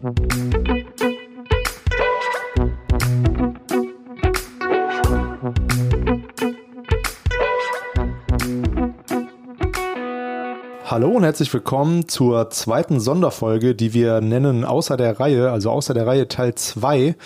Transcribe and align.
Hallo 0.00 0.12
und 11.10 11.24
herzlich 11.24 11.52
willkommen 11.52 12.06
zur 12.08 12.48
zweiten 12.50 13.00
Sonderfolge, 13.00 13.74
die 13.74 13.92
wir 13.92 14.20
nennen 14.20 14.64
Außer 14.64 14.96
der 14.96 15.18
Reihe, 15.18 15.50
also 15.50 15.72
Außer 15.72 15.94
der 15.94 16.06
Reihe 16.06 16.28
Teil 16.28 16.54
2. 16.54 17.16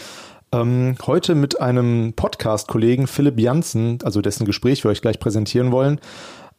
Ähm, 0.53 0.97
heute 1.07 1.35
mit 1.35 1.61
einem 1.61 2.15
Podcast-Kollegen 2.15 3.07
Philipp 3.07 3.39
Janssen, 3.39 3.99
also 4.03 4.23
dessen 4.23 4.47
Gespräch 4.47 4.83
wir 4.83 4.91
euch 4.91 5.03
gleich 5.03 5.21
präsentieren 5.21 5.73
wollen. 5.73 6.01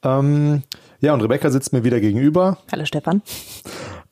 Ähm, 0.03 0.61
ja, 0.99 1.15
und 1.15 1.21
Rebecca 1.21 1.49
sitzt 1.49 1.73
mir 1.73 1.83
wieder 1.83 1.99
gegenüber. 1.99 2.59
Hallo 2.71 2.85
Stefan. 2.85 3.23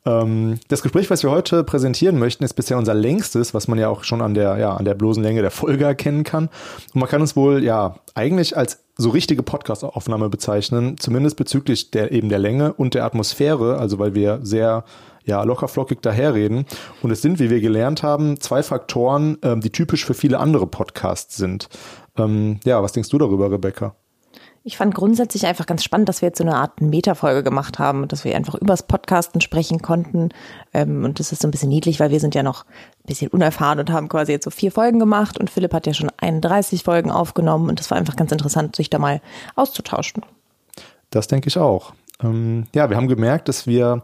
Ähm, 0.06 0.60
das 0.68 0.82
Gespräch, 0.82 1.10
was 1.10 1.24
wir 1.24 1.32
heute 1.32 1.64
präsentieren 1.64 2.18
möchten, 2.18 2.44
ist 2.44 2.54
bisher 2.54 2.78
unser 2.78 2.94
längstes, 2.94 3.54
was 3.54 3.68
man 3.68 3.78
ja 3.78 3.90
auch 3.90 4.04
schon 4.04 4.22
an 4.22 4.34
der, 4.34 4.58
ja, 4.58 4.74
an 4.74 4.86
der 4.86 4.96
bloßen 4.96 5.24
Länge 5.24 5.42
der 5.42 5.52
Folge 5.52 5.86
erkennen 5.86 6.24
kann. 6.24 6.50
Und 6.94 7.00
man 7.00 7.10
kann 7.10 7.22
uns 7.22 7.36
wohl, 7.36 7.64
ja, 7.64 7.96
eigentlich 8.16 8.58
als 8.58 8.84
so 8.98 9.10
richtige 9.10 9.44
Podcast-Aufnahme 9.44 10.30
bezeichnen, 10.30 10.98
zumindest 10.98 11.38
bezüglich 11.38 11.92
der, 11.92 12.12
eben 12.12 12.30
der 12.30 12.40
Länge 12.40 12.74
und 12.74 12.94
der 12.94 13.06
Atmosphäre, 13.06 13.78
also 13.78 14.00
weil 14.00 14.16
wir 14.16 14.40
sehr 14.44 14.84
ja, 15.24 15.44
lockerflockig 15.44 16.00
daherreden. 16.02 16.66
Und 17.02 17.12
es 17.12 17.22
sind, 17.22 17.40
wie 17.40 17.50
wir 17.50 17.62
gelernt 17.62 18.04
haben, 18.04 18.40
zwei 18.40 18.64
Faktoren, 18.64 19.38
ähm, 19.44 19.62
die 19.62 19.70
typisch 19.70 20.06
für 20.06 20.16
viele 20.16 20.40
andere 20.40 20.68
Podcasts 20.68 21.38
sind. 21.38 21.70
Ähm, 22.18 22.60
ja, 22.66 22.82
was 22.82 22.92
denkst 22.92 23.10
du 23.10 23.18
darüber, 23.18 23.52
Rebecca? 23.52 23.96
Ich 24.64 24.78
fand 24.78 24.94
grundsätzlich 24.94 25.48
einfach 25.48 25.66
ganz 25.66 25.84
spannend, 25.84 26.08
dass 26.08 26.22
wir 26.22 26.28
jetzt 26.28 26.38
so 26.38 26.44
eine 26.44 26.56
Art 26.56 26.82
Metafolge 26.82 27.42
gemacht 27.42 27.80
haben 27.80 28.08
dass 28.08 28.24
wir 28.24 28.36
einfach 28.36 28.56
übers 28.56 28.84
Podcasten 28.84 29.42
sprechen 29.42 29.82
konnten. 29.82 30.30
Ähm, 30.74 31.04
und 31.04 31.20
das 31.20 31.32
ist 31.32 31.42
so 31.42 31.48
ein 31.48 31.52
bisschen 31.52 31.70
niedlich, 31.70 32.00
weil 32.00 32.12
wir 32.12 32.20
sind 32.20 32.36
ja 32.36 32.44
noch 32.44 32.66
ein 32.66 33.08
bisschen 33.08 33.30
unerfahren 33.30 33.80
und 33.80 33.92
haben 33.92 34.08
quasi 34.08 34.32
jetzt 34.32 34.44
so 34.44 34.52
vier 34.52 34.72
Folgen 34.72 35.00
gemacht 35.00 35.40
und 35.40 35.50
Philipp 35.50 35.74
hat 35.74 35.88
ja 35.88 35.94
schon 35.94 36.12
31 36.18 36.84
Folgen 36.84 37.10
aufgenommen 37.10 37.70
und 37.70 37.80
das 37.80 37.90
war 37.90 37.98
einfach 37.98 38.16
ganz 38.16 38.32
interessant, 38.32 38.76
sich 38.76 38.90
da 38.90 39.00
mal 39.00 39.22
auszutauschen. 39.56 40.24
Das 41.10 41.28
denke 41.28 41.48
ich 41.48 41.58
auch. 41.58 41.94
Ähm, 42.24 42.68
ja, 42.76 42.90
wir 42.90 42.98
haben 42.98 43.08
gemerkt, 43.08 43.48
dass 43.50 43.66
wir 43.66 44.04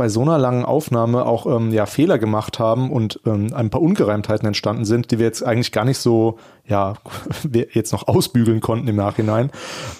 bei 0.00 0.08
so 0.08 0.22
einer 0.22 0.38
langen 0.38 0.64
Aufnahme 0.64 1.26
auch 1.26 1.44
ähm, 1.44 1.74
ja, 1.74 1.84
Fehler 1.84 2.18
gemacht 2.18 2.58
haben 2.58 2.90
und 2.90 3.20
ähm, 3.26 3.52
ein 3.52 3.68
paar 3.68 3.82
Ungereimtheiten 3.82 4.46
entstanden 4.48 4.86
sind, 4.86 5.10
die 5.10 5.18
wir 5.18 5.26
jetzt 5.26 5.44
eigentlich 5.44 5.72
gar 5.72 5.84
nicht 5.84 5.98
so, 5.98 6.38
ja, 6.66 6.94
jetzt 7.74 7.92
noch 7.92 8.08
ausbügeln 8.08 8.62
konnten 8.62 8.88
im 8.88 8.96
Nachhinein. 8.96 9.50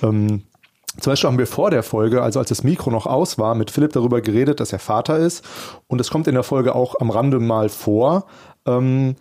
Ähm, 0.02 0.44
zum 0.98 1.12
Beispiel 1.12 1.28
haben 1.28 1.36
wir 1.36 1.46
vor 1.46 1.70
der 1.70 1.82
Folge, 1.82 2.22
also 2.22 2.38
als 2.38 2.48
das 2.48 2.64
Mikro 2.64 2.90
noch 2.90 3.04
aus 3.04 3.36
war, 3.38 3.54
mit 3.54 3.70
Philipp 3.70 3.92
darüber 3.92 4.22
geredet, 4.22 4.60
dass 4.60 4.72
er 4.72 4.78
Vater 4.78 5.18
ist. 5.18 5.44
Und 5.86 6.00
es 6.00 6.08
kommt 6.08 6.26
in 6.28 6.34
der 6.34 6.44
Folge 6.44 6.74
auch 6.74 6.94
am 6.98 7.10
Rande 7.10 7.38
mal 7.38 7.68
vor. 7.68 8.24
Ähm, 8.64 9.16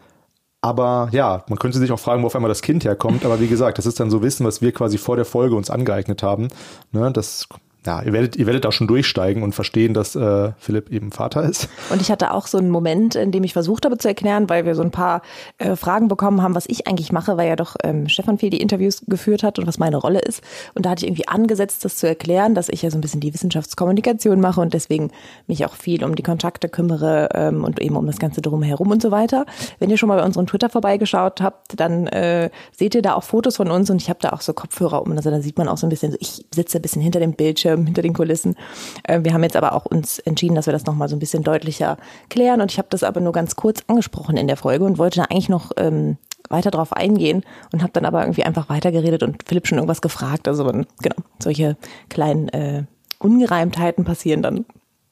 aber 0.62 1.10
ja, 1.12 1.44
man 1.50 1.60
könnte 1.60 1.78
sich 1.78 1.92
auch 1.92 2.00
fragen, 2.00 2.24
wo 2.24 2.28
auf 2.28 2.36
einmal 2.36 2.48
das 2.48 2.62
Kind 2.62 2.86
herkommt. 2.86 3.26
Aber 3.26 3.42
wie 3.42 3.50
gesagt, 3.50 3.80
das 3.80 3.86
ist 3.86 4.00
dann 4.00 4.10
so 4.10 4.22
Wissen, 4.24 4.46
was 4.46 4.62
wir 4.62 4.72
quasi 4.72 4.98
vor 4.98 5.18
der 5.18 5.26
Folge 5.26 5.58
uns 5.58 5.70
angeeignet 5.70 6.24
haben. 6.24 6.48
Ne, 6.94 7.12
das 7.12 7.50
ja, 7.86 8.02
ihr 8.02 8.12
werdet, 8.12 8.36
ihr 8.36 8.46
werdet 8.46 8.66
auch 8.66 8.74
schon 8.74 8.88
durchsteigen 8.88 9.42
und 9.42 9.56
verstehen, 9.56 9.94
dass 9.94 10.14
äh, 10.14 10.52
Philipp 10.58 10.92
eben 10.92 11.12
Vater 11.12 11.44
ist. 11.44 11.70
Und 11.90 12.02
ich 12.02 12.12
hatte 12.12 12.34
auch 12.34 12.46
so 12.46 12.58
einen 12.58 12.70
Moment, 12.70 13.16
in 13.16 13.32
dem 13.32 13.46
ich 13.46 13.54
versucht 13.54 13.86
habe 13.86 13.98
zu 13.98 14.10
erklären, 14.10 14.50
weil 14.50 14.66
wir 14.66 14.76
so 14.76 14.82
ein 14.82 14.92
paar 14.92 15.22
äh, 15.60 15.78
Fragen 15.78 16.10
bekommen 16.10 16.42
haben, 16.42 16.56
was 16.56 16.66
ich 16.68 16.88
eigentlich 16.88 17.14
mache, 17.14 17.38
weil 17.38 17.48
ja 17.48 17.56
doch 17.56 17.78
ähm, 17.84 18.10
Stefan 18.10 18.38
viel 18.38 18.50
die 18.50 18.60
Interviews 18.60 19.04
geführt 19.08 19.44
hat 19.44 19.60
und 19.60 19.68
was 19.68 19.80
meine 19.80 19.96
Rolle 19.96 20.20
ist. 20.20 20.44
Und 20.76 20.86
da 20.86 20.90
hatte 20.90 21.06
ich 21.06 21.10
irgendwie 21.10 21.30
angesetzt, 21.30 21.86
das 21.86 21.96
zu 21.96 22.06
erklären, 22.06 22.54
dass 22.54 22.68
ich 22.68 22.82
ja 22.82 22.92
so 22.92 22.98
ein 22.98 23.02
bisschen 23.02 23.22
die 23.22 23.34
Wissenschaftskommunikation 23.34 24.42
mache 24.42 24.60
und 24.60 24.74
deswegen 24.74 25.12
mich 25.48 25.66
auch 25.66 25.76
viel 25.76 26.04
um 26.04 26.16
die 26.16 26.24
Kontakte 26.24 26.68
kümmere 26.68 27.30
ähm, 27.34 27.64
und 27.64 27.82
eben 27.82 27.96
um 27.96 28.06
das 28.08 28.20
Ganze 28.20 28.42
drumherum 28.42 28.92
und 28.92 29.02
so 29.02 29.12
weiter. 29.12 29.46
Wenn 29.80 29.90
ihr 29.90 29.98
schon 29.98 30.10
mal 30.10 30.18
bei 30.18 30.26
unserem 30.26 30.48
Twitter 30.48 30.68
vorbeigeschaut 30.68 31.40
habt, 31.40 31.80
dann 31.80 32.08
äh, 32.08 32.50
seht 32.78 32.94
ihr 32.94 33.02
da 33.02 33.14
auch 33.14 33.24
Fotos 33.24 33.56
von 33.56 33.72
uns 33.72 33.90
und 33.90 34.02
ich 34.02 34.10
habe 34.10 34.20
da 34.22 34.32
auch 34.32 34.42
so 34.42 34.52
Kopfhörer 34.52 35.02
um. 35.02 35.14
Also 35.14 35.32
da 35.32 35.40
sieht 35.40 35.58
man 35.58 35.70
auch 35.70 35.78
so 35.78 35.88
ein 35.88 35.90
bisschen, 35.90 36.18
ich 36.20 36.46
sitze 36.54 36.80
ein 36.80 36.82
bisschen 36.82 37.02
hinter 37.02 37.22
dem 37.22 37.34
Bildschirm 37.34 37.69
Bildschirm, 37.70 37.86
hinter 37.86 38.02
den 38.02 38.14
Kulissen. 38.14 38.56
Äh, 39.04 39.22
wir 39.24 39.34
haben 39.34 39.44
jetzt 39.44 39.56
aber 39.56 39.74
auch 39.74 39.86
uns 39.86 40.20
entschieden, 40.20 40.56
dass 40.56 40.66
wir 40.66 40.74
das 40.74 40.86
nochmal 40.86 41.10
so 41.10 41.16
ein 41.16 41.20
bisschen 41.20 41.44
deutlicher 41.44 41.98
klären. 42.30 42.62
Und 42.62 42.72
ich 42.72 42.78
habe 42.78 42.88
das 42.90 43.04
aber 43.04 43.22
nur 43.22 43.34
ganz 43.34 43.56
kurz 43.56 43.82
angesprochen 43.88 44.38
in 44.38 44.48
der 44.48 44.58
Folge 44.58 44.86
und 44.86 44.98
wollte 44.98 45.20
da 45.20 45.26
eigentlich 45.26 45.50
noch 45.50 45.72
ähm, 45.78 46.18
weiter 46.50 46.72
drauf 46.72 46.94
eingehen 46.94 47.44
und 47.72 47.82
habe 47.84 47.94
dann 47.94 48.06
aber 48.06 48.22
irgendwie 48.22 48.44
einfach 48.44 48.70
weitergeredet 48.70 49.24
und 49.24 49.44
Philipp 49.48 49.68
schon 49.68 49.78
irgendwas 49.78 50.02
gefragt. 50.02 50.48
Also 50.48 50.66
genau, 50.66 51.16
solche 51.40 51.78
kleinen 52.10 52.50
äh, 52.50 52.84
Ungereimtheiten 53.20 54.06
passieren 54.06 54.42
dann 54.42 54.66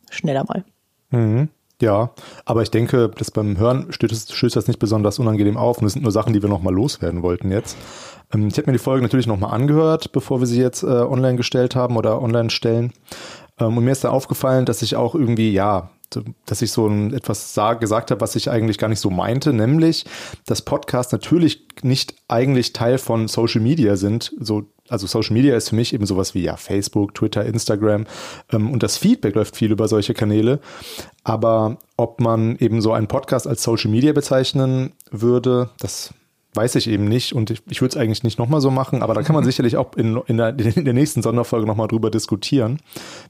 schneller 0.09 0.45
mal. 0.47 0.63
Mhm. 1.11 1.49
Ja, 1.79 2.11
aber 2.45 2.63
ich 2.63 2.71
denke, 2.71 3.11
das 3.17 3.29
beim 3.29 3.57
Hören 3.57 3.91
stößt, 3.91 4.33
stößt 4.33 4.55
das 4.55 4.67
nicht 4.67 4.79
besonders 4.79 5.19
unangenehm 5.19 5.57
auf 5.57 5.77
und 5.77 5.85
es 5.85 5.93
sind 5.93 6.01
nur 6.01 6.11
Sachen, 6.11 6.33
die 6.33 6.41
wir 6.41 6.49
nochmal 6.49 6.73
loswerden 6.73 7.21
wollten 7.21 7.51
jetzt. 7.51 7.77
Ähm, 8.33 8.47
ich 8.47 8.57
habe 8.57 8.67
mir 8.67 8.77
die 8.77 8.83
Folge 8.83 9.03
natürlich 9.03 9.27
nochmal 9.27 9.53
angehört, 9.53 10.11
bevor 10.11 10.39
wir 10.39 10.47
sie 10.47 10.59
jetzt 10.59 10.83
äh, 10.83 10.87
online 10.87 11.37
gestellt 11.37 11.75
haben 11.75 11.95
oder 11.95 12.21
online 12.21 12.49
stellen. 12.49 12.93
Ähm, 13.59 13.77
und 13.77 13.83
mir 13.85 13.91
ist 13.91 14.03
da 14.03 14.09
aufgefallen, 14.09 14.65
dass 14.65 14.81
ich 14.81 14.95
auch 14.95 15.13
irgendwie, 15.13 15.51
ja, 15.51 15.91
dass 16.45 16.61
ich 16.61 16.71
so 16.71 16.87
ein, 16.87 17.13
etwas 17.13 17.53
sag, 17.53 17.81
gesagt 17.81 18.11
habe, 18.11 18.21
was 18.21 18.35
ich 18.35 18.49
eigentlich 18.49 18.77
gar 18.77 18.87
nicht 18.87 19.01
so 19.01 19.09
meinte, 19.09 19.53
nämlich, 19.53 20.05
dass 20.45 20.61
Podcasts 20.61 21.11
natürlich 21.11 21.67
nicht 21.81 22.15
eigentlich 22.27 22.73
Teil 22.73 22.97
von 22.97 23.27
Social 23.27 23.61
Media 23.61 23.97
sind. 23.97 24.33
So, 24.39 24.63
also 24.89 25.07
Social 25.07 25.33
Media 25.33 25.55
ist 25.55 25.69
für 25.69 25.75
mich 25.75 25.93
eben 25.93 26.05
sowas 26.05 26.33
wie 26.33 26.43
ja 26.43 26.57
Facebook, 26.57 27.13
Twitter, 27.15 27.45
Instagram 27.45 28.05
ähm, 28.51 28.71
und 28.71 28.83
das 28.83 28.97
Feedback 28.97 29.35
läuft 29.35 29.55
viel 29.55 29.71
über 29.71 29.87
solche 29.87 30.13
Kanäle. 30.13 30.59
Aber 31.23 31.77
ob 31.97 32.19
man 32.19 32.57
eben 32.57 32.81
so 32.81 32.93
einen 32.93 33.07
Podcast 33.07 33.47
als 33.47 33.63
Social 33.63 33.91
Media 33.91 34.13
bezeichnen 34.13 34.93
würde, 35.11 35.69
das 35.79 36.13
weiß 36.53 36.75
ich 36.75 36.89
eben 36.89 37.05
nicht 37.05 37.33
und 37.33 37.51
ich, 37.51 37.61
ich 37.69 37.81
würde 37.81 37.91
es 37.91 37.97
eigentlich 37.97 38.23
nicht 38.23 38.39
nochmal 38.39 38.61
so 38.61 38.71
machen, 38.71 39.03
aber 39.03 39.13
da 39.13 39.21
kann 39.21 39.35
man 39.35 39.43
mhm. 39.43 39.47
sicherlich 39.47 39.77
auch 39.77 39.93
in, 39.95 40.17
in, 40.27 40.37
der, 40.37 40.49
in 40.75 40.85
der 40.85 40.93
nächsten 40.93 41.21
Sonderfolge 41.21 41.65
nochmal 41.67 41.87
drüber 41.87 42.09
diskutieren. 42.09 42.79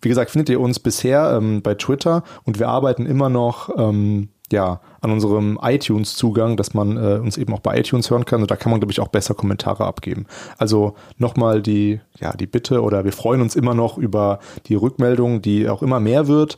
Wie 0.01 0.09
gesagt, 0.09 0.31
findet 0.31 0.49
ihr 0.49 0.61
uns 0.61 0.79
bisher 0.79 1.35
ähm, 1.37 1.61
bei 1.61 1.75
Twitter 1.75 2.23
und 2.45 2.57
wir 2.57 2.69
arbeiten 2.69 3.05
immer 3.05 3.29
noch 3.29 3.69
ähm, 3.77 4.29
ja, 4.51 4.79
an 5.01 5.11
unserem 5.11 5.59
iTunes-Zugang, 5.61 6.57
dass 6.57 6.73
man 6.73 6.97
äh, 6.97 7.19
uns 7.19 7.37
eben 7.37 7.53
auch 7.53 7.59
bei 7.59 7.77
iTunes 7.79 8.09
hören 8.09 8.25
kann. 8.25 8.41
Und 8.41 8.51
da 8.51 8.55
kann 8.55 8.71
man, 8.71 8.79
glaube 8.79 8.91
ich, 8.91 8.99
auch 8.99 9.09
besser 9.09 9.33
Kommentare 9.33 9.85
abgeben. 9.85 10.25
Also 10.57 10.95
nochmal 11.17 11.61
die, 11.61 11.99
ja, 12.19 12.33
die 12.33 12.47
Bitte 12.47 12.81
oder 12.81 13.03
wir 13.03 13.11
freuen 13.11 13.41
uns 13.41 13.55
immer 13.55 13.73
noch 13.73 13.97
über 13.97 14.39
die 14.67 14.75
Rückmeldung, 14.75 15.41
die 15.41 15.67
auch 15.67 15.81
immer 15.81 15.99
mehr 15.99 16.27
wird. 16.27 16.57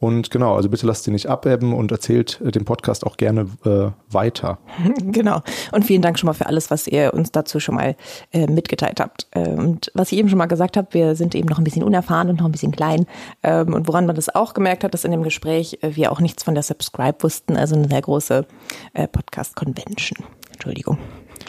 Und 0.00 0.30
genau, 0.30 0.56
also 0.56 0.70
bitte 0.70 0.86
lasst 0.86 1.04
sie 1.04 1.10
nicht 1.10 1.26
abebben 1.26 1.74
und 1.74 1.92
erzählt 1.92 2.40
äh, 2.42 2.50
den 2.50 2.64
Podcast 2.64 3.06
auch 3.06 3.18
gerne 3.18 3.42
äh, 3.64 3.90
weiter. 4.12 4.58
Genau. 5.10 5.42
Und 5.72 5.84
vielen 5.84 6.02
Dank 6.02 6.18
schon 6.18 6.28
mal 6.28 6.34
für 6.34 6.46
alles, 6.46 6.70
was 6.70 6.86
ihr 6.86 7.12
uns 7.14 7.32
dazu 7.32 7.58
schon 7.60 7.74
mal 7.74 7.96
äh, 8.32 8.46
mitgeteilt 8.46 9.00
habt. 9.00 9.26
Äh, 9.32 9.50
und 9.50 9.90
was 9.94 10.12
ich 10.12 10.18
eben 10.18 10.28
schon 10.28 10.38
mal 10.38 10.46
gesagt 10.46 10.76
habe, 10.76 10.88
wir 10.92 11.16
sind 11.16 11.34
eben 11.34 11.48
noch 11.48 11.58
ein 11.58 11.64
bisschen 11.64 11.82
unerfahren 11.82 12.30
und 12.30 12.38
noch 12.38 12.46
ein 12.46 12.52
bisschen 12.52 12.72
klein. 12.72 13.06
Ähm, 13.42 13.74
und 13.74 13.88
woran 13.88 14.06
man 14.06 14.16
das 14.16 14.34
auch 14.34 14.54
gemerkt 14.54 14.84
hat, 14.84 14.94
dass 14.94 15.04
in 15.04 15.10
dem 15.10 15.22
Gespräch 15.22 15.78
äh, 15.82 15.96
wir 15.96 16.12
auch 16.12 16.20
nichts 16.20 16.44
von 16.44 16.54
der 16.54 16.62
Subscribe 16.62 17.22
wussten, 17.22 17.56
also 17.56 17.74
eine 17.74 17.88
sehr 17.88 18.00
große 18.00 18.46
äh, 18.94 19.08
Podcast-Convention. 19.08 20.24
Entschuldigung. 20.52 20.98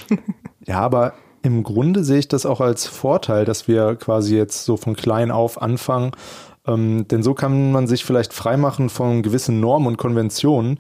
Ja, 0.68 0.80
aber 0.80 1.14
im 1.42 1.64
Grunde 1.64 2.04
sehe 2.04 2.20
ich 2.20 2.28
das 2.28 2.46
auch 2.46 2.62
als 2.62 2.86
Vorteil, 2.86 3.46
dass 3.46 3.68
wir 3.68 3.96
quasi 3.96 4.38
jetzt 4.38 4.64
so 4.64 4.78
von 4.78 4.96
klein 4.96 5.32
auf 5.32 5.60
anfangen 5.60 6.12
ähm, 6.68 7.08
denn 7.08 7.24
so 7.24 7.34
kann 7.34 7.72
man 7.72 7.88
sich 7.88 8.06
vielleicht 8.06 8.34
freimachen 8.34 8.90
von 8.90 9.24
gewissen 9.24 9.60
Normen 9.60 9.88
und 9.88 9.98
Konventionen. 9.98 10.80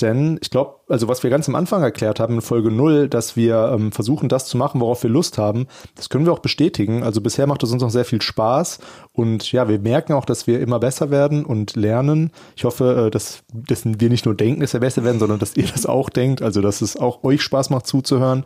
Denn 0.00 0.38
ich 0.42 0.50
glaube, 0.50 0.74
also 0.88 1.08
was 1.08 1.22
wir 1.22 1.30
ganz 1.30 1.48
am 1.48 1.54
Anfang 1.54 1.82
erklärt 1.82 2.20
haben 2.20 2.34
in 2.34 2.42
Folge 2.42 2.70
0, 2.70 3.08
dass 3.08 3.34
wir 3.34 3.70
ähm, 3.72 3.92
versuchen, 3.92 4.28
das 4.28 4.44
zu 4.44 4.58
machen, 4.58 4.78
worauf 4.82 5.02
wir 5.02 5.08
Lust 5.08 5.38
haben, 5.38 5.68
das 5.94 6.10
können 6.10 6.26
wir 6.26 6.34
auch 6.34 6.40
bestätigen. 6.40 7.02
Also 7.02 7.22
bisher 7.22 7.46
macht 7.46 7.62
es 7.62 7.72
uns 7.72 7.80
noch 7.80 7.90
sehr 7.90 8.04
viel 8.04 8.20
Spaß 8.20 8.78
und 9.14 9.50
ja, 9.52 9.70
wir 9.70 9.78
merken 9.78 10.12
auch, 10.12 10.26
dass 10.26 10.46
wir 10.46 10.60
immer 10.60 10.78
besser 10.80 11.10
werden 11.10 11.46
und 11.46 11.76
lernen. 11.76 12.30
Ich 12.56 12.64
hoffe, 12.64 13.06
äh, 13.06 13.10
dass, 13.10 13.42
dass 13.54 13.84
wir 13.86 14.10
nicht 14.10 14.26
nur 14.26 14.34
denken, 14.34 14.60
dass 14.60 14.74
wir 14.74 14.80
besser 14.80 15.02
werden, 15.02 15.18
sondern 15.18 15.38
dass 15.38 15.56
ihr 15.56 15.66
das 15.72 15.86
auch 15.86 16.10
denkt, 16.10 16.42
also 16.42 16.60
dass 16.60 16.82
es 16.82 16.98
auch 16.98 17.24
euch 17.24 17.40
Spaß 17.40 17.70
macht 17.70 17.86
zuzuhören. 17.86 18.44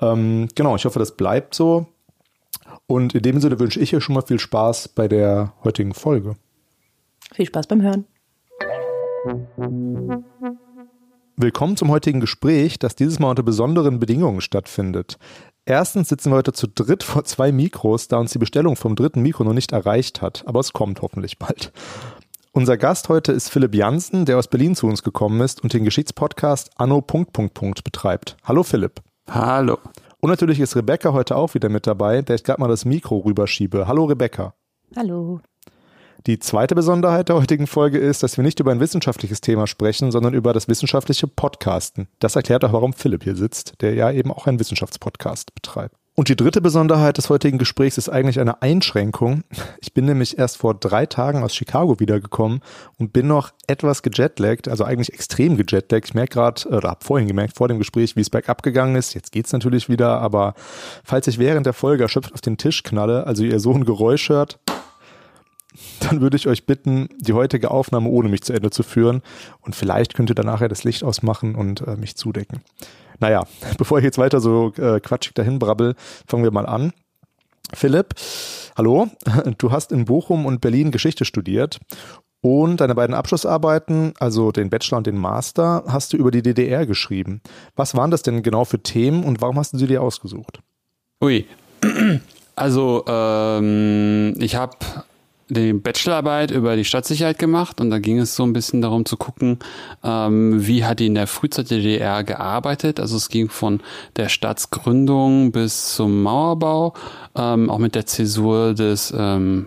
Ähm, 0.00 0.48
genau, 0.54 0.76
ich 0.76 0.86
hoffe, 0.86 0.98
das 0.98 1.14
bleibt 1.14 1.54
so. 1.54 1.86
Und 2.86 3.14
in 3.14 3.22
dem 3.22 3.40
Sinne 3.40 3.58
wünsche 3.58 3.80
ich 3.80 3.94
euch 3.96 4.04
schon 4.04 4.14
mal 4.14 4.22
viel 4.22 4.38
Spaß 4.38 4.88
bei 4.88 5.08
der 5.08 5.52
heutigen 5.64 5.92
Folge. 5.92 6.36
Viel 7.34 7.46
Spaß 7.46 7.66
beim 7.66 7.82
Hören. 7.82 8.04
Willkommen 11.36 11.76
zum 11.76 11.90
heutigen 11.90 12.20
Gespräch, 12.20 12.78
das 12.78 12.94
dieses 12.94 13.18
Mal 13.18 13.30
unter 13.30 13.42
besonderen 13.42 13.98
Bedingungen 13.98 14.40
stattfindet. 14.40 15.18
Erstens 15.64 16.08
sitzen 16.08 16.30
wir 16.30 16.36
heute 16.36 16.52
zu 16.52 16.68
dritt 16.68 17.02
vor 17.02 17.24
zwei 17.24 17.50
Mikros, 17.50 18.06
da 18.06 18.18
uns 18.18 18.30
die 18.30 18.38
Bestellung 18.38 18.76
vom 18.76 18.94
dritten 18.94 19.20
Mikro 19.20 19.42
noch 19.42 19.52
nicht 19.52 19.72
erreicht 19.72 20.22
hat, 20.22 20.44
aber 20.46 20.60
es 20.60 20.72
kommt 20.72 21.02
hoffentlich 21.02 21.40
bald. 21.40 21.72
Unser 22.52 22.78
Gast 22.78 23.08
heute 23.08 23.32
ist 23.32 23.50
Philipp 23.50 23.74
Jansen, 23.74 24.24
der 24.24 24.38
aus 24.38 24.46
Berlin 24.46 24.76
zu 24.76 24.86
uns 24.86 25.02
gekommen 25.02 25.40
ist 25.40 25.60
und 25.62 25.72
den 25.72 25.84
Geschichtspodcast 25.84 26.70
Anno. 26.76 27.02
betreibt. 27.02 28.36
Hallo 28.44 28.62
Philipp. 28.62 29.02
Hallo. 29.28 29.78
Und 30.26 30.30
natürlich 30.30 30.58
ist 30.58 30.74
Rebecca 30.74 31.12
heute 31.12 31.36
auch 31.36 31.54
wieder 31.54 31.68
mit 31.68 31.86
dabei, 31.86 32.20
der 32.20 32.34
ich 32.34 32.42
gerade 32.42 32.60
mal 32.60 32.66
das 32.66 32.84
Mikro 32.84 33.18
rüberschiebe. 33.18 33.86
Hallo 33.86 34.06
Rebecca. 34.06 34.54
Hallo. 34.96 35.40
Die 36.26 36.40
zweite 36.40 36.74
Besonderheit 36.74 37.28
der 37.28 37.36
heutigen 37.36 37.68
Folge 37.68 37.98
ist, 37.98 38.24
dass 38.24 38.36
wir 38.36 38.42
nicht 38.42 38.58
über 38.58 38.72
ein 38.72 38.80
wissenschaftliches 38.80 39.40
Thema 39.40 39.68
sprechen, 39.68 40.10
sondern 40.10 40.34
über 40.34 40.52
das 40.52 40.66
wissenschaftliche 40.66 41.28
Podcasten. 41.28 42.08
Das 42.18 42.34
erklärt 42.34 42.64
auch, 42.64 42.72
warum 42.72 42.92
Philipp 42.92 43.22
hier 43.22 43.36
sitzt, 43.36 43.80
der 43.82 43.94
ja 43.94 44.10
eben 44.10 44.32
auch 44.32 44.48
einen 44.48 44.58
Wissenschaftspodcast 44.58 45.54
betreibt. 45.54 45.94
Und 46.18 46.30
die 46.30 46.36
dritte 46.36 46.62
Besonderheit 46.62 47.18
des 47.18 47.28
heutigen 47.28 47.58
Gesprächs 47.58 47.98
ist 47.98 48.08
eigentlich 48.08 48.40
eine 48.40 48.62
Einschränkung. 48.62 49.44
Ich 49.82 49.92
bin 49.92 50.06
nämlich 50.06 50.38
erst 50.38 50.56
vor 50.56 50.72
drei 50.72 51.04
Tagen 51.04 51.42
aus 51.42 51.54
Chicago 51.54 52.00
wiedergekommen 52.00 52.60
und 52.98 53.12
bin 53.12 53.26
noch 53.26 53.50
etwas 53.66 54.00
gejetlaggt, 54.00 54.66
also 54.66 54.82
eigentlich 54.84 55.12
extrem 55.12 55.58
gejetlaggt. 55.58 56.08
Ich 56.08 56.14
merke 56.14 56.32
gerade, 56.32 56.66
oder 56.70 56.88
habe 56.88 57.04
vorhin 57.04 57.28
gemerkt, 57.28 57.58
vor 57.58 57.68
dem 57.68 57.76
Gespräch, 57.76 58.16
wie 58.16 58.22
es 58.22 58.30
bergab 58.30 58.62
gegangen 58.62 58.96
ist. 58.96 59.12
Jetzt 59.12 59.30
geht's 59.30 59.52
natürlich 59.52 59.90
wieder, 59.90 60.18
aber 60.22 60.54
falls 61.04 61.26
ich 61.26 61.38
während 61.38 61.66
der 61.66 61.74
Folge 61.74 62.04
erschöpft 62.04 62.32
auf 62.32 62.40
den 62.40 62.56
Tisch 62.56 62.82
knalle, 62.82 63.26
also 63.26 63.44
ihr 63.44 63.60
so 63.60 63.74
ein 63.74 63.84
Geräusch 63.84 64.30
hört, 64.30 64.58
dann 66.00 66.20
würde 66.20 66.36
ich 66.36 66.46
euch 66.46 66.66
bitten, 66.66 67.08
die 67.18 67.32
heutige 67.32 67.70
Aufnahme 67.70 68.08
ohne 68.08 68.28
mich 68.28 68.42
zu 68.42 68.52
Ende 68.52 68.70
zu 68.70 68.82
führen. 68.82 69.22
Und 69.60 69.74
vielleicht 69.74 70.14
könnt 70.14 70.30
ihr 70.30 70.34
dann 70.34 70.46
nachher 70.46 70.68
das 70.68 70.84
Licht 70.84 71.04
ausmachen 71.04 71.54
und 71.54 71.80
äh, 71.86 71.96
mich 71.96 72.16
zudecken. 72.16 72.60
Naja, 73.20 73.44
bevor 73.78 73.98
ich 73.98 74.04
jetzt 74.04 74.18
weiter 74.18 74.40
so 74.40 74.72
äh, 74.78 75.00
quatschig 75.00 75.34
dahin 75.34 75.58
brabbel, 75.58 75.94
fangen 76.26 76.44
wir 76.44 76.52
mal 76.52 76.66
an. 76.66 76.92
Philipp, 77.74 78.14
hallo, 78.76 79.08
du 79.58 79.72
hast 79.72 79.92
in 79.92 80.04
Bochum 80.04 80.46
und 80.46 80.60
Berlin 80.60 80.90
Geschichte 80.92 81.24
studiert 81.24 81.80
und 82.40 82.80
deine 82.80 82.94
beiden 82.94 83.14
Abschlussarbeiten, 83.14 84.12
also 84.20 84.52
den 84.52 84.70
Bachelor 84.70 84.98
und 84.98 85.06
den 85.06 85.18
Master, 85.18 85.82
hast 85.88 86.12
du 86.12 86.16
über 86.16 86.30
die 86.30 86.42
DDR 86.42 86.86
geschrieben. 86.86 87.40
Was 87.74 87.96
waren 87.96 88.12
das 88.12 88.22
denn 88.22 88.42
genau 88.42 88.64
für 88.64 88.80
Themen 88.80 89.24
und 89.24 89.40
warum 89.40 89.58
hast 89.58 89.72
du 89.72 89.78
sie 89.78 89.88
dir 89.88 90.02
ausgesucht? 90.02 90.60
Ui, 91.20 91.46
also 92.54 93.04
ähm, 93.08 94.34
ich 94.38 94.54
habe 94.54 94.76
die 95.48 95.72
Bachelorarbeit 95.72 96.50
über 96.50 96.76
die 96.76 96.84
Stadtsicherheit 96.84 97.38
gemacht 97.38 97.80
und 97.80 97.90
da 97.90 97.98
ging 97.98 98.18
es 98.18 98.34
so 98.34 98.42
ein 98.42 98.52
bisschen 98.52 98.82
darum 98.82 99.04
zu 99.04 99.16
gucken, 99.16 99.58
ähm, 100.02 100.66
wie 100.66 100.84
hat 100.84 100.98
die 101.00 101.06
in 101.06 101.14
der 101.14 101.26
Frühzeit 101.26 101.70
der 101.70 101.78
DDR 101.78 102.24
gearbeitet. 102.24 102.98
Also 102.98 103.16
es 103.16 103.28
ging 103.28 103.48
von 103.48 103.80
der 104.16 104.28
Staatsgründung 104.28 105.52
bis 105.52 105.94
zum 105.94 106.22
Mauerbau, 106.22 106.94
ähm, 107.36 107.70
auch 107.70 107.78
mit 107.78 107.94
der 107.94 108.06
Zäsur 108.06 108.74
des 108.74 109.14
ähm, 109.16 109.66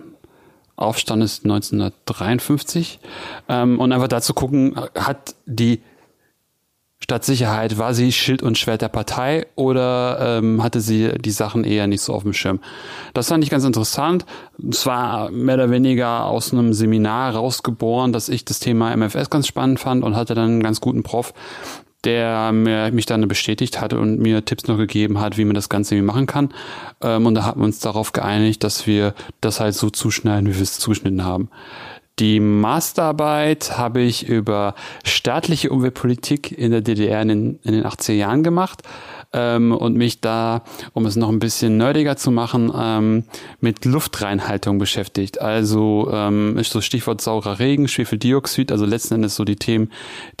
Aufstandes 0.76 1.42
1953 1.44 3.00
ähm, 3.48 3.78
und 3.80 3.92
einfach 3.92 4.08
dazu 4.08 4.34
gucken, 4.34 4.76
hat 4.94 5.34
die 5.46 5.80
Stadtsicherheit, 7.02 7.78
war 7.78 7.94
sie 7.94 8.12
Schild 8.12 8.42
und 8.42 8.58
Schwert 8.58 8.82
der 8.82 8.88
Partei 8.88 9.46
oder 9.56 10.38
ähm, 10.38 10.62
hatte 10.62 10.80
sie 10.80 11.12
die 11.18 11.30
Sachen 11.30 11.64
eher 11.64 11.86
nicht 11.86 12.02
so 12.02 12.12
auf 12.12 12.22
dem 12.22 12.34
Schirm? 12.34 12.60
Das 13.14 13.28
fand 13.28 13.42
ich 13.42 13.50
ganz 13.50 13.64
interessant. 13.64 14.26
Es 14.70 14.84
war 14.84 15.30
mehr 15.30 15.54
oder 15.54 15.70
weniger 15.70 16.26
aus 16.26 16.52
einem 16.52 16.74
Seminar 16.74 17.34
rausgeboren, 17.34 18.12
dass 18.12 18.28
ich 18.28 18.44
das 18.44 18.60
Thema 18.60 18.94
MFS 18.94 19.30
ganz 19.30 19.46
spannend 19.46 19.80
fand 19.80 20.04
und 20.04 20.14
hatte 20.14 20.34
dann 20.34 20.50
einen 20.50 20.62
ganz 20.62 20.80
guten 20.82 21.02
Prof, 21.02 21.32
der 22.04 22.52
mir, 22.52 22.92
mich 22.92 23.06
dann 23.06 23.26
bestätigt 23.28 23.80
hatte 23.80 23.98
und 23.98 24.20
mir 24.20 24.44
Tipps 24.44 24.68
noch 24.68 24.76
gegeben 24.76 25.20
hat, 25.20 25.38
wie 25.38 25.44
man 25.46 25.54
das 25.54 25.70
Ganze 25.70 26.00
machen 26.02 26.26
kann. 26.26 26.50
Ähm, 27.02 27.26
und 27.26 27.34
da 27.34 27.44
haben 27.44 27.60
wir 27.60 27.64
uns 27.64 27.80
darauf 27.80 28.12
geeinigt, 28.12 28.62
dass 28.62 28.86
wir 28.86 29.14
das 29.40 29.58
halt 29.58 29.74
so 29.74 29.88
zuschneiden, 29.88 30.48
wie 30.48 30.54
wir 30.54 30.62
es 30.62 30.78
zugeschnitten 30.78 31.24
haben. 31.24 31.48
Die 32.20 32.38
Masterarbeit 32.38 33.78
habe 33.78 34.02
ich 34.02 34.28
über 34.28 34.74
staatliche 35.04 35.70
Umweltpolitik 35.70 36.52
in 36.52 36.70
der 36.70 36.82
DDR 36.82 37.22
in 37.22 37.28
den, 37.28 37.58
in 37.62 37.72
den 37.72 37.86
80er 37.86 38.12
Jahren 38.12 38.42
gemacht 38.42 38.82
ähm, 39.32 39.72
und 39.72 39.96
mich 39.96 40.20
da, 40.20 40.62
um 40.92 41.06
es 41.06 41.16
noch 41.16 41.30
ein 41.30 41.38
bisschen 41.38 41.78
nerdiger 41.78 42.18
zu 42.18 42.30
machen, 42.30 42.70
ähm, 42.76 43.24
mit 43.60 43.86
Luftreinhaltung 43.86 44.76
beschäftigt. 44.76 45.40
Also 45.40 46.10
ähm, 46.12 46.58
ist 46.58 46.72
so 46.72 46.82
Stichwort 46.82 47.22
saurer 47.22 47.58
Regen, 47.58 47.88
Schwefeldioxid, 47.88 48.70
also 48.70 48.84
letzten 48.84 49.14
Endes 49.14 49.36
so 49.36 49.44
die 49.46 49.56
Themen, 49.56 49.90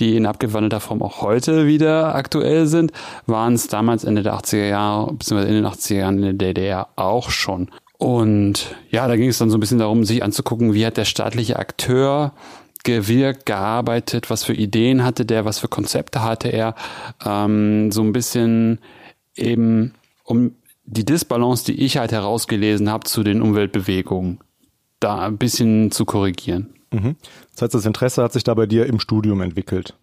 die 0.00 0.16
in 0.16 0.26
abgewandelter 0.26 0.80
Form 0.80 1.02
auch 1.02 1.22
heute 1.22 1.66
wieder 1.66 2.14
aktuell 2.14 2.66
sind, 2.66 2.92
waren 3.24 3.54
es 3.54 3.68
damals 3.68 4.04
Ende 4.04 4.22
der 4.22 4.34
80er 4.34 4.68
Jahre, 4.68 5.14
beziehungsweise 5.14 5.48
in 5.48 5.62
den 5.62 5.66
80er 5.66 5.94
Jahren 5.94 6.16
in 6.18 6.38
der 6.38 6.52
DDR 6.52 6.88
auch 6.96 7.30
schon. 7.30 7.70
Und 8.00 8.74
ja, 8.90 9.06
da 9.06 9.16
ging 9.16 9.28
es 9.28 9.36
dann 9.36 9.50
so 9.50 9.58
ein 9.58 9.60
bisschen 9.60 9.78
darum, 9.78 10.04
sich 10.04 10.24
anzugucken, 10.24 10.72
wie 10.72 10.86
hat 10.86 10.96
der 10.96 11.04
staatliche 11.04 11.58
Akteur 11.58 12.32
gewirkt, 12.82 13.44
gearbeitet, 13.44 14.30
was 14.30 14.42
für 14.42 14.54
Ideen 14.54 15.04
hatte 15.04 15.26
der, 15.26 15.44
was 15.44 15.58
für 15.58 15.68
Konzepte 15.68 16.22
hatte 16.22 16.48
er, 16.48 16.74
ähm, 17.22 17.92
so 17.92 18.00
ein 18.00 18.12
bisschen 18.12 18.78
eben 19.36 19.92
um 20.24 20.52
die 20.84 21.04
Disbalance, 21.04 21.66
die 21.66 21.84
ich 21.84 21.98
halt 21.98 22.10
herausgelesen 22.10 22.90
habe 22.90 23.04
zu 23.04 23.22
den 23.22 23.42
Umweltbewegungen, 23.42 24.40
da 24.98 25.26
ein 25.26 25.36
bisschen 25.36 25.90
zu 25.90 26.06
korrigieren. 26.06 26.72
Mhm. 26.90 27.16
Das 27.52 27.60
heißt, 27.60 27.74
das 27.74 27.84
Interesse 27.84 28.22
hat 28.22 28.32
sich 28.32 28.44
da 28.44 28.54
bei 28.54 28.64
dir 28.64 28.86
im 28.86 28.98
Studium 28.98 29.42
entwickelt. 29.42 29.94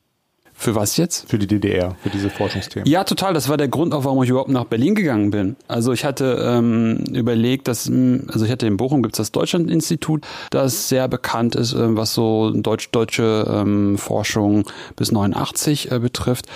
Für 0.60 0.74
was 0.74 0.98
jetzt? 0.98 1.30
Für 1.30 1.38
die 1.38 1.46
DDR, 1.46 1.96
für 2.02 2.10
diese 2.10 2.32
Forschungsthemen. 2.32 2.90
Ja, 2.90 3.04
total. 3.04 3.36
Das 3.36 3.48
war 3.48 3.58
der 3.58 3.68
Grund, 3.68 3.94
auch 3.94 4.06
warum 4.06 4.24
ich 4.24 4.30
überhaupt 4.32 4.50
nach 4.50 4.66
Berlin 4.66 4.96
gegangen 4.96 5.30
bin. 5.30 5.56
Also 5.68 5.94
ich 5.94 6.04
hatte 6.04 6.44
ähm, 6.44 7.04
überlegt, 7.14 7.68
dass, 7.68 7.86
hm, 7.86 8.28
also 8.34 8.44
ich 8.44 8.52
hatte 8.52 8.66
in 8.66 8.76
Bochum 8.76 9.04
gibt's 9.04 9.20
das 9.20 9.32
Deutschlandinstitut, 9.32 10.26
das 10.50 10.90
sehr 10.90 11.08
bekannt 11.08 11.56
ist, 11.56 11.74
äh, 11.74 11.96
was 11.96 12.16
so 12.16 12.50
deutsch, 12.50 12.90
deutsche 12.90 13.46
ähm, 13.48 14.00
Forschung 14.00 14.64
bis 14.96 15.12
89 15.12 15.92
äh, 15.92 16.00
betrifft. 16.00 16.48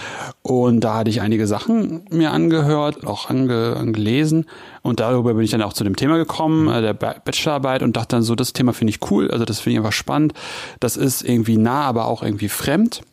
Und 0.41 0.79
da 0.79 0.95
hatte 0.95 1.11
ich 1.11 1.21
einige 1.21 1.45
Sachen 1.45 2.01
mir 2.09 2.31
angehört, 2.31 3.05
auch 3.05 3.29
ange, 3.29 3.75
angelesen. 3.77 4.47
Und 4.81 4.99
darüber 4.99 5.35
bin 5.35 5.43
ich 5.43 5.51
dann 5.51 5.61
auch 5.61 5.73
zu 5.73 5.83
dem 5.83 5.95
Thema 5.95 6.17
gekommen, 6.17 6.67
äh, 6.69 6.81
der 6.81 6.95
Bachelorarbeit, 6.95 7.83
und 7.83 7.95
dachte 7.95 8.15
dann 8.15 8.23
so, 8.23 8.33
das 8.33 8.53
Thema 8.53 8.73
finde 8.73 8.89
ich 8.89 9.11
cool, 9.11 9.29
also 9.29 9.45
das 9.45 9.59
finde 9.59 9.73
ich 9.73 9.77
einfach 9.77 9.93
spannend. 9.93 10.33
Das 10.79 10.97
ist 10.97 11.21
irgendwie 11.21 11.57
nah, 11.57 11.83
aber 11.83 12.07
auch 12.07 12.23
irgendwie 12.23 12.49
fremd 12.49 13.03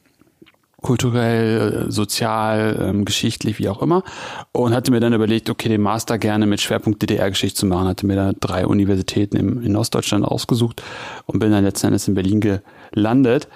kulturell, 0.80 1.86
sozial, 1.88 2.78
ähm, 2.80 3.04
geschichtlich, 3.04 3.58
wie 3.58 3.68
auch 3.68 3.82
immer. 3.82 4.04
Und 4.52 4.74
hatte 4.74 4.90
mir 4.90 5.00
dann 5.00 5.12
überlegt, 5.12 5.50
okay, 5.50 5.68
den 5.68 5.82
Master 5.82 6.18
gerne 6.18 6.46
mit 6.46 6.60
Schwerpunkt 6.60 7.02
DDR-Geschichte 7.02 7.60
zu 7.60 7.66
machen. 7.66 7.88
Hatte 7.88 8.06
mir 8.06 8.16
da 8.16 8.32
drei 8.38 8.66
Universitäten 8.66 9.36
im, 9.36 9.62
in 9.62 9.76
Ostdeutschland 9.76 10.24
ausgesucht 10.24 10.82
und 11.26 11.40
bin 11.40 11.50
dann 11.50 11.64
letzten 11.64 11.88
Endes 11.88 12.06
in 12.06 12.14
Berlin 12.14 12.40
gelandet. 12.92 13.48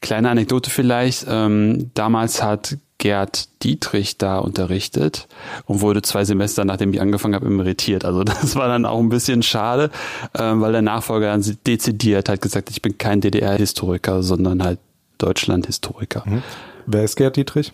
Kleine 0.00 0.30
Anekdote 0.30 0.70
vielleicht, 0.70 1.26
ähm, 1.28 1.90
damals 1.94 2.42
hat 2.42 2.76
Gerd 2.98 3.62
Dietrich 3.62 4.18
da 4.18 4.38
unterrichtet 4.38 5.28
und 5.66 5.80
wurde 5.80 6.02
zwei 6.02 6.24
Semester, 6.24 6.64
nachdem 6.64 6.92
ich 6.92 7.00
angefangen 7.00 7.34
habe, 7.34 7.46
emeritiert. 7.46 8.04
Also 8.04 8.24
das 8.24 8.56
war 8.56 8.68
dann 8.68 8.86
auch 8.86 8.98
ein 8.98 9.08
bisschen 9.08 9.42
schade, 9.42 9.90
ähm, 10.36 10.60
weil 10.60 10.72
der 10.72 10.82
Nachfolger 10.82 11.30
dann 11.30 11.44
dezidiert 11.66 12.28
hat 12.28 12.40
gesagt, 12.40 12.70
ich 12.70 12.82
bin 12.82 12.98
kein 12.98 13.20
DDR-Historiker, 13.20 14.22
sondern 14.22 14.62
halt 14.62 14.78
Deutschland-Historiker. 15.18 16.22
Mhm. 16.26 16.42
Wer 16.86 17.04
ist 17.04 17.16
Gerd 17.16 17.36
Dietrich? 17.36 17.72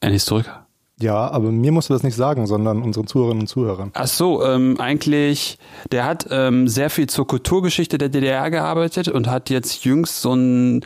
Ein 0.00 0.12
Historiker. 0.12 0.66
Ja, 1.00 1.28
aber 1.28 1.50
mir 1.50 1.72
musst 1.72 1.90
du 1.90 1.94
das 1.94 2.04
nicht 2.04 2.14
sagen, 2.14 2.46
sondern 2.46 2.82
unseren 2.82 3.06
Zuhörerinnen 3.06 3.42
und 3.42 3.46
Zuhörern. 3.48 3.90
Ach 3.94 4.06
so, 4.06 4.44
ähm, 4.44 4.78
eigentlich, 4.78 5.58
der 5.90 6.04
hat 6.04 6.28
ähm, 6.30 6.68
sehr 6.68 6.88
viel 6.88 7.08
zur 7.08 7.26
Kulturgeschichte 7.26 7.98
der 7.98 8.10
DDR 8.10 8.50
gearbeitet 8.50 9.08
und 9.08 9.28
hat 9.28 9.50
jetzt 9.50 9.84
jüngst 9.84 10.22
so 10.22 10.34
ein 10.34 10.84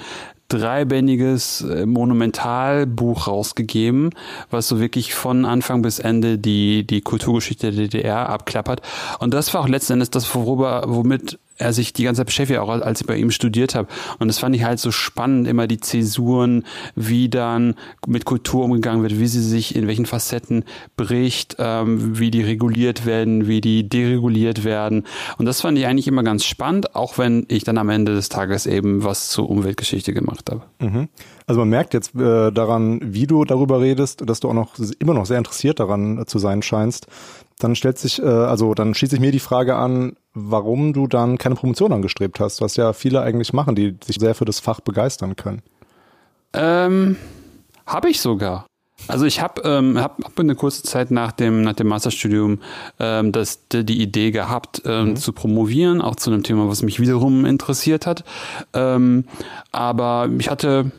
dreibändiges 0.49 1.61
äh, 1.61 1.85
Monumentalbuch 1.85 3.27
rausgegeben, 3.27 4.11
was 4.51 4.67
so 4.67 4.81
wirklich 4.81 5.15
von 5.15 5.45
Anfang 5.45 5.83
bis 5.83 5.99
Ende 5.99 6.39
die, 6.39 6.87
die 6.87 7.03
Kulturgeschichte 7.03 7.71
der 7.71 7.89
DDR 7.89 8.31
abklappert. 8.31 8.81
Und 9.19 9.35
das 9.35 9.53
war 9.53 9.61
auch 9.61 9.69
letzten 9.69 9.95
Endes 9.95 10.09
das, 10.09 10.35
worüber, 10.35 10.85
womit 10.87 11.39
er 11.59 11.73
sich 11.73 11.93
die 11.93 12.05
ganze 12.05 12.21
Zeit 12.21 12.27
beschäftigt, 12.27 12.61
auch 12.61 12.69
als 12.69 13.01
ich 13.01 13.07
bei 13.07 13.17
ihm 13.17 13.31
studiert 13.31 13.75
habe. 13.75 13.89
Und 14.19 14.29
das 14.29 14.39
fand 14.39 14.55
ich 14.57 14.65
halt 14.65 14.79
so 14.79 14.91
spannend, 14.91 15.47
immer 15.47 15.67
die 15.67 15.81
Zäsuren, 15.81 16.65
wie 16.95 17.29
dann 17.29 17.75
mit 18.07 18.25
Kultur 18.25 18.65
umgegangen 18.65 19.03
wird, 19.03 19.19
wie 19.19 19.27
sie 19.27 19.43
sich 19.43 19.77
in 19.77 19.87
welchen 19.87 20.07
Facetten 20.07 20.65
bricht, 20.97 21.57
ähm, 21.59 22.19
wie 22.19 22.31
die 22.31 22.43
reguliert 22.43 23.07
werden, 23.07 23.47
wie 23.49 23.61
die 23.61 23.89
dereguliert 23.89 24.65
werden. 24.65 25.05
Und 25.39 25.47
das 25.47 25.61
fand 25.61 25.79
ich 25.79 25.87
eigentlich 25.87 26.09
immer 26.09 26.23
ganz 26.23 26.45
spannend, 26.45 26.95
auch 26.95 27.19
wenn 27.19 27.45
ich 27.49 27.65
dann 27.65 27.79
am 27.79 27.89
Ende 27.89 28.15
des 28.15 28.29
Tages 28.29 28.67
eben 28.67 29.05
was 29.05 29.29
zur 29.29 29.51
Umweltgeschichte 29.51 30.13
gemacht 30.13 30.51
habe. 30.51 30.63
Mhm. 30.79 31.09
Also 31.47 31.61
man 31.61 31.71
merkt 31.71 31.95
jetzt 31.95 32.15
äh, 32.15 32.53
daran, 32.53 33.01
wie 33.03 33.27
du 33.27 33.45
darüber 33.45 33.81
redest, 33.81 34.29
dass 34.29 34.41
du 34.41 34.49
auch 34.49 34.55
noch 34.55 34.75
immer 34.99 35.15
noch 35.15 35.27
sehr 35.27 35.39
interessiert 35.39 35.81
daran 35.81 36.25
zu 36.27 36.39
sein 36.39 36.63
scheinst. 36.63 37.07
Dann 37.59 37.75
stellt 37.75 37.99
sich, 37.99 38.23
äh, 38.23 38.27
also 38.27 38.75
dann 38.75 38.95
schließt 38.95 39.11
sich 39.11 39.21
mir 39.21 39.33
die 39.33 39.41
Frage 39.41 39.77
an, 39.77 40.17
warum 40.33 40.93
du 40.93 41.07
dann 41.07 41.39
keine 41.39 41.57
Promotion 41.57 41.93
angestrebt 41.93 42.41
hast, 42.41 42.61
was 42.61 42.77
ja 42.77 42.93
viele 42.93 43.21
eigentlich 43.23 43.53
machen, 43.53 43.75
die 43.75 43.97
sich 44.05 44.17
sehr 44.19 44.35
für 44.35 44.45
das 44.45 44.61
Fach 44.61 44.81
begeistern 44.81 45.37
können. 45.37 45.63
Ähm, 46.53 47.17
habe 47.87 48.11
ich 48.11 48.21
sogar. 48.21 48.67
Also 49.07 49.27
ich 49.27 49.41
habe 49.41 49.63
ähm, 49.65 49.99
hab, 49.99 50.23
hab 50.23 50.39
eine 50.39 50.55
kurze 50.57 50.83
Zeit 50.83 51.11
nach 51.11 51.31
dem 51.31 51.63
nach 51.63 51.75
dem 51.75 51.87
Masterstudium 51.87 52.59
ähm, 52.99 53.31
das, 53.31 53.61
die 53.71 54.03
Idee 54.03 54.33
gehabt 54.33 54.83
ähm, 54.85 55.11
mhm. 55.11 55.17
zu 55.17 55.33
promovieren, 55.33 56.01
auch 56.01 56.17
zu 56.17 56.31
einem 56.31 56.43
Thema, 56.43 56.69
was 56.69 56.83
mich 56.83 56.99
wiederum 56.99 57.45
interessiert 57.45 58.07
hat. 58.07 58.25
Ähm, 58.75 59.25
aber 59.71 60.29
ich 60.39 60.51
hatte 60.51 60.91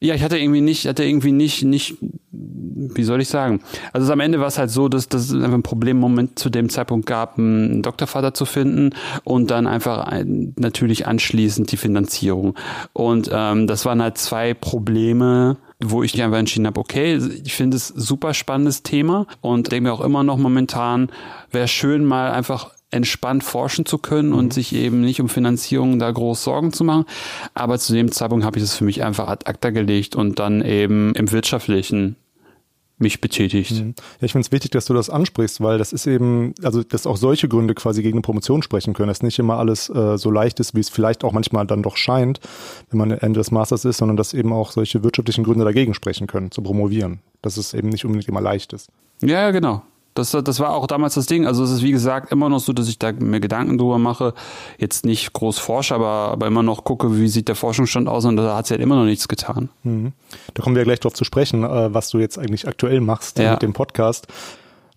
ja, 0.00 0.14
ich 0.14 0.22
hatte 0.22 0.38
irgendwie 0.38 0.60
nicht, 0.60 0.86
hatte 0.86 1.04
irgendwie 1.04 1.32
nicht, 1.32 1.64
nicht 1.64 1.96
wie 2.30 3.02
soll 3.02 3.20
ich 3.20 3.28
sagen? 3.28 3.60
Also 3.92 4.12
am 4.12 4.20
Ende 4.20 4.38
war 4.38 4.46
es 4.46 4.58
halt 4.58 4.70
so, 4.70 4.88
dass, 4.88 5.08
dass 5.08 5.22
es 5.22 5.34
einfach 5.34 5.54
ein 5.54 5.62
Problem 5.62 5.98
Moment 5.98 6.38
zu 6.38 6.50
dem 6.50 6.68
Zeitpunkt 6.68 7.06
gab, 7.06 7.36
einen 7.36 7.82
Doktorvater 7.82 8.32
zu 8.32 8.44
finden 8.44 8.90
und 9.24 9.50
dann 9.50 9.66
einfach 9.66 10.04
ein, 10.06 10.54
natürlich 10.56 11.06
anschließend 11.06 11.72
die 11.72 11.76
Finanzierung. 11.76 12.54
Und 12.92 13.28
ähm, 13.32 13.66
das 13.66 13.84
waren 13.86 14.00
halt 14.00 14.18
zwei 14.18 14.54
Probleme, 14.54 15.56
wo 15.80 16.04
ich 16.04 16.20
einfach 16.22 16.38
entschieden 16.38 16.66
habe, 16.66 16.80
okay, 16.80 17.18
ich 17.44 17.54
finde 17.54 17.76
es 17.76 17.88
super 17.88 18.34
spannendes 18.34 18.84
Thema 18.84 19.26
und 19.40 19.72
denke 19.72 19.88
mir 19.88 19.92
auch 19.92 20.00
immer 20.00 20.22
noch 20.22 20.38
momentan, 20.38 21.10
wäre 21.50 21.66
schön 21.68 22.04
mal 22.04 22.30
einfach 22.30 22.70
entspannt 22.90 23.44
forschen 23.44 23.84
zu 23.86 23.98
können 23.98 24.32
und 24.32 24.46
mhm. 24.46 24.50
sich 24.50 24.74
eben 24.74 25.00
nicht 25.02 25.20
um 25.20 25.28
Finanzierung 25.28 25.98
da 25.98 26.10
groß 26.10 26.42
Sorgen 26.42 26.72
zu 26.72 26.84
machen. 26.84 27.04
Aber 27.54 27.78
zu 27.78 27.92
dem 27.92 28.10
Zeitpunkt 28.12 28.44
habe 28.44 28.58
ich 28.58 28.64
das 28.64 28.76
für 28.76 28.84
mich 28.84 29.02
einfach 29.04 29.28
ad 29.28 29.46
acta 29.46 29.70
gelegt 29.70 30.16
und 30.16 30.38
dann 30.38 30.62
eben 30.62 31.14
im 31.14 31.30
wirtschaftlichen 31.30 32.16
mich 32.98 33.20
betätigt. 33.20 33.72
Mhm. 33.72 33.94
Ja, 34.20 34.24
ich 34.24 34.32
finde 34.32 34.46
es 34.46 34.52
wichtig, 34.52 34.72
dass 34.72 34.86
du 34.86 34.94
das 34.94 35.10
ansprichst, 35.10 35.60
weil 35.60 35.78
das 35.78 35.92
ist 35.92 36.06
eben, 36.06 36.54
also 36.62 36.82
dass 36.82 37.06
auch 37.06 37.16
solche 37.16 37.48
Gründe 37.48 37.74
quasi 37.74 38.02
gegen 38.02 38.16
eine 38.16 38.22
Promotion 38.22 38.62
sprechen 38.62 38.94
können, 38.94 39.08
dass 39.08 39.22
nicht 39.22 39.38
immer 39.38 39.58
alles 39.58 39.88
äh, 39.88 40.18
so 40.18 40.30
leicht 40.30 40.60
ist, 40.60 40.74
wie 40.74 40.80
es 40.80 40.88
vielleicht 40.88 41.24
auch 41.24 41.32
manchmal 41.32 41.66
dann 41.66 41.82
doch 41.82 41.96
scheint, 41.96 42.40
wenn 42.90 42.98
man 42.98 43.10
Ende 43.12 43.38
des 43.38 43.50
Masters 43.50 43.84
ist, 43.84 43.98
sondern 43.98 44.16
dass 44.16 44.34
eben 44.34 44.52
auch 44.52 44.72
solche 44.72 45.04
wirtschaftlichen 45.04 45.44
Gründe 45.44 45.64
dagegen 45.64 45.94
sprechen 45.94 46.26
können, 46.26 46.50
zu 46.50 46.62
promovieren. 46.62 47.20
Dass 47.40 47.56
es 47.56 47.72
eben 47.72 47.88
nicht 47.88 48.04
unbedingt 48.04 48.28
immer 48.28 48.40
leicht 48.40 48.72
ist. 48.72 48.90
Ja, 49.22 49.50
genau. 49.50 49.82
Das, 50.18 50.32
das 50.32 50.60
war 50.60 50.74
auch 50.74 50.86
damals 50.86 51.14
das 51.14 51.26
Ding. 51.26 51.46
Also 51.46 51.62
es 51.62 51.70
ist 51.70 51.82
wie 51.82 51.92
gesagt 51.92 52.32
immer 52.32 52.48
noch 52.48 52.58
so, 52.58 52.72
dass 52.72 52.88
ich 52.88 52.98
da 52.98 53.12
mir 53.12 53.40
Gedanken 53.40 53.78
drüber 53.78 53.98
mache. 53.98 54.34
Jetzt 54.78 55.06
nicht 55.06 55.32
groß 55.32 55.58
forsche, 55.58 55.94
aber, 55.94 56.32
aber 56.32 56.46
immer 56.46 56.62
noch 56.62 56.84
gucke, 56.84 57.16
wie 57.16 57.28
sieht 57.28 57.48
der 57.48 57.54
Forschungsstand 57.54 58.08
aus 58.08 58.24
und 58.24 58.36
da 58.36 58.56
hat 58.56 58.66
sich 58.66 58.72
halt 58.72 58.82
immer 58.82 58.96
noch 58.96 59.04
nichts 59.04 59.28
getan. 59.28 59.68
Mhm. 59.84 60.12
Da 60.54 60.62
kommen 60.62 60.74
wir 60.74 60.80
ja 60.80 60.84
gleich 60.84 61.00
drauf 61.00 61.14
zu 61.14 61.24
sprechen, 61.24 61.62
äh, 61.62 61.94
was 61.94 62.10
du 62.10 62.18
jetzt 62.18 62.38
eigentlich 62.38 62.66
aktuell 62.66 63.00
machst 63.00 63.38
ja. 63.38 63.52
mit 63.52 63.62
dem 63.62 63.72
Podcast. 63.72 64.26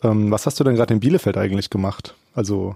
Ähm, 0.03 0.31
was 0.31 0.45
hast 0.45 0.59
du 0.59 0.63
denn 0.63 0.75
gerade 0.75 0.93
in 0.93 0.99
Bielefeld 0.99 1.37
eigentlich 1.37 1.69
gemacht? 1.69 2.15
Also. 2.33 2.75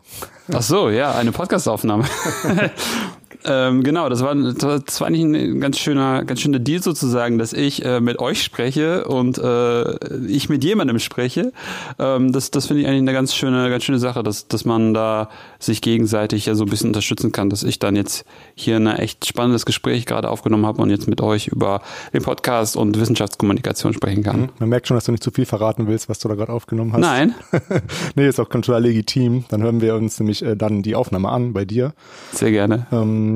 Ach 0.53 0.61
so, 0.61 0.89
ja, 0.89 1.13
eine 1.13 1.31
Podcastaufnahme. 1.31 2.05
Ähm, 3.45 3.83
genau, 3.83 4.09
das 4.09 4.21
war, 4.21 4.35
das 4.35 4.99
war 5.01 5.07
eigentlich 5.07 5.23
ein 5.23 5.59
ganz 5.59 5.77
schöner, 5.77 6.23
ganz 6.25 6.41
schöner 6.41 6.59
Deal 6.59 6.81
sozusagen, 6.81 7.37
dass 7.37 7.53
ich 7.53 7.85
äh, 7.85 7.99
mit 7.99 8.19
euch 8.19 8.43
spreche 8.43 9.05
und 9.05 9.37
äh, 9.37 10.25
ich 10.27 10.49
mit 10.49 10.63
jemandem 10.63 10.99
spreche. 10.99 11.51
Ähm, 11.99 12.31
das 12.31 12.51
das 12.51 12.67
finde 12.67 12.81
ich 12.81 12.87
eigentlich 12.87 13.01
eine 13.01 13.13
ganz 13.13 13.35
schöne, 13.35 13.69
ganz 13.69 13.83
schöne 13.83 13.99
Sache, 13.99 14.23
dass, 14.23 14.47
dass 14.47 14.65
man 14.65 14.93
da 14.93 15.29
sich 15.59 15.81
gegenseitig 15.81 16.45
ja 16.45 16.55
so 16.55 16.63
ein 16.63 16.69
bisschen 16.69 16.89
unterstützen 16.89 17.31
kann, 17.31 17.49
dass 17.49 17.63
ich 17.63 17.79
dann 17.79 17.95
jetzt 17.95 18.25
hier 18.55 18.77
ein 18.77 18.87
echt 18.87 19.25
spannendes 19.25 19.65
Gespräch 19.65 20.05
gerade 20.05 20.29
aufgenommen 20.29 20.65
habe 20.65 20.81
und 20.81 20.89
jetzt 20.89 21.07
mit 21.07 21.21
euch 21.21 21.47
über 21.47 21.81
den 22.13 22.23
Podcast 22.23 22.75
und 22.77 22.99
Wissenschaftskommunikation 22.99 23.93
sprechen 23.93 24.23
kann. 24.23 24.41
Mhm. 24.41 24.49
Man 24.59 24.69
merkt 24.69 24.87
schon, 24.87 24.95
dass 24.95 25.05
du 25.05 25.11
nicht 25.11 25.23
zu 25.23 25.31
viel 25.31 25.45
verraten 25.45 25.87
willst, 25.87 26.09
was 26.09 26.19
du 26.19 26.27
da 26.27 26.35
gerade 26.35 26.51
aufgenommen 26.51 26.93
hast. 26.93 27.01
Nein. 27.01 27.35
nee, 28.15 28.27
ist 28.27 28.39
auch 28.39 28.49
total 28.49 28.81
legitim. 28.83 29.45
Dann 29.49 29.61
hören 29.61 29.81
wir 29.81 29.95
uns 29.95 30.19
nämlich 30.19 30.41
äh, 30.43 30.55
dann 30.55 30.81
die 30.81 30.95
Aufnahme 30.95 31.29
an 31.29 31.53
bei 31.53 31.65
dir. 31.65 31.93
Sehr 32.31 32.51
gerne. 32.51 32.87
Ähm, 32.91 33.35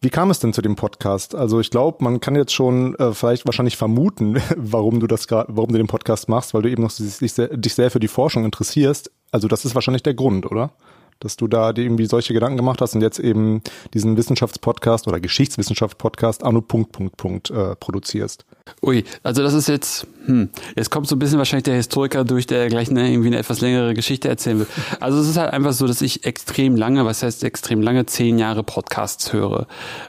wie 0.00 0.10
kam 0.10 0.30
es 0.30 0.38
denn 0.38 0.52
zu 0.52 0.60
dem 0.60 0.76
Podcast? 0.76 1.34
Also 1.34 1.60
ich 1.60 1.70
glaube, 1.70 2.04
man 2.04 2.20
kann 2.20 2.36
jetzt 2.36 2.52
schon 2.52 2.94
äh, 2.96 3.14
vielleicht 3.14 3.46
wahrscheinlich 3.46 3.76
vermuten, 3.76 4.36
warum 4.56 5.00
du 5.00 5.06
das 5.06 5.26
gerade, 5.26 5.50
warum 5.54 5.72
du 5.72 5.78
den 5.78 5.86
Podcast 5.86 6.28
machst, 6.28 6.52
weil 6.54 6.62
du 6.62 6.70
eben 6.70 6.82
noch 6.82 6.92
dich 6.92 7.32
sehr, 7.32 7.48
dich 7.48 7.74
sehr 7.74 7.90
für 7.90 8.00
die 8.00 8.08
Forschung 8.08 8.44
interessierst. 8.44 9.10
Also 9.32 9.48
das 9.48 9.64
ist 9.64 9.74
wahrscheinlich 9.74 10.02
der 10.02 10.14
Grund, 10.14 10.46
oder? 10.46 10.72
dass 11.20 11.36
du 11.36 11.48
da 11.48 11.72
dir 11.72 11.84
irgendwie 11.84 12.06
solche 12.06 12.34
Gedanken 12.34 12.56
gemacht 12.56 12.80
hast 12.80 12.94
und 12.94 13.00
jetzt 13.00 13.18
eben 13.18 13.62
diesen 13.94 14.16
Wissenschaftspodcast 14.16 15.08
oder 15.08 15.20
Geschichtswissenschaft-Podcast 15.20 16.44
Anno 16.44 16.60
Punkt 16.60 16.92
Punkt 16.92 17.16
Punkt 17.16 17.50
äh, 17.50 17.76
produzierst. 17.76 18.44
Ui, 18.82 19.04
also 19.22 19.42
das 19.42 19.54
ist 19.54 19.68
jetzt, 19.68 20.06
hm, 20.26 20.48
jetzt 20.76 20.90
kommt 20.90 21.06
so 21.06 21.16
ein 21.16 21.18
bisschen 21.18 21.38
wahrscheinlich 21.38 21.64
der 21.64 21.74
Historiker 21.74 22.24
durch, 22.24 22.46
der 22.46 22.68
gleich 22.68 22.90
eine, 22.90 23.10
irgendwie 23.10 23.28
eine 23.28 23.38
etwas 23.38 23.60
längere 23.60 23.94
Geschichte 23.94 24.28
erzählen 24.28 24.60
will. 24.60 24.66
Also 25.00 25.18
es 25.18 25.28
ist 25.28 25.36
halt 25.36 25.52
einfach 25.52 25.72
so, 25.72 25.86
dass 25.86 26.00
ich 26.00 26.24
extrem 26.24 26.76
lange, 26.76 27.04
was 27.04 27.22
heißt 27.22 27.44
extrem 27.44 27.82
lange, 27.82 28.06
zehn 28.06 28.38
Jahre 28.38 28.62
Podcasts 28.62 29.32
höre. 29.32 29.66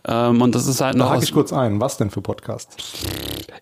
Ähm, 0.07 0.41
und 0.41 0.55
das 0.55 0.67
ist 0.67 0.81
halt 0.81 0.95
noch. 0.95 1.07
Da 1.07 1.15
hake 1.15 1.23
ich 1.23 1.33
kurz 1.33 1.51
ein, 1.51 1.79
was 1.81 1.97
denn 1.97 2.09
für 2.09 2.21
Podcasts? 2.21 2.75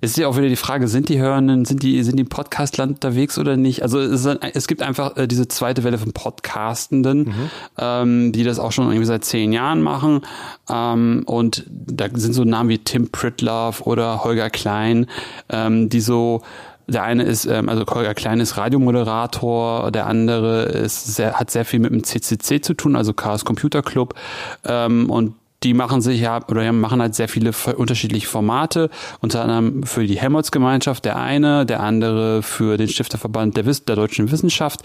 Ist 0.01 0.17
ja 0.17 0.27
auch 0.27 0.38
wieder 0.38 0.50
die 0.50 0.55
Frage, 0.55 0.88
sind 0.88 1.10
die 1.10 1.19
Hörenden, 1.19 1.65
sind 1.65 1.81
die, 1.81 2.03
sind 2.03 2.17
die 2.17 2.24
im 2.24 2.29
Podcastland 2.29 2.93
unterwegs 2.93 3.38
oder 3.38 3.57
nicht? 3.57 3.81
Also 3.81 4.00
es, 4.00 4.25
ist, 4.25 4.39
es 4.53 4.67
gibt 4.67 4.81
einfach 4.81 5.17
äh, 5.17 5.27
diese 5.27 5.48
zweite 5.48 5.83
Welle 5.83 5.98
von 5.98 6.13
Podcastenden, 6.13 7.19
mhm. 7.19 7.50
ähm, 7.77 8.31
die 8.31 8.43
das 8.43 8.60
auch 8.60 8.72
schon 8.72 8.88
irgendwie 8.88 9.05
seit 9.05 9.25
zehn 9.25 9.53
Jahren 9.53 9.81
machen. 9.81 10.22
Ähm, 10.69 11.24
und 11.25 11.65
da 11.69 12.07
sind 12.13 12.33
so 12.33 12.43
Namen 12.43 12.69
wie 12.69 12.77
Tim 12.77 13.10
Pritlove 13.10 13.81
oder 13.86 14.24
Holger 14.24 14.50
Klein, 14.50 15.07
ähm, 15.50 15.89
die 15.89 16.01
so 16.01 16.42
der 16.88 17.03
eine 17.03 17.23
ist, 17.23 17.45
ähm, 17.45 17.69
also 17.69 17.85
Holger 17.85 18.13
Klein 18.13 18.39
ist 18.39 18.57
Radiomoderator, 18.57 19.91
der 19.91 20.07
andere 20.07 20.63
ist 20.63 21.15
sehr, 21.15 21.39
hat 21.39 21.50
sehr 21.50 21.65
viel 21.65 21.79
mit 21.79 21.91
dem 21.91 22.03
CCC 22.03 22.62
zu 22.62 22.73
tun, 22.73 22.95
also 22.95 23.13
Chaos 23.13 23.45
Computer 23.45 23.81
Club. 23.81 24.15
Ähm, 24.65 25.09
und 25.09 25.35
die 25.63 25.74
machen 25.74 26.01
sich 26.01 26.22
ja 26.22 26.41
oder 26.48 26.72
machen 26.72 27.01
halt 27.01 27.15
sehr 27.15 27.27
viele 27.27 27.51
unterschiedliche 27.77 28.27
Formate, 28.27 28.89
unter 29.22 29.41
anderem 29.41 29.84
für 29.84 30.05
die 30.05 30.20
Helmholtz-Gemeinschaft 30.20 31.05
der 31.05 31.17
eine, 31.17 31.65
der 31.65 31.79
andere 31.79 32.43
für 32.43 32.77
den 32.77 32.88
Stifterverband 32.88 33.58
der, 33.58 33.65
Wiss 33.65 33.86
der 33.86 33.96
deutschen 33.96 34.32
Wissenschaft. 34.32 34.82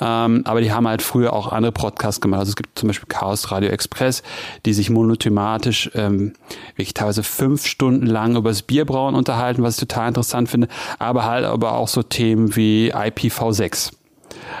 Ähm, 0.00 0.42
aber 0.44 0.60
die 0.60 0.72
haben 0.72 0.86
halt 0.86 1.02
früher 1.02 1.32
auch 1.32 1.52
andere 1.52 1.72
Podcasts 1.72 2.20
gemacht. 2.20 2.40
Also 2.40 2.50
es 2.50 2.56
gibt 2.56 2.78
zum 2.78 2.88
Beispiel 2.88 3.08
Chaos 3.08 3.50
Radio 3.50 3.70
Express, 3.70 4.22
die 4.66 4.72
sich 4.72 4.90
monothematisch 4.90 5.90
ähm, 5.94 6.34
wirklich 6.76 6.94
teilweise 6.94 7.22
fünf 7.22 7.66
Stunden 7.66 8.06
lang 8.06 8.36
über 8.36 8.50
das 8.50 8.62
Bierbrauen 8.62 9.14
unterhalten, 9.14 9.62
was 9.62 9.74
ich 9.74 9.88
total 9.88 10.08
interessant 10.08 10.48
finde. 10.48 10.68
Aber 10.98 11.24
halt 11.24 11.44
aber 11.44 11.72
auch 11.72 11.88
so 11.88 12.02
Themen 12.02 12.54
wie 12.56 12.92
IPv6. 12.92 13.97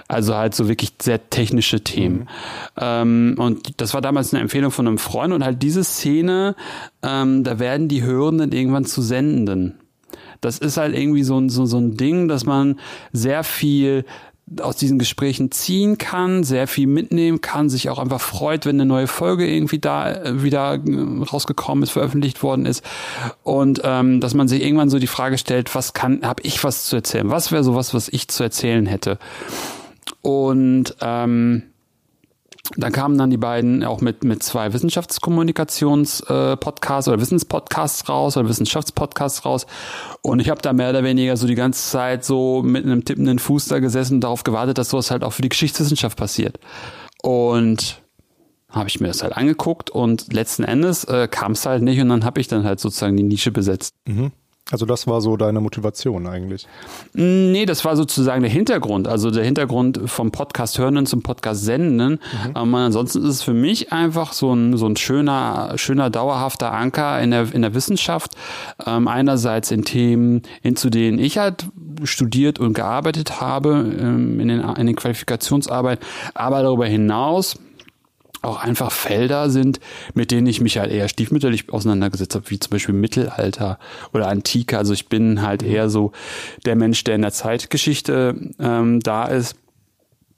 Also 0.06 0.34
halt 0.34 0.54
so 0.54 0.68
wirklich 0.68 0.94
sehr 1.00 1.30
technische 1.30 1.82
Themen. 1.82 2.20
Mhm. 2.20 2.26
Ähm, 2.78 3.34
und 3.38 3.80
das 3.80 3.94
war 3.94 4.00
damals 4.00 4.32
eine 4.32 4.42
Empfehlung 4.42 4.70
von 4.70 4.86
einem 4.86 4.98
Freund 4.98 5.32
und 5.32 5.44
halt 5.44 5.62
diese 5.62 5.84
Szene, 5.84 6.56
ähm, 7.02 7.44
da 7.44 7.58
werden 7.58 7.88
die 7.88 8.02
Hörenden 8.02 8.52
irgendwann 8.52 8.84
zu 8.84 9.02
Sendenden. 9.02 9.78
Das 10.40 10.58
ist 10.58 10.76
halt 10.76 10.96
irgendwie 10.96 11.24
so 11.24 11.38
ein, 11.38 11.48
so, 11.48 11.66
so 11.66 11.78
ein 11.78 11.96
Ding, 11.96 12.28
dass 12.28 12.44
man 12.44 12.78
sehr 13.12 13.42
viel 13.42 14.04
aus 14.60 14.76
diesen 14.76 14.98
Gesprächen 14.98 15.50
ziehen 15.50 15.98
kann, 15.98 16.44
sehr 16.44 16.66
viel 16.66 16.86
mitnehmen 16.86 17.40
kann, 17.40 17.68
sich 17.68 17.90
auch 17.90 17.98
einfach 17.98 18.20
freut, 18.20 18.66
wenn 18.66 18.76
eine 18.76 18.86
neue 18.86 19.06
Folge 19.06 19.46
irgendwie 19.46 19.78
da 19.78 20.10
äh, 20.10 20.42
wieder 20.42 20.74
äh, 20.74 21.22
rausgekommen 21.22 21.82
ist, 21.82 21.90
veröffentlicht 21.90 22.42
worden 22.42 22.66
ist 22.66 22.84
und 23.42 23.80
ähm, 23.84 24.20
dass 24.20 24.34
man 24.34 24.48
sich 24.48 24.62
irgendwann 24.62 24.90
so 24.90 24.98
die 24.98 25.06
Frage 25.06 25.38
stellt, 25.38 25.74
was 25.74 25.92
kann, 25.92 26.22
habe 26.22 26.42
ich 26.42 26.62
was 26.64 26.86
zu 26.86 26.96
erzählen? 26.96 27.30
Was 27.30 27.52
wäre 27.52 27.64
sowas, 27.64 27.94
was 27.94 28.08
ich 28.08 28.28
zu 28.28 28.42
erzählen 28.42 28.86
hätte? 28.86 29.18
Und 30.22 30.96
ähm, 31.00 31.62
dann 32.76 32.92
kamen 32.92 33.18
dann 33.18 33.30
die 33.30 33.38
beiden 33.38 33.84
auch 33.84 34.00
mit, 34.00 34.24
mit 34.24 34.42
zwei 34.42 34.72
Wissenschaftskommunikations-Podcasts 34.72 37.06
äh, 37.06 37.10
oder 37.10 37.20
Wissenspodcasts 37.20 38.08
raus 38.08 38.36
oder 38.36 38.48
Wissenschaftspodcasts 38.48 39.44
raus. 39.44 39.66
Und 40.22 40.40
ich 40.40 40.50
habe 40.50 40.60
da 40.60 40.72
mehr 40.72 40.90
oder 40.90 41.04
weniger 41.04 41.36
so 41.36 41.46
die 41.46 41.54
ganze 41.54 41.88
Zeit 41.90 42.24
so 42.24 42.62
mit 42.62 42.84
einem 42.84 43.04
tippenden 43.04 43.38
Fuß 43.38 43.66
da 43.66 43.78
gesessen 43.78 44.14
und 44.14 44.22
darauf 44.22 44.42
gewartet, 44.44 44.78
dass 44.78 44.90
sowas 44.90 45.10
halt 45.10 45.24
auch 45.24 45.32
für 45.32 45.42
die 45.42 45.48
Geschichtswissenschaft 45.48 46.18
passiert. 46.18 46.58
Und 47.22 48.02
habe 48.70 48.88
ich 48.88 49.00
mir 49.00 49.08
das 49.08 49.22
halt 49.22 49.36
angeguckt 49.36 49.90
und 49.90 50.32
letzten 50.32 50.64
Endes 50.64 51.04
äh, 51.04 51.28
kam 51.28 51.52
es 51.52 51.64
halt 51.64 51.82
nicht 51.82 52.00
und 52.00 52.08
dann 52.10 52.24
habe 52.24 52.40
ich 52.40 52.48
dann 52.48 52.64
halt 52.64 52.80
sozusagen 52.80 53.16
die 53.16 53.22
Nische 53.22 53.50
besetzt. 53.50 53.94
Mhm. 54.06 54.32
Also 54.70 54.84
das 54.84 55.06
war 55.06 55.22
so 55.22 55.36
deine 55.38 55.60
Motivation 55.60 56.26
eigentlich? 56.26 56.66
Nee, 57.14 57.64
das 57.64 57.84
war 57.86 57.96
sozusagen 57.96 58.42
der 58.42 58.50
Hintergrund. 58.50 59.08
Also 59.08 59.30
der 59.30 59.44
Hintergrund 59.44 60.00
vom 60.06 60.30
Podcast 60.30 60.78
Hörenden 60.78 61.06
zum 61.06 61.22
Podcast 61.22 61.64
Sendenden. 61.64 62.12
Mhm. 62.12 62.54
Ähm, 62.54 62.74
ansonsten 62.74 63.22
ist 63.22 63.28
es 63.28 63.42
für 63.42 63.54
mich 63.54 63.92
einfach 63.92 64.34
so 64.34 64.52
ein, 64.52 64.76
so 64.76 64.86
ein 64.86 64.96
schöner, 64.96 65.72
schöner 65.76 66.10
dauerhafter 66.10 66.72
Anker 66.72 67.20
in 67.20 67.30
der, 67.30 67.52
in 67.54 67.62
der 67.62 67.74
Wissenschaft. 67.74 68.34
Ähm, 68.86 69.08
einerseits 69.08 69.70
in 69.70 69.84
Themen, 69.84 70.42
in 70.62 70.76
zu 70.76 70.90
denen 70.90 71.18
ich 71.18 71.38
halt 71.38 71.66
studiert 72.04 72.58
und 72.58 72.74
gearbeitet 72.74 73.40
habe, 73.40 73.70
ähm, 73.98 74.38
in, 74.38 74.48
den, 74.48 74.60
in 74.60 74.86
den 74.86 74.96
Qualifikationsarbeiten, 74.96 76.04
aber 76.34 76.62
darüber 76.62 76.86
hinaus 76.86 77.56
auch 78.42 78.62
einfach 78.62 78.92
Felder 78.92 79.50
sind, 79.50 79.80
mit 80.14 80.30
denen 80.30 80.46
ich 80.46 80.60
mich 80.60 80.78
halt 80.78 80.92
eher 80.92 81.08
stiefmütterlich 81.08 81.72
auseinandergesetzt 81.72 82.34
habe, 82.34 82.48
wie 82.50 82.58
zum 82.58 82.70
Beispiel 82.70 82.94
Mittelalter 82.94 83.78
oder 84.12 84.28
Antike. 84.28 84.78
Also 84.78 84.92
ich 84.92 85.08
bin 85.08 85.42
halt 85.42 85.62
eher 85.62 85.90
so 85.90 86.12
der 86.64 86.76
Mensch, 86.76 87.02
der 87.04 87.16
in 87.16 87.22
der 87.22 87.32
Zeitgeschichte 87.32 88.36
ähm, 88.60 89.00
da 89.00 89.24
ist. 89.24 89.56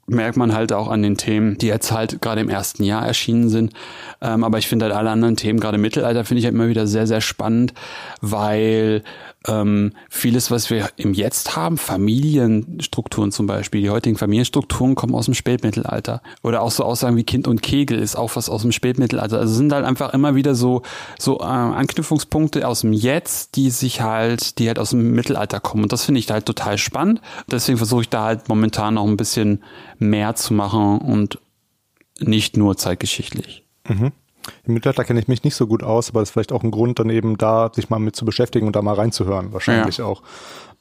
merkt 0.07 0.35
man 0.35 0.53
halt 0.53 0.73
auch 0.73 0.89
an 0.89 1.03
den 1.03 1.15
Themen, 1.17 1.57
die 1.57 1.67
jetzt 1.67 1.91
halt 1.91 2.21
gerade 2.21 2.41
im 2.41 2.49
ersten 2.49 2.83
Jahr 2.83 3.05
erschienen 3.05 3.49
sind. 3.49 3.73
Ähm, 4.19 4.43
aber 4.43 4.57
ich 4.57 4.67
finde 4.67 4.85
halt 4.85 4.95
alle 4.95 5.09
anderen 5.09 5.37
Themen, 5.37 5.59
gerade 5.59 5.77
Mittelalter, 5.77 6.25
finde 6.25 6.39
ich 6.39 6.45
halt 6.45 6.55
immer 6.55 6.67
wieder 6.67 6.87
sehr, 6.87 7.07
sehr 7.07 7.21
spannend, 7.21 7.73
weil 8.19 9.03
ähm, 9.47 9.93
vieles, 10.09 10.51
was 10.51 10.69
wir 10.69 10.89
im 10.97 11.13
Jetzt 11.13 11.55
haben, 11.55 11.77
Familienstrukturen 11.77 13.31
zum 13.31 13.47
Beispiel, 13.47 13.81
die 13.81 13.89
heutigen 13.89 14.17
Familienstrukturen 14.17 14.93
kommen 14.95 15.15
aus 15.15 15.25
dem 15.25 15.33
Spätmittelalter. 15.33 16.21
Oder 16.43 16.61
auch 16.61 16.71
so 16.71 16.83
Aussagen 16.83 17.17
wie 17.17 17.23
Kind 17.23 17.47
und 17.47 17.61
Kegel 17.63 17.97
ist 17.97 18.15
auch 18.15 18.35
was 18.35 18.49
aus 18.49 18.61
dem 18.61 18.71
Spätmittelalter. 18.71 19.39
Also 19.39 19.53
sind 19.53 19.73
halt 19.73 19.85
einfach 19.85 20.13
immer 20.13 20.35
wieder 20.35 20.53
so, 20.53 20.83
so 21.17 21.39
äh, 21.39 21.43
Anknüpfungspunkte 21.43 22.67
aus 22.67 22.81
dem 22.81 22.93
Jetzt, 22.93 23.55
die 23.55 23.71
sich 23.71 24.01
halt, 24.01 24.59
die 24.59 24.67
halt 24.67 24.77
aus 24.77 24.91
dem 24.91 25.11
Mittelalter 25.13 25.59
kommen. 25.59 25.83
Und 25.83 25.91
das 25.91 26.05
finde 26.05 26.19
ich 26.19 26.29
halt 26.29 26.45
total 26.45 26.77
spannend. 26.77 27.21
Deswegen 27.49 27.77
versuche 27.77 28.01
ich 28.01 28.09
da 28.09 28.25
halt 28.25 28.47
momentan 28.47 28.93
noch 28.95 29.07
ein 29.07 29.17
bisschen 29.17 29.63
mehr 29.97 30.35
zu 30.35 30.53
machen 30.53 30.99
und 30.99 31.39
nicht 32.19 32.57
nur 32.57 32.77
zeitgeschichtlich. 32.77 33.65
Mhm. 33.87 34.11
Im 34.65 34.73
Mittelalter 34.73 35.03
kenne 35.03 35.19
ich 35.19 35.27
mich 35.27 35.43
nicht 35.43 35.55
so 35.55 35.67
gut 35.67 35.83
aus, 35.83 36.09
aber 36.09 36.19
das 36.19 36.29
ist 36.29 36.33
vielleicht 36.33 36.51
auch 36.51 36.63
ein 36.63 36.71
Grund, 36.71 36.99
dann 36.99 37.09
eben 37.09 37.37
da 37.37 37.71
sich 37.73 37.89
mal 37.89 37.99
mit 37.99 38.15
zu 38.15 38.25
beschäftigen 38.25 38.67
und 38.67 38.75
da 38.75 38.81
mal 38.81 38.95
reinzuhören, 38.95 39.53
wahrscheinlich 39.53 39.97
ja. 39.97 40.05
auch. 40.05 40.21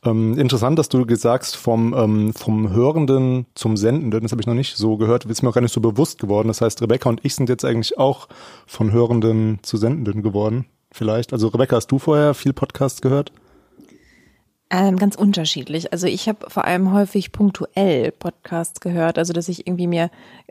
Ähm, 0.03 0.39
interessant, 0.39 0.79
dass 0.79 0.89
du 0.89 1.05
gesagt 1.05 1.47
vom, 1.47 1.95
ähm, 1.95 2.33
vom 2.33 2.73
Hörenden 2.73 3.47
zum 3.55 3.77
Sendenden, 3.77 4.23
das 4.23 4.33
habe 4.33 4.41
ich 4.41 4.47
noch 4.47 4.55
nicht 4.55 4.77
so 4.77 4.97
gehört, 4.97 5.27
ist 5.27 5.43
mir 5.43 5.51
auch 5.51 5.55
gar 5.55 5.61
nicht 5.61 5.75
so 5.75 5.81
bewusst 5.81 6.19
geworden. 6.19 6.49
Das 6.49 6.63
heißt, 6.63 6.81
Rebecca 6.81 7.11
und 7.11 7.21
ich 7.23 7.35
sind 7.35 7.51
jetzt 7.51 7.65
eigentlich 7.65 7.99
auch 7.99 8.29
von 8.67 8.93
Hörenden 8.93 9.59
zu 9.63 9.77
Sendenden 9.77 10.23
geworden, 10.23 10.65
vielleicht. 10.91 11.35
Also 11.35 11.49
Rebecca, 11.49 11.77
hast 11.77 11.89
du 11.89 11.99
vorher 11.99 12.33
viel 12.33 12.55
Podcast 12.55 13.03
gehört? 13.03 13.33
Ähm, 14.71 14.97
ganz 14.97 15.17
unterschiedlich. 15.17 15.93
Also 15.93 16.07
ich 16.07 16.29
habe 16.29 16.49
vor 16.49 16.65
allem 16.65 16.93
häufig 16.93 17.33
punktuell 17.33 18.13
Podcasts 18.13 18.81
gehört, 18.81 19.19
also 19.19 19.33
dass 19.33 19.49
ich 19.49 19.67
irgendwie 19.67 19.89
mir 19.89 20.11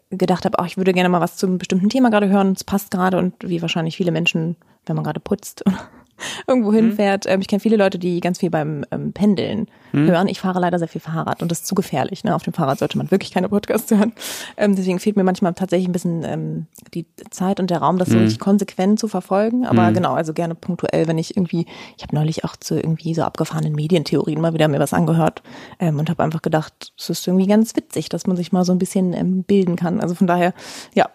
gedacht 0.10 0.46
habe, 0.46 0.58
ach, 0.60 0.66
ich 0.66 0.78
würde 0.78 0.94
gerne 0.94 1.10
mal 1.10 1.22
was 1.22 1.38
zu 1.38 1.46
einem 1.46 1.58
bestimmten 1.58 1.90
Thema 1.90 2.10
gerade 2.10 2.30
hören, 2.30 2.54
es 2.54 2.64
passt 2.64 2.92
gerade 2.92 3.18
und 3.18 3.36
wie 3.42 3.62
wahrscheinlich 3.62 3.98
viele 3.98 4.12
Menschen, 4.12 4.56
wenn 4.86 4.96
man 4.96 5.04
gerade 5.04 5.20
putzt 5.20 5.64
irgendwo 6.48 6.74
hinfährt. 6.74 7.26
Mhm. 7.26 7.42
Ich 7.42 7.48
kenne 7.48 7.60
viele 7.60 7.78
Leute, 7.78 8.00
die 8.00 8.20
ganz 8.20 8.40
viel 8.40 8.50
beim 8.50 8.86
ähm, 8.92 9.14
Pendeln 9.14 9.68
mhm. 9.92 10.08
hören. 10.08 10.28
Ich 10.28 10.40
fahre 10.40 10.60
leider 10.60 10.80
sehr 10.80 10.88
viel 10.88 11.02
Fahrrad 11.02 11.42
und 11.42 11.52
das 11.52 11.60
ist 11.60 11.68
zu 11.68 11.76
gefährlich. 11.76 12.24
Ne? 12.24 12.36
Auf 12.36 12.44
dem 12.44 12.54
Fahrrad 12.54 12.80
sollte 12.80 12.98
man 12.98 13.12
wirklich 13.12 13.32
keine 13.32 13.50
Podcasts 13.50 13.92
hören. 13.96 14.14
Ähm, 14.58 14.76
deswegen 14.76 15.00
fehlt 15.00 15.16
mir 15.16 15.24
manchmal 15.24 15.54
tatsächlich 15.54 15.88
ein 15.88 15.94
bisschen 15.94 16.24
ähm, 16.24 16.68
die 16.94 17.06
Zeit 17.30 17.60
und 17.60 17.70
der 17.70 17.80
Raum, 17.80 17.98
das 17.98 18.10
mhm. 18.10 18.14
so 18.14 18.20
richtig 18.20 18.40
konsequent 18.40 19.00
zu 19.00 19.08
verfolgen. 19.08 19.66
Aber 19.66 19.90
mhm. 19.90 19.94
genau, 19.94 20.14
also 20.14 20.34
gerne 20.34 20.56
punktuell, 20.56 21.08
wenn 21.08 21.18
ich 21.18 21.36
irgendwie, 21.36 21.66
ich 21.98 22.04
habe 22.04 22.16
neulich 22.16 22.44
auch 22.44 22.56
zu 22.56 22.76
irgendwie 22.76 23.14
so 23.14 23.24
abgefahrenen 23.24 23.74
Medientheorien 23.74 24.42
mal 24.42 24.54
wieder 24.54 24.68
mir 24.68 24.80
was 24.80 24.94
angehört 24.94 25.42
ähm, 25.80 26.00
und 26.00 26.10
habe 26.10 26.24
einfach 26.24 26.42
gedacht, 26.42 26.94
es 26.98 27.10
ist 27.10 27.28
irgendwie 27.28 27.48
ganz 27.48 27.76
witzig, 27.76 28.10
dass 28.10 28.28
man 28.28 28.38
sich 28.38 28.52
mal 28.52 28.66
so 28.66 28.72
ein 28.72 28.80
bisschen 28.80 29.14
ähm, 29.14 29.44
bilden 29.44 29.76
kann. 29.76 30.00
Also 30.00 30.16
von 30.16 30.28
daher, 30.28 30.54
ja, 30.94 31.08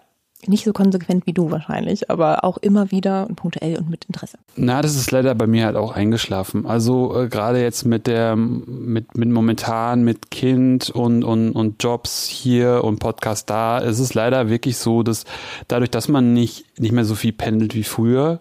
nicht 0.48 0.64
so 0.64 0.72
konsequent 0.72 1.26
wie 1.26 1.32
du 1.32 1.50
wahrscheinlich, 1.50 2.10
aber 2.10 2.44
auch 2.44 2.58
immer 2.58 2.90
wieder 2.90 3.26
und 3.28 3.36
punktuell 3.36 3.78
und 3.78 3.90
mit 3.90 4.04
Interesse. 4.04 4.38
Na, 4.56 4.82
das 4.82 4.96
ist 4.96 5.10
leider 5.10 5.34
bei 5.34 5.46
mir 5.46 5.66
halt 5.66 5.76
auch 5.76 5.92
eingeschlafen. 5.92 6.66
Also 6.66 7.22
äh, 7.22 7.28
gerade 7.28 7.60
jetzt 7.62 7.84
mit 7.84 8.06
der, 8.06 8.36
mit, 8.36 9.16
mit 9.16 9.28
momentan, 9.28 10.04
mit 10.04 10.30
Kind 10.30 10.90
und, 10.90 11.24
und, 11.24 11.52
und 11.52 11.82
Jobs 11.82 12.26
hier 12.26 12.82
und 12.84 12.98
Podcast 12.98 13.50
da, 13.50 13.78
ist 13.78 13.98
es 13.98 14.14
leider 14.14 14.48
wirklich 14.48 14.76
so, 14.76 15.02
dass 15.02 15.24
dadurch, 15.68 15.90
dass 15.90 16.08
man 16.08 16.32
nicht, 16.32 16.78
nicht 16.78 16.92
mehr 16.92 17.04
so 17.04 17.14
viel 17.14 17.32
pendelt 17.32 17.74
wie 17.74 17.84
früher, 17.84 18.40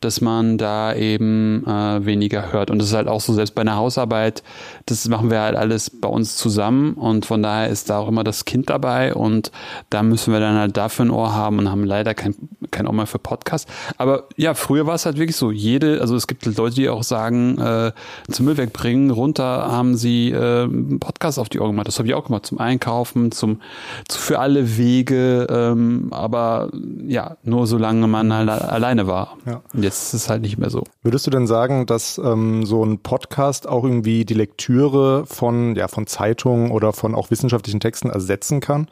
dass 0.00 0.20
man 0.20 0.58
da 0.58 0.94
eben 0.94 1.66
äh, 1.66 2.04
weniger 2.04 2.52
hört. 2.52 2.70
Und 2.70 2.78
das 2.78 2.88
ist 2.88 2.94
halt 2.94 3.08
auch 3.08 3.20
so, 3.20 3.32
selbst 3.32 3.54
bei 3.54 3.62
einer 3.62 3.76
Hausarbeit, 3.76 4.42
das 4.86 5.08
machen 5.08 5.30
wir 5.30 5.40
halt 5.40 5.56
alles 5.56 5.90
bei 5.90 6.08
uns 6.08 6.36
zusammen 6.36 6.94
und 6.94 7.26
von 7.26 7.42
daher 7.42 7.68
ist 7.68 7.90
da 7.90 7.98
auch 7.98 8.08
immer 8.08 8.24
das 8.24 8.44
Kind 8.44 8.70
dabei 8.70 9.14
und 9.14 9.50
da 9.90 10.02
müssen 10.02 10.32
wir 10.32 10.40
dann 10.40 10.56
halt 10.56 10.76
dafür 10.76 11.06
ein 11.06 11.10
Ohr 11.10 11.34
haben 11.34 11.58
und 11.58 11.70
haben 11.70 11.84
leider 11.84 12.14
kein, 12.14 12.34
kein 12.70 12.86
Ohr 12.86 12.92
mehr 12.92 13.06
für 13.06 13.18
Podcast. 13.18 13.68
Aber 13.96 14.24
ja, 14.36 14.54
früher 14.54 14.86
war 14.86 14.94
es 14.94 15.04
halt 15.04 15.18
wirklich 15.18 15.36
so, 15.36 15.50
jede, 15.50 16.00
also 16.00 16.14
es 16.14 16.26
gibt 16.26 16.46
Leute, 16.46 16.76
die 16.76 16.88
auch 16.88 17.02
sagen, 17.02 17.58
äh, 17.58 17.92
zum 18.30 18.46
Müll 18.46 18.56
wegbringen, 18.56 19.10
runter 19.10 19.44
haben 19.44 19.96
sie 19.96 20.30
äh, 20.30 20.68
Podcast 20.98 21.38
auf 21.38 21.48
die 21.48 21.60
Ohren 21.60 21.72
gemacht. 21.72 21.88
Das 21.88 21.98
habe 21.98 22.06
ich 22.06 22.14
auch 22.14 22.24
gemacht, 22.24 22.46
zum 22.46 22.58
Einkaufen, 22.58 23.32
zum, 23.32 23.60
zu, 24.06 24.18
für 24.18 24.38
alle 24.38 24.76
Wege, 24.76 25.46
ähm, 25.50 26.08
aber 26.10 26.70
ja, 27.06 27.36
nur 27.42 27.66
solange 27.66 28.06
man 28.06 28.32
halt 28.32 28.48
alleine 28.48 29.06
war. 29.06 29.36
Ja 29.46 29.60
jetzt 29.88 30.14
ist 30.14 30.22
es 30.22 30.28
halt 30.28 30.42
nicht 30.42 30.58
mehr 30.58 30.70
so. 30.70 30.84
Würdest 31.02 31.26
du 31.26 31.30
denn 31.30 31.46
sagen, 31.46 31.86
dass 31.86 32.18
ähm, 32.18 32.64
so 32.64 32.84
ein 32.84 33.00
Podcast 33.00 33.68
auch 33.68 33.84
irgendwie 33.84 34.24
die 34.24 34.34
Lektüre 34.34 35.26
von, 35.26 35.74
ja, 35.76 35.88
von 35.88 36.06
Zeitungen 36.06 36.70
oder 36.70 36.92
von 36.92 37.14
auch 37.14 37.30
wissenschaftlichen 37.30 37.80
Texten 37.80 38.10
ersetzen 38.10 38.60
kann? 38.60 38.88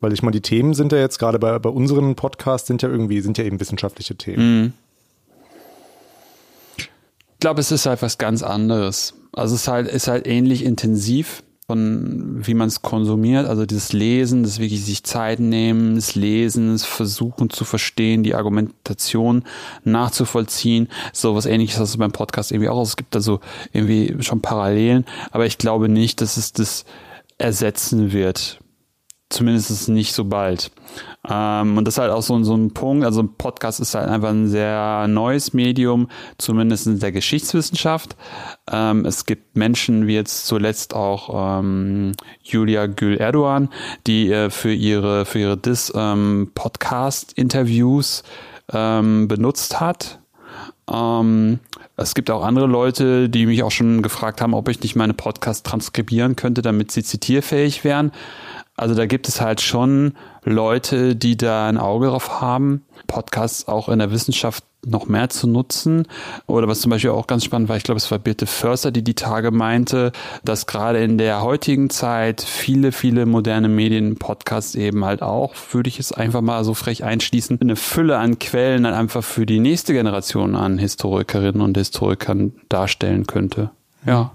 Weil 0.00 0.12
ich 0.12 0.22
meine, 0.22 0.32
die 0.32 0.42
Themen 0.42 0.74
sind 0.74 0.92
ja 0.92 0.98
jetzt 0.98 1.18
gerade 1.18 1.38
bei, 1.38 1.58
bei 1.58 1.70
unseren 1.70 2.14
Podcasts 2.14 2.66
sind 2.66 2.82
ja 2.82 2.88
irgendwie, 2.88 3.20
sind 3.20 3.38
ja 3.38 3.44
eben 3.44 3.60
wissenschaftliche 3.60 4.16
Themen. 4.16 4.62
Mhm. 4.62 4.72
Ich 6.76 7.40
glaube, 7.40 7.60
es 7.60 7.70
ist 7.70 7.86
halt 7.86 8.02
was 8.02 8.18
ganz 8.18 8.42
anderes. 8.42 9.14
Also 9.32 9.54
es 9.54 9.62
ist 9.62 9.68
halt, 9.68 9.88
ist 9.88 10.08
halt 10.08 10.26
ähnlich 10.26 10.64
intensiv 10.64 11.42
von 11.66 12.46
wie 12.46 12.54
man 12.54 12.68
es 12.68 12.82
konsumiert, 12.82 13.46
also 13.46 13.64
dieses 13.64 13.92
Lesen, 13.92 14.42
das 14.42 14.58
wirklich 14.58 14.84
sich 14.84 15.02
Zeit 15.02 15.40
nehmen, 15.40 15.94
das 15.94 16.14
Lesen, 16.14 16.72
das 16.72 16.84
Versuchen 16.84 17.48
zu 17.48 17.64
verstehen, 17.64 18.22
die 18.22 18.34
Argumentation 18.34 19.44
nachzuvollziehen, 19.82 20.88
so 21.12 21.34
was 21.34 21.46
ähnliches 21.46 21.78
hast 21.78 21.94
du 21.94 21.98
beim 21.98 22.12
Podcast 22.12 22.52
irgendwie 22.52 22.68
auch. 22.68 22.82
Es 22.82 22.96
gibt 22.96 23.14
da 23.14 23.20
so 23.20 23.40
irgendwie 23.72 24.14
schon 24.22 24.42
Parallelen, 24.42 25.06
aber 25.30 25.46
ich 25.46 25.56
glaube 25.56 25.88
nicht, 25.88 26.20
dass 26.20 26.36
es 26.36 26.52
das 26.52 26.84
ersetzen 27.38 28.12
wird. 28.12 28.60
Zumindest 29.30 29.88
nicht 29.88 30.12
so 30.12 30.24
bald. 30.26 30.70
Ähm, 31.28 31.78
und 31.78 31.86
das 31.86 31.94
ist 31.94 31.98
halt 31.98 32.12
auch 32.12 32.22
so, 32.22 32.40
so 32.44 32.54
ein 32.54 32.72
Punkt. 32.72 33.04
Also 33.04 33.22
ein 33.22 33.34
Podcast 33.34 33.80
ist 33.80 33.94
halt 33.94 34.08
einfach 34.08 34.28
ein 34.28 34.48
sehr 34.48 35.06
neues 35.08 35.54
Medium, 35.54 36.08
zumindest 36.38 36.86
in 36.86 37.00
der 37.00 37.10
Geschichtswissenschaft. 37.10 38.16
Ähm, 38.70 39.04
es 39.06 39.26
gibt 39.26 39.56
Menschen, 39.56 40.06
wie 40.06 40.14
jetzt 40.14 40.46
zuletzt 40.46 40.94
auch 40.94 41.58
ähm, 41.60 42.12
Julia 42.42 42.86
Gül 42.86 43.16
Erdogan, 43.16 43.70
die 44.06 44.30
äh, 44.30 44.50
für 44.50 44.72
ihre, 44.72 45.24
für 45.24 45.38
ihre 45.38 45.56
Dis 45.56 45.92
ähm, 45.96 46.50
Podcast-Interviews 46.54 48.22
ähm, 48.72 49.26
benutzt 49.26 49.80
hat. 49.80 50.20
Ähm, 50.90 51.60
es 51.96 52.14
gibt 52.14 52.30
auch 52.30 52.44
andere 52.44 52.66
Leute, 52.66 53.28
die 53.28 53.46
mich 53.46 53.62
auch 53.62 53.70
schon 53.70 54.02
gefragt 54.02 54.40
haben, 54.40 54.54
ob 54.54 54.68
ich 54.68 54.80
nicht 54.80 54.96
meine 54.96 55.14
Podcasts 55.14 55.62
transkribieren 55.62 56.36
könnte, 56.36 56.60
damit 56.60 56.90
sie 56.90 57.04
zitierfähig 57.04 57.84
wären. 57.84 58.10
Also 58.76 58.94
da 58.94 59.06
gibt 59.06 59.28
es 59.28 59.40
halt 59.40 59.60
schon 59.60 60.14
Leute, 60.42 61.14
die 61.14 61.36
da 61.36 61.68
ein 61.68 61.78
Auge 61.78 62.08
drauf 62.08 62.40
haben, 62.40 62.82
Podcasts 63.06 63.68
auch 63.68 63.88
in 63.88 64.00
der 64.00 64.10
Wissenschaft 64.10 64.64
noch 64.86 65.06
mehr 65.06 65.28
zu 65.30 65.46
nutzen. 65.46 66.06
Oder 66.46 66.68
was 66.68 66.80
zum 66.80 66.90
Beispiel 66.90 67.10
auch 67.10 67.26
ganz 67.26 67.44
spannend 67.44 67.68
war, 67.68 67.76
ich 67.76 67.84
glaube, 67.84 67.98
es 67.98 68.10
war 68.10 68.18
Birte 68.18 68.46
Förster, 68.46 68.90
die 68.90 69.02
die 69.02 69.14
Tage 69.14 69.50
meinte, 69.50 70.12
dass 70.44 70.66
gerade 70.66 71.02
in 71.02 71.18
der 71.18 71.42
heutigen 71.42 71.88
Zeit 71.88 72.42
viele, 72.42 72.92
viele 72.92 73.26
moderne 73.26 73.68
Medien, 73.68 74.16
Podcasts 74.16 74.74
eben 74.74 75.04
halt 75.04 75.22
auch, 75.22 75.54
würde 75.72 75.88
ich 75.88 76.00
es 76.00 76.12
einfach 76.12 76.40
mal 76.40 76.64
so 76.64 76.74
frech 76.74 77.04
einschließen, 77.04 77.60
eine 77.60 77.76
Fülle 77.76 78.18
an 78.18 78.38
Quellen 78.38 78.82
dann 78.82 78.94
einfach 78.94 79.24
für 79.24 79.46
die 79.46 79.60
nächste 79.60 79.92
Generation 79.92 80.56
an 80.56 80.78
Historikerinnen 80.78 81.62
und 81.62 81.76
Historikern 81.76 82.52
darstellen 82.68 83.26
könnte. 83.26 83.70
Ja. 84.04 84.32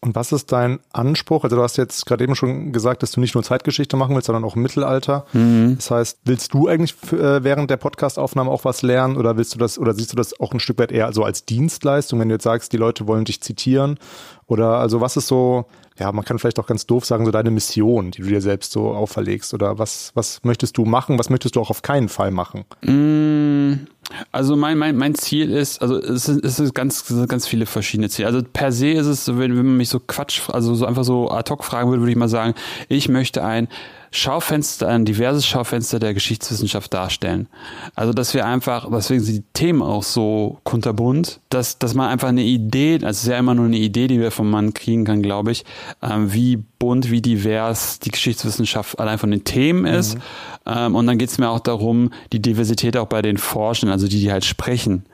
Und 0.00 0.14
was 0.14 0.30
ist 0.30 0.52
dein 0.52 0.78
Anspruch? 0.92 1.42
Also 1.42 1.56
du 1.56 1.62
hast 1.62 1.76
jetzt 1.76 2.06
gerade 2.06 2.22
eben 2.22 2.36
schon 2.36 2.72
gesagt, 2.72 3.02
dass 3.02 3.10
du 3.10 3.20
nicht 3.20 3.34
nur 3.34 3.42
Zeitgeschichte 3.42 3.96
machen 3.96 4.14
willst, 4.14 4.26
sondern 4.26 4.44
auch 4.44 4.54
Mittelalter. 4.54 5.26
Mhm. 5.32 5.74
Das 5.74 5.90
heißt, 5.90 6.20
willst 6.24 6.54
du 6.54 6.68
eigentlich 6.68 6.94
äh, 7.12 7.42
während 7.42 7.68
der 7.68 7.78
Podcastaufnahme 7.78 8.48
auch 8.48 8.64
was 8.64 8.82
lernen 8.82 9.16
oder 9.16 9.36
willst 9.36 9.54
du 9.54 9.58
das 9.58 9.76
oder 9.76 9.94
siehst 9.94 10.12
du 10.12 10.16
das 10.16 10.38
auch 10.38 10.52
ein 10.52 10.60
Stück 10.60 10.78
weit 10.78 10.92
eher 10.92 11.12
so 11.12 11.24
als 11.24 11.44
Dienstleistung, 11.46 12.20
wenn 12.20 12.28
du 12.28 12.36
jetzt 12.36 12.44
sagst, 12.44 12.72
die 12.72 12.76
Leute 12.76 13.08
wollen 13.08 13.24
dich 13.24 13.40
zitieren? 13.40 13.98
Oder 14.46 14.78
also 14.78 15.00
was 15.00 15.16
ist 15.16 15.26
so, 15.26 15.66
ja, 15.98 16.12
man 16.12 16.24
kann 16.24 16.38
vielleicht 16.38 16.60
auch 16.60 16.66
ganz 16.66 16.86
doof 16.86 17.04
sagen, 17.04 17.26
so 17.26 17.32
deine 17.32 17.50
Mission, 17.50 18.12
die 18.12 18.22
du 18.22 18.28
dir 18.28 18.40
selbst 18.40 18.70
so 18.70 18.92
auferlegst? 18.92 19.52
Oder 19.52 19.78
was, 19.78 20.12
was 20.14 20.44
möchtest 20.44 20.78
du 20.78 20.84
machen? 20.84 21.18
Was 21.18 21.28
möchtest 21.28 21.56
du 21.56 21.60
auch 21.60 21.70
auf 21.70 21.82
keinen 21.82 22.08
Fall 22.08 22.30
machen? 22.30 22.64
Mm, 22.82 23.88
also 24.32 24.56
mein, 24.56 24.78
mein, 24.78 24.96
mein 24.96 25.14
Ziel 25.14 25.50
ist, 25.50 25.82
also 25.82 25.98
es 25.98 26.28
ist, 26.28 26.44
es 26.44 26.60
ist 26.60 26.74
ganz, 26.74 27.04
ganz 27.28 27.46
viele 27.46 27.66
verschiedene 27.66 28.08
Ziele. 28.08 28.26
Also 28.26 28.42
per 28.42 28.72
se 28.72 28.90
ist 28.90 29.06
es, 29.06 29.28
wenn, 29.28 29.56
wenn 29.56 29.66
man 29.66 29.76
mich 29.76 29.90
so 29.90 30.00
Quatsch, 30.00 30.48
also 30.48 30.74
so 30.74 30.86
einfach 30.86 31.04
so 31.04 31.30
ad 31.30 31.50
hoc 31.50 31.64
fragen 31.64 31.90
würde, 31.90 32.02
würde 32.02 32.12
ich 32.12 32.16
mal 32.16 32.28
sagen, 32.28 32.54
ich 32.88 33.08
möchte 33.08 33.44
ein 33.44 33.68
Schaufenster, 34.10 34.88
ein 34.88 35.04
diverses 35.04 35.46
Schaufenster 35.46 35.98
der 35.98 36.14
Geschichtswissenschaft 36.14 36.92
darstellen. 36.94 37.48
Also, 37.94 38.12
dass 38.12 38.34
wir 38.34 38.46
einfach, 38.46 38.88
deswegen 38.90 39.20
sind 39.20 39.36
die 39.36 39.44
Themen 39.52 39.82
auch 39.82 40.02
so 40.02 40.58
kunterbunt, 40.64 41.40
dass, 41.50 41.78
dass 41.78 41.94
man 41.94 42.08
einfach 42.08 42.28
eine 42.28 42.42
Idee, 42.42 42.94
also 42.94 43.08
es 43.08 43.22
ist 43.22 43.28
ja 43.28 43.38
immer 43.38 43.54
nur 43.54 43.66
eine 43.66 43.78
Idee, 43.78 44.06
die 44.06 44.20
wir 44.20 44.30
vom 44.30 44.50
Mann 44.50 44.72
kriegen 44.74 45.04
kann, 45.04 45.22
glaube 45.22 45.52
ich, 45.52 45.64
ähm, 46.02 46.32
wie 46.32 46.56
bunt, 46.78 47.10
wie 47.10 47.20
divers 47.20 47.98
die 47.98 48.10
Geschichtswissenschaft 48.10 48.98
allein 48.98 49.18
von 49.18 49.30
den 49.30 49.44
Themen 49.44 49.84
ist. 49.84 50.14
Mhm. 50.14 50.20
Ähm, 50.66 50.94
und 50.94 51.06
dann 51.06 51.18
geht 51.18 51.30
es 51.30 51.38
mir 51.38 51.50
auch 51.50 51.60
darum, 51.60 52.10
die 52.32 52.40
Diversität 52.40 52.96
auch 52.96 53.06
bei 53.06 53.22
den 53.22 53.36
Forschenden, 53.36 53.92
also 53.92 54.08
die, 54.08 54.20
die 54.20 54.32
halt 54.32 54.44
sprechen, 54.44 55.04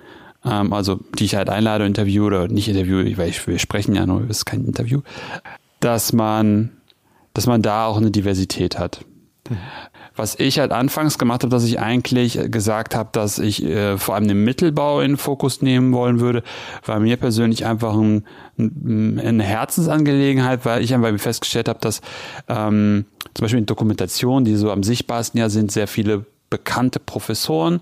ähm, 0.44 0.72
also 0.72 1.00
die 1.18 1.24
ich 1.24 1.34
halt 1.34 1.48
einlade, 1.48 1.86
interviewe 1.86 2.26
oder 2.26 2.48
nicht 2.48 2.68
interviewe, 2.68 3.16
weil 3.16 3.30
ich, 3.30 3.46
wir 3.46 3.58
sprechen 3.58 3.94
ja 3.94 4.06
nur, 4.06 4.22
es 4.24 4.38
ist 4.38 4.44
kein 4.44 4.64
Interview, 4.64 5.00
dass 5.80 6.12
man 6.12 6.70
dass 7.34 7.46
man 7.46 7.62
da 7.62 7.86
auch 7.86 7.98
eine 7.98 8.10
Diversität 8.10 8.78
hat. 8.78 9.04
Was 10.16 10.38
ich 10.38 10.58
halt 10.58 10.72
anfangs 10.72 11.18
gemacht 11.18 11.42
habe, 11.42 11.50
dass 11.50 11.64
ich 11.64 11.78
eigentlich 11.78 12.38
gesagt 12.50 12.94
habe, 12.94 13.10
dass 13.12 13.38
ich 13.38 13.62
äh, 13.62 13.98
vor 13.98 14.14
allem 14.14 14.28
den 14.28 14.42
Mittelbau 14.42 15.00
in 15.00 15.12
den 15.12 15.16
Fokus 15.18 15.60
nehmen 15.60 15.92
wollen 15.92 16.20
würde, 16.20 16.42
war 16.86 16.98
mir 17.00 17.16
persönlich 17.18 17.66
einfach 17.66 17.94
ein, 17.94 18.24
ein, 18.56 19.20
eine 19.20 19.42
Herzensangelegenheit, 19.42 20.64
weil 20.64 20.82
ich 20.82 20.94
einfach 20.94 21.12
festgestellt 21.18 21.68
habe, 21.68 21.80
dass 21.80 22.00
ähm, 22.48 23.04
zum 23.34 23.44
Beispiel 23.44 23.58
in 23.58 23.66
Dokumentationen, 23.66 24.44
die 24.44 24.54
so 24.54 24.70
am 24.70 24.82
sichtbarsten 24.82 25.38
ja 25.38 25.50
sind, 25.50 25.72
sehr 25.72 25.88
viele 25.88 26.24
bekannte 26.48 27.00
Professoren 27.00 27.80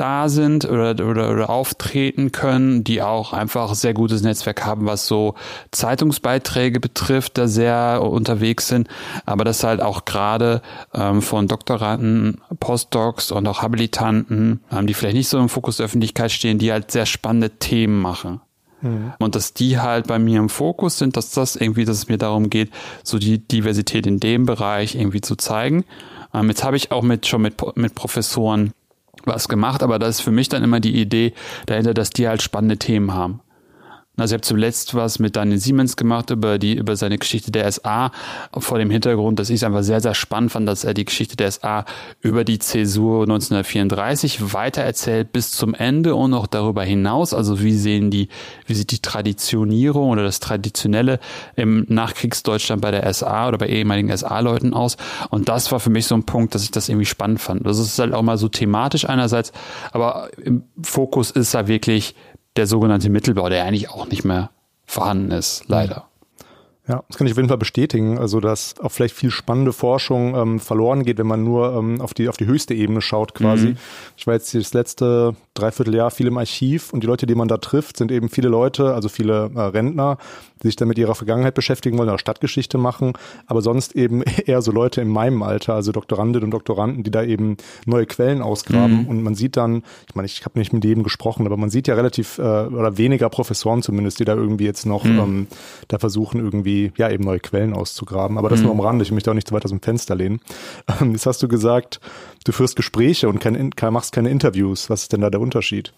da 0.00 0.30
sind 0.30 0.64
oder, 0.64 0.92
oder, 1.06 1.30
oder 1.30 1.50
auftreten 1.50 2.32
können, 2.32 2.84
die 2.84 3.02
auch 3.02 3.34
einfach 3.34 3.74
sehr 3.74 3.92
gutes 3.92 4.22
Netzwerk 4.22 4.64
haben, 4.64 4.86
was 4.86 5.06
so 5.06 5.34
Zeitungsbeiträge 5.72 6.80
betrifft, 6.80 7.36
da 7.36 7.46
sehr 7.48 8.00
unterwegs 8.02 8.66
sind, 8.66 8.88
aber 9.26 9.44
das 9.44 9.62
halt 9.62 9.82
auch 9.82 10.06
gerade 10.06 10.62
ähm, 10.94 11.20
von 11.20 11.48
Doktoranden, 11.48 12.40
Postdocs 12.60 13.30
und 13.30 13.46
auch 13.46 13.60
Habilitanten, 13.60 14.60
ähm, 14.72 14.86
die 14.86 14.94
vielleicht 14.94 15.16
nicht 15.16 15.28
so 15.28 15.38
im 15.38 15.50
Fokus 15.50 15.76
der 15.76 15.86
Öffentlichkeit 15.86 16.32
stehen, 16.32 16.58
die 16.58 16.72
halt 16.72 16.90
sehr 16.90 17.04
spannende 17.04 17.50
Themen 17.50 18.00
machen. 18.00 18.40
Mhm. 18.80 19.12
Und 19.18 19.34
dass 19.34 19.52
die 19.52 19.78
halt 19.78 20.06
bei 20.06 20.18
mir 20.18 20.38
im 20.38 20.48
Fokus 20.48 20.96
sind, 20.96 21.18
dass 21.18 21.32
das 21.32 21.56
irgendwie, 21.56 21.84
dass 21.84 21.98
es 21.98 22.08
mir 22.08 22.16
darum 22.16 22.48
geht, 22.48 22.70
so 23.02 23.18
die 23.18 23.38
Diversität 23.46 24.06
in 24.06 24.18
dem 24.18 24.46
Bereich 24.46 24.94
irgendwie 24.94 25.20
zu 25.20 25.36
zeigen. 25.36 25.84
Ähm, 26.32 26.48
jetzt 26.48 26.64
habe 26.64 26.78
ich 26.78 26.90
auch 26.90 27.02
mit 27.02 27.26
schon 27.26 27.42
mit, 27.42 27.76
mit 27.76 27.94
Professoren 27.94 28.72
was 29.24 29.48
gemacht, 29.48 29.82
aber 29.82 29.98
das 29.98 30.16
ist 30.16 30.20
für 30.20 30.30
mich 30.30 30.48
dann 30.48 30.62
immer 30.62 30.80
die 30.80 31.00
Idee 31.00 31.32
dahinter, 31.66 31.94
dass 31.94 32.10
die 32.10 32.28
halt 32.28 32.42
spannende 32.42 32.78
Themen 32.78 33.14
haben. 33.14 33.40
Also 34.16 34.34
ich 34.34 34.38
habe 34.38 34.46
zuletzt 34.46 34.94
was 34.94 35.18
mit 35.18 35.36
Daniel 35.36 35.58
Siemens 35.58 35.96
gemacht 35.96 36.30
über 36.30 36.58
die 36.58 36.74
über 36.74 36.96
seine 36.96 37.16
Geschichte 37.16 37.50
der 37.50 37.70
SA 37.70 38.10
vor 38.52 38.78
dem 38.78 38.90
Hintergrund, 38.90 39.38
dass 39.38 39.48
ich 39.48 39.56
es 39.56 39.64
einfach 39.64 39.82
sehr 39.82 40.00
sehr 40.00 40.14
spannend 40.14 40.52
fand, 40.52 40.68
dass 40.68 40.84
er 40.84 40.94
die 40.94 41.06
Geschichte 41.06 41.36
der 41.36 41.50
SA 41.50 41.84
über 42.20 42.44
die 42.44 42.58
Zäsur 42.58 43.22
1934 43.22 44.52
weitererzählt 44.52 45.32
bis 45.32 45.52
zum 45.52 45.74
Ende 45.74 46.14
und 46.16 46.32
noch 46.32 46.46
darüber 46.46 46.84
hinaus. 46.84 47.32
Also 47.32 47.62
wie 47.62 47.72
sehen 47.72 48.10
die 48.10 48.28
wie 48.66 48.74
sieht 48.74 48.90
die 48.90 48.98
Traditionierung 49.00 50.10
oder 50.10 50.22
das 50.22 50.40
traditionelle 50.40 51.18
im 51.56 51.86
Nachkriegsdeutschland 51.88 52.82
bei 52.82 52.90
der 52.90 53.12
SA 53.14 53.48
oder 53.48 53.58
bei 53.58 53.68
ehemaligen 53.68 54.14
SA-Leuten 54.14 54.74
aus? 54.74 54.98
Und 55.30 55.48
das 55.48 55.72
war 55.72 55.80
für 55.80 55.90
mich 55.90 56.06
so 56.06 56.14
ein 56.14 56.24
Punkt, 56.24 56.54
dass 56.54 56.62
ich 56.62 56.70
das 56.70 56.88
irgendwie 56.88 57.06
spannend 57.06 57.40
fand. 57.40 57.64
Das 57.66 57.78
ist 57.78 57.98
halt 57.98 58.12
auch 58.12 58.22
mal 58.22 58.36
so 58.36 58.48
thematisch 58.48 59.08
einerseits, 59.08 59.52
aber 59.92 60.28
im 60.42 60.64
Fokus 60.82 61.30
ist 61.30 61.54
da 61.54 61.68
wirklich 61.68 62.14
der 62.56 62.66
sogenannte 62.66 63.10
Mittelbau, 63.10 63.48
der 63.48 63.64
eigentlich 63.64 63.90
auch 63.90 64.06
nicht 64.06 64.24
mehr 64.24 64.50
vorhanden 64.84 65.30
ist, 65.30 65.64
leider. 65.68 66.10
Ja, 66.88 67.04
das 67.06 67.16
kann 67.16 67.26
ich 67.28 67.34
auf 67.34 67.36
jeden 67.36 67.48
Fall 67.48 67.58
bestätigen. 67.58 68.18
Also, 68.18 68.40
dass 68.40 68.74
auch 68.80 68.90
vielleicht 68.90 69.14
viel 69.14 69.30
spannende 69.30 69.72
Forschung 69.72 70.34
ähm, 70.34 70.58
verloren 70.60 71.04
geht, 71.04 71.18
wenn 71.18 71.26
man 71.26 71.44
nur 71.44 71.72
ähm, 71.76 72.00
auf, 72.00 72.14
die, 72.14 72.28
auf 72.28 72.36
die 72.36 72.46
höchste 72.46 72.74
Ebene 72.74 73.00
schaut, 73.00 73.34
quasi. 73.34 73.68
Mhm. 73.68 73.76
Ich 74.16 74.26
war 74.26 74.34
jetzt 74.34 74.54
das 74.54 74.74
letzte 74.74 75.36
Dreivierteljahr 75.60 76.10
viel 76.10 76.26
im 76.26 76.38
Archiv 76.38 76.92
und 76.92 77.02
die 77.02 77.06
Leute, 77.06 77.26
die 77.26 77.34
man 77.34 77.48
da 77.48 77.58
trifft, 77.58 77.96
sind 77.96 78.10
eben 78.10 78.28
viele 78.28 78.48
Leute, 78.48 78.94
also 78.94 79.08
viele 79.08 79.50
äh, 79.54 79.60
Rentner, 79.60 80.18
die 80.62 80.68
sich 80.68 80.76
dann 80.76 80.88
mit 80.88 80.98
ihrer 80.98 81.14
Vergangenheit 81.14 81.54
beschäftigen 81.54 81.98
wollen 81.98 82.08
oder 82.08 82.18
Stadtgeschichte 82.18 82.78
machen, 82.78 83.12
aber 83.46 83.62
sonst 83.62 83.94
eben 83.96 84.22
eher 84.46 84.62
so 84.62 84.72
Leute 84.72 85.00
in 85.00 85.08
meinem 85.08 85.42
Alter, 85.42 85.74
also 85.74 85.92
Doktorandinnen 85.92 86.44
und 86.44 86.50
Doktoranden, 86.50 87.02
die 87.02 87.10
da 87.10 87.22
eben 87.22 87.56
neue 87.86 88.06
Quellen 88.06 88.42
ausgraben. 88.42 89.02
Mhm. 89.02 89.08
Und 89.08 89.22
man 89.22 89.34
sieht 89.34 89.56
dann, 89.56 89.82
ich 90.08 90.14
meine, 90.14 90.26
ich 90.26 90.44
habe 90.44 90.58
nicht 90.58 90.72
mit 90.72 90.84
jedem 90.84 91.02
gesprochen, 91.02 91.46
aber 91.46 91.56
man 91.56 91.70
sieht 91.70 91.88
ja 91.88 91.94
relativ 91.94 92.38
äh, 92.38 92.42
oder 92.42 92.98
weniger 92.98 93.28
Professoren 93.28 93.82
zumindest, 93.82 94.20
die 94.20 94.24
da 94.24 94.34
irgendwie 94.34 94.64
jetzt 94.64 94.86
noch 94.86 95.04
mhm. 95.04 95.18
ähm, 95.18 95.46
da 95.88 95.98
versuchen, 95.98 96.40
irgendwie 96.40 96.92
ja 96.96 97.10
eben 97.10 97.24
neue 97.24 97.40
Quellen 97.40 97.72
auszugraben. 97.72 98.38
Aber 98.38 98.48
das 98.48 98.60
mhm. 98.60 98.66
nur 98.66 98.74
am 98.74 98.80
Rande, 98.80 99.02
ich 99.02 99.12
möchte 99.12 99.30
auch 99.30 99.34
nicht 99.34 99.48
zu 99.48 99.54
weit 99.54 99.64
aus 99.64 99.70
dem 99.70 99.80
Fenster 99.80 100.14
lehnen. 100.14 100.40
Ähm, 101.00 101.12
jetzt 101.12 101.26
hast 101.26 101.42
du 101.42 101.48
gesagt, 101.48 102.00
du 102.44 102.52
führst 102.52 102.76
Gespräche 102.76 103.28
und 103.28 103.38
kein, 103.38 103.72
machst 103.92 104.12
keine 104.12 104.30
Interviews. 104.30 104.90
Was 104.90 105.02
ist 105.02 105.12
denn 105.12 105.20
da 105.20 105.30
der 105.30 105.40
Unterschied? 105.40 105.92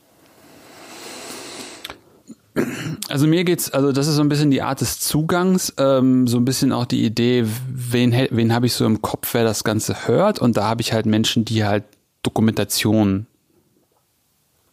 Also 3.09 3.27
mir 3.27 3.45
geht's, 3.45 3.71
also 3.71 3.93
das 3.93 4.07
ist 4.09 4.17
so 4.17 4.23
ein 4.23 4.29
bisschen 4.29 4.51
die 4.51 4.63
Art 4.63 4.81
des 4.81 5.01
Zugangs, 5.01 5.73
ähm, 5.79 6.27
so 6.27 6.37
ein 6.37 6.45
bisschen 6.45 6.73
auch 6.73 6.85
die 6.85 7.05
Idee, 7.05 7.47
wen, 7.69 8.15
wen 8.31 8.55
habe 8.55 8.67
ich 8.67 8.75
so 8.75 8.85
im 8.85 9.01
Kopf, 9.01 9.33
wer 9.33 9.45
das 9.45 9.65
Ganze 9.65 10.07
hört. 10.07 10.39
Und 10.39 10.57
da 10.57 10.65
habe 10.65 10.83
ich 10.83 10.93
halt 10.93 11.07
Menschen, 11.07 11.45
die 11.45 11.65
halt 11.65 11.85
Dokumentation 12.23 13.27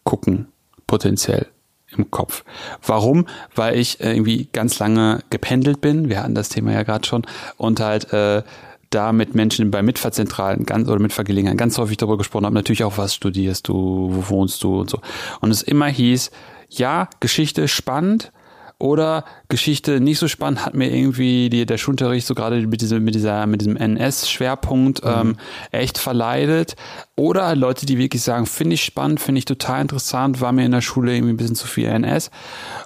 gucken, 0.04 0.48
potenziell 0.88 1.48
im 1.96 2.12
Kopf. 2.12 2.44
Warum? 2.86 3.28
Weil 3.56 3.78
ich 3.78 4.00
irgendwie 4.00 4.50
ganz 4.52 4.80
lange 4.80 5.20
gependelt 5.30 5.82
bin. 5.82 6.10
Wir 6.10 6.22
hatten 6.22 6.36
das 6.36 6.50
Thema 6.50 6.74
ja 6.74 6.84
gerade 6.84 7.08
schon 7.08 7.26
und 7.58 7.80
halt 7.80 8.12
äh, 8.14 8.44
da 8.90 9.12
mit 9.14 9.36
Menschen 9.36 9.72
bei 9.72 9.82
Mitfahrzentralen 9.82 10.66
ganz 10.66 10.88
oder 10.88 11.00
Mitfahrgelegenheiten 11.00 11.58
ganz 11.58 11.78
häufig 11.78 11.98
darüber 11.98 12.18
gesprochen 12.18 12.46
habe. 12.46 12.56
Natürlich 12.56 12.84
auch, 12.84 12.98
was 12.98 13.14
studierst 13.14 13.68
du, 13.68 14.10
wo 14.12 14.30
wohnst 14.30 14.64
du 14.64 14.80
und 14.80 14.90
so. 14.90 15.00
Und 15.42 15.52
es 15.52 15.62
immer 15.62 15.88
hieß, 15.88 16.32
ja, 16.70 17.10
Geschichte 17.20 17.68
spannend 17.68 18.32
oder 18.80 19.26
Geschichte 19.50 20.00
nicht 20.00 20.20
so 20.20 20.30
spannend, 20.30 20.66
hat 20.66 20.74
mir 20.74 20.90
irgendwie 20.90 21.50
die, 21.50 21.66
der 21.66 21.78
Schulunterricht 21.78 22.26
so 22.26 22.34
gerade 22.34 22.66
mit 22.66 22.80
diesem, 22.82 23.04
mit 23.04 23.14
dieser, 23.14 23.46
mit 23.46 23.60
diesem 23.60 23.76
NS-Schwerpunkt 23.76 25.04
mhm. 25.04 25.12
ähm, 25.12 25.36
echt 25.72 25.98
verleidet. 25.98 26.76
Oder 27.18 27.56
Leute, 27.56 27.86
die 27.86 27.98
wirklich 27.98 28.22
sagen, 28.22 28.46
finde 28.46 28.76
ich 28.76 28.84
spannend, 28.84 29.20
finde 29.20 29.40
ich 29.40 29.46
total 29.46 29.82
interessant, 29.82 30.40
war 30.40 30.54
mir 30.54 30.66
in 30.66 30.72
der 30.72 30.82
Schule 30.82 31.14
irgendwie 31.14 31.34
ein 31.34 31.38
bisschen 31.38 31.56
zu 31.56 31.68
viel 31.68 31.88
NS. 31.88 32.32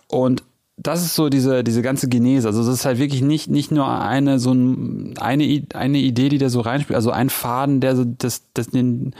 Und 0.07 0.43
das 0.77 1.03
ist 1.03 1.15
so 1.15 1.29
diese, 1.29 1.63
diese 1.63 1.81
ganze 1.81 2.09
Genese. 2.09 2.47
Also 2.47 2.63
das 2.63 2.73
ist 2.73 2.85
halt 2.85 2.97
wirklich 2.97 3.21
nicht, 3.21 3.49
nicht 3.49 3.71
nur 3.71 3.87
eine, 3.87 4.39
so 4.39 4.53
ein, 4.53 5.13
eine, 5.19 5.63
eine 5.73 5.97
Idee, 5.99 6.29
die 6.29 6.39
da 6.39 6.49
so 6.49 6.61
reinspielt, 6.61 6.95
also 6.95 7.11
ein 7.11 7.29
Faden, 7.29 7.79
der 7.79 7.95
so 7.95 8.03
das, 8.05 8.43
das 8.53 8.67
den 8.67 9.13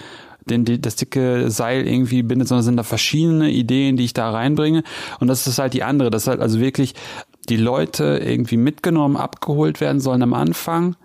den, 0.46 0.66
das 0.82 0.96
dicke 0.96 1.50
Seil 1.50 1.88
irgendwie 1.88 2.24
bindet, 2.24 2.48
sondern 2.48 2.64
sind 2.64 2.78
da 2.78 2.84
verschiedene 2.84 3.50
Ideen, 3.50 3.98
die 3.98 4.04
ich 4.04 4.14
da 4.14 4.30
reinbringe. 4.30 4.84
Und 5.20 5.28
das 5.28 5.48
ist 5.48 5.60
halt 5.60 5.74
die 5.74 5.84
andere. 5.84 6.10
Das 6.10 6.24
ist 6.24 6.28
halt 6.28 6.42
also 6.42 6.60
wirklich 6.60 6.96
die 7.50 7.58
Leute 7.58 8.22
irgendwie 8.24 8.58
mitgenommen, 8.58 9.18
abgeholt 9.18 9.82
werden 9.82 10.00
sollen 10.02 10.22
am 10.22 10.34
Anfang, 10.34 10.96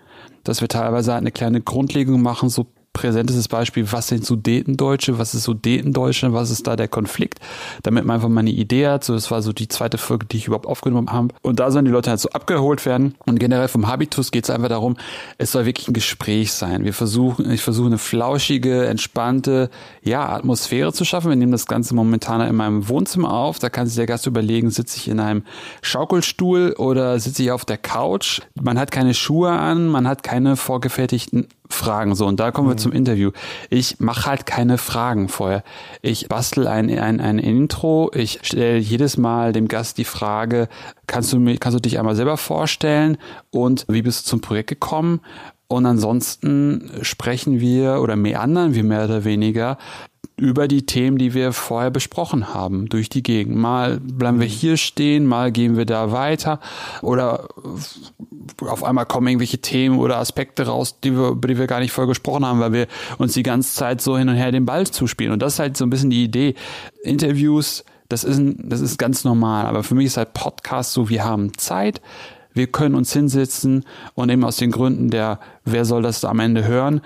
dass 0.45 0.61
wir 0.61 0.69
teilweise 0.69 1.13
halt 1.13 1.23
eine 1.23 1.33
kleine 1.33 1.61
Grundlegung 1.61 2.23
machen, 2.23 2.49
so 2.49 2.67
präsentestes 2.99 3.47
Beispiel, 3.47 3.91
was 3.93 4.09
sind 4.09 4.27
Sudetendeutsche, 4.27 5.19
was 5.19 5.33
ist 5.33 5.45
Sudetendeutschland, 5.45 6.35
was 6.35 6.51
ist 6.51 6.67
da 6.67 6.75
der 6.75 6.89
Konflikt, 6.89 7.39
damit 7.85 8.05
man 8.05 8.17
einfach 8.17 8.29
mal 8.29 8.41
eine 8.41 8.51
Idee 8.51 8.89
hat. 8.89 9.05
So, 9.05 9.15
das 9.15 9.31
war 9.31 9.41
so 9.41 9.53
die 9.53 9.69
zweite 9.69 9.99
Folge, 9.99 10.27
die 10.27 10.39
ich 10.39 10.49
überhaupt 10.49 10.67
aufgenommen 10.67 11.13
habe. 11.13 11.29
Und 11.43 11.61
da 11.61 11.71
sollen 11.71 11.85
die 11.85 11.93
Leute 11.93 12.11
halt 12.11 12.19
so 12.19 12.31
abgeholt 12.31 12.87
werden. 12.87 13.15
Und 13.25 13.39
generell 13.39 13.69
vom 13.69 13.87
Habitus 13.87 14.33
geht 14.33 14.45
es 14.45 14.51
einfach 14.51 14.69
darum, 14.69 14.97
es 15.39 15.53
soll 15.53 15.65
wirklich 15.65 15.87
ein 15.87 15.93
Gespräch 15.93 16.53
sein. 16.53 16.85
Wir 16.85 16.93
versuchen, 16.93 17.49
ich 17.53 17.63
versuche 17.63 17.87
eine 17.87 17.99
flauschige, 17.99 18.87
entspannte, 18.87 19.71
ja, 20.03 20.29
Atmosphäre 20.29 20.93
zu 20.93 21.05
schaffen. 21.05 21.29
Wir 21.29 21.37
nehmen 21.37 21.53
das 21.53 21.67
Ganze 21.67 21.95
momentan 21.95 22.41
in 22.41 22.57
meinem 22.57 22.89
Wohnzimmer 22.89 23.33
auf. 23.33 23.61
Da 23.61 23.71
kann 23.71 23.87
sich 23.87 23.95
der 23.95 24.07
Gast 24.07 24.27
überlegen, 24.27 24.71
sitze 24.71 24.97
ich 24.97 25.07
in 25.07 25.21
einem 25.21 25.45
Schaukelstuhl 25.83 26.75
oder 26.79 27.21
sitze 27.21 27.45
ich 27.45 27.53
auf 27.53 27.65
der 27.65 27.79
Couch. 27.79 28.41
Man 28.61 28.77
hat 28.77 28.91
keine 28.91 29.15
Schuhe 29.15 29.51
an, 29.51 29.87
man 29.87 30.09
hat 30.09 30.25
keine 30.25 30.57
vorgefertigten 30.57 31.47
Fragen. 31.69 32.15
So, 32.15 32.27
und 32.27 32.41
da 32.41 32.51
kommen 32.51 32.69
wir 32.69 32.75
mhm. 32.75 32.79
zum 32.79 32.93
Interview. 32.93 33.31
Ich 33.71 34.01
mache 34.01 34.27
halt 34.27 34.47
keine 34.47 34.79
Fragen 34.79 35.29
vorher. 35.29 35.63
Ich 36.03 36.29
bastel 36.29 36.67
ein, 36.67 36.91
ein, 36.99 37.21
ein 37.21 37.39
Intro. 37.39 38.11
Ich 38.15 38.41
stelle 38.43 38.79
jedes 38.79 39.17
Mal 39.17 39.53
dem 39.53 39.69
Gast 39.69 39.99
die 39.99 40.05
Frage, 40.05 40.69
kannst 41.07 41.33
du, 41.33 41.39
mir, 41.39 41.59
kannst 41.59 41.77
du 41.77 41.83
dich 41.83 41.99
einmal 41.99 42.17
selber 42.17 42.37
vorstellen 42.37 43.19
und 43.51 43.85
wie 43.89 44.03
bist 44.03 44.27
du 44.27 44.31
zum 44.31 44.41
Projekt 44.41 44.69
gekommen? 44.69 45.21
Und 45.69 45.85
ansonsten 45.85 46.91
sprechen 47.03 47.61
wir 47.61 48.01
oder 48.01 48.17
meandern 48.17 48.75
wir 48.75 48.85
mehr 48.85 49.05
oder 49.05 49.25
weniger 49.25 49.77
über 50.39 50.69
die 50.69 50.87
Themen, 50.87 51.19
die 51.19 51.35
wir 51.35 51.53
vorher 51.53 51.91
besprochen 51.91 52.55
haben, 52.55 52.89
durch 52.89 53.09
die 53.09 53.23
Gegend. 53.23 53.57
Mal 53.57 53.99
bleiben 54.01 54.39
wir 54.39 54.47
mhm. 54.47 54.53
hier 54.53 54.77
stehen, 54.77 55.27
mal 55.27 55.51
gehen 55.51 55.77
wir 55.77 55.85
da 55.85 56.13
weiter 56.13 56.61
oder 57.03 57.49
auf 58.61 58.85
einmal 58.85 59.07
kommen 59.07 59.27
irgendwelche 59.27 59.59
Themen 59.59 59.99
oder 59.99 60.19
Aspekte 60.19 60.67
raus, 60.67 61.01
die 61.01 61.13
wir, 61.17 61.31
über 61.31 61.49
die 61.49 61.59
wir 61.59 61.67
gar 61.67 61.81
nicht 61.81 61.93
vorher 61.93 62.09
gesprochen 62.09 62.47
haben, 62.47 62.61
weil 62.61 62.73
wir 62.73 62.87
uns 63.19 63.33
die 63.35 63.43
ganze 63.43 63.75
Zeit 63.75 64.01
so 64.01 64.17
hin 64.17 64.29
und 64.29 64.37
her 64.37 64.53
den 64.53 64.65
Ball 64.65 64.87
zuspielen. 64.87 65.33
Und 65.33 65.43
das 65.43 65.55
ist 65.55 65.59
halt 65.59 65.77
so 65.77 65.85
ein 65.85 65.91
bisschen 65.91 66.11
die 66.11 66.25
Idee. 66.25 66.55
Interviews, 67.03 67.85
das 68.09 68.25
ist, 68.25 68.41
das 68.59 68.81
ist 68.81 68.99
ganz 68.99 69.25
normal, 69.25 69.67
aber 69.67 69.83
für 69.83 69.95
mich 69.95 70.07
ist 70.07 70.17
halt 70.17 70.35
Podcast 70.35 70.93
so, 70.93 71.09
wir 71.09 71.25
haben 71.25 71.57
Zeit, 71.59 72.01
wir 72.55 72.69
können 72.69 72.95
uns 72.95 73.13
hinsetzen 73.13 73.85
und 74.15 74.31
eben 74.31 74.45
aus 74.45 74.57
den 74.57 74.71
Gründen 74.71 75.11
der, 75.11 75.41
wer 75.65 75.85
soll 75.85 76.03
das 76.03 76.25
am 76.25 76.39
Ende 76.39 76.67
hören, 76.67 77.01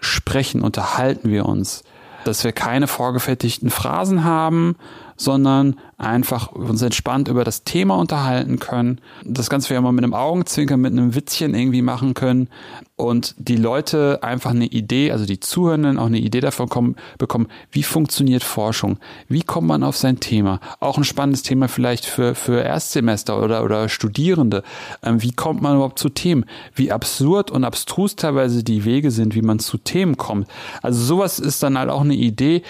sprechen, 0.00 0.60
unterhalten 0.60 1.30
wir 1.30 1.46
uns 1.46 1.84
dass 2.24 2.44
wir 2.44 2.52
keine 2.52 2.86
vorgefertigten 2.86 3.70
Phrasen 3.70 4.24
haben, 4.24 4.76
sondern 5.16 5.78
einfach 5.96 6.52
uns 6.52 6.82
entspannt 6.82 7.28
über 7.28 7.44
das 7.44 7.64
Thema 7.64 7.96
unterhalten 7.96 8.58
können. 8.58 9.00
Das 9.24 9.50
Ganze 9.50 9.70
wir 9.70 9.78
immer 9.78 9.92
mit 9.92 10.04
einem 10.04 10.14
Augenzwinkern, 10.14 10.80
mit 10.80 10.92
einem 10.92 11.14
Witzchen 11.14 11.54
irgendwie 11.54 11.82
machen 11.82 12.14
können 12.14 12.48
und 12.96 13.34
die 13.38 13.56
Leute 13.56 14.20
einfach 14.22 14.50
eine 14.50 14.66
Idee, 14.66 15.10
also 15.10 15.26
die 15.26 15.40
Zuhörenden 15.40 15.98
auch 15.98 16.06
eine 16.06 16.18
Idee 16.18 16.40
davon 16.40 16.68
kommen, 16.68 16.96
bekommen, 17.18 17.48
wie 17.72 17.82
funktioniert 17.82 18.44
Forschung? 18.44 18.98
Wie 19.28 19.42
kommt 19.42 19.66
man 19.66 19.82
auf 19.82 19.96
sein 19.96 20.20
Thema? 20.20 20.60
Auch 20.80 20.96
ein 20.96 21.04
spannendes 21.04 21.42
Thema 21.42 21.68
vielleicht 21.68 22.06
für, 22.06 22.34
für 22.34 22.60
Erstsemester 22.60 23.42
oder, 23.42 23.64
oder 23.64 23.88
Studierende. 23.88 24.62
Ähm, 25.02 25.22
wie 25.22 25.32
kommt 25.32 25.60
man 25.60 25.76
überhaupt 25.76 25.98
zu 25.98 26.08
Themen? 26.08 26.44
Wie 26.74 26.92
absurd 26.92 27.50
und 27.50 27.64
abstrus 27.64 28.14
teilweise 28.16 28.62
die 28.62 28.84
Wege 28.84 29.10
sind, 29.10 29.34
wie 29.34 29.42
man 29.42 29.58
zu 29.58 29.78
Themen 29.78 30.16
kommt. 30.16 30.46
Also 30.82 31.02
sowas 31.02 31.38
ist 31.38 31.62
dann 31.62 31.78
halt 31.78 31.90
auch 31.90 32.02
eine 32.02 32.14
Idee, 32.14 32.62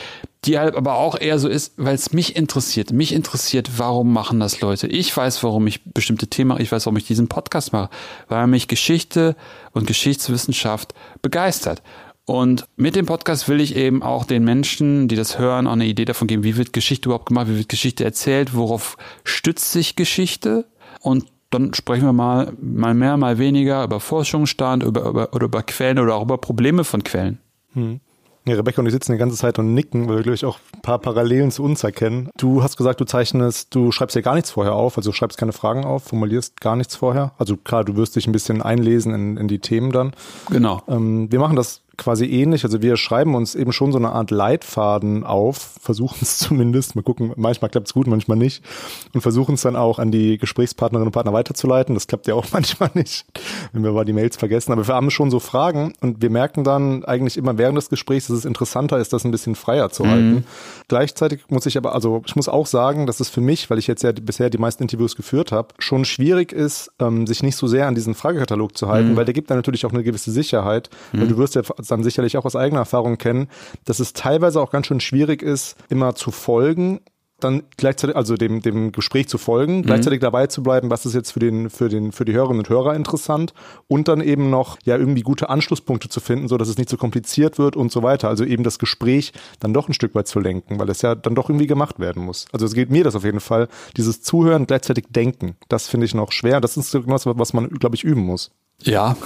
die 0.44 0.58
halt 0.58 0.74
aber 0.74 0.94
auch 0.94 1.18
eher 1.18 1.38
so 1.38 1.48
ist, 1.48 1.72
weil 1.76 1.94
es 1.94 2.12
mich 2.12 2.37
interessiert. 2.37 2.92
Mich 2.92 3.13
interessiert, 3.14 3.79
warum 3.79 4.12
machen 4.12 4.40
das 4.40 4.61
Leute? 4.61 4.87
Ich 4.87 5.16
weiß, 5.16 5.42
warum 5.42 5.66
ich 5.66 5.85
bestimmte 5.85 6.27
Themen 6.27 6.48
mache. 6.48 6.62
Ich 6.62 6.72
weiß, 6.72 6.87
warum 6.87 6.96
ich 6.96 7.07
diesen 7.07 7.29
Podcast 7.29 7.72
mache. 7.72 7.90
Weil 8.29 8.46
mich 8.46 8.68
Geschichte 8.68 9.37
und 9.72 9.87
Geschichtswissenschaft 9.87 10.94
begeistert. 11.22 11.83
Und 12.27 12.66
mit 12.77 12.96
dem 12.96 13.07
Podcast 13.07 13.48
will 13.48 13.61
ich 13.61 13.77
eben 13.77 14.03
auch 14.03 14.24
den 14.24 14.44
Menschen, 14.44 15.09
die 15.09 15.16
das 15.16 15.38
hören, 15.38 15.66
auch 15.66 15.72
eine 15.72 15.87
Idee 15.87 16.07
davon 16.07 16.27
geben, 16.27 16.42
wie 16.42 16.57
wird 16.57 16.72
Geschichte 16.72 17.09
überhaupt 17.09 17.27
gemacht, 17.27 17.48
wie 17.48 17.59
wird 17.59 17.68
Geschichte 17.68 18.05
erzählt, 18.05 18.55
worauf 18.55 18.96
stützt 19.24 19.72
sich 19.72 19.94
Geschichte? 19.94 20.66
Und 21.00 21.27
dann 21.50 21.74
sprechen 21.74 22.05
wir 22.05 22.14
mal, 22.14 22.53
mal 22.61 22.94
mehr, 22.94 23.16
mal 23.18 23.38
weniger 23.38 23.85
über 23.85 24.00
Forschungsstand, 24.00 24.83
über, 24.83 25.09
über, 25.09 25.35
oder 25.35 25.44
über 25.44 25.62
Quellen 25.62 25.98
oder 25.98 26.14
auch 26.16 26.22
über 26.22 26.38
Probleme 26.38 26.85
von 26.85 27.05
Quellen. 27.05 27.38
Hm. 27.74 28.00
Ja, 28.46 28.57
Rebecca 28.57 28.80
und 28.83 28.87
ich 28.87 28.92
sitzen 28.92 29.12
die 29.12 29.18
ganze 29.18 29.38
Zeit 29.38 29.59
und 29.59 29.72
nicken, 29.72 30.07
weil 30.07 30.16
wir, 30.16 30.22
glaube 30.22 30.35
ich, 30.35 30.44
auch 30.44 30.59
ein 30.74 30.83
paar 30.83 30.98
Parallelen 30.98 31.50
zu 31.50 31.62
uns 31.62 31.83
erkennen. 31.83 32.28
Du 32.37 32.62
hast 32.62 32.76
gesagt, 32.76 33.00
du 33.00 33.07
zeichnest, 33.07 33.74
du 33.74 33.90
schreibst 33.90 34.14
ja 34.16 34.20
gar 34.20 34.35
nichts 34.35 34.50
vorher 34.50 34.74
auf, 34.74 34.98
also 34.98 35.12
schreibst 35.12 35.38
keine 35.38 35.52
Fragen 35.52 35.87
auf, 35.87 36.04
formulierst 36.04 36.61
gar 36.61 36.76
nichts 36.76 36.94
vorher. 36.94 37.33
Also 37.38 37.57
klar, 37.57 37.85
du 37.85 37.96
wirst 37.96 38.16
dich 38.16 38.26
ein 38.26 38.33
bisschen 38.33 38.61
einlesen 38.61 39.14
in, 39.14 39.37
in 39.38 39.48
die 39.48 39.61
Themen 39.61 39.92
dann. 39.92 40.12
Genau. 40.50 40.83
Ähm, 40.88 41.33
wir 41.33 41.38
machen 41.38 41.57
das 41.57 41.84
quasi 41.96 42.26
ähnlich. 42.26 42.64
Also 42.64 42.83
wir 42.83 42.96
schreiben 42.96 43.35
uns 43.35 43.54
eben 43.54 43.72
schon 43.72 43.92
so 43.92 43.98
eine 43.98 44.11
Art 44.12 44.30
Leitfaden 44.30 45.24
auf, 45.24 45.74
versuchen 45.80 46.18
es 46.20 46.38
zumindest, 46.38 46.96
mal 46.96 47.02
gucken, 47.02 47.33
manchmal 47.37 47.70
klappt 47.70 47.88
es 47.88 47.94
gut, 47.94 48.07
manchmal 48.07 48.37
nicht 48.37 48.64
und 49.12 49.20
versuchen 49.20 49.54
es 49.54 49.62
dann 49.62 49.76
auch 49.76 49.98
an 49.98 50.11
die 50.11 50.38
Gesprächspartnerinnen 50.38 51.09
und 51.09 51.12
Partner 51.12 51.33
weiterzuleiten. 51.33 51.94
Das 51.94 52.07
klappt 52.07 52.26
ja 52.26 52.35
auch 52.35 52.46
manchmal 52.52 52.90
nicht, 52.94 53.26
wenn 53.72 53.85
wir 53.85 53.92
mal 53.92 54.04
die 54.04 54.12
Mails 54.12 54.37
vergessen. 54.37 54.72
Aber 54.72 54.87
wir 54.87 54.94
haben 54.94 55.11
schon 55.11 55.30
so 55.30 55.40
Fragen 55.40 55.92
und 56.00 56.22
wir 56.22 56.30
merken 56.30 56.64
dann 56.64 57.04
eigentlich 57.04 57.37
immer 57.37 57.59
während 57.59 57.76
des 57.78 57.88
Gesprächs, 57.88 58.26
dass 58.26 58.38
es 58.38 58.44
interessanter 58.44 58.98
ist, 58.98 59.12
das 59.12 59.24
ein 59.24 59.30
bisschen 59.30 59.54
freier 59.54 59.90
zu 59.90 60.04
mhm. 60.04 60.11
halten. 60.11 60.44
Gleichzeitig 60.88 61.42
muss 61.48 61.66
ich 61.66 61.76
aber, 61.76 61.94
also 61.94 62.22
ich 62.26 62.37
muss 62.37 62.48
auch 62.48 62.66
sagen, 62.66 63.07
dass 63.07 63.20
es 63.20 63.28
für 63.28 63.40
mich, 63.40 63.70
weil 63.70 63.78
ich 63.78 63.87
jetzt 63.87 64.02
ja 64.02 64.12
bisher 64.12 64.50
die 64.50 64.59
meisten 64.59 64.83
Interviews 64.83 65.16
geführt 65.16 65.52
habe, 65.52 65.68
schon 65.78 66.04
schwierig 66.04 66.52
ist, 66.52 66.90
ähm, 66.98 67.26
sich 67.26 67.42
nicht 67.42 67.57
so 67.57 67.66
sehr 67.66 67.87
an 67.87 67.94
diesen 67.94 68.14
Fragekatalog 68.14 68.76
zu 68.76 68.88
halten, 68.88 69.12
mhm. 69.12 69.16
weil 69.16 69.24
der 69.24 69.35
gibt 69.35 69.50
dann 69.50 69.59
natürlich 69.59 69.87
auch 69.87 69.92
eine 69.92 70.02
gewisse 70.02 70.30
Sicherheit. 70.30 70.90
Mhm. 71.12 71.20
Weil 71.20 71.28
du 71.28 71.38
wirst 71.38 71.54
ja 71.54 71.62
dann 71.88 72.03
sicherlich 72.03 72.37
auch 72.37 72.44
aus 72.44 72.57
eigener 72.57 72.81
Erfahrung 72.81 73.18
kennen, 73.18 73.49
dass 73.85 74.01
es 74.01 74.12
teilweise 74.12 74.61
auch 74.61 74.70
ganz 74.70 74.87
schön 74.87 75.01
schwierig 75.01 75.42
ist, 75.42 75.77
immer 75.88 76.14
zu 76.14 76.31
folgen 76.31 77.01
dann 77.40 77.64
gleichzeitig, 77.77 78.16
also 78.16 78.37
dem, 78.37 78.62
dem 78.62 78.92
Gespräch 78.92 79.29
zu 79.29 79.38
folgen, 79.38 79.79
mhm. 79.79 79.83
gleichzeitig 79.83 80.20
dabei 80.20 80.47
zu 80.47 80.62
bleiben, 80.62 80.90
was 80.90 81.05
ist 81.07 81.14
jetzt 81.14 81.33
für 81.33 81.40
den, 81.40 81.68
für 81.68 81.88
den, 81.88 82.12
für 82.12 82.25
die 82.25 82.33
Hörerinnen 82.33 82.61
und 82.61 82.68
Hörer 82.68 82.94
interessant 82.94 83.53
und 83.87 84.09
dann 84.09 84.20
eben 84.20 84.51
noch, 84.51 84.79
ja, 84.85 84.97
irgendwie 84.97 85.23
gute 85.23 85.51
Anschlusspunkte 85.51 86.09
zu 86.09 86.20
finden, 86.20 86.49
so 86.49 86.57
dass 86.57 86.68
es 86.68 86.79
nicht 86.79 86.88
so 86.88 86.97
kompliziert 86.97 87.59
wird 87.59 87.77
und 87.77 87.92
so 87.92 88.03
weiter. 88.03 88.29
Also 88.29 88.44
eben 88.44 88.64
das 88.64 88.79
Gespräch 88.79 89.33
dann 89.61 89.75
doch 89.75 89.88
ein 89.88 89.94
Stück 89.94 90.14
weit 90.14 90.27
zu 90.27 90.40
lenken, 90.40 90.79
weil 90.79 90.88
es 90.88 91.03
ja 91.03 91.14
dann 91.14 91.35
doch 91.35 91.51
irgendwie 91.51 91.66
gemacht 91.66 91.99
werden 91.99 92.25
muss. 92.25 92.47
Also 92.53 92.66
es 92.66 92.75
geht 92.75 92.90
mir 92.90 93.05
das 93.05 93.14
auf 93.14 93.25
jeden 93.25 93.40
Fall. 93.40 93.68
Dieses 93.97 94.23
Zuhören, 94.23 94.66
gleichzeitig 94.66 95.07
denken, 95.11 95.57
das 95.68 95.88
finde 95.88 96.07
ich 96.07 96.14
noch 96.14 96.33
schwer. 96.33 96.61
Das 96.61 96.77
ist 96.77 96.94
irgendwas, 96.94 97.27
was 97.27 97.53
man, 97.53 97.68
glaube 97.68 97.97
ich, 97.97 98.05
üben 98.05 98.23
muss. 98.23 98.51
Ja, 98.82 99.16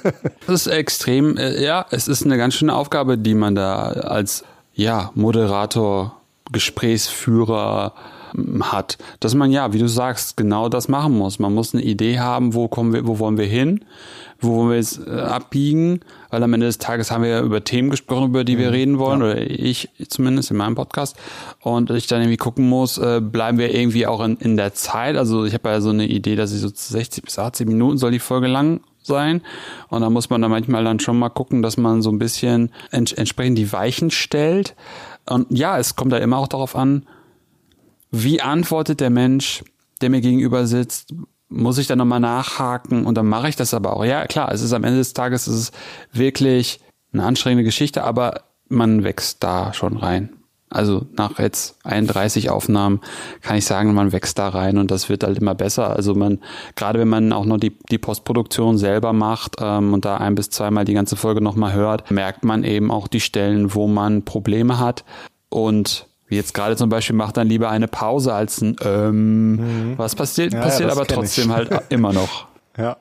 das 0.46 0.66
ist 0.66 0.72
extrem, 0.72 1.36
äh, 1.36 1.62
ja, 1.62 1.86
es 1.90 2.08
ist 2.08 2.24
eine 2.24 2.36
ganz 2.36 2.54
schöne 2.54 2.74
Aufgabe, 2.74 3.18
die 3.18 3.34
man 3.34 3.54
da 3.54 3.88
als, 3.88 4.44
ja, 4.74 5.10
Moderator, 5.14 6.18
Gesprächsführer 6.52 7.94
hm, 8.32 8.72
hat, 8.72 8.98
dass 9.20 9.34
man 9.34 9.50
ja, 9.50 9.72
wie 9.72 9.78
du 9.78 9.88
sagst, 9.88 10.36
genau 10.36 10.68
das 10.68 10.88
machen 10.88 11.16
muss. 11.16 11.38
Man 11.38 11.54
muss 11.54 11.74
eine 11.74 11.82
Idee 11.82 12.18
haben, 12.18 12.54
wo 12.54 12.68
kommen 12.68 12.92
wir, 12.92 13.06
wo 13.06 13.18
wollen 13.18 13.38
wir 13.38 13.46
hin, 13.46 13.84
wo 14.40 14.56
wollen 14.56 14.70
wir 14.70 14.76
jetzt 14.76 15.00
äh, 15.06 15.10
abbiegen, 15.10 16.00
weil 16.30 16.42
am 16.42 16.54
Ende 16.54 16.66
des 16.66 16.78
Tages 16.78 17.10
haben 17.10 17.22
wir 17.22 17.30
ja 17.30 17.42
über 17.42 17.64
Themen 17.64 17.90
gesprochen, 17.90 18.28
über 18.28 18.44
die 18.44 18.58
wir 18.58 18.68
mhm. 18.68 18.72
reden 18.72 18.98
wollen, 18.98 19.20
ja. 19.20 19.26
oder 19.26 19.40
ich 19.40 19.90
zumindest 20.08 20.50
in 20.50 20.56
meinem 20.56 20.74
Podcast. 20.74 21.16
Und 21.60 21.90
ich 21.90 22.06
dann 22.06 22.20
irgendwie 22.20 22.36
gucken 22.36 22.68
muss, 22.68 22.98
äh, 22.98 23.20
bleiben 23.20 23.58
wir 23.58 23.74
irgendwie 23.74 24.06
auch 24.06 24.22
in, 24.24 24.36
in 24.36 24.56
der 24.56 24.74
Zeit. 24.74 25.16
Also 25.16 25.44
ich 25.44 25.54
habe 25.54 25.68
ja 25.68 25.80
so 25.80 25.90
eine 25.90 26.06
Idee, 26.06 26.36
dass 26.36 26.52
ich 26.52 26.60
so 26.60 26.68
60 26.72 27.24
bis 27.24 27.38
80 27.38 27.66
Minuten 27.66 27.98
soll 27.98 28.12
die 28.12 28.18
Folge 28.20 28.46
lang 28.46 28.80
sein. 29.08 29.42
Und 29.88 30.02
da 30.02 30.10
muss 30.10 30.30
man 30.30 30.40
dann 30.40 30.52
manchmal 30.52 30.84
dann 30.84 31.00
schon 31.00 31.18
mal 31.18 31.28
gucken, 31.30 31.62
dass 31.62 31.76
man 31.76 32.02
so 32.02 32.10
ein 32.10 32.18
bisschen 32.18 32.70
ents 32.92 33.12
entsprechend 33.12 33.58
die 33.58 33.72
Weichen 33.72 34.10
stellt. 34.10 34.76
Und 35.26 35.46
ja, 35.50 35.78
es 35.78 35.96
kommt 35.96 36.12
da 36.12 36.18
immer 36.18 36.38
auch 36.38 36.48
darauf 36.48 36.76
an, 36.76 37.06
wie 38.10 38.40
antwortet 38.40 39.00
der 39.00 39.10
Mensch, 39.10 39.64
der 40.00 40.10
mir 40.10 40.20
gegenüber 40.20 40.66
sitzt, 40.66 41.14
muss 41.48 41.78
ich 41.78 41.86
dann 41.86 41.98
nochmal 41.98 42.20
nachhaken 42.20 43.06
und 43.06 43.16
dann 43.16 43.26
mache 43.26 43.48
ich 43.48 43.56
das 43.56 43.74
aber 43.74 43.96
auch. 43.96 44.04
Ja, 44.04 44.26
klar, 44.26 44.52
es 44.52 44.62
ist 44.62 44.72
am 44.72 44.84
Ende 44.84 44.98
des 44.98 45.14
Tages 45.14 45.46
es 45.46 45.60
ist 45.60 45.74
wirklich 46.12 46.80
eine 47.12 47.24
anstrengende 47.24 47.64
Geschichte, 47.64 48.04
aber 48.04 48.44
man 48.68 49.02
wächst 49.02 49.42
da 49.42 49.72
schon 49.72 49.96
rein. 49.96 50.37
Also 50.70 51.06
nach 51.16 51.38
jetzt 51.38 51.78
31 51.84 52.50
Aufnahmen 52.50 53.00
kann 53.40 53.56
ich 53.56 53.64
sagen, 53.64 53.94
man 53.94 54.12
wächst 54.12 54.38
da 54.38 54.48
rein 54.48 54.76
und 54.76 54.90
das 54.90 55.08
wird 55.08 55.24
halt 55.24 55.38
immer 55.38 55.54
besser. 55.54 55.90
Also 55.90 56.14
man, 56.14 56.40
gerade 56.76 56.98
wenn 56.98 57.08
man 57.08 57.32
auch 57.32 57.46
noch 57.46 57.58
die, 57.58 57.76
die 57.90 57.98
Postproduktion 57.98 58.76
selber 58.76 59.12
macht 59.12 59.56
ähm, 59.60 59.94
und 59.94 60.04
da 60.04 60.18
ein 60.18 60.34
bis 60.34 60.50
zweimal 60.50 60.84
die 60.84 60.94
ganze 60.94 61.16
Folge 61.16 61.40
nochmal 61.40 61.72
hört, 61.72 62.10
merkt 62.10 62.44
man 62.44 62.64
eben 62.64 62.90
auch 62.90 63.08
die 63.08 63.20
Stellen, 63.20 63.74
wo 63.74 63.86
man 63.86 64.24
Probleme 64.24 64.78
hat. 64.78 65.04
Und 65.48 66.06
wie 66.26 66.36
jetzt 66.36 66.52
gerade 66.52 66.76
zum 66.76 66.90
Beispiel 66.90 67.16
macht 67.16 67.38
dann 67.38 67.48
lieber 67.48 67.70
eine 67.70 67.88
Pause 67.88 68.34
als 68.34 68.60
ein 68.60 68.76
ähm, 68.84 69.52
mhm. 69.52 69.98
was 69.98 70.14
passiert, 70.14 70.52
ja, 70.52 70.60
passiert 70.60 70.90
ja, 70.90 70.96
aber 70.96 71.06
trotzdem 71.06 71.48
ich. 71.48 71.56
halt 71.56 71.70
immer 71.88 72.12
noch. 72.12 72.46
Ja, 72.76 72.98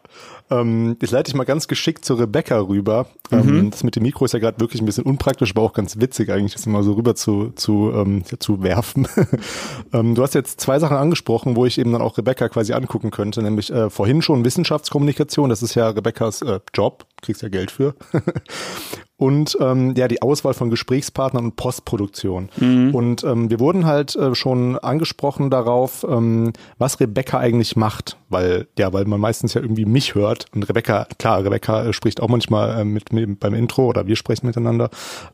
ähm, 0.49 0.97
jetzt 1.01 1.11
leite 1.11 1.29
ich 1.29 1.35
mal 1.35 1.43
ganz 1.43 1.67
geschickt 1.67 2.05
zu 2.05 2.15
Rebecca 2.15 2.59
rüber. 2.59 3.07
Ähm, 3.31 3.45
mhm. 3.45 3.71
Das 3.71 3.83
mit 3.83 3.95
dem 3.95 4.03
Mikro 4.03 4.25
ist 4.25 4.33
ja 4.33 4.39
gerade 4.39 4.59
wirklich 4.59 4.81
ein 4.81 4.85
bisschen 4.85 5.03
unpraktisch, 5.03 5.51
aber 5.51 5.61
auch 5.61 5.73
ganz 5.73 5.99
witzig 5.99 6.31
eigentlich, 6.31 6.53
das 6.53 6.65
immer 6.65 6.83
so 6.83 6.93
rüber 6.93 7.15
zu, 7.15 7.51
zu, 7.55 7.91
ähm, 7.93 8.23
zu 8.39 8.63
werfen. 8.63 9.07
ähm, 9.93 10.15
du 10.15 10.23
hast 10.23 10.35
jetzt 10.35 10.61
zwei 10.61 10.79
Sachen 10.79 10.97
angesprochen, 10.97 11.55
wo 11.55 11.65
ich 11.65 11.77
eben 11.77 11.91
dann 11.91 12.01
auch 12.01 12.17
Rebecca 12.17 12.47
quasi 12.49 12.73
angucken 12.73 13.11
könnte, 13.11 13.41
nämlich 13.41 13.71
äh, 13.71 13.89
vorhin 13.89 14.21
schon 14.21 14.45
Wissenschaftskommunikation, 14.45 15.49
das 15.49 15.61
ist 15.61 15.75
ja 15.75 15.89
Rebeccas 15.89 16.41
äh, 16.41 16.59
Job, 16.73 17.05
kriegst 17.21 17.41
ja 17.41 17.49
Geld 17.49 17.71
für. 17.71 17.95
und 19.17 19.57
ähm, 19.59 19.95
ja 19.97 20.07
die 20.07 20.21
Auswahl 20.21 20.53
von 20.53 20.69
Gesprächspartnern 20.69 21.45
und 21.45 21.55
Postproduktion. 21.55 22.49
Mhm. 22.57 22.93
Und 22.93 23.23
ähm, 23.23 23.49
wir 23.49 23.59
wurden 23.59 23.85
halt 23.85 24.15
äh, 24.15 24.35
schon 24.35 24.77
angesprochen 24.77 25.49
darauf, 25.49 26.05
ähm, 26.07 26.53
was 26.77 26.99
Rebecca 26.99 27.39
eigentlich 27.39 27.75
macht, 27.75 28.17
weil 28.29 28.67
ja, 28.77 28.93
weil 28.93 29.05
man 29.05 29.19
meistens 29.19 29.55
ja 29.55 29.61
irgendwie 29.61 29.85
mich 29.85 30.13
hört 30.13 30.45
und 30.53 30.69
Rebecca, 30.69 31.07
klar, 31.17 31.43
Rebecca 31.43 31.85
äh, 31.85 31.93
spricht 31.93 32.21
auch 32.21 32.29
manchmal 32.29 32.79
äh, 32.79 32.83
mit, 32.83 33.11
mit 33.11 33.39
beim 33.39 33.55
Intro 33.55 33.87
oder 33.87 34.05
wir 34.05 34.15
sprechen 34.15 34.45
miteinander 34.45 34.89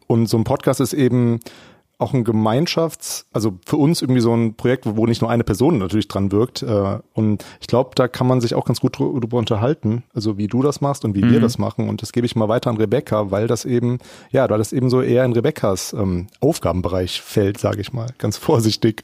und 0.08 0.28
so 0.28 0.38
ein 0.38 0.46
Podcast 0.46 0.80
ist 0.80 0.94
eben 0.94 1.40
auch 2.00 2.14
ein 2.14 2.26
Gemeinschafts-, 2.26 3.26
also 3.32 3.60
für 3.66 3.78
uns 3.78 4.02
irgendwie 4.02 4.22
so 4.22 4.34
ein 4.34 4.56
Projekt, 4.56 4.86
wo 4.86 5.06
nicht 5.06 5.22
nur 5.22 5.30
eine 5.30 5.44
Person 5.44 5.78
natürlich 5.78 6.08
dran 6.08 6.32
wirkt. 6.32 6.62
Äh, 6.64 7.00
und 7.14 7.46
ich 7.62 7.68
glaube, 7.68 7.92
da 7.96 8.08
kann 8.08 8.28
man 8.28 8.42
sich 8.42 8.56
auch 8.56 8.66
ganz 8.66 8.80
gut 8.82 9.00
drüber 9.00 9.38
unterhalten, 9.38 10.04
also 10.14 10.38
wie 10.38 10.48
du 10.48 10.62
das 10.62 10.82
machst 10.82 11.06
und 11.06 11.16
wie 11.16 11.24
mhm. 11.24 11.32
wir 11.32 11.40
das 11.40 11.58
machen. 11.58 11.90
Und 11.90 12.02
das 12.02 12.12
gebe 12.12 12.26
ich 12.26 12.36
mal 12.36 12.50
weiter 12.50 12.70
an 12.70 12.78
Rebecca, 12.78 13.32
weil 13.32 13.48
das 13.48 13.66
eben, 13.66 14.00
ja, 14.32 14.50
weil 14.50 14.58
das 14.58 14.74
eben 14.74 14.90
so 14.90 15.02
eher 15.02 15.24
in 15.24 15.34
Rebeccas 15.34 15.94
ähm, 15.94 16.28
Aufgabenbereich 16.40 17.22
fällt, 17.22 17.60
sage 17.60 17.82
ich 17.82 17.94
mal, 17.94 18.10
ganz 18.18 18.38
vorsichtig. 18.44 19.04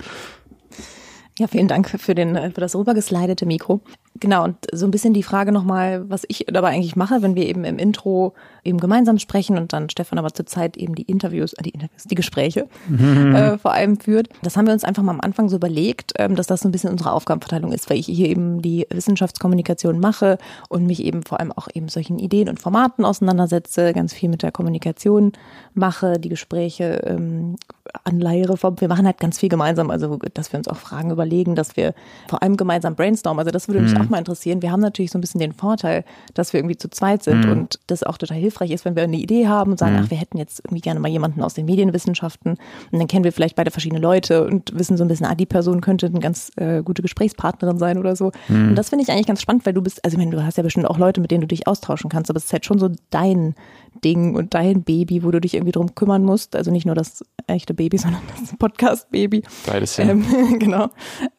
Ja, 1.39 1.47
vielen 1.47 1.69
Dank 1.69 1.89
für, 1.89 2.15
den, 2.15 2.35
für 2.35 2.59
das 2.59 2.75
rübergeslidete 2.75 3.45
Mikro. 3.45 3.79
Genau, 4.19 4.43
und 4.43 4.57
so 4.73 4.85
ein 4.85 4.91
bisschen 4.91 5.13
die 5.13 5.23
Frage 5.23 5.51
nochmal, 5.51 6.09
was 6.09 6.23
ich 6.27 6.45
dabei 6.47 6.69
eigentlich 6.69 6.95
mache, 6.95 7.21
wenn 7.21 7.35
wir 7.35 7.47
eben 7.47 7.63
im 7.63 7.77
Intro 7.77 8.33
eben 8.63 8.79
gemeinsam 8.79 9.17
sprechen 9.17 9.57
und 9.57 9.71
dann 9.71 9.89
Stefan 9.89 10.19
aber 10.19 10.33
zurzeit 10.33 10.77
eben 10.77 10.95
die 10.95 11.03
Interviews, 11.03 11.53
äh, 11.53 11.63
die 11.63 11.69
Interviews, 11.69 12.03
die 12.03 12.15
Gespräche 12.15 12.67
mhm. 12.87 13.35
äh, 13.35 13.57
vor 13.57 13.73
allem 13.73 13.99
führt. 13.99 14.29
Das 14.41 14.57
haben 14.57 14.65
wir 14.65 14.73
uns 14.73 14.83
einfach 14.83 15.03
mal 15.03 15.13
am 15.13 15.21
Anfang 15.21 15.49
so 15.49 15.55
überlegt, 15.55 16.13
ähm, 16.17 16.35
dass 16.35 16.47
das 16.47 16.61
so 16.61 16.67
ein 16.67 16.71
bisschen 16.71 16.91
unsere 16.91 17.13
Aufgabenverteilung 17.13 17.71
ist, 17.71 17.89
weil 17.89 17.97
ich 17.97 18.07
hier 18.07 18.27
eben 18.27 18.61
die 18.61 18.85
Wissenschaftskommunikation 18.89 19.99
mache 19.99 20.37
und 20.67 20.85
mich 20.85 21.03
eben 21.03 21.23
vor 21.23 21.39
allem 21.39 21.51
auch 21.51 21.67
eben 21.73 21.87
solchen 21.87 22.19
Ideen 22.19 22.49
und 22.49 22.59
Formaten 22.59 23.05
auseinandersetze, 23.05 23.93
ganz 23.93 24.13
viel 24.13 24.29
mit 24.29 24.43
der 24.43 24.51
Kommunikation 24.51 25.31
mache, 25.73 26.19
die 26.19 26.29
Gespräche 26.29 27.01
ähm, 27.05 27.55
Anleihereform. 28.03 28.79
Wir 28.79 28.87
machen 28.87 29.05
halt 29.05 29.19
ganz 29.19 29.39
viel 29.39 29.49
gemeinsam, 29.49 29.89
also 29.89 30.17
dass 30.33 30.51
wir 30.51 30.57
uns 30.57 30.67
auch 30.67 30.77
Fragen 30.77 31.11
überlegen, 31.11 31.55
dass 31.55 31.75
wir 31.75 31.93
vor 32.27 32.41
allem 32.41 32.57
gemeinsam 32.57 32.95
brainstormen. 32.95 33.39
Also 33.39 33.51
das 33.51 33.67
würde 33.67 33.81
mich 33.81 33.93
mhm. 33.93 34.01
auch 34.01 34.08
mal 34.09 34.17
interessieren. 34.17 34.61
Wir 34.61 34.71
haben 34.71 34.79
natürlich 34.79 35.11
so 35.11 35.17
ein 35.17 35.21
bisschen 35.21 35.39
den 35.39 35.53
Vorteil, 35.53 36.03
dass 36.33 36.53
wir 36.53 36.59
irgendwie 36.59 36.77
zu 36.77 36.89
zweit 36.89 37.23
sind 37.23 37.45
mhm. 37.45 37.51
und 37.51 37.79
das 37.87 38.03
auch 38.03 38.17
total 38.17 38.37
hilfreich 38.37 38.71
ist, 38.71 38.85
wenn 38.85 38.95
wir 38.95 39.03
eine 39.03 39.17
Idee 39.17 39.47
haben 39.47 39.71
und 39.71 39.79
sagen, 39.79 39.95
mhm. 39.95 40.03
ach, 40.03 40.09
wir 40.09 40.17
hätten 40.17 40.37
jetzt 40.37 40.61
irgendwie 40.65 40.81
gerne 40.81 40.99
mal 40.99 41.09
jemanden 41.09 41.41
aus 41.41 41.53
den 41.53 41.65
Medienwissenschaften 41.65 42.57
und 42.91 42.99
dann 42.99 43.07
kennen 43.07 43.23
wir 43.23 43.31
vielleicht 43.31 43.55
beide 43.55 43.71
verschiedene 43.71 44.01
Leute 44.01 44.45
und 44.45 44.77
wissen 44.77 44.97
so 44.97 45.03
ein 45.03 45.07
bisschen, 45.07 45.25
ah, 45.25 45.35
die 45.35 45.45
Person 45.45 45.81
könnte 45.81 46.07
eine 46.07 46.19
ganz 46.19 46.51
äh, 46.57 46.83
gute 46.83 47.01
Gesprächspartnerin 47.01 47.77
sein 47.77 47.97
oder 47.97 48.15
so. 48.15 48.31
Mhm. 48.47 48.69
Und 48.69 48.75
das 48.75 48.89
finde 48.89 49.03
ich 49.03 49.11
eigentlich 49.11 49.27
ganz 49.27 49.41
spannend, 49.41 49.65
weil 49.65 49.73
du 49.73 49.81
bist, 49.81 50.03
also 50.03 50.15
ich 50.15 50.19
meine, 50.19 50.35
du 50.35 50.43
hast 50.43 50.57
ja 50.57 50.63
bestimmt 50.63 50.87
auch 50.87 50.97
Leute, 50.97 51.21
mit 51.21 51.31
denen 51.31 51.41
du 51.41 51.47
dich 51.47 51.67
austauschen 51.67 52.09
kannst, 52.09 52.29
aber 52.29 52.37
es 52.37 52.45
ist 52.45 52.53
halt 52.53 52.65
schon 52.65 52.79
so 52.79 52.89
dein 53.09 53.55
Ding 54.03 54.35
und 54.35 54.53
dein 54.53 54.83
Baby, 54.83 55.23
wo 55.23 55.31
du 55.31 55.41
dich 55.41 55.53
irgendwie 55.53 55.71
drum 55.71 55.95
kümmern 55.95 56.23
musst. 56.23 56.55
Also 56.55 56.71
nicht 56.71 56.85
nur 56.85 56.95
das 56.95 57.23
echte 57.47 57.73
Baby, 57.73 57.97
sondern 57.99 58.21
das 58.39 58.55
Podcast-Baby. 58.57 59.43
Beides 59.65 59.97
ja. 59.97 60.05
Ähm, 60.05 60.25
genau. 60.59 60.89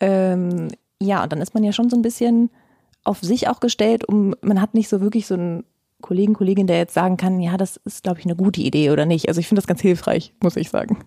Ähm, 0.01 0.69
ja, 1.03 1.23
und 1.23 1.33
dann 1.33 1.41
ist 1.41 1.55
man 1.55 1.65
ja 1.65 1.73
schon 1.73 1.89
so 1.89 1.97
ein 1.97 2.03
bisschen 2.03 2.51
auf 3.05 3.21
sich 3.21 3.49
auch 3.49 3.61
gestellt, 3.61 4.07
um 4.07 4.35
man 4.43 4.61
hat 4.61 4.75
nicht 4.75 4.89
so 4.89 5.01
wirklich 5.01 5.27
so 5.27 5.35
einen 5.35 5.65
Kollegen, 6.01 6.35
Kollegin, 6.35 6.67
der 6.67 6.79
jetzt 6.79 6.95
sagen 6.95 7.17
kann, 7.17 7.41
ja, 7.41 7.57
das 7.57 7.77
ist, 7.85 8.03
glaube 8.03 8.21
ich, 8.21 8.25
eine 8.25 8.37
gute 8.37 8.61
Idee 8.61 8.91
oder 8.91 9.07
nicht. 9.07 9.29
Also 9.29 9.41
ich 9.41 9.49
finde 9.49 9.61
das 9.61 9.67
ganz 9.67 9.81
hilfreich, 9.81 10.33
muss 10.43 10.57
ich 10.57 10.71
sagen. 10.71 10.99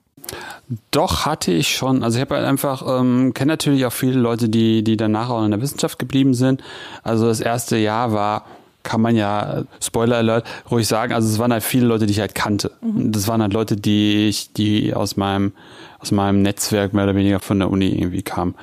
Doch, 0.92 1.26
hatte 1.26 1.52
ich 1.52 1.76
schon. 1.76 2.04
Also 2.04 2.18
ich 2.18 2.22
habe 2.22 2.36
halt 2.36 2.46
einfach, 2.46 2.84
ähm, 2.88 3.34
kenne 3.34 3.54
natürlich 3.54 3.86
auch 3.86 3.94
viele 3.94 4.20
Leute, 4.20 4.50
die, 4.50 4.84
die 4.84 4.98
danach 4.98 5.30
auch 5.30 5.44
in 5.44 5.52
der 5.52 5.62
Wissenschaft 5.62 6.00
geblieben 6.00 6.34
sind. 6.34 6.64
Also 7.04 7.28
das 7.28 7.42
erste 7.42 7.78
Jahr 7.78 8.14
war 8.14 8.46
kann 8.84 9.00
man 9.00 9.16
ja, 9.16 9.64
Spoiler 9.82 10.18
Alert, 10.18 10.46
ruhig 10.70 10.88
sagen, 10.88 11.14
also 11.14 11.28
es 11.30 11.40
waren 11.40 11.54
halt 11.54 11.64
viele 11.64 11.88
Leute, 11.88 12.06
die 12.06 12.12
ich 12.12 12.20
halt 12.20 12.36
kannte. 12.36 12.72
Mhm. 12.82 13.14
Das 13.14 13.28
waren 13.30 13.42
halt 13.42 13.54
Leute, 13.54 13.78
die 13.78 14.28
ich, 14.28 14.52
die 14.52 14.94
aus 14.94 15.16
meinem, 15.16 15.54
aus 16.00 16.12
meinem 16.12 16.42
Netzwerk 16.42 16.94
mehr 16.94 17.06
oder 17.06 17.16
weniger 17.16 17.40
von 17.40 17.60
der 17.60 17.72
Uni 17.72 17.88
irgendwie 17.88 18.24
kamen. 18.24 18.56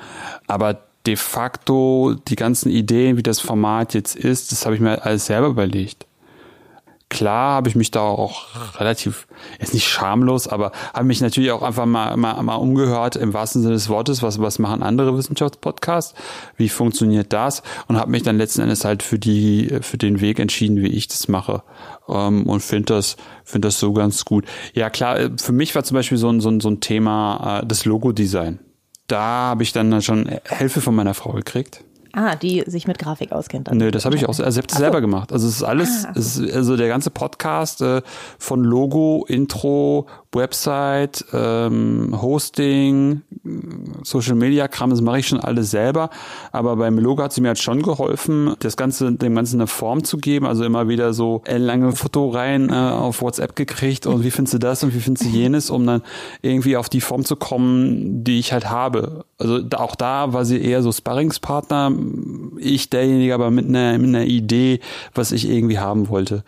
Aber 0.45 0.77
de 1.05 1.15
facto 1.15 2.15
die 2.27 2.35
ganzen 2.35 2.69
Ideen, 2.69 3.17
wie 3.17 3.23
das 3.23 3.39
Format 3.39 3.93
jetzt 3.93 4.15
ist, 4.15 4.51
das 4.51 4.65
habe 4.65 4.75
ich 4.75 4.81
mir 4.81 5.03
alles 5.03 5.25
selber 5.25 5.47
überlegt 5.47 6.05
klar 7.11 7.55
habe 7.55 7.67
ich 7.67 7.75
mich 7.75 7.91
da 7.91 7.99
auch 7.99 8.45
relativ, 8.79 9.27
jetzt 9.59 9.73
nicht 9.73 9.87
schamlos, 9.87 10.47
aber 10.47 10.71
habe 10.93 11.03
mich 11.03 11.19
natürlich 11.19 11.51
auch 11.51 11.61
einfach 11.61 11.85
mal, 11.85 12.15
mal, 12.15 12.41
mal 12.41 12.55
umgehört 12.55 13.17
im 13.17 13.33
wahrsten 13.33 13.61
Sinne 13.61 13.73
des 13.73 13.89
Wortes, 13.89 14.23
was, 14.23 14.39
was 14.39 14.59
machen 14.59 14.81
andere 14.81 15.15
Wissenschaftspodcasts, 15.17 16.15
wie 16.55 16.69
funktioniert 16.69 17.33
das 17.33 17.63
und 17.87 17.97
habe 17.97 18.09
mich 18.09 18.23
dann 18.23 18.37
letzten 18.37 18.61
Endes 18.61 18.85
halt 18.85 19.03
für 19.03 19.19
die, 19.19 19.77
für 19.81 19.97
den 19.97 20.21
Weg 20.21 20.39
entschieden, 20.39 20.81
wie 20.81 20.87
ich 20.87 21.09
das 21.09 21.27
mache 21.27 21.63
ähm, 22.07 22.47
und 22.47 22.61
finde 22.61 22.93
das, 22.93 23.17
finde 23.43 23.67
das 23.67 23.77
so 23.77 23.91
ganz 23.91 24.23
gut. 24.23 24.45
Ja 24.73 24.89
klar, 24.89 25.19
äh, 25.19 25.31
für 25.37 25.51
mich 25.51 25.75
war 25.75 25.83
zum 25.83 25.95
Beispiel 25.95 26.17
so 26.17 26.29
ein, 26.29 26.39
so 26.39 26.49
ein, 26.49 26.61
so 26.61 26.69
ein 26.69 26.79
Thema 26.79 27.59
äh, 27.59 27.65
das 27.67 27.83
Logo-Design. 27.83 28.59
Da 29.11 29.19
habe 29.19 29.63
ich 29.63 29.73
dann 29.73 30.01
schon 30.01 30.29
Hilfe 30.45 30.79
von 30.79 30.95
meiner 30.95 31.13
Frau 31.13 31.33
gekriegt 31.33 31.83
Ah, 32.13 32.35
die 32.35 32.63
sich 32.67 32.87
mit 32.87 32.99
Grafik 32.99 33.31
auskennt. 33.31 33.69
Nö, 33.71 33.91
das 33.91 34.05
habe 34.05 34.15
ich 34.15 34.27
auch 34.27 34.33
selbst 34.33 34.77
selber 34.77 35.01
gemacht. 35.01 35.31
Also 35.31 35.47
es 35.47 35.55
ist 35.57 35.63
alles, 35.63 36.05
ah, 36.05 36.13
es 36.15 36.37
ist, 36.37 36.53
also 36.53 36.77
der 36.77 36.87
ganze 36.87 37.09
Podcast 37.09 37.81
äh, 37.81 38.01
von 38.37 38.63
Logo, 38.63 39.25
Intro, 39.27 40.07
Website, 40.33 41.25
ähm, 41.33 42.17
Hosting, 42.21 43.21
Social 44.03 44.35
Media 44.35 44.67
Kram, 44.67 44.89
das 44.89 45.01
mache 45.01 45.19
ich 45.19 45.27
schon 45.27 45.39
alles 45.39 45.71
selber. 45.71 46.09
Aber 46.51 46.75
beim 46.77 46.97
Logo 46.97 47.23
hat 47.23 47.33
sie 47.33 47.41
mir 47.41 47.49
halt 47.49 47.59
schon 47.59 47.81
geholfen, 47.81 48.55
das 48.59 48.77
Ganze, 48.77 49.11
dem 49.11 49.35
Ganzen 49.35 49.59
eine 49.59 49.67
Form 49.67 50.03
zu 50.03 50.17
geben. 50.17 50.45
Also 50.45 50.63
immer 50.63 50.87
wieder 50.87 51.13
so 51.13 51.41
lange 51.47 51.91
Fotoreihen 51.93 52.69
äh, 52.69 52.73
auf 52.73 53.21
WhatsApp 53.21 53.55
gekriegt 53.55 54.05
und 54.05 54.23
wie 54.23 54.31
findest 54.31 54.53
du 54.53 54.59
das 54.59 54.83
und 54.83 54.93
wie 54.93 54.99
findest 54.99 55.25
du 55.25 55.29
jenes, 55.29 55.69
um 55.69 55.85
dann 55.85 56.01
irgendwie 56.41 56.77
auf 56.77 56.87
die 56.87 57.01
Form 57.01 57.25
zu 57.25 57.35
kommen, 57.35 58.23
die 58.23 58.39
ich 58.39 58.53
halt 58.53 58.69
habe. 58.69 59.25
Also 59.37 59.59
auch 59.75 59.95
da 59.95 60.33
war 60.33 60.45
sie 60.45 60.61
eher 60.61 60.81
so 60.81 60.91
Sparringspartner, 60.91 61.91
ich 62.57 62.89
derjenige 62.89 63.33
aber 63.33 63.51
mit 63.51 63.67
einer, 63.67 63.97
mit 63.97 64.09
einer 64.09 64.25
Idee, 64.25 64.79
was 65.13 65.31
ich 65.31 65.49
irgendwie 65.49 65.79
haben 65.79 66.09
wollte. 66.09 66.43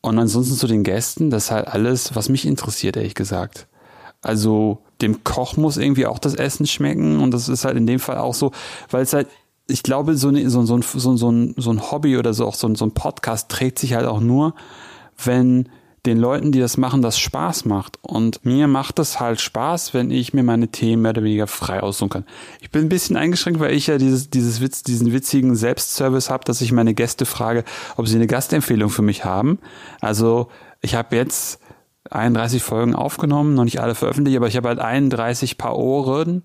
Und 0.00 0.18
ansonsten 0.18 0.56
zu 0.56 0.66
den 0.66 0.82
Gästen, 0.82 1.30
das 1.30 1.44
ist 1.44 1.50
halt 1.50 1.66
alles, 1.66 2.14
was 2.14 2.28
mich 2.28 2.46
interessiert, 2.46 2.96
ehrlich 2.96 3.14
gesagt. 3.14 3.66
Also 4.20 4.78
dem 5.00 5.24
Koch 5.24 5.56
muss 5.56 5.76
irgendwie 5.76 6.06
auch 6.06 6.18
das 6.18 6.34
Essen 6.34 6.66
schmecken 6.66 7.20
und 7.20 7.32
das 7.32 7.48
ist 7.48 7.64
halt 7.64 7.76
in 7.76 7.86
dem 7.86 8.00
Fall 8.00 8.18
auch 8.18 8.34
so, 8.34 8.52
weil 8.90 9.02
es 9.02 9.12
halt, 9.12 9.28
ich 9.66 9.82
glaube, 9.82 10.16
so, 10.16 10.28
eine, 10.28 10.48
so, 10.50 10.64
so, 10.64 10.80
so, 10.80 11.16
so, 11.16 11.30
ein, 11.30 11.54
so 11.56 11.70
ein 11.70 11.90
Hobby 11.90 12.16
oder 12.16 12.34
so 12.34 12.46
auch 12.46 12.54
so, 12.54 12.74
so 12.74 12.84
ein 12.84 12.92
Podcast 12.92 13.50
trägt 13.50 13.78
sich 13.78 13.94
halt 13.94 14.06
auch 14.06 14.20
nur, 14.20 14.54
wenn 15.22 15.68
den 16.06 16.18
Leuten, 16.18 16.52
die 16.52 16.60
das 16.60 16.76
machen, 16.76 17.02
das 17.02 17.18
Spaß 17.18 17.64
macht. 17.64 17.98
Und 18.02 18.44
mir 18.44 18.68
macht 18.68 18.98
es 18.98 19.20
halt 19.20 19.40
Spaß, 19.40 19.94
wenn 19.94 20.10
ich 20.10 20.34
mir 20.34 20.42
meine 20.42 20.68
Themen 20.68 21.02
mehr 21.02 21.10
oder 21.10 21.24
weniger 21.24 21.46
frei 21.46 21.80
aussuchen 21.80 22.10
kann. 22.10 22.24
Ich 22.60 22.70
bin 22.70 22.82
ein 22.82 22.88
bisschen 22.88 23.16
eingeschränkt, 23.16 23.60
weil 23.60 23.72
ich 23.72 23.86
ja 23.86 23.98
dieses, 23.98 24.30
dieses 24.30 24.60
Witz, 24.60 24.82
diesen 24.82 25.12
witzigen 25.12 25.56
Selbstservice 25.56 26.30
habe, 26.30 26.44
dass 26.44 26.60
ich 26.60 26.72
meine 26.72 26.94
Gäste 26.94 27.24
frage, 27.24 27.64
ob 27.96 28.06
sie 28.06 28.16
eine 28.16 28.26
Gastempfehlung 28.26 28.90
für 28.90 29.02
mich 29.02 29.24
haben. 29.24 29.58
Also 30.00 30.48
ich 30.82 30.94
habe 30.94 31.16
jetzt 31.16 31.60
31 32.10 32.62
Folgen 32.62 32.94
aufgenommen, 32.94 33.54
noch 33.54 33.64
nicht 33.64 33.80
alle 33.80 33.94
veröffentlicht, 33.94 34.36
aber 34.36 34.48
ich 34.48 34.56
habe 34.56 34.68
halt 34.68 34.78
31 34.78 35.56
Paar 35.56 35.78
Ohren, 35.78 36.44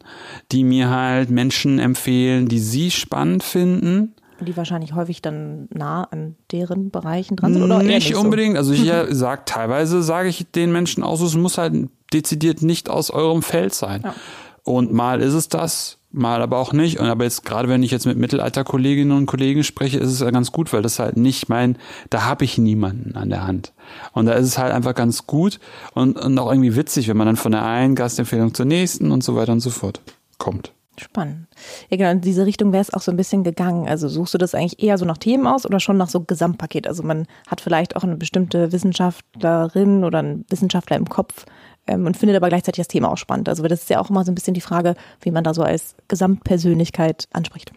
die 0.54 0.64
mir 0.64 0.90
halt 0.90 1.30
Menschen 1.30 1.80
empfehlen, 1.80 2.48
die 2.48 2.60
sie 2.60 2.92
spannend 2.92 3.44
finden 3.44 4.16
die 4.46 4.58
wahrscheinlich 4.58 4.94
häufig 4.94 5.22
dann 5.22 5.68
nah 5.74 6.04
an 6.04 6.36
deren 6.52 6.92
Bereichen 6.92 7.36
dran 7.36 7.54
sind 7.54 7.64
oder 7.64 7.80
nicht, 7.80 8.10
nicht 8.10 8.16
unbedingt. 8.16 8.54
So? 8.54 8.60
Also 8.60 8.74
ich 8.74 8.84
ja 8.84 9.14
sag 9.14 9.46
teilweise 9.46 10.04
sage 10.04 10.30
ich 10.30 10.46
den 10.52 10.72
Menschen 10.72 11.04
aus, 11.04 11.22
es 11.22 11.36
muss 11.36 11.58
halt 11.58 11.90
dezidiert 12.14 12.62
nicht 12.62 12.90
aus 12.90 13.12
eurem 13.12 13.42
Feld 13.42 13.74
sein. 13.74 14.02
Ja. 14.04 14.16
Und 14.64 14.94
mal 14.94 15.22
ist 15.22 15.34
es 15.34 15.50
das, 15.50 15.98
mal 16.12 16.42
aber 16.42 16.58
auch 16.58 16.74
nicht. 16.74 17.00
Und 17.00 17.08
aber 17.08 17.24
jetzt 17.24 17.46
gerade 17.46 17.70
wenn 17.70 17.84
ich 17.84 17.92
jetzt 17.92 18.06
mit 18.06 18.18
Mittelalterkolleginnen 18.18 19.16
und 19.16 19.26
Kollegen 19.26 19.64
spreche, 19.64 20.00
ist 20.00 20.12
es 20.12 20.20
ja 20.20 20.32
ganz 20.32 20.52
gut, 20.52 20.74
weil 20.74 20.82
das 20.82 21.00
halt 21.00 21.18
nicht 21.18 21.50
mein, 21.50 21.78
da 22.10 22.26
habe 22.26 22.46
ich 22.46 22.58
niemanden 22.58 23.16
an 23.16 23.30
der 23.30 23.46
Hand. 23.46 23.74
Und 24.14 24.26
da 24.26 24.34
ist 24.34 24.48
es 24.48 24.58
halt 24.58 24.74
einfach 24.74 24.96
ganz 24.96 25.28
gut 25.28 25.60
und, 25.94 26.20
und 26.20 26.38
auch 26.38 26.52
irgendwie 26.52 26.76
witzig, 26.76 27.08
wenn 27.08 27.18
man 27.18 27.28
dann 27.28 27.36
von 27.36 27.52
der 27.52 27.66
einen 27.66 27.96
Gastempfehlung 27.96 28.54
zur 28.54 28.66
nächsten 28.66 29.12
und 29.12 29.24
so 29.24 29.36
weiter 29.36 29.52
und 29.52 29.62
so 29.62 29.70
fort 29.70 30.02
kommt. 30.38 30.72
Spannend. 31.00 31.48
Ja, 31.90 31.98
genau, 31.98 32.12
in 32.12 32.22
diese 32.22 32.46
Richtung 32.46 32.72
wäre 32.74 32.82
es 32.82 32.94
auch 32.94 33.02
so 33.02 33.12
ein 33.12 33.18
bisschen 33.18 33.44
gegangen. 33.44 33.88
Also 33.88 34.08
suchst 34.10 34.34
du 34.34 34.38
das 34.38 34.54
eigentlich 34.54 34.84
eher 34.84 34.98
so 34.98 35.06
nach 35.06 35.18
Themen 35.18 35.48
aus 35.48 35.66
oder 35.66 35.80
schon 35.80 35.98
nach 35.98 36.10
so 36.10 36.22
Gesamtpaket? 36.22 36.88
Also 36.88 37.04
man 37.04 37.26
hat 37.48 37.62
vielleicht 37.62 37.96
auch 37.96 38.04
eine 38.04 38.18
bestimmte 38.18 38.72
Wissenschaftlerin 38.72 40.04
oder 40.04 40.20
einen 40.20 40.46
Wissenschaftler 40.50 40.98
im 40.98 41.08
Kopf 41.08 41.46
ähm, 41.88 42.06
und 42.06 42.18
findet 42.18 42.38
aber 42.38 42.50
gleichzeitig 42.50 42.82
das 42.82 42.88
Thema 42.88 43.12
auch 43.12 43.18
spannend. 43.18 43.50
Also 43.50 43.64
das 43.64 43.82
ist 43.82 43.90
ja 43.90 44.00
auch 44.00 44.10
immer 44.10 44.24
so 44.26 44.32
ein 44.32 44.36
bisschen 44.36 44.54
die 44.54 44.62
Frage, 44.62 44.96
wie 45.22 45.32
man 45.32 45.44
da 45.44 45.54
so 45.54 45.64
als 45.64 45.96
Gesamtpersönlichkeit 46.08 47.28
anspricht. 47.32 47.72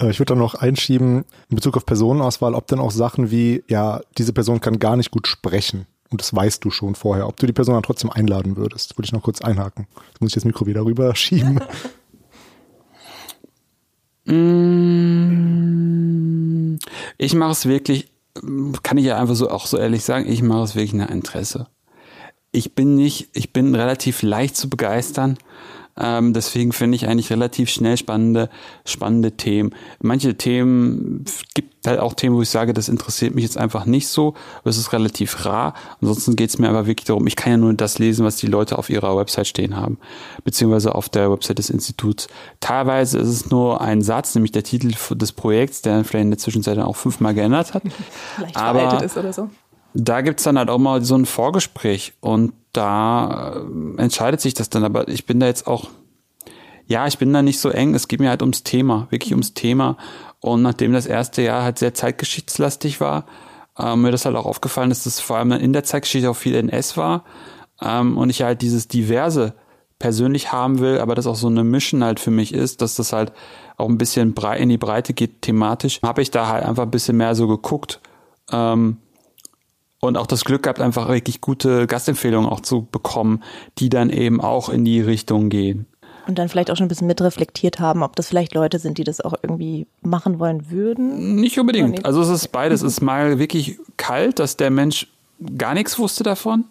Äh, 0.00 0.10
ich 0.10 0.18
würde 0.18 0.34
da 0.34 0.38
noch 0.38 0.54
einschieben, 0.54 1.24
in 1.48 1.56
Bezug 1.56 1.76
auf 1.76 1.86
Personenauswahl, 1.86 2.54
ob 2.54 2.66
denn 2.66 2.78
auch 2.78 2.90
Sachen 2.90 3.30
wie, 3.30 3.64
ja, 3.68 4.00
diese 4.18 4.32
Person 4.32 4.60
kann 4.60 4.78
gar 4.78 4.96
nicht 4.96 5.10
gut 5.10 5.26
sprechen. 5.26 5.86
Und 6.10 6.20
das 6.20 6.34
weißt 6.34 6.64
du 6.64 6.70
schon 6.70 6.94
vorher. 6.94 7.26
Ob 7.26 7.36
du 7.36 7.46
die 7.46 7.52
Person 7.52 7.74
dann 7.74 7.82
trotzdem 7.82 8.10
einladen 8.10 8.56
würdest, 8.56 8.96
würde 8.96 9.06
ich 9.06 9.12
noch 9.12 9.22
kurz 9.22 9.40
einhaken. 9.40 9.88
Jetzt 10.08 10.20
muss 10.20 10.30
ich 10.30 10.34
das 10.34 10.44
Mikro 10.44 10.66
wieder 10.66 10.84
rüber 10.84 11.14
schieben. 11.16 11.60
Mm, 14.26 15.76
ich 17.16 17.34
mache 17.34 17.52
es 17.52 17.66
wirklich, 17.66 18.08
kann 18.82 18.98
ich 18.98 19.04
ja 19.06 19.18
einfach 19.18 19.36
so 19.36 19.48
auch 19.50 19.66
so 19.66 19.78
ehrlich 19.78 20.04
sagen, 20.04 20.30
ich 20.30 20.42
mache 20.42 20.64
es 20.64 20.74
wirklich 20.74 20.94
nach 20.94 21.10
Interesse. 21.10 21.68
Ich 22.52 22.74
bin 22.74 22.94
nicht, 22.94 23.28
ich 23.32 23.52
bin 23.52 23.74
relativ 23.74 24.22
leicht 24.22 24.56
zu 24.56 24.68
begeistern. 24.68 25.38
Ähm, 25.98 26.32
deswegen 26.32 26.72
finde 26.72 26.96
ich 26.96 27.08
eigentlich 27.08 27.30
relativ 27.30 27.70
schnell 27.70 27.96
spannende, 27.96 28.50
spannende 28.84 29.32
Themen. 29.32 29.74
Manche 30.00 30.36
Themen 30.36 31.24
gibt 31.54 31.86
halt 31.86 32.00
auch 32.00 32.14
Themen, 32.14 32.36
wo 32.36 32.42
ich 32.42 32.50
sage, 32.50 32.74
das 32.74 32.88
interessiert 32.88 33.34
mich 33.34 33.44
jetzt 33.44 33.56
einfach 33.56 33.86
nicht 33.86 34.08
so. 34.08 34.34
Es 34.64 34.76
ist 34.76 34.92
relativ 34.92 35.44
rar. 35.46 35.74
Ansonsten 36.00 36.36
geht 36.36 36.50
es 36.50 36.58
mir 36.58 36.68
aber 36.68 36.86
wirklich 36.86 37.06
darum, 37.06 37.26
ich 37.26 37.36
kann 37.36 37.52
ja 37.52 37.56
nur 37.56 37.72
das 37.74 37.98
lesen, 37.98 38.24
was 38.24 38.36
die 38.36 38.46
Leute 38.46 38.78
auf 38.78 38.90
ihrer 38.90 39.16
Website 39.16 39.46
stehen 39.46 39.76
haben, 39.76 39.98
beziehungsweise 40.44 40.94
auf 40.94 41.08
der 41.08 41.30
Website 41.30 41.58
des 41.58 41.70
Instituts. 41.70 42.28
Teilweise 42.60 43.18
ist 43.18 43.28
es 43.28 43.50
nur 43.50 43.80
ein 43.80 44.02
Satz, 44.02 44.34
nämlich 44.34 44.52
der 44.52 44.64
Titel 44.64 44.92
des 45.16 45.32
Projekts, 45.32 45.82
der 45.82 46.04
vielleicht 46.04 46.24
in 46.24 46.30
der 46.30 46.38
Zwischenzeit 46.38 46.78
auch 46.78 46.96
fünfmal 46.96 47.34
geändert 47.34 47.74
hat. 47.74 47.82
Vielleicht 48.36 48.56
aber 48.56 49.02
ist 49.02 49.16
oder 49.16 49.32
so 49.32 49.48
da 49.96 50.20
gibt's 50.20 50.42
dann 50.42 50.58
halt 50.58 50.68
auch 50.68 50.78
mal 50.78 51.02
so 51.02 51.16
ein 51.16 51.24
Vorgespräch 51.24 52.12
und 52.20 52.52
da 52.72 53.54
äh, 53.56 54.00
entscheidet 54.00 54.40
sich 54.40 54.52
das 54.52 54.68
dann. 54.68 54.84
Aber 54.84 55.08
ich 55.08 55.24
bin 55.24 55.40
da 55.40 55.46
jetzt 55.46 55.66
auch, 55.66 55.88
ja, 56.86 57.06
ich 57.06 57.18
bin 57.18 57.32
da 57.32 57.42
nicht 57.42 57.58
so 57.58 57.70
eng. 57.70 57.94
Es 57.94 58.06
geht 58.06 58.20
mir 58.20 58.28
halt 58.28 58.42
ums 58.42 58.62
Thema, 58.62 59.06
wirklich 59.10 59.32
ums 59.32 59.54
Thema. 59.54 59.96
Und 60.40 60.62
nachdem 60.62 60.92
das 60.92 61.06
erste 61.06 61.40
Jahr 61.42 61.62
halt 61.62 61.78
sehr 61.78 61.94
zeitgeschichtslastig 61.94 63.00
war, 63.00 63.24
ähm, 63.78 64.02
mir 64.02 64.10
das 64.10 64.26
halt 64.26 64.36
auch 64.36 64.44
aufgefallen, 64.44 64.90
dass 64.90 65.04
das 65.04 65.18
vor 65.18 65.38
allem 65.38 65.52
in 65.52 65.72
der 65.72 65.84
Zeitgeschichte 65.84 66.30
auch 66.30 66.36
viel 66.36 66.54
NS 66.54 66.96
war 66.96 67.24
ähm, 67.80 68.18
und 68.18 68.28
ich 68.28 68.42
halt 68.42 68.62
dieses 68.62 68.88
diverse 68.88 69.54
persönlich 69.98 70.52
haben 70.52 70.78
will, 70.78 70.98
aber 70.98 71.14
das 71.14 71.26
auch 71.26 71.36
so 71.36 71.46
eine 71.46 71.64
Mission 71.64 72.04
halt 72.04 72.20
für 72.20 72.30
mich 72.30 72.52
ist, 72.52 72.82
dass 72.82 72.96
das 72.96 73.14
halt 73.14 73.32
auch 73.78 73.88
ein 73.88 73.96
bisschen 73.96 74.34
in 74.58 74.68
die 74.68 74.76
Breite 74.76 75.14
geht 75.14 75.40
thematisch, 75.40 76.00
habe 76.02 76.20
ich 76.20 76.30
da 76.30 76.48
halt 76.48 76.64
einfach 76.64 76.82
ein 76.82 76.90
bisschen 76.90 77.16
mehr 77.16 77.34
so 77.34 77.48
geguckt, 77.48 78.00
ähm, 78.52 78.98
und 80.00 80.16
auch 80.16 80.26
das 80.26 80.44
Glück 80.44 80.62
gehabt, 80.64 80.80
einfach 80.80 81.08
wirklich 81.08 81.40
gute 81.40 81.86
Gastempfehlungen 81.86 82.48
auch 82.48 82.60
zu 82.60 82.86
bekommen, 82.90 83.42
die 83.78 83.88
dann 83.88 84.10
eben 84.10 84.40
auch 84.40 84.68
in 84.68 84.84
die 84.84 85.00
Richtung 85.00 85.48
gehen. 85.48 85.86
Und 86.26 86.38
dann 86.38 86.48
vielleicht 86.48 86.70
auch 86.70 86.76
schon 86.76 86.86
ein 86.86 86.88
bisschen 86.88 87.06
mitreflektiert 87.06 87.78
haben, 87.78 88.02
ob 88.02 88.16
das 88.16 88.26
vielleicht 88.26 88.52
Leute 88.54 88.80
sind, 88.80 88.98
die 88.98 89.04
das 89.04 89.20
auch 89.20 89.34
irgendwie 89.42 89.86
machen 90.02 90.40
wollen 90.40 90.70
würden. 90.70 91.36
Nicht 91.36 91.58
unbedingt. 91.58 92.04
Also 92.04 92.20
es 92.20 92.28
ist 92.28 92.48
beides. 92.48 92.82
Es 92.82 92.94
ist 92.94 93.00
mal 93.00 93.38
wirklich 93.38 93.78
kalt, 93.96 94.40
dass 94.40 94.56
der 94.56 94.70
Mensch 94.70 95.06
gar 95.56 95.74
nichts 95.74 95.98
wusste 96.00 96.24
davon. 96.24 96.64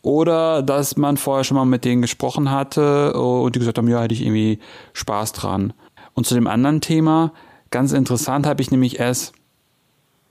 Oder 0.00 0.62
dass 0.62 0.96
man 0.96 1.18
vorher 1.18 1.44
schon 1.44 1.56
mal 1.56 1.66
mit 1.66 1.84
denen 1.84 2.00
gesprochen 2.00 2.50
hatte 2.50 3.12
und 3.12 3.54
die 3.54 3.58
gesagt 3.58 3.76
haben, 3.76 3.88
ja, 3.88 4.00
hätte 4.00 4.14
ich 4.14 4.22
irgendwie 4.22 4.60
Spaß 4.94 5.32
dran. 5.32 5.74
Und 6.14 6.26
zu 6.26 6.34
dem 6.34 6.46
anderen 6.46 6.80
Thema, 6.80 7.32
ganz 7.70 7.92
interessant, 7.92 8.46
habe 8.46 8.62
ich 8.62 8.70
nämlich 8.70 8.98
erst 8.98 9.34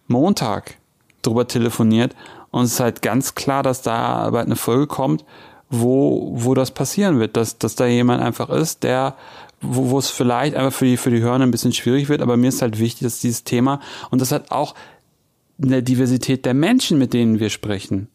Montag 0.07 0.77
drüber 1.25 1.47
telefoniert 1.47 2.15
und 2.51 2.63
es 2.63 2.73
ist 2.73 2.79
halt 2.79 3.01
ganz 3.01 3.35
klar, 3.35 3.63
dass 3.63 3.81
da 3.81 4.29
bald 4.29 4.45
eine 4.45 4.55
Folge 4.55 4.87
kommt, 4.87 5.25
wo, 5.69 6.31
wo 6.33 6.53
das 6.53 6.71
passieren 6.71 7.19
wird, 7.19 7.35
dass, 7.37 7.57
dass 7.57 7.75
da 7.75 7.85
jemand 7.85 8.21
einfach 8.21 8.49
ist, 8.49 8.83
der, 8.83 9.15
wo, 9.61 9.89
wo 9.89 9.99
es 9.99 10.09
vielleicht 10.09 10.55
einfach 10.55 10.77
für 10.77 10.85
die, 10.85 10.97
für 10.97 11.09
die 11.09 11.21
Hörer 11.21 11.39
ein 11.39 11.51
bisschen 11.51 11.73
schwierig 11.73 12.09
wird, 12.09 12.21
aber 12.21 12.37
mir 12.37 12.49
ist 12.49 12.61
halt 12.61 12.79
wichtig, 12.79 13.03
dass 13.03 13.19
dieses 13.19 13.43
Thema 13.43 13.79
und 14.11 14.21
das 14.21 14.31
hat 14.31 14.51
auch 14.51 14.75
eine 15.61 15.83
Diversität 15.83 16.45
der 16.45 16.53
Menschen, 16.53 16.97
mit 16.97 17.13
denen 17.13 17.39
wir 17.39 17.49
sprechen, 17.49 18.09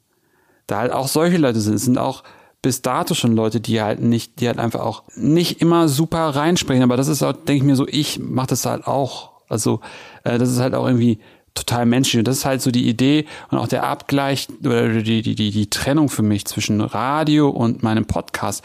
da 0.67 0.79
halt 0.79 0.93
auch 0.93 1.09
solche 1.09 1.39
Leute 1.39 1.61
sind. 1.61 1.75
Es 1.75 1.85
sind 1.85 1.99
auch 1.99 2.23
bis 2.63 2.83
dato 2.83 3.15
schon 3.15 3.35
Leute, 3.35 3.61
die 3.61 3.81
halt 3.81 4.01
nicht, 4.01 4.41
die 4.41 4.47
halt 4.47 4.59
einfach 4.59 4.81
auch 4.81 5.05
nicht 5.17 5.61
immer 5.63 5.89
super 5.89 6.29
reinsprechen, 6.29 6.83
aber 6.83 6.97
das 6.97 7.09
ist 7.09 7.23
auch, 7.23 7.33
denke 7.33 7.55
ich 7.55 7.63
mir 7.63 7.77
so, 7.77 7.87
ich 7.89 8.19
mache 8.19 8.49
das 8.49 8.67
halt 8.67 8.87
auch. 8.87 9.31
Also 9.49 9.81
äh, 10.25 10.39
das 10.39 10.51
ist 10.51 10.61
halt 10.61 10.75
auch 10.75 10.87
irgendwie 10.87 11.19
total 11.55 11.87
menschlich. 11.87 12.19
Und 12.19 12.29
das 12.29 12.39
ist 12.39 12.45
halt 12.45 12.63
so 12.63 12.71
die 12.71 12.89
Idee 12.89 13.27
und 13.51 13.59
auch 13.59 13.69
der 13.69 13.85
Abgleich 13.85 14.49
oder 14.65 14.89
die, 15.03 15.23
die, 15.23 15.35
die, 15.35 15.51
die 15.51 15.71
Trennung 15.71 16.09
für 16.09 16.23
mich 16.23 16.45
zwischen 16.47 16.81
Radio 16.81 17.49
und 17.49 17.83
meinem 17.83 18.07
Podcast 18.07 18.65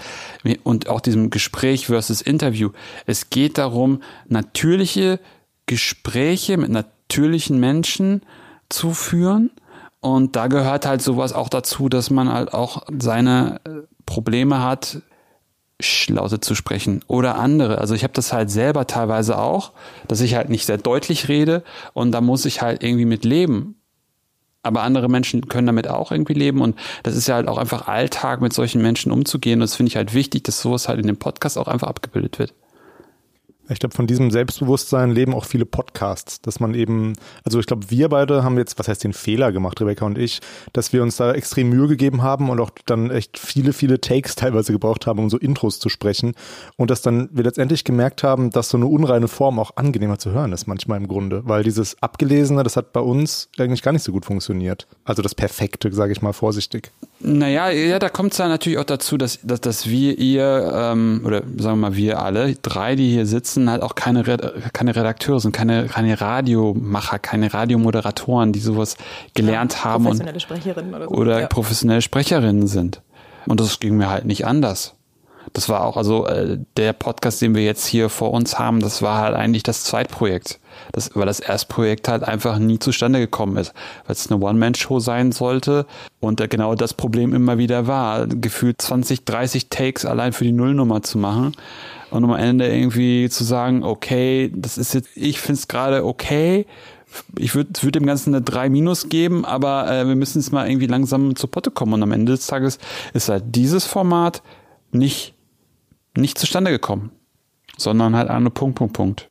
und 0.64 0.90
auch 0.90 1.02
diesem 1.02 1.30
Gespräch 1.30 1.88
versus 1.88 2.22
Interview. 2.22 2.70
Es 3.06 3.30
geht 3.30 3.58
darum, 3.58 4.02
natürliche 4.28 5.20
Gespräche 5.66 6.58
mit 6.58 6.70
natürlichen 6.70 7.60
Menschen 7.60 8.22
zu 8.70 8.92
führen. 8.92 9.52
Und 10.00 10.36
da 10.36 10.48
gehört 10.48 10.86
halt 10.86 11.02
sowas 11.02 11.34
auch 11.34 11.50
dazu, 11.50 11.90
dass 11.90 12.12
man 12.12 12.32
halt 12.32 12.54
auch 12.54 12.84
seine 13.00 13.60
äh, 13.66 13.70
Probleme 14.06 14.62
hat, 14.62 15.02
Laute 16.08 16.40
zu 16.40 16.56
sprechen 16.56 17.02
oder 17.08 17.36
andere. 17.36 17.80
Also 17.80 17.96
ich 17.96 18.04
habe 18.04 18.14
das 18.14 18.32
halt 18.32 18.50
selber 18.50 18.88
teilweise 18.88 19.38
auch, 19.38 19.74
dass 20.08 20.22
ich 20.22 20.36
halt 20.36 20.50
nicht 20.50 20.66
sehr 20.66 20.78
deutlich 20.78 21.28
rede 21.28 21.64
und 21.94 22.12
da 22.12 22.22
muss 22.22 22.46
ich 22.46 22.62
halt 22.62 22.84
irgendwie 22.84 23.06
mit 23.06 23.26
leben. 23.26 23.76
Aber 24.64 24.82
andere 24.82 25.10
Menschen 25.10 25.48
können 25.48 25.68
damit 25.68 25.88
auch 25.88 26.12
irgendwie 26.12 26.34
leben 26.34 26.62
und 26.62 26.76
das 27.04 27.16
ist 27.16 27.28
ja 27.28 27.36
halt 27.36 27.48
auch 27.48 27.58
einfach 27.58 27.88
Alltag, 27.88 28.42
mit 28.42 28.52
solchen 28.54 28.82
Menschen 28.82 29.12
umzugehen. 29.12 29.60
Und 29.60 29.64
das 29.70 29.76
finde 29.76 29.90
ich 29.90 29.96
halt 29.96 30.14
wichtig, 30.14 30.44
dass 30.44 30.62
sowas 30.62 30.88
halt 30.88 31.00
in 31.00 31.08
dem 31.08 31.18
Podcast 31.18 31.58
auch 31.58 31.68
einfach 31.68 31.88
abgebildet 31.88 32.40
wird. 32.40 32.54
Ich 33.70 33.80
glaube, 33.80 33.95
von 33.95 34.07
diesem 34.07 34.32
Selbstbewusstsein 34.32 35.11
leben 35.11 35.34
auch 35.34 35.45
viele 35.45 35.66
Podcasts, 35.66 36.41
dass 36.41 36.59
man 36.59 36.74
eben, 36.74 37.13
also 37.43 37.59
ich 37.59 37.66
glaube, 37.66 37.89
wir 37.89 38.09
beide 38.09 38.43
haben 38.43 38.57
jetzt, 38.57 38.78
was 38.78 38.88
heißt 38.88 39.03
den 39.03 39.13
Fehler 39.13 39.51
gemacht, 39.51 39.82
Rebecca 39.82 40.05
und 40.05 40.18
ich, 40.18 40.39
dass 40.74 40.93
wir 40.93 41.01
uns 41.01 41.18
da 41.18 41.34
extrem 41.34 41.70
Mühe 41.70 41.88
gegeben 41.88 42.22
haben 42.22 42.49
und 42.49 42.59
auch 42.59 42.72
dann 42.86 43.09
echt 43.09 43.39
viele, 43.39 43.74
viele 43.74 43.99
Takes 43.99 44.36
teilweise 44.36 44.72
gebraucht 44.72 45.07
haben, 45.07 45.20
um 45.20 45.30
so 45.30 45.38
Intros 45.38 45.80
zu 45.80 45.89
sprechen 45.89 46.34
und 46.78 46.91
dass 46.91 47.01
dann 47.01 47.30
wir 47.32 47.43
letztendlich 47.43 47.84
gemerkt 47.84 48.24
haben, 48.24 48.51
dass 48.51 48.70
so 48.70 48.78
eine 48.78 48.86
unreine 48.86 49.28
Form 49.28 49.59
auch 49.59 49.78
angenehmer 49.78 50.20
zu 50.20 50.32
hören 50.32 50.51
ist 50.51 50.68
manchmal 50.68 50.99
im 50.99 51.07
Grunde, 51.07 51.41
weil 51.45 51.63
dieses 51.63 52.01
Abgelesene, 52.01 52.63
das 52.63 52.78
hat 52.78 52.93
bei 52.93 52.99
uns 52.99 53.49
eigentlich 53.57 53.82
gar 53.82 53.91
nicht 53.91 54.03
so 54.03 54.11
gut 54.11 54.26
funktioniert. 54.26 54.88
Also 55.03 55.22
das 55.22 55.36
Perfekte, 55.36 55.91
sage 55.93 56.11
ich 56.11 56.22
mal 56.22 56.34
vorsichtig. 56.34 56.91
Naja, 57.20 57.70
ja, 57.70 57.97
da 57.97 58.09
kommt 58.09 58.34
es 58.34 58.38
dann 58.38 58.49
natürlich 58.49 58.78
auch 58.78 58.86
dazu, 58.86 59.18
dass, 59.18 59.39
dass, 59.41 59.61
dass 59.61 59.89
wir, 59.89 60.18
ihr, 60.20 60.72
ähm, 60.74 61.22
oder 61.26 61.41
sagen 61.57 61.80
wir 61.80 61.89
mal 61.89 61.95
wir 61.95 62.22
alle, 62.22 62.55
drei, 62.55 62.95
die 62.95 63.11
hier 63.11 63.26
sitzen, 63.26 63.55
halt 63.70 63.82
auch 63.82 63.95
keine, 63.95 64.24
keine 64.74 64.95
Redakteure 64.95 65.39
sind, 65.39 65.51
keine, 65.51 65.86
keine 65.86 66.20
Radiomacher, 66.20 67.20
keine 67.20 67.53
Radiomoderatoren, 67.53 68.51
die 68.51 68.60
sowas 68.60 68.97
gelernt 69.34 69.74
ja, 69.74 69.84
haben. 69.86 70.03
Professionelle 70.06 70.36
und, 70.36 70.41
Sprecherinnen 70.41 70.93
oder 70.93 71.06
so. 71.06 71.12
Oder 71.12 71.39
ja. 71.41 71.47
professionelle 71.47 72.01
Sprecherinnen 72.01 72.68
sind. 72.68 73.01
Und 73.47 73.60
das 73.60 73.80
ging 73.80 73.97
mir 73.97 74.10
halt 74.10 74.26
nicht 74.26 74.45
anders. 74.45 74.95
Das 75.53 75.70
war 75.70 75.86
auch, 75.86 75.95
also 75.95 76.26
äh, 76.28 76.58
der 76.76 76.93
Podcast, 76.93 77.41
den 77.41 77.56
wir 77.56 77.64
jetzt 77.64 77.86
hier 77.86 78.10
vor 78.10 78.32
uns 78.32 78.60
haben, 78.60 78.80
das 78.80 79.01
war 79.01 79.20
halt 79.20 79.36
eigentlich 79.36 79.64
das 79.64 79.84
Zweitprojekt. 79.84 80.60
Das, 80.91 81.12
weil 81.14 81.26
das 81.26 81.39
Erstprojekt 81.39 82.08
halt 82.10 82.24
einfach 82.24 82.58
nie 82.60 82.80
zustande 82.80 83.20
gekommen 83.20 83.56
ist, 83.56 83.74
weil 84.06 84.14
es 84.14 84.30
eine 84.30 84.43
One-Man-Show 84.43 84.99
sein 84.99 85.32
sollte 85.32 85.86
und 86.20 86.41
äh, 86.41 86.47
genau 86.49 86.76
das 86.76 86.93
Problem 86.93 87.34
immer 87.34 87.58
wieder 87.58 87.88
war, 87.88 88.28
gefühlt 88.28 88.82
20, 88.82 89.24
30 89.24 89.70
Takes 89.70 90.06
allein 90.06 90.34
für 90.34 90.43
die 90.43 90.51
Nullnummer 90.51 91.01
zu 91.01 91.18
machen 91.18 91.53
und 92.12 92.24
am 92.24 92.36
Ende 92.36 92.68
irgendwie 92.68 93.30
zu 93.30 93.43
sagen, 93.43 93.84
okay, 93.84 94.51
das 94.56 94.78
ist 94.78 94.93
jetzt, 94.93 95.10
ich 95.16 95.39
finde 95.39 95.60
es 95.60 95.68
gerade 95.68 96.06
okay, 96.06 96.66
ich 97.38 97.56
würde 97.56 97.72
würd 97.82 97.95
dem 97.95 98.06
Ganzen 98.06 98.36
eine 98.36 98.43
3 98.43 98.70
minus 98.70 99.10
geben, 99.10 99.45
aber 99.45 99.89
äh, 99.89 100.08
wir 100.08 100.16
müssen 100.16 100.39
es 100.39 100.51
mal 100.51 100.68
irgendwie 100.70 100.88
langsam 100.88 101.36
zur 101.36 101.49
Potte 101.49 101.72
kommen 101.72 101.93
und 101.93 102.03
am 102.03 102.12
Ende 102.12 102.34
des 102.34 102.47
Tages 102.47 102.78
ist 103.14 103.30
halt 103.30 103.43
dieses 103.56 103.86
Format 103.86 104.41
nicht 104.91 105.34
nicht 106.18 106.38
zustande 106.38 106.72
gekommen, 106.72 107.12
sondern 107.78 108.16
halt 108.16 108.30
eine 108.30 108.49
Punkt, 108.49 108.78
Punkt, 108.78 108.93
Punkt. 108.93 109.30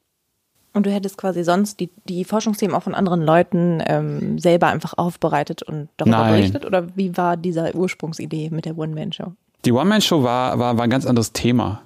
Und 0.75 0.87
du 0.87 0.91
hättest 0.91 1.17
quasi 1.17 1.45
sonst 1.45 1.79
die, 1.79 1.91
die 2.09 2.25
Forschungsthemen 2.25 2.75
auch 2.75 2.83
von 2.83 2.97
anderen 2.97 3.23
Leuten 3.23 3.81
ähm, 3.87 4.39
selber 4.41 4.67
einfach 4.67 4.95
aufbereitet 4.99 5.63
und 5.63 5.89
darüber 5.97 6.19
Nein. 6.19 6.35
berichtet? 6.35 6.67
Oder 6.67 6.97
wie 6.97 7.17
war 7.17 7.37
dieser 7.37 7.75
Ursprungsidee 7.75 8.51
mit 8.51 8.65
der 8.65 8.77
One-Man-Show? 8.77 9.33
Die 9.65 9.73
One-Man-Show 9.73 10.25
war, 10.25 10.59
war, 10.59 10.77
war 10.77 10.85
ein 10.85 10.91
ganz 10.91 11.07
anderes 11.07 11.33
Thema. 11.33 11.83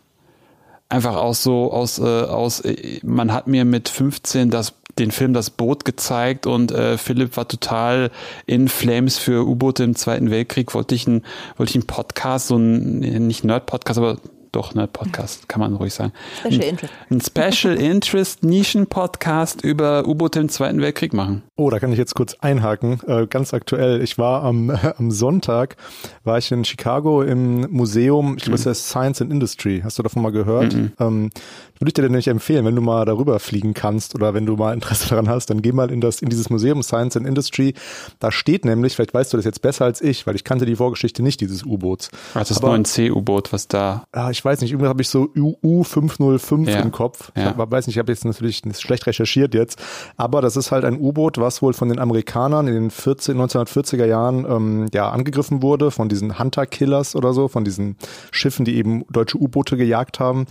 Einfach 0.89 1.17
aus 1.17 1.43
so, 1.43 1.71
aus, 1.73 1.99
äh, 1.99 2.03
aus, 2.03 2.61
äh, 2.61 3.01
man 3.03 3.33
hat 3.33 3.47
mir 3.47 3.65
mit 3.65 3.89
15 3.89 4.51
das 4.51 4.75
den 4.99 5.11
Film 5.11 5.33
Das 5.33 5.51
Boot 5.51 5.85
gezeigt 5.85 6.47
und 6.47 6.73
äh, 6.73 6.99
Philipp 6.99 7.37
war 7.37 7.47
total 7.47 8.11
in 8.47 8.69
Flames 8.69 9.17
für 9.17 9.47
U-Boote 9.47 9.85
im 9.85 9.95
Zweiten 9.95 10.31
Weltkrieg. 10.31 10.75
Wollte 10.75 10.95
ich 10.95 11.07
einen, 11.07 11.25
wollte 11.57 11.71
ich 11.71 11.77
einen 11.77 11.87
Podcast, 11.87 12.49
so 12.49 12.57
ein, 12.57 12.99
nicht 13.27 13.45
Nerd-Podcast, 13.45 13.99
aber 13.99 14.17
doch, 14.53 14.75
ne, 14.75 14.87
Podcast, 14.87 15.49
kann 15.49 15.61
man 15.61 15.75
ruhig 15.75 15.95
sagen. 15.95 16.13
Special 16.39 16.55
ein, 16.55 16.69
Interest. 16.69 16.93
Ein 17.11 17.21
Special 17.21 17.75
Interest 17.77 18.43
Nischen-Podcast 18.45 19.63
über 19.63 20.07
U-Boote 20.07 20.41
im 20.41 20.49
Zweiten 20.49 20.81
Weltkrieg 20.81 21.13
machen. 21.13 21.43
Oh, 21.57 21.71
da 21.71 21.79
kann 21.79 21.93
ich 21.93 21.99
jetzt 21.99 22.15
kurz 22.15 22.35
einhaken. 22.41 23.01
Äh, 23.07 23.27
ganz 23.27 23.53
aktuell. 23.53 24.03
Ich 24.03 24.19
war 24.19 24.43
am, 24.45 24.71
äh, 24.71 24.95
am 24.99 25.11
Sonntag, 25.11 25.77
war 26.25 26.39
ich 26.39 26.51
in 26.53 26.65
Chicago 26.65 27.23
im 27.23 27.71
Museum, 27.71 28.37
ich 28.37 28.45
glaube, 28.45 28.57
es 28.57 28.65
mhm. 28.65 28.71
heißt 28.71 28.89
Science 28.89 29.23
and 29.23 29.33
Industry. 29.33 29.81
Hast 29.85 29.99
du 29.99 30.03
davon 30.03 30.23
mal 30.23 30.33
gehört? 30.33 30.75
Mhm. 30.75 30.93
Ähm, 30.99 31.31
würde 31.79 31.91
ich 31.91 31.95
dir 31.95 32.03
nämlich 32.03 32.29
empfehlen, 32.29 32.65
wenn 32.65 32.75
du 32.75 32.83
mal 32.83 33.05
darüber 33.05 33.39
fliegen 33.39 33.75
kannst 33.75 34.15
oder 34.15 34.35
wenn 34.35 34.47
du 34.47 34.57
mal 34.57 34.75
Interesse 34.75 35.09
daran 35.11 35.29
hast, 35.29 35.51
dann 35.51 35.63
geh 35.63 35.73
mal 35.73 35.91
in 35.91 36.01
das, 36.01 36.21
in 36.21 36.29
dieses 36.29 36.51
Museum 36.51 36.83
Science 36.83 37.17
and 37.17 37.27
Industry. 37.27 37.75
Da 38.19 38.33
steht 38.33 38.65
nämlich, 38.65 38.97
vielleicht 38.97 39.15
weißt 39.15 39.33
du 39.33 39.37
das 39.37 39.45
jetzt 39.45 39.63
besser 39.63 39.85
als 39.85 40.01
ich, 40.01 40.27
weil 40.27 40.35
ich 40.35 40.45
kannte 40.45 40.67
die 40.67 40.77
Vorgeschichte 40.77 41.23
nicht 41.23 41.41
dieses 41.41 41.65
U-Boots. 41.65 42.11
Ah, 42.35 42.41
das 42.41 42.63
9C-U-Boot, 42.63 43.53
was 43.53 43.69
da. 43.69 44.05
Ah, 44.13 44.31
ich 44.39 44.45
weiß 44.45 44.61
nicht, 44.61 44.71
irgendwie 44.71 44.89
habe 44.89 45.03
ich 45.03 45.09
so 45.09 45.25
U505 45.35 46.71
ja. 46.71 46.79
im 46.79 46.93
Kopf. 46.93 47.33
Ich 47.35 47.43
ja. 47.43 47.57
hab, 47.57 47.71
weiß 47.73 47.89
nicht, 47.89 47.97
ich 47.97 47.99
habe 47.99 48.13
jetzt 48.13 48.25
natürlich 48.25 48.63
schlecht 48.79 49.07
recherchiert 49.09 49.53
jetzt, 49.53 49.83
aber 50.17 50.41
das 50.41 50.57
ist 50.57 50.71
halt 50.71 50.85
ein 50.85 51.01
U-Boot, 51.01 51.39
was 51.39 51.61
wohl 51.61 51.73
von 51.73 51.89
den 51.89 51.99
Amerikanern 51.99 52.69
in 52.69 52.75
den 52.75 52.91
14, 52.91 53.37
1940er 53.37 54.05
Jahren 54.05 54.47
ähm, 54.49 54.87
ja 54.95 55.11
angegriffen 55.11 55.61
wurde, 55.61 55.91
von 55.91 56.09
diesen 56.09 56.39
Hunter-Killers 56.39 57.17
oder 57.17 57.33
so, 57.33 57.49
von 57.49 57.65
diesen 57.65 57.97
Schiffen, 58.31 58.65
die 58.65 58.77
eben 58.77 59.05
deutsche 59.11 59.39
U-Boote 59.39 59.77
gejagt 59.77 60.21
haben. 60.21 60.47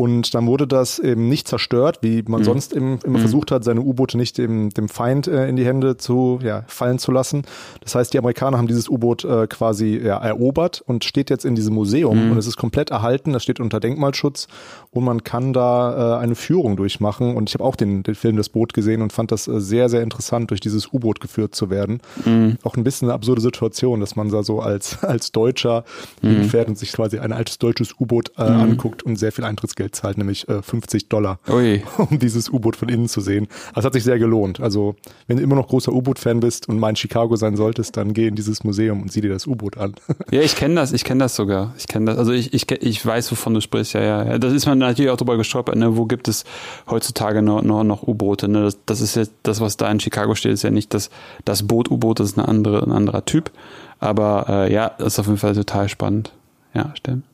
Und 0.00 0.32
dann 0.32 0.46
wurde 0.46 0.66
das 0.66 0.98
eben 0.98 1.28
nicht 1.28 1.46
zerstört, 1.46 1.98
wie 2.00 2.24
man 2.26 2.40
mhm. 2.40 2.44
sonst 2.44 2.72
eben, 2.72 3.00
immer 3.04 3.18
mhm. 3.18 3.20
versucht 3.20 3.50
hat, 3.50 3.64
seine 3.64 3.82
U-Boote 3.82 4.16
nicht 4.16 4.38
dem, 4.38 4.70
dem 4.70 4.88
Feind 4.88 5.26
äh, 5.26 5.46
in 5.46 5.56
die 5.56 5.66
Hände 5.66 5.98
zu 5.98 6.38
ja, 6.42 6.64
fallen 6.68 6.98
zu 6.98 7.12
lassen. 7.12 7.42
Das 7.82 7.94
heißt, 7.94 8.14
die 8.14 8.18
Amerikaner 8.18 8.56
haben 8.56 8.66
dieses 8.66 8.88
U-Boot 8.88 9.26
äh, 9.26 9.46
quasi 9.46 10.00
ja, 10.02 10.16
erobert 10.16 10.82
und 10.86 11.04
steht 11.04 11.28
jetzt 11.28 11.44
in 11.44 11.54
diesem 11.54 11.74
Museum 11.74 12.16
mhm. 12.16 12.32
und 12.32 12.38
es 12.38 12.46
ist 12.46 12.56
komplett 12.56 12.88
erhalten. 12.88 13.34
Das 13.34 13.42
steht 13.42 13.60
unter 13.60 13.78
Denkmalschutz 13.78 14.48
und 14.90 15.04
man 15.04 15.22
kann 15.22 15.52
da 15.52 16.16
äh, 16.16 16.20
eine 16.20 16.34
Führung 16.34 16.76
durchmachen. 16.76 17.36
Und 17.36 17.48
ich 17.48 17.54
habe 17.54 17.64
auch 17.64 17.76
den, 17.76 18.02
den 18.02 18.14
Film 18.14 18.36
Das 18.36 18.48
Boot 18.48 18.72
gesehen 18.72 19.02
und 19.02 19.12
fand 19.12 19.30
das 19.30 19.46
äh, 19.46 19.60
sehr, 19.60 19.88
sehr 19.88 20.02
interessant, 20.02 20.50
durch 20.50 20.60
dieses 20.60 20.92
U-Boot 20.92 21.20
geführt 21.20 21.54
zu 21.54 21.70
werden. 21.70 22.00
Mhm. 22.24 22.58
Auch 22.64 22.76
ein 22.76 22.84
bisschen 22.84 23.08
eine 23.08 23.14
absurde 23.14 23.40
Situation, 23.40 24.00
dass 24.00 24.16
man 24.16 24.30
da 24.30 24.42
so 24.42 24.60
als, 24.60 25.04
als 25.04 25.30
Deutscher 25.32 25.84
mhm. 26.22 26.30
hinfährt 26.30 26.68
und 26.68 26.78
sich 26.78 26.92
quasi 26.92 27.18
ein 27.18 27.32
altes 27.32 27.58
deutsches 27.58 27.94
U-Boot 28.00 28.32
äh, 28.36 28.50
mhm. 28.50 28.60
anguckt 28.60 29.02
und 29.02 29.16
sehr 29.16 29.32
viel 29.32 29.44
Eintrittsgeld 29.44 29.92
gezahlt, 29.92 30.18
nämlich 30.18 30.48
äh, 30.48 30.62
50 30.62 31.08
Dollar, 31.08 31.38
Ui. 31.48 31.82
um 31.98 32.18
dieses 32.18 32.48
U-Boot 32.48 32.76
von 32.76 32.88
innen 32.88 33.08
zu 33.08 33.20
sehen. 33.20 33.48
Also 33.74 33.86
hat 33.86 33.92
sich 33.92 34.04
sehr 34.04 34.18
gelohnt. 34.18 34.60
Also 34.60 34.96
wenn 35.26 35.36
du 35.36 35.42
immer 35.42 35.56
noch 35.56 35.68
großer 35.68 35.92
U-Boot-Fan 35.92 36.40
bist 36.40 36.68
und 36.68 36.78
mal 36.78 36.90
in 36.90 36.96
Chicago 36.96 37.36
sein 37.36 37.56
solltest, 37.56 37.96
dann 37.96 38.14
geh 38.14 38.26
in 38.26 38.34
dieses 38.34 38.64
Museum 38.64 39.02
und 39.02 39.12
sieh 39.12 39.20
dir 39.20 39.30
das 39.30 39.46
U-Boot 39.46 39.78
an. 39.78 39.94
Ja, 40.30 40.42
ich 40.42 40.54
kenne 40.54 40.76
das, 40.76 40.92
ich 40.92 41.02
kenne 41.02 41.24
das 41.24 41.34
sogar. 41.34 41.74
Ich 41.76 41.88
kenne 41.88 42.06
das. 42.06 42.18
Also 42.18 42.32
ich, 42.32 42.52
ich, 42.54 42.70
ich 42.70 43.04
weiß, 43.04 43.32
wovon 43.32 43.54
du 43.54 43.60
sprichst, 43.60 43.94
ja, 43.94 44.02
ja. 44.02 44.24
ja. 44.24 44.38
Das 44.38 44.52
ist 44.52 44.66
man 44.66 44.79
natürlich 44.88 45.10
auch 45.10 45.16
drüber 45.16 45.36
gestolpert, 45.36 45.76
ne? 45.76 45.96
Wo 45.96 46.06
gibt 46.06 46.28
es 46.28 46.44
heutzutage 46.88 47.42
noch, 47.42 47.62
noch, 47.62 47.84
noch 47.84 48.02
U-Boote? 48.02 48.48
Ne? 48.48 48.62
Das, 48.62 48.78
das 48.86 49.00
ist 49.00 49.14
jetzt, 49.16 49.32
das, 49.42 49.60
was 49.60 49.76
da 49.76 49.90
in 49.90 50.00
Chicago 50.00 50.34
steht, 50.34 50.52
ist 50.52 50.62
ja 50.62 50.70
nicht 50.70 50.92
das, 50.94 51.10
das 51.44 51.66
Boot 51.66 51.90
U-Boot, 51.90 52.20
das 52.20 52.30
ist 52.30 52.38
eine 52.38 52.48
andere, 52.48 52.82
ein 52.82 52.92
anderer 52.92 53.24
Typ. 53.24 53.50
Aber 53.98 54.46
äh, 54.48 54.72
ja, 54.72 54.86
ist 54.86 55.18
auf 55.18 55.26
jeden 55.26 55.38
Fall 55.38 55.54
total 55.54 55.88
spannend. 55.88 56.32
Ja, 56.74 56.92
stimmt. 56.94 57.24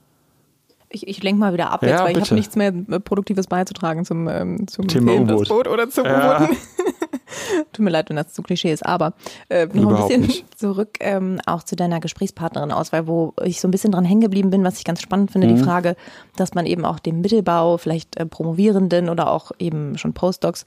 Ich, 0.96 1.06
ich 1.08 1.22
lenke 1.22 1.38
mal 1.40 1.52
wieder 1.52 1.70
ab 1.70 1.82
Ja, 1.82 1.88
jetzt, 1.90 2.00
weil 2.00 2.08
ich 2.08 2.14
bitte. 2.14 2.26
habe 2.26 2.34
nichts 2.36 2.56
mehr 2.56 2.68
äh, 2.68 3.00
Produktives 3.00 3.46
beizutragen 3.46 4.04
zum, 4.04 4.28
ähm, 4.28 4.66
zum 4.66 4.88
Thema 4.88 5.12
Film, 5.12 5.26
das. 5.28 5.48
Boot 5.48 5.68
oder 5.68 5.88
zum 5.90 6.06
Ja. 6.06 6.36
U-Booten. 6.44 6.56
Tut 7.72 7.84
mir 7.84 7.90
leid, 7.90 8.08
wenn 8.08 8.16
das 8.16 8.32
zu 8.32 8.42
Klischee 8.42 8.72
ist, 8.72 8.86
aber 8.86 9.12
äh, 9.48 9.66
noch 9.66 9.90
ein 9.90 10.02
bisschen 10.08 10.20
nicht. 10.22 10.44
zurück 10.58 10.96
ähm, 11.00 11.40
auch 11.46 11.62
zu 11.62 11.76
deiner 11.76 12.00
Gesprächspartnerin 12.00 12.72
Auswahl, 12.72 13.06
wo 13.06 13.34
ich 13.44 13.60
so 13.60 13.68
ein 13.68 13.72
bisschen 13.72 13.92
dran 13.92 14.04
hängen 14.04 14.20
geblieben 14.22 14.50
bin, 14.50 14.64
was 14.64 14.78
ich 14.78 14.84
ganz 14.84 15.02
spannend 15.02 15.30
finde, 15.32 15.48
Mhm. 15.48 15.56
die 15.56 15.62
Frage, 15.62 15.96
dass 16.36 16.54
man 16.54 16.66
eben 16.66 16.84
auch 16.84 16.98
dem 16.98 17.20
Mittelbau, 17.20 17.76
vielleicht 17.78 18.16
äh, 18.16 18.26
Promovierenden 18.26 19.08
oder 19.08 19.30
auch 19.30 19.50
eben 19.58 19.98
schon 19.98 20.12
Postdocs 20.14 20.64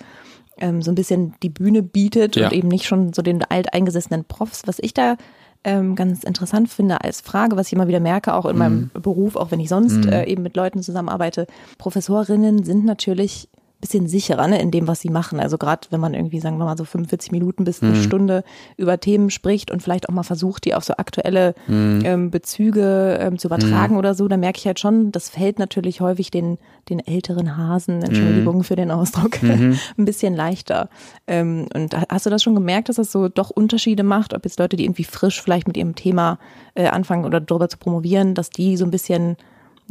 ähm, 0.58 0.82
so 0.82 0.92
ein 0.92 0.96
bisschen 0.96 1.34
die 1.42 1.50
Bühne 1.50 1.82
bietet 1.82 2.36
Ja. 2.36 2.48
und 2.48 2.54
eben 2.54 2.68
nicht 2.68 2.86
schon 2.86 3.14
so 3.14 3.22
den 3.22 3.44
alteingesessenen 3.44 4.26
Profs. 4.26 4.64
Was 4.66 4.78
ich 4.80 4.94
da 4.94 5.16
ähm, 5.64 5.96
ganz 5.96 6.24
interessant 6.24 6.70
finde 6.70 7.02
als 7.04 7.22
Frage, 7.22 7.56
was 7.56 7.68
ich 7.68 7.74
immer 7.74 7.88
wieder 7.88 8.00
merke, 8.00 8.34
auch 8.34 8.46
in 8.46 8.58
meinem 8.58 8.92
Beruf, 8.94 9.36
auch 9.36 9.52
wenn 9.52 9.60
ich 9.60 9.70
sonst 9.70 10.06
äh, 10.06 10.26
eben 10.26 10.42
mit 10.42 10.56
Leuten 10.56 10.82
zusammenarbeite, 10.82 11.48
Professorinnen 11.78 12.64
sind 12.64 12.86
natürlich 12.86 13.50
bisschen 13.82 14.08
sicherer 14.08 14.48
ne, 14.48 14.62
in 14.62 14.72
dem, 14.72 14.88
was 14.88 15.00
sie 15.00 15.10
machen. 15.10 15.40
Also 15.40 15.58
gerade 15.58 15.88
wenn 15.90 16.00
man 16.00 16.14
irgendwie, 16.14 16.40
sagen 16.40 16.58
wir 16.58 16.66
mal, 16.66 16.78
so 16.78 16.84
45 16.84 17.32
Minuten 17.32 17.64
bis 17.64 17.82
eine 17.82 17.96
Stunde 17.96 18.44
über 18.76 19.00
Themen 19.00 19.30
spricht 19.30 19.72
und 19.72 19.82
vielleicht 19.82 20.10
auch 20.10 20.14
mal 20.14 20.24
versucht, 20.24 20.66
die 20.66 20.76
auf 20.76 20.84
so 20.84 20.96
aktuelle 20.98 21.56
ähm, 22.04 22.30
Bezüge 22.30 23.18
ähm, 23.22 23.38
zu 23.40 23.48
übertragen 23.48 23.98
oder 23.98 24.14
so, 24.16 24.28
dann 24.28 24.42
merke 24.42 24.60
ich 24.60 24.66
halt 24.66 24.80
schon, 24.80 25.12
das 25.12 25.30
fällt 25.30 25.60
natürlich 25.60 26.02
häufig 26.02 26.30
den, 26.30 26.58
den 26.90 27.00
älteren 27.00 27.56
Hasen, 27.56 28.02
Entschuldigung 28.02 28.64
für 28.64 28.76
den 28.76 28.92
Ausdruck, 28.92 29.42
ein 29.44 29.80
bisschen 29.98 30.36
leichter. 30.36 30.90
Ähm, 31.28 31.68
und 31.74 31.96
hast 32.10 32.26
du 32.26 32.30
das 32.30 32.44
schon 32.44 32.56
gemerkt, 32.56 32.90
dass 32.90 32.98
das 32.98 33.12
so 33.12 33.30
doch 33.30 33.50
Unterschiede 33.50 34.04
macht, 34.04 34.34
ob 34.34 34.44
jetzt 34.44 34.60
Leute, 34.60 34.76
die 34.76 34.84
irgendwie 34.84 35.06
frisch 35.06 35.42
vielleicht 35.42 35.68
mit 35.68 35.78
ihrem 35.78 35.96
Thema 35.96 36.38
äh, 36.76 36.88
anfangen 36.88 37.26
oder 37.26 37.40
darüber 37.40 37.70
zu 37.70 37.78
promovieren, 37.78 38.36
dass 38.36 38.50
die 38.50 38.76
so 38.76 38.84
ein 38.84 38.92
bisschen 38.92 39.38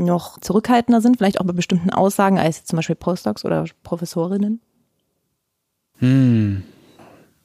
noch 0.05 0.39
zurückhaltender 0.41 1.01
sind, 1.01 1.17
vielleicht 1.19 1.41
auch 1.41 1.45
bei 1.45 1.53
bestimmten 1.53 1.91
Aussagen 1.91 2.39
als 2.39 2.65
zum 2.65 2.77
Beispiel 2.77 2.97
Postdocs 2.97 3.45
oder 3.45 3.65
Professorinnen? 3.83 4.61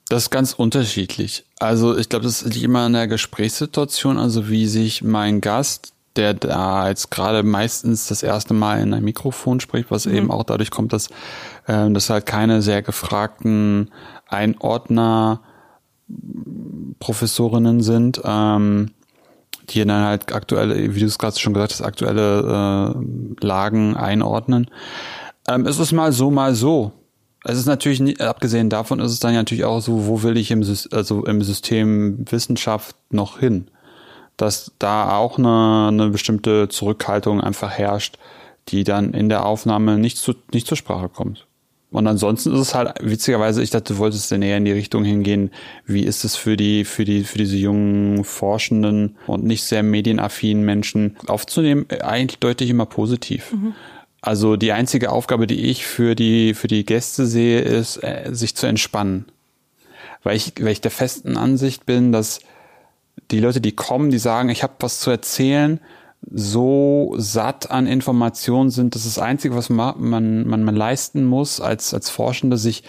Das 0.09 0.23
ist 0.23 0.29
ganz 0.29 0.53
unterschiedlich. 0.53 1.45
Also 1.59 1.97
ich 1.97 2.09
glaube, 2.09 2.25
das 2.25 2.43
liegt 2.43 2.63
immer 2.63 2.81
an 2.81 2.93
der 2.93 3.07
Gesprächssituation, 3.07 4.17
also 4.17 4.49
wie 4.49 4.67
sich 4.67 5.01
mein 5.03 5.41
Gast, 5.41 5.93
der 6.15 6.35
da 6.35 6.87
jetzt 6.89 7.09
gerade 7.09 7.41
meistens 7.41 8.07
das 8.07 8.21
erste 8.21 8.53
Mal 8.53 8.81
in 8.81 8.93
ein 8.93 9.03
Mikrofon 9.03 9.59
spricht, 9.59 9.89
was 9.89 10.05
eben 10.05 10.29
auch 10.29 10.43
dadurch 10.43 10.69
kommt, 10.69 10.93
dass 10.93 11.09
ähm, 11.67 11.93
das 11.93 12.09
halt 12.09 12.25
keine 12.25 12.61
sehr 12.61 12.83
gefragten 12.83 13.89
Einordner 14.27 15.41
Professorinnen 16.99 17.81
sind, 17.81 18.21
ähm, 18.23 18.91
die 19.69 19.85
dann 19.85 20.03
halt 20.03 20.33
aktuelle, 20.33 20.95
wie 20.95 20.99
du 20.99 21.05
es 21.05 21.17
gerade 21.17 21.39
schon 21.39 21.53
gesagt 21.53 21.73
hast, 21.73 21.81
aktuelle 21.81 22.93
äh, 22.95 23.45
Lagen 23.45 23.95
einordnen. 23.95 24.69
Ähm, 25.47 25.65
es 25.65 25.79
ist 25.79 25.91
mal 25.91 26.11
so, 26.11 26.31
mal 26.31 26.55
so. 26.55 26.91
Es 27.43 27.57
ist 27.57 27.65
natürlich, 27.65 28.21
abgesehen 28.21 28.69
davon 28.69 28.99
ist 28.99 29.11
es 29.11 29.19
dann 29.19 29.33
natürlich 29.33 29.65
auch 29.65 29.81
so, 29.81 30.07
wo 30.07 30.23
will 30.23 30.37
ich 30.37 30.51
im, 30.51 30.63
also 30.91 31.25
im 31.25 31.41
System 31.41 32.25
Wissenschaft 32.29 32.95
noch 33.09 33.39
hin? 33.39 33.67
Dass 34.37 34.71
da 34.79 35.15
auch 35.17 35.37
eine, 35.37 35.89
eine 35.89 36.09
bestimmte 36.09 36.69
Zurückhaltung 36.69 37.41
einfach 37.41 37.71
herrscht, 37.71 38.17
die 38.69 38.83
dann 38.83 39.13
in 39.13 39.27
der 39.27 39.45
Aufnahme 39.45 39.97
nicht, 39.97 40.17
zu, 40.17 40.33
nicht 40.53 40.67
zur 40.67 40.77
Sprache 40.77 41.09
kommt. 41.09 41.45
Und 41.93 42.07
ansonsten 42.07 42.51
ist 42.53 42.59
es 42.59 42.73
halt, 42.73 42.95
witzigerweise, 43.01 43.61
ich 43.61 43.69
dachte, 43.69 43.93
du 43.93 43.99
wolltest 43.99 44.31
dann 44.31 44.41
eher 44.41 44.57
in 44.57 44.65
die 44.65 44.71
Richtung 44.71 45.05
hingehen, 45.05 45.51
wie 45.85 46.01
ist 46.01 46.23
es 46.25 46.35
für 46.35 46.57
die, 46.57 46.85
für 46.85 47.05
die, 47.05 47.23
für 47.23 47.37
diese 47.37 47.55
jungen 47.55 48.23
Forschenden 48.23 49.15
und 49.27 49.43
nicht 49.43 49.63
sehr 49.63 49.83
medienaffinen 49.83 50.65
Menschen 50.65 51.15
aufzunehmen, 51.27 51.85
eigentlich 52.01 52.39
deutlich 52.39 52.71
immer 52.71 52.87
positiv. 52.87 53.53
Also 54.21 54.55
die 54.55 54.71
einzige 54.71 55.11
Aufgabe, 55.11 55.45
die 55.45 55.65
ich 55.65 55.85
für 55.85 56.15
die, 56.15 56.55
für 56.55 56.67
die 56.67 56.83
Gäste 56.83 57.27
sehe, 57.27 57.59
ist, 57.59 57.97
äh, 57.97 58.29
sich 58.31 58.55
zu 58.55 58.65
entspannen. 58.65 59.25
Weil 60.23 60.35
ich, 60.35 60.53
weil 60.61 60.71
ich 60.71 60.81
der 60.81 60.91
festen 60.91 61.37
Ansicht 61.37 61.85
bin, 61.85 62.11
dass 62.11 62.39
die 63.29 63.39
Leute, 63.39 63.61
die 63.61 63.73
kommen, 63.73 64.09
die 64.09 64.17
sagen, 64.17 64.49
ich 64.49 64.63
habe 64.63 64.73
was 64.79 64.99
zu 64.99 65.11
erzählen, 65.11 65.79
so 66.31 67.13
satt 67.17 67.71
an 67.71 67.87
Informationen 67.87 68.69
sind, 68.69 68.95
dass 68.95 69.03
das 69.03 69.19
Einzige, 69.19 69.55
was 69.55 69.69
man, 69.69 69.95
man, 69.97 70.47
man, 70.47 70.63
man 70.63 70.75
leisten 70.75 71.25
muss 71.25 71.59
als, 71.59 71.93
als 71.93 72.09
Forschende, 72.09 72.57
sich 72.57 72.83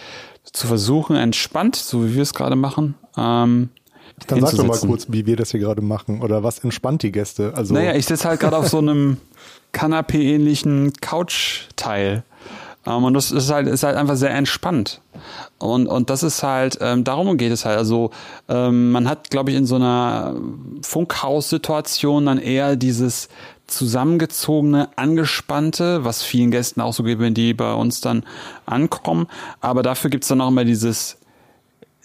zu 0.44 0.66
versuchen, 0.66 1.16
entspannt, 1.16 1.76
so 1.76 2.06
wie 2.06 2.14
wir 2.14 2.22
es 2.22 2.34
gerade 2.34 2.56
machen, 2.56 2.94
ähm, 3.16 3.70
Dann 4.26 4.40
sag 4.40 4.56
doch 4.56 4.64
mal 4.64 4.78
kurz, 4.78 5.06
wie 5.10 5.26
wir 5.26 5.36
das 5.36 5.50
hier 5.50 5.60
gerade 5.60 5.82
machen 5.82 6.22
oder 6.22 6.42
was 6.42 6.60
entspannt 6.60 7.02
die 7.02 7.12
Gäste. 7.12 7.52
Also 7.56 7.74
Naja, 7.74 7.94
ich 7.94 8.06
sitze 8.06 8.28
halt 8.28 8.40
gerade 8.40 8.56
auf 8.56 8.68
so 8.68 8.78
einem 8.78 9.18
Kanapee-ähnlichen 9.72 10.92
Couch-Teil. 11.00 12.24
Ähm, 12.86 13.04
und 13.04 13.14
das 13.14 13.30
ist 13.30 13.50
halt, 13.50 13.66
ist 13.66 13.82
halt 13.82 13.96
einfach 13.96 14.16
sehr 14.16 14.30
entspannt. 14.30 15.00
Und, 15.58 15.86
und 15.86 16.10
das 16.10 16.22
ist 16.22 16.42
halt, 16.42 16.78
ähm, 16.80 17.04
darum 17.04 17.36
geht 17.36 17.52
es 17.52 17.64
halt. 17.64 17.78
Also 17.78 18.10
ähm, 18.48 18.90
man 18.90 19.08
hat, 19.08 19.30
glaube 19.30 19.50
ich, 19.50 19.56
in 19.56 19.66
so 19.66 19.76
einer 19.76 20.34
Funkhaussituation 20.82 22.26
dann 22.26 22.38
eher 22.38 22.76
dieses 22.76 23.28
zusammengezogene, 23.66 24.90
angespannte, 24.96 26.04
was 26.04 26.22
vielen 26.22 26.50
Gästen 26.50 26.80
auch 26.80 26.92
so 26.92 27.02
geht, 27.02 27.18
wenn 27.18 27.34
die 27.34 27.54
bei 27.54 27.72
uns 27.72 28.00
dann 28.00 28.24
ankommen. 28.66 29.26
Aber 29.60 29.82
dafür 29.82 30.10
gibt's 30.10 30.28
dann 30.28 30.40
auch 30.40 30.48
immer 30.48 30.64
dieses 30.64 31.16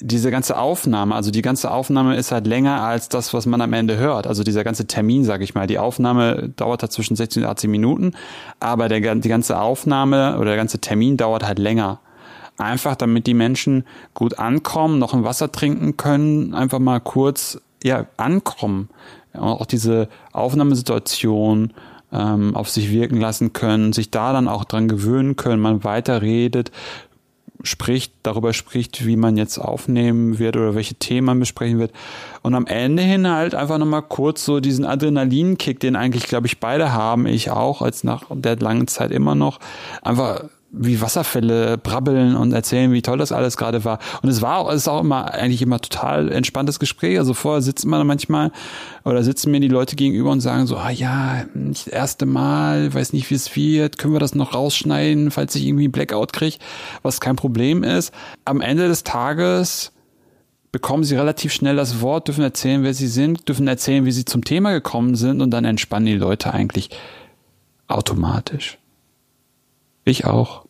diese 0.01 0.31
ganze 0.31 0.57
Aufnahme, 0.57 1.15
also 1.15 1.31
die 1.31 1.41
ganze 1.41 1.71
Aufnahme 1.71 2.15
ist 2.15 2.31
halt 2.31 2.47
länger 2.47 2.81
als 2.81 3.09
das, 3.09 3.33
was 3.33 3.45
man 3.45 3.61
am 3.61 3.73
Ende 3.73 3.97
hört. 3.97 4.27
Also 4.27 4.43
dieser 4.43 4.63
ganze 4.63 4.87
Termin, 4.87 5.23
sage 5.25 5.43
ich 5.43 5.55
mal. 5.55 5.67
Die 5.67 5.79
Aufnahme 5.79 6.49
dauert 6.55 6.81
halt 6.81 6.91
zwischen 6.91 7.15
16 7.15 7.43
und 7.43 7.49
18 7.49 7.69
Minuten, 7.69 8.13
aber 8.59 8.87
der, 8.87 9.15
die 9.15 9.29
ganze 9.29 9.59
Aufnahme 9.59 10.37
oder 10.37 10.51
der 10.51 10.57
ganze 10.57 10.79
Termin 10.79 11.17
dauert 11.17 11.45
halt 11.45 11.59
länger. 11.59 11.99
Einfach 12.57 12.95
damit 12.95 13.27
die 13.27 13.33
Menschen 13.33 13.85
gut 14.13 14.39
ankommen, 14.39 14.99
noch 14.99 15.13
ein 15.13 15.23
Wasser 15.23 15.51
trinken 15.51 15.97
können, 15.97 16.53
einfach 16.53 16.79
mal 16.79 16.99
kurz 16.99 17.61
ja, 17.83 18.05
ankommen. 18.17 18.89
Und 19.33 19.41
auch 19.41 19.65
diese 19.65 20.09
Aufnahmesituation 20.33 21.73
ähm, 22.11 22.55
auf 22.55 22.69
sich 22.69 22.91
wirken 22.91 23.19
lassen 23.19 23.53
können, 23.53 23.93
sich 23.93 24.11
da 24.11 24.33
dann 24.33 24.47
auch 24.47 24.65
dran 24.65 24.87
gewöhnen 24.87 25.35
können, 25.35 25.61
man 25.61 25.83
weiterredet, 25.83 26.71
spricht, 27.64 28.14
darüber 28.24 28.53
spricht, 28.53 29.05
wie 29.05 29.18
man 29.18 29.36
jetzt 29.38 29.57
aufnehmen 29.57 30.39
wird 30.39 30.55
oder 30.55 30.76
welche 30.76 30.95
Themen 30.95 31.26
man 31.26 31.39
besprechen 31.39 31.80
wird. 31.80 31.91
Und 32.41 32.55
am 32.55 32.66
Ende 32.66 33.03
hin 33.03 33.28
halt 33.28 33.53
einfach 33.55 33.78
nochmal 33.78 34.03
kurz 34.03 34.45
so 34.45 34.60
diesen 34.60 34.86
Adrenalinkick, 34.86 35.80
den 35.80 35.95
eigentlich, 35.95 36.24
glaube 36.24 36.47
ich, 36.47 36.60
beide 36.60 36.93
haben, 36.93 37.26
ich 37.26 37.51
auch, 37.51 37.82
als 37.82 38.03
nach 38.03 38.24
der 38.32 38.55
langen 38.57 38.88
Zeit 38.88 39.12
immer 39.12 39.36
noch, 39.36 39.60
einfach 40.01 40.45
wie 40.72 41.01
Wasserfälle 41.01 41.78
brabbeln 41.78 42.36
und 42.36 42.53
erzählen, 42.53 42.91
wie 42.91 43.01
toll 43.01 43.17
das 43.17 43.32
alles 43.32 43.57
gerade 43.57 43.84
war. 43.86 43.99
Und 44.22 44.30
es 44.30 44.41
war 44.41 44.57
auch, 44.57 44.70
es 44.70 44.82
ist 44.82 44.88
auch 44.88 45.01
immer, 45.01 45.34
eigentlich 45.34 45.61
immer 45.61 45.80
total 45.80 46.32
entspanntes 46.32 46.80
Gespräch. 46.80 47.17
Also 47.17 47.34
vorher 47.34 47.61
sitzt 47.61 47.86
man 47.86 48.05
manchmal 48.05 48.51
oder 49.03 49.24
sitzen 49.24 49.51
mir 49.51 49.59
die 49.59 49.67
Leute 49.67 49.95
gegenüber 49.95 50.32
und 50.32 50.41
sagen 50.41 50.67
so, 50.67 50.78
ah 50.78 50.91
ja, 50.91 51.45
nicht 51.55 51.88
das 51.88 51.93
erste 51.93 52.26
Mal, 52.26 52.93
weiß 52.93 53.13
nicht, 53.13 53.30
wie 53.30 53.36
es 53.36 53.55
wird, 53.55 53.97
können 53.97 54.13
wir 54.13 54.20
das 54.20 54.36
noch 54.36 54.53
rausschneiden, 54.53 55.32
falls 55.32 55.55
ich 55.55 55.65
irgendwie 55.65 55.86
einen 55.86 55.91
Blackout 55.91 56.34
kriege, 56.34 56.57
was 57.01 57.20
kein 57.20 57.36
Problem 57.36 57.84
ist. 57.84 58.13
Am 58.45 58.61
Ende 58.61 58.88
des 58.88 59.03
Tages 59.03 59.91
bekommen 60.72 61.03
sie 61.03 61.15
relativ 61.15 61.51
schnell 61.51 61.78
das 61.78 62.01
Wort, 62.01 62.28
dürfen 62.28 62.43
erzählen, 62.43 62.84
wer 62.84 62.93
sie 62.93 63.07
sind, 63.07 63.47
dürfen 63.47 63.67
erzählen, 63.67 64.05
wie 64.05 64.11
sie 64.11 64.26
zum 64.26 64.43
Thema 64.43 64.72
gekommen 64.72 65.15
sind 65.15 65.41
und 65.41 65.49
dann 65.49 65.65
entspannen 65.65 66.05
die 66.05 66.15
Leute 66.15 66.53
eigentlich 66.53 66.91
automatisch. 67.88 68.78
Ich 70.10 70.26
auch. 70.26 70.66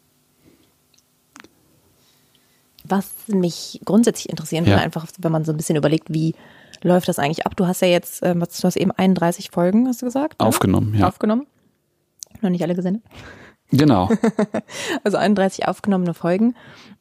Was 2.84 3.10
mich 3.28 3.80
grundsätzlich 3.86 4.30
interessieren 4.30 4.66
würde, 4.66 4.78
Ja. 4.78 4.84
einfach, 4.84 5.06
wenn 5.20 5.32
man 5.32 5.46
so 5.46 5.52
ein 5.54 5.58
bisschen 5.58 5.76
überlegt, 5.76 6.08
wie 6.12 6.34
läuft 6.82 7.08
das 7.08 7.20
eigentlich 7.20 7.46
ab? 7.46 7.56
Du 7.56 7.68
hast 7.68 7.82
ja 7.82 7.88
jetzt, 7.88 8.24
ähm, 8.24 8.42
was- 8.42 8.58
du 8.60 8.64
hast 8.68 8.78
eben 8.78 8.92
31 8.92 9.52
Folgen, 9.52 9.88
hast 9.88 10.02
du 10.02 10.06
gesagt? 10.06 10.40
ne? 10.40 10.46
Aufgenommen, 10.48 10.96
ja. 10.96 11.08
Aufgenommen. 11.08 11.46
Noch 12.42 12.50
nicht 12.50 12.64
alle 12.64 12.76
gesendet. 12.76 13.04
Genau. 13.72 14.10
also 15.04 15.18
31 15.18 15.68
aufgenommene 15.68 16.14
Folgen. 16.14 16.56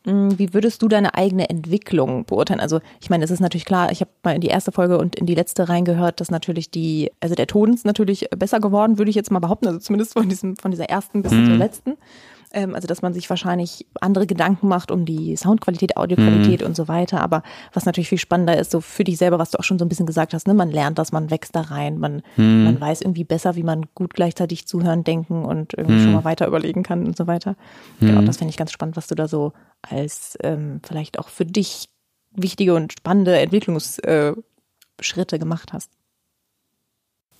Hm, 0.04 0.38
wie 0.38 0.54
würdest 0.54 0.82
du 0.82 0.88
deine 0.88 1.14
eigene 1.14 1.48
Entwicklung 1.48 2.24
beurteilen? 2.24 2.60
Also 2.60 2.80
ich 3.00 3.10
meine, 3.10 3.24
es 3.24 3.30
ist 3.30 3.40
natürlich 3.40 3.64
klar, 3.64 3.90
ich 3.90 4.00
habe 4.00 4.10
mal 4.22 4.34
in 4.34 4.40
die 4.40 4.48
erste 4.48 4.72
Folge 4.72 4.98
und 4.98 5.16
in 5.16 5.26
die 5.26 5.34
letzte 5.34 5.68
reingehört, 5.68 6.20
dass 6.20 6.30
natürlich 6.30 6.70
die, 6.70 7.10
also 7.20 7.34
der 7.34 7.46
Ton 7.46 7.72
ist 7.72 7.84
natürlich 7.84 8.28
besser 8.36 8.60
geworden, 8.60 8.98
würde 8.98 9.10
ich 9.10 9.16
jetzt 9.16 9.30
mal 9.30 9.38
behaupten, 9.38 9.66
also 9.66 9.78
zumindest 9.78 10.12
von 10.12 10.28
diesem, 10.28 10.56
von 10.56 10.70
dieser 10.70 10.88
ersten 10.88 11.22
bis 11.22 11.32
mhm. 11.32 11.46
zur 11.46 11.56
letzten. 11.56 11.96
Ähm, 12.52 12.74
also 12.74 12.86
dass 12.86 13.02
man 13.02 13.12
sich 13.12 13.28
wahrscheinlich 13.28 13.86
andere 14.00 14.26
Gedanken 14.26 14.68
macht 14.68 14.90
um 14.90 15.04
die 15.04 15.36
Soundqualität, 15.36 15.96
Audioqualität 15.96 16.60
mhm. 16.60 16.68
und 16.68 16.76
so 16.76 16.88
weiter. 16.88 17.20
Aber 17.20 17.42
was 17.72 17.84
natürlich 17.84 18.08
viel 18.08 18.18
spannender 18.18 18.58
ist, 18.58 18.70
so 18.70 18.80
für 18.80 19.04
dich 19.04 19.18
selber, 19.18 19.38
was 19.38 19.50
du 19.50 19.58
auch 19.58 19.64
schon 19.64 19.78
so 19.78 19.84
ein 19.84 19.88
bisschen 19.88 20.06
gesagt 20.06 20.34
hast, 20.34 20.46
ne, 20.46 20.54
man 20.54 20.70
lernt 20.70 20.98
das, 20.98 21.12
man 21.12 21.30
wächst 21.30 21.54
da 21.54 21.60
rein, 21.62 21.98
man, 21.98 22.22
mhm. 22.36 22.64
man 22.64 22.80
weiß 22.80 23.02
irgendwie 23.02 23.24
besser, 23.24 23.56
wie 23.56 23.62
man 23.62 23.86
gut 23.94 24.14
gleichzeitig 24.14 24.66
zuhören, 24.66 25.04
denken 25.04 25.44
und 25.44 25.74
irgendwie 25.74 25.98
mhm. 25.98 26.02
schon 26.04 26.12
mal 26.12 26.24
weiter 26.24 26.46
überlegen 26.46 26.82
kann 26.82 27.06
und 27.06 27.16
so 27.16 27.26
weiter. 27.26 27.56
Genau, 28.00 28.22
das 28.22 28.38
finde 28.38 28.50
ich 28.50 28.56
ganz 28.56 28.72
spannend, 28.72 28.96
was 28.96 29.06
du 29.06 29.14
da 29.14 29.28
so 29.28 29.52
als 29.82 30.36
ähm, 30.42 30.80
vielleicht 30.82 31.18
auch 31.18 31.28
für 31.28 31.44
dich 31.44 31.88
wichtige 32.30 32.74
und 32.74 32.92
spannende 32.92 33.38
Entwicklungsschritte 33.38 34.36
äh, 35.00 35.38
gemacht 35.38 35.72
hast. 35.72 35.90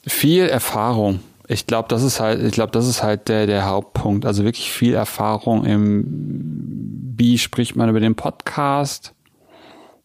Viel 0.07 0.45
Erfahrung 0.45 1.21
ich 1.49 1.67
glaube, 1.67 1.89
das 1.89 2.03
ist 2.03 2.21
halt, 2.21 2.43
ich 2.43 2.53
glaube, 2.53 2.73
das 2.73 2.87
ist 2.87 3.03
halt 3.03 3.29
der, 3.29 3.47
der 3.47 3.65
Hauptpunkt. 3.65 4.27
Also 4.27 4.45
wirklich 4.45 4.71
viel 4.71 4.95
Erfahrung 4.95 5.65
im, 5.65 6.05
wie 7.17 7.39
spricht 7.39 7.75
man 7.75 7.89
über 7.89 8.01
den 8.01 8.15
Podcast? 8.15 9.15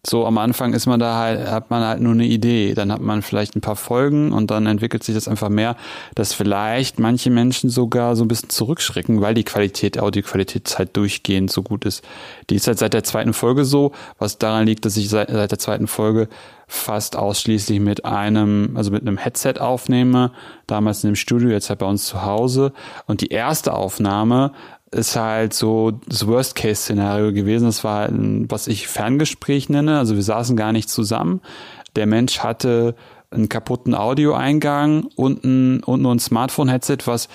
So 0.05 0.25
am 0.25 0.37
Anfang 0.37 0.73
ist 0.73 0.85
man 0.85 0.99
da 0.99 1.17
halt, 1.17 1.49
hat 1.49 1.69
man 1.69 1.81
halt 1.81 2.01
nur 2.01 2.11
eine 2.11 2.25
Idee. 2.25 2.73
Dann 2.73 2.91
hat 2.91 2.99
man 2.99 3.21
vielleicht 3.21 3.55
ein 3.55 3.61
paar 3.61 3.77
Folgen 3.77 4.33
und 4.33 4.51
dann 4.51 4.65
entwickelt 4.65 5.01
sich 5.01 5.15
das 5.15 5.29
einfach 5.29 5.47
mehr, 5.47 5.77
dass 6.13 6.33
vielleicht 6.33 6.99
manche 6.99 7.29
Menschen 7.29 7.69
sogar 7.69 8.17
so 8.17 8.25
ein 8.25 8.27
bisschen 8.27 8.49
zurückschrecken, 8.49 9.21
weil 9.21 9.33
die 9.33 9.45
Qualität, 9.45 9.97
Audioqualität 9.97 10.77
halt 10.77 10.97
durchgehend 10.97 11.53
so 11.53 11.63
gut 11.63 11.85
ist. 11.85 12.03
Die 12.49 12.55
ist 12.55 12.67
halt 12.67 12.79
seit 12.79 12.93
der 12.93 13.05
zweiten 13.05 13.31
Folge 13.31 13.63
so, 13.63 13.93
was 14.17 14.37
daran 14.37 14.65
liegt, 14.65 14.83
dass 14.83 14.97
ich 14.97 15.07
seit, 15.07 15.29
seit 15.29 15.51
der 15.51 15.59
zweiten 15.59 15.87
Folge 15.87 16.27
fast 16.67 17.15
ausschließlich 17.15 17.79
mit 17.79 18.03
einem, 18.03 18.75
also 18.75 18.91
mit 18.91 19.03
einem 19.03 19.17
Headset 19.17 19.55
aufnehme, 19.59 20.33
damals 20.67 21.05
in 21.05 21.11
dem 21.11 21.15
Studio, 21.15 21.49
jetzt 21.49 21.69
halt 21.69 21.79
bei 21.79 21.85
uns 21.85 22.07
zu 22.07 22.25
Hause. 22.25 22.73
Und 23.05 23.21
die 23.21 23.27
erste 23.27 23.73
Aufnahme 23.73 24.51
ist 24.93 25.15
halt 25.15 25.53
so 25.53 25.91
das 26.07 26.27
Worst-Case-Szenario 26.27 27.33
gewesen. 27.33 27.65
Das 27.65 27.83
war, 27.83 28.07
ein, 28.07 28.49
was 28.49 28.67
ich 28.67 28.87
Ferngespräch 28.87 29.69
nenne. 29.69 29.97
Also 29.97 30.15
wir 30.15 30.23
saßen 30.23 30.55
gar 30.55 30.71
nicht 30.71 30.89
zusammen. 30.89 31.41
Der 31.95 32.05
Mensch 32.05 32.39
hatte 32.39 32.95
einen 33.31 33.49
kaputten 33.49 33.95
Audioeingang 33.95 35.07
und, 35.15 35.43
ein, 35.43 35.83
und 35.83 36.01
nur 36.01 36.13
ein 36.13 36.19
Smartphone-Headset, 36.19 36.99
was, 37.05 37.27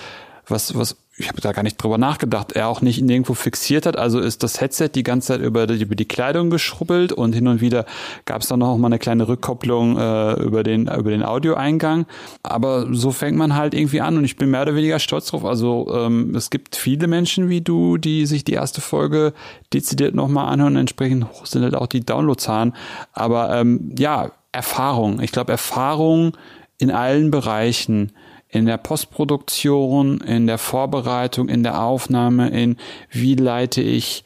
was, 0.47 0.75
was 0.75 0.97
ich 1.19 1.27
habe 1.27 1.41
da 1.41 1.51
gar 1.51 1.63
nicht 1.63 1.77
drüber 1.77 1.97
nachgedacht, 1.97 2.53
er 2.53 2.69
auch 2.69 2.81
nicht 2.81 3.01
nirgendwo 3.01 3.33
fixiert 3.33 3.85
hat. 3.85 3.97
Also 3.97 4.19
ist 4.19 4.41
das 4.41 4.61
Headset 4.61 4.89
die 4.95 5.03
ganze 5.03 5.27
Zeit 5.27 5.41
über 5.41 5.67
die, 5.67 5.81
über 5.81 5.95
die 5.95 6.07
Kleidung 6.07 6.49
geschrubbelt 6.49 7.11
und 7.11 7.33
hin 7.33 7.47
und 7.47 7.59
wieder 7.59 7.85
gab 8.23 8.41
es 8.41 8.47
dann 8.47 8.59
noch 8.59 8.77
mal 8.77 8.87
eine 8.87 8.99
kleine 8.99 9.27
Rückkopplung 9.27 9.97
äh, 9.97 10.33
über 10.41 10.63
den 10.63 10.87
über 10.87 11.11
den 11.11 11.23
Audioeingang. 11.23 12.05
Aber 12.41 12.87
so 12.93 13.11
fängt 13.11 13.37
man 13.37 13.55
halt 13.55 13.73
irgendwie 13.73 13.99
an 13.99 14.17
und 14.17 14.23
ich 14.23 14.37
bin 14.37 14.49
mehr 14.49 14.61
oder 14.61 14.75
weniger 14.75 14.99
stolz 14.99 15.27
drauf. 15.27 15.43
Also 15.43 15.93
ähm, 15.93 16.33
es 16.35 16.49
gibt 16.49 16.77
viele 16.77 17.07
Menschen 17.07 17.49
wie 17.49 17.61
du, 17.61 17.97
die 17.97 18.25
sich 18.25 18.45
die 18.45 18.53
erste 18.53 18.79
Folge 18.79 19.33
dezidiert 19.73 20.15
nochmal 20.15 20.51
anhören. 20.51 20.77
Entsprechend 20.77 21.25
hoch 21.25 21.45
sind 21.45 21.63
halt 21.63 21.75
auch 21.75 21.87
die 21.87 22.01
Downloadzahlen. 22.01 22.73
Aber 23.11 23.53
ähm, 23.55 23.93
ja, 23.97 24.31
Erfahrung. 24.53 25.21
Ich 25.21 25.33
glaube 25.33 25.51
Erfahrung 25.51 26.37
in 26.77 26.91
allen 26.91 27.29
Bereichen 27.29 28.13
in 28.49 28.65
der 28.65 28.77
Postproduktion, 28.77 30.21
in 30.21 30.47
der 30.47 30.57
Vorbereitung, 30.57 31.49
in 31.49 31.63
der 31.63 31.83
Aufnahme, 31.83 32.49
in 32.49 32.77
wie 33.11 33.35
leite 33.35 33.81
ich 33.81 34.23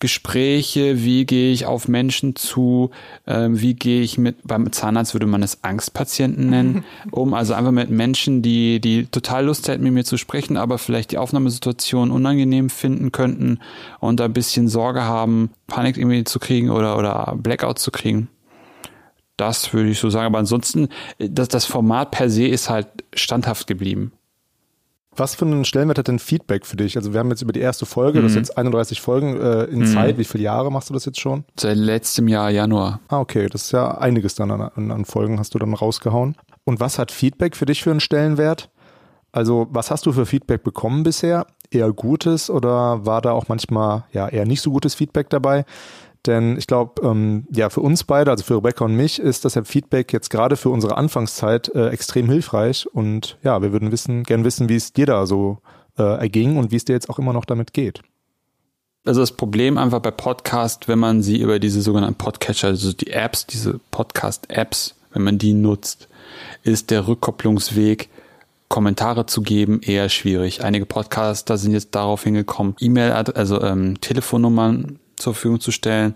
Gespräche, 0.00 1.02
wie 1.02 1.24
gehe 1.24 1.52
ich 1.52 1.66
auf 1.66 1.88
Menschen 1.88 2.36
zu, 2.36 2.90
äh, 3.26 3.48
wie 3.50 3.74
gehe 3.74 4.02
ich 4.02 4.18
mit, 4.18 4.36
beim 4.44 4.70
Zahnarzt 4.70 5.14
würde 5.14 5.26
man 5.26 5.42
es 5.42 5.64
Angstpatienten 5.64 6.50
nennen, 6.50 6.84
um 7.10 7.32
also 7.32 7.54
einfach 7.54 7.70
mit 7.72 7.90
Menschen, 7.90 8.42
die, 8.42 8.80
die 8.80 9.06
total 9.06 9.46
Lust 9.46 9.66
hätten, 9.66 9.82
mit 9.82 9.92
mir 9.92 10.04
zu 10.04 10.18
sprechen, 10.18 10.56
aber 10.56 10.78
vielleicht 10.78 11.12
die 11.12 11.18
Aufnahmesituation 11.18 12.10
unangenehm 12.10 12.70
finden 12.70 13.12
könnten 13.12 13.60
und 13.98 14.20
ein 14.20 14.32
bisschen 14.32 14.68
Sorge 14.68 15.04
haben, 15.04 15.50
Panik 15.68 15.96
irgendwie 15.96 16.24
zu 16.24 16.38
kriegen 16.38 16.70
oder, 16.70 16.98
oder 16.98 17.34
Blackout 17.36 17.78
zu 17.78 17.90
kriegen. 17.90 18.28
Das 19.36 19.72
würde 19.72 19.90
ich 19.90 19.98
so 19.98 20.10
sagen. 20.10 20.26
Aber 20.26 20.38
ansonsten, 20.38 20.88
das, 21.18 21.48
das 21.48 21.64
Format 21.64 22.10
per 22.10 22.30
se 22.30 22.46
ist 22.46 22.70
halt 22.70 22.88
standhaft 23.14 23.66
geblieben. 23.66 24.12
Was 25.16 25.36
für 25.36 25.44
einen 25.44 25.64
Stellenwert 25.64 25.98
hat 25.98 26.08
denn 26.08 26.18
Feedback 26.18 26.66
für 26.66 26.76
dich? 26.76 26.96
Also 26.96 27.12
wir 27.12 27.20
haben 27.20 27.30
jetzt 27.30 27.42
über 27.42 27.52
die 27.52 27.60
erste 27.60 27.86
Folge, 27.86 28.18
mhm. 28.18 28.24
das 28.24 28.32
sind 28.32 28.46
jetzt 28.46 28.58
31 28.58 29.00
Folgen 29.00 29.40
äh, 29.40 29.64
in 29.64 29.80
mhm. 29.80 29.86
Zeit. 29.86 30.18
Wie 30.18 30.24
viele 30.24 30.44
Jahre 30.44 30.72
machst 30.72 30.90
du 30.90 30.94
das 30.94 31.04
jetzt 31.04 31.20
schon? 31.20 31.44
Seit 31.58 31.76
letztem 31.76 32.26
Jahr 32.26 32.50
Januar. 32.50 33.00
Ah, 33.08 33.20
okay. 33.20 33.48
Das 33.48 33.62
ist 33.62 33.72
ja 33.72 33.96
einiges 33.98 34.34
dann 34.34 34.50
an, 34.50 34.90
an 34.90 35.04
Folgen 35.04 35.38
hast 35.38 35.54
du 35.54 35.58
dann 35.58 35.72
rausgehauen. 35.74 36.36
Und 36.64 36.80
was 36.80 36.98
hat 36.98 37.12
Feedback 37.12 37.56
für 37.56 37.66
dich 37.66 37.82
für 37.82 37.90
einen 37.90 38.00
Stellenwert? 38.00 38.70
Also 39.30 39.66
was 39.70 39.90
hast 39.90 40.06
du 40.06 40.12
für 40.12 40.26
Feedback 40.26 40.62
bekommen 40.62 41.02
bisher? 41.02 41.46
Eher 41.70 41.92
gutes 41.92 42.50
oder 42.50 43.04
war 43.04 43.20
da 43.20 43.32
auch 43.32 43.48
manchmal 43.48 44.04
ja 44.12 44.28
eher 44.28 44.46
nicht 44.46 44.62
so 44.62 44.70
gutes 44.70 44.94
Feedback 44.94 45.28
dabei? 45.28 45.64
Denn 46.26 46.56
ich 46.56 46.66
glaube, 46.66 47.06
ähm, 47.06 47.46
ja, 47.50 47.68
für 47.68 47.80
uns 47.80 48.04
beide, 48.04 48.30
also 48.30 48.44
für 48.44 48.56
Rebecca 48.56 48.84
und 48.84 48.96
mich, 48.96 49.18
ist 49.18 49.44
das 49.44 49.58
Feedback 49.64 50.12
jetzt 50.12 50.30
gerade 50.30 50.56
für 50.56 50.70
unsere 50.70 50.96
Anfangszeit 50.96 51.68
äh, 51.74 51.88
extrem 51.88 52.30
hilfreich. 52.30 52.86
Und 52.92 53.38
ja, 53.42 53.60
wir 53.60 53.72
würden 53.72 53.92
wissen, 53.92 54.22
gern 54.22 54.44
wissen, 54.44 54.68
wie 54.68 54.76
es 54.76 54.92
dir 54.92 55.06
da 55.06 55.26
so 55.26 55.58
äh, 55.98 56.02
erging 56.02 56.56
und 56.56 56.70
wie 56.70 56.76
es 56.76 56.84
dir 56.84 56.94
jetzt 56.94 57.10
auch 57.10 57.18
immer 57.18 57.32
noch 57.32 57.44
damit 57.44 57.72
geht. 57.72 58.00
Also 59.04 59.20
das 59.20 59.32
Problem 59.32 59.76
einfach 59.76 60.00
bei 60.00 60.10
Podcast, 60.10 60.88
wenn 60.88 60.98
man 60.98 61.22
sie 61.22 61.38
über 61.40 61.58
diese 61.58 61.82
sogenannten 61.82 62.16
Podcatcher, 62.16 62.68
also 62.68 62.92
die 62.94 63.10
Apps, 63.10 63.46
diese 63.46 63.78
Podcast-Apps, 63.90 64.94
wenn 65.12 65.22
man 65.22 65.36
die 65.36 65.52
nutzt, 65.52 66.08
ist 66.62 66.90
der 66.90 67.06
Rückkopplungsweg 67.06 68.08
Kommentare 68.68 69.26
zu 69.26 69.42
geben 69.42 69.80
eher 69.82 70.08
schwierig. 70.08 70.64
Einige 70.64 70.86
Podcaster 70.86 71.58
sind 71.58 71.72
jetzt 71.72 71.94
darauf 71.94 72.24
hingekommen, 72.24 72.74
E-Mail, 72.80 73.12
also 73.12 73.60
ähm, 73.60 74.00
Telefonnummern 74.00 74.98
zur 75.16 75.34
Verfügung 75.34 75.60
zu 75.60 75.70
stellen 75.70 76.14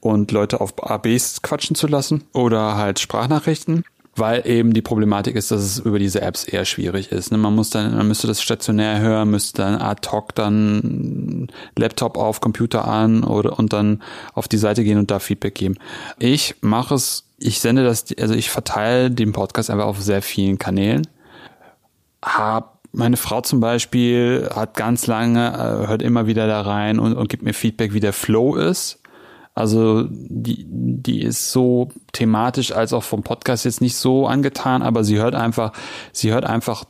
und 0.00 0.32
Leute 0.32 0.60
auf 0.60 0.74
ABs 0.82 1.42
quatschen 1.42 1.76
zu 1.76 1.86
lassen 1.86 2.24
oder 2.32 2.76
halt 2.76 2.98
Sprachnachrichten 2.98 3.84
weil 4.14 4.46
eben 4.46 4.74
die 4.74 4.82
Problematik 4.82 5.36
ist, 5.36 5.50
dass 5.50 5.62
es 5.62 5.78
über 5.78 5.98
diese 5.98 6.20
Apps 6.20 6.44
eher 6.44 6.64
schwierig 6.64 7.12
ist. 7.12 7.32
Ne? 7.32 7.38
Man 7.38 7.54
muss 7.54 7.70
dann, 7.70 7.96
man 7.96 8.06
müsste 8.06 8.26
das 8.26 8.42
stationär 8.42 9.00
hören, 9.00 9.30
müsste 9.30 9.62
dann 9.62 9.80
ad 9.80 10.06
hoc 10.10 10.34
dann 10.34 11.48
Laptop 11.76 12.18
auf, 12.18 12.40
Computer 12.40 12.86
an 12.86 13.24
oder 13.24 13.58
und 13.58 13.72
dann 13.72 14.02
auf 14.34 14.48
die 14.48 14.58
Seite 14.58 14.84
gehen 14.84 14.98
und 14.98 15.10
da 15.10 15.18
Feedback 15.18 15.54
geben. 15.54 15.76
Ich 16.18 16.56
mache 16.60 16.94
es, 16.94 17.24
ich 17.38 17.60
sende 17.60 17.84
das, 17.84 18.06
also 18.20 18.34
ich 18.34 18.50
verteile 18.50 19.10
den 19.10 19.32
Podcast 19.32 19.70
einfach 19.70 19.86
auf 19.86 20.02
sehr 20.02 20.20
vielen 20.20 20.58
Kanälen. 20.58 21.06
Hab 22.22 22.71
meine 22.92 23.16
Frau 23.16 23.40
zum 23.40 23.60
Beispiel 23.60 24.48
hat 24.54 24.74
ganz 24.74 25.06
lange, 25.06 25.52
äh, 25.52 25.88
hört 25.88 26.02
immer 26.02 26.26
wieder 26.26 26.46
da 26.46 26.60
rein 26.60 26.98
und, 26.98 27.14
und 27.14 27.28
gibt 27.28 27.42
mir 27.42 27.54
Feedback, 27.54 27.94
wie 27.94 28.00
der 28.00 28.12
Flow 28.12 28.54
ist. 28.54 29.00
Also 29.54 30.06
die, 30.08 30.66
die 30.68 31.22
ist 31.22 31.52
so 31.52 31.90
thematisch 32.12 32.72
als 32.72 32.92
auch 32.92 33.02
vom 33.02 33.22
Podcast 33.22 33.64
jetzt 33.64 33.82
nicht 33.82 33.96
so 33.96 34.26
angetan, 34.26 34.82
aber 34.82 35.04
sie 35.04 35.18
hört 35.18 35.34
einfach, 35.34 35.72
sie 36.12 36.32
hört 36.32 36.44
einfach 36.44 36.84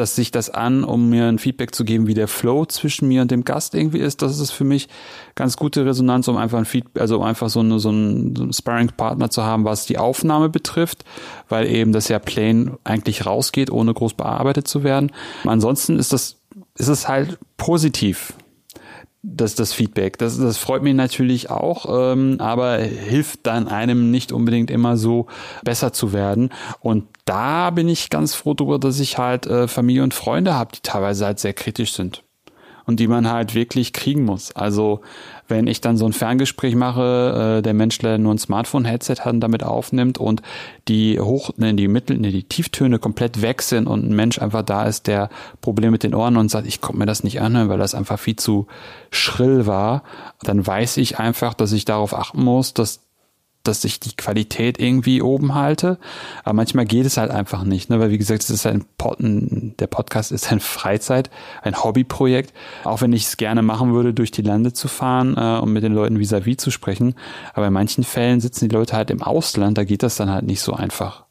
dass 0.00 0.16
sich 0.16 0.30
das 0.30 0.48
an, 0.48 0.82
um 0.82 1.10
mir 1.10 1.26
ein 1.26 1.38
Feedback 1.38 1.74
zu 1.74 1.84
geben, 1.84 2.06
wie 2.06 2.14
der 2.14 2.26
Flow 2.26 2.64
zwischen 2.64 3.06
mir 3.06 3.20
und 3.20 3.30
dem 3.30 3.44
Gast 3.44 3.74
irgendwie 3.74 3.98
ist. 3.98 4.22
Das 4.22 4.38
ist 4.38 4.50
für 4.50 4.64
mich 4.64 4.88
ganz 5.34 5.56
gute 5.58 5.84
Resonanz, 5.84 6.26
um 6.26 6.38
einfach 6.38 6.58
ein 6.58 6.64
Feedback, 6.64 7.02
also 7.02 7.18
um 7.18 7.22
einfach 7.22 7.50
so, 7.50 7.60
eine, 7.60 7.78
so 7.78 7.90
einen, 7.90 8.34
so 8.34 8.42
einen 8.44 8.52
Sparring-Partner 8.52 9.30
zu 9.30 9.42
haben, 9.42 9.64
was 9.64 9.84
die 9.84 9.98
Aufnahme 9.98 10.48
betrifft, 10.48 11.04
weil 11.50 11.66
eben 11.66 11.92
das 11.92 12.08
ja 12.08 12.18
plain 12.18 12.78
eigentlich 12.82 13.26
rausgeht, 13.26 13.70
ohne 13.70 13.92
groß 13.92 14.14
bearbeitet 14.14 14.66
zu 14.66 14.84
werden. 14.84 15.12
Ansonsten 15.44 15.98
ist 15.98 16.14
das, 16.14 16.38
ist 16.78 16.88
es 16.88 17.06
halt 17.06 17.38
positiv 17.58 18.32
das, 19.22 19.54
das 19.54 19.72
Feedback. 19.72 20.18
Das, 20.18 20.38
das 20.38 20.56
freut 20.58 20.82
mich 20.82 20.94
natürlich 20.94 21.50
auch, 21.50 22.12
ähm, 22.12 22.36
aber 22.40 22.78
hilft 22.78 23.46
dann 23.46 23.68
einem 23.68 24.10
nicht 24.10 24.32
unbedingt 24.32 24.70
immer 24.70 24.96
so 24.96 25.26
besser 25.62 25.92
zu 25.92 26.12
werden. 26.12 26.50
Und 26.80 27.04
da 27.24 27.70
bin 27.70 27.88
ich 27.88 28.10
ganz 28.10 28.34
froh 28.34 28.54
darüber, 28.54 28.78
dass 28.78 29.00
ich 29.00 29.18
halt 29.18 29.46
äh, 29.46 29.68
Familie 29.68 30.02
und 30.02 30.14
Freunde 30.14 30.54
habe, 30.54 30.72
die 30.74 30.80
teilweise 30.82 31.26
halt 31.26 31.38
sehr 31.38 31.52
kritisch 31.52 31.92
sind 31.92 32.22
und 32.90 32.98
die 32.98 33.06
man 33.06 33.30
halt 33.30 33.54
wirklich 33.54 33.92
kriegen 33.92 34.24
muss. 34.24 34.50
Also 34.56 35.00
wenn 35.46 35.68
ich 35.68 35.80
dann 35.80 35.96
so 35.96 36.06
ein 36.06 36.12
Ferngespräch 36.12 36.74
mache, 36.74 37.58
äh, 37.58 37.62
der 37.62 37.72
Mensch, 37.72 37.98
der 37.98 38.18
nur 38.18 38.34
ein 38.34 38.38
Smartphone-Headset 38.38 39.14
hat 39.20 39.32
und 39.32 39.40
damit 39.40 39.62
aufnimmt 39.62 40.18
und 40.18 40.42
die 40.88 41.20
hoch, 41.20 41.50
ne, 41.56 41.72
die 41.74 41.86
Mittel, 41.86 42.18
ne, 42.18 42.32
die 42.32 42.42
Tieftöne 42.42 42.98
komplett 42.98 43.42
weg 43.42 43.62
sind 43.62 43.86
und 43.86 44.04
ein 44.04 44.16
Mensch 44.16 44.40
einfach 44.40 44.62
da 44.62 44.86
ist, 44.86 45.06
der 45.06 45.30
Probleme 45.60 45.92
mit 45.92 46.02
den 46.02 46.16
Ohren 46.16 46.36
und 46.36 46.50
sagt, 46.50 46.66
ich 46.66 46.80
konnte 46.80 46.98
mir 46.98 47.06
das 47.06 47.22
nicht 47.22 47.40
anhören, 47.40 47.68
weil 47.68 47.78
das 47.78 47.94
einfach 47.94 48.18
viel 48.18 48.34
zu 48.34 48.66
schrill 49.12 49.66
war, 49.66 50.02
dann 50.42 50.66
weiß 50.66 50.96
ich 50.96 51.20
einfach, 51.20 51.54
dass 51.54 51.70
ich 51.70 51.84
darauf 51.84 52.12
achten 52.12 52.42
muss, 52.42 52.74
dass 52.74 53.02
dass 53.62 53.84
ich 53.84 54.00
die 54.00 54.16
Qualität 54.16 54.78
irgendwie 54.78 55.22
oben 55.22 55.54
halte. 55.54 55.98
Aber 56.44 56.54
manchmal 56.54 56.86
geht 56.86 57.06
es 57.06 57.16
halt 57.16 57.30
einfach 57.30 57.64
nicht, 57.64 57.90
ne? 57.90 58.00
weil 58.00 58.10
wie 58.10 58.18
gesagt, 58.18 58.42
es 58.42 58.50
ist 58.50 58.66
ein, 58.66 58.84
Pod, 58.98 59.18
der 59.20 59.86
Podcast 59.86 60.32
ist 60.32 60.50
ein 60.50 60.60
Freizeit, 60.60 61.30
ein 61.62 61.82
Hobbyprojekt. 61.82 62.52
Auch 62.84 63.00
wenn 63.00 63.12
ich 63.12 63.26
es 63.26 63.36
gerne 63.36 63.62
machen 63.62 63.92
würde, 63.92 64.14
durch 64.14 64.30
die 64.30 64.42
Lande 64.42 64.72
zu 64.72 64.88
fahren 64.88 65.36
äh, 65.36 65.58
und 65.60 65.72
mit 65.72 65.82
den 65.82 65.92
Leuten 65.92 66.18
vis-à-vis 66.18 66.56
-vis 66.56 66.58
zu 66.58 66.70
sprechen. 66.70 67.14
Aber 67.54 67.66
in 67.66 67.72
manchen 67.72 68.04
Fällen 68.04 68.40
sitzen 68.40 68.68
die 68.68 68.74
Leute 68.74 68.96
halt 68.96 69.10
im 69.10 69.22
Ausland, 69.22 69.78
da 69.78 69.84
geht 69.84 70.02
das 70.02 70.16
dann 70.16 70.30
halt 70.30 70.44
nicht 70.44 70.60
so 70.60 70.72
einfach. 70.72 71.29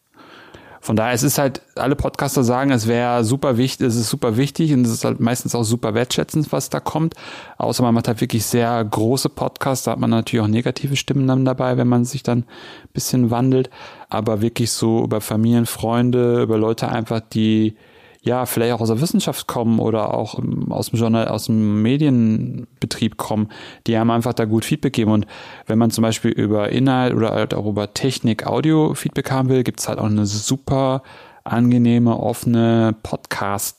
Von 0.81 0.95
daher, 0.95 1.13
es 1.13 1.23
ist 1.23 1.37
halt, 1.37 1.61
alle 1.75 1.95
Podcaster 1.95 2.43
sagen, 2.43 2.71
es 2.71 2.87
wäre 2.87 3.23
super 3.23 3.57
wichtig, 3.57 3.87
es 3.87 3.95
ist 3.95 4.09
super 4.09 4.37
wichtig 4.37 4.73
und 4.73 4.85
es 4.85 4.91
ist 4.91 5.03
halt 5.03 5.19
meistens 5.19 5.53
auch 5.53 5.63
super 5.63 5.93
wertschätzend, 5.93 6.51
was 6.51 6.69
da 6.69 6.79
kommt. 6.79 7.15
Außer 7.57 7.83
man 7.83 7.93
macht 7.93 8.07
halt 8.07 8.21
wirklich 8.21 8.45
sehr 8.45 8.83
große 8.83 9.29
Podcasts, 9.29 9.85
da 9.85 9.91
hat 9.91 9.99
man 9.99 10.09
natürlich 10.09 10.43
auch 10.43 10.49
negative 10.49 10.95
Stimmen 10.95 11.27
dann 11.27 11.43
dabei, 11.43 11.77
wenn 11.77 11.87
man 11.87 12.05
sich 12.05 12.23
dann 12.23 12.39
ein 12.39 12.45
bisschen 12.93 13.29
wandelt. 13.29 13.69
Aber 14.09 14.41
wirklich 14.41 14.71
so 14.71 15.03
über 15.03 15.21
Familien, 15.21 15.65
Freunde, 15.65 16.41
über 16.43 16.57
Leute 16.57 16.89
einfach, 16.89 17.19
die 17.19 17.75
ja, 18.21 18.45
vielleicht 18.45 18.73
auch 18.73 18.81
aus 18.81 18.89
der 18.89 18.99
Wissenschaft 18.99 19.47
kommen 19.47 19.79
oder 19.79 20.13
auch 20.13 20.37
aus 20.69 20.89
dem 20.89 20.99
Journal, 20.99 21.29
aus 21.29 21.45
dem 21.45 21.81
Medienbetrieb 21.81 23.15
kommen, 23.17 23.47
die 23.87 23.97
haben 23.97 24.11
einfach 24.11 24.33
da 24.33 24.43
gut 24.45 24.65
Feedback 24.65 24.91
geben. 24.93 25.11
Und 25.11 25.25
wenn 25.67 25.79
man 25.79 25.89
zum 25.89 26.01
Beispiel 26.01 26.31
über 26.31 26.67
Inhalt 26.69 27.13
oder 27.13 27.31
halt 27.31 27.53
auch 27.53 27.65
über 27.65 27.93
Technik, 27.93 28.45
Audio 28.45 28.93
Feedback 28.93 29.31
haben 29.31 29.47
will, 29.47 29.63
gibt 29.63 29.79
es 29.79 29.87
halt 29.87 29.99
auch 29.99 30.05
eine 30.05 30.25
super 30.25 31.01
angenehme, 31.45 32.19
offene 32.19 32.93
Podcast, 33.03 33.77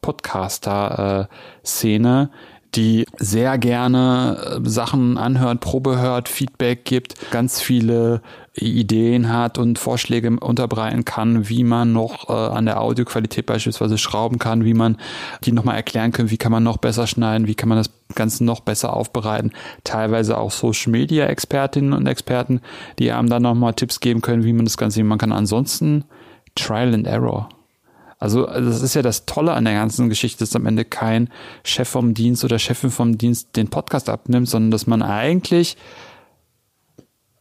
Podcaster-Szene, 0.00 2.30
die 2.74 3.06
sehr 3.18 3.58
gerne 3.58 4.60
äh, 4.64 4.68
Sachen 4.68 5.18
anhört, 5.18 5.60
Probe 5.60 5.98
hört, 5.98 6.28
Feedback 6.28 6.84
gibt, 6.84 7.30
ganz 7.30 7.60
viele 7.60 8.22
Ideen 8.54 9.32
hat 9.32 9.58
und 9.58 9.78
Vorschläge 9.78 10.30
unterbreiten 10.30 11.04
kann, 11.04 11.48
wie 11.48 11.64
man 11.64 11.92
noch 11.92 12.28
äh, 12.28 12.32
an 12.32 12.66
der 12.66 12.80
Audioqualität 12.80 13.46
beispielsweise 13.46 13.98
schrauben 13.98 14.38
kann, 14.38 14.64
wie 14.64 14.74
man 14.74 14.98
die 15.44 15.52
nochmal 15.52 15.76
erklären 15.76 16.12
kann, 16.12 16.30
wie 16.30 16.36
kann 16.36 16.52
man 16.52 16.62
noch 16.62 16.78
besser 16.78 17.06
schneiden, 17.06 17.46
wie 17.46 17.54
kann 17.54 17.68
man 17.68 17.78
das 17.78 17.90
Ganze 18.14 18.44
noch 18.44 18.60
besser 18.60 18.94
aufbereiten. 18.94 19.52
Teilweise 19.84 20.36
auch 20.38 20.50
Social 20.50 20.92
Media 20.92 21.26
Expertinnen 21.26 21.92
und 21.92 22.06
Experten, 22.06 22.60
die 22.98 23.10
einem 23.10 23.28
dann 23.28 23.42
nochmal 23.42 23.74
Tipps 23.74 24.00
geben 24.00 24.20
können, 24.20 24.44
wie 24.44 24.52
man 24.52 24.66
das 24.66 24.76
Ganze 24.76 25.02
machen 25.02 25.18
kann. 25.18 25.32
Ansonsten 25.32 26.04
Trial 26.54 26.92
and 26.94 27.06
Error. 27.06 27.48
Also 28.22 28.46
das 28.46 28.82
ist 28.82 28.94
ja 28.94 29.02
das 29.02 29.26
Tolle 29.26 29.52
an 29.52 29.64
der 29.64 29.74
ganzen 29.74 30.08
Geschichte, 30.08 30.38
dass 30.44 30.54
am 30.54 30.64
Ende 30.66 30.84
kein 30.84 31.28
Chef 31.64 31.88
vom 31.88 32.14
Dienst 32.14 32.44
oder 32.44 32.60
Chefin 32.60 32.92
vom 32.92 33.18
Dienst 33.18 33.56
den 33.56 33.66
Podcast 33.66 34.08
abnimmt, 34.08 34.48
sondern 34.48 34.70
dass 34.70 34.86
man 34.86 35.02
eigentlich 35.02 35.76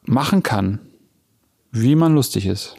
machen 0.02 0.42
kann, 0.42 0.80
wie 1.70 1.96
man 1.96 2.16
lustig 2.16 2.48
ist. 2.48 2.78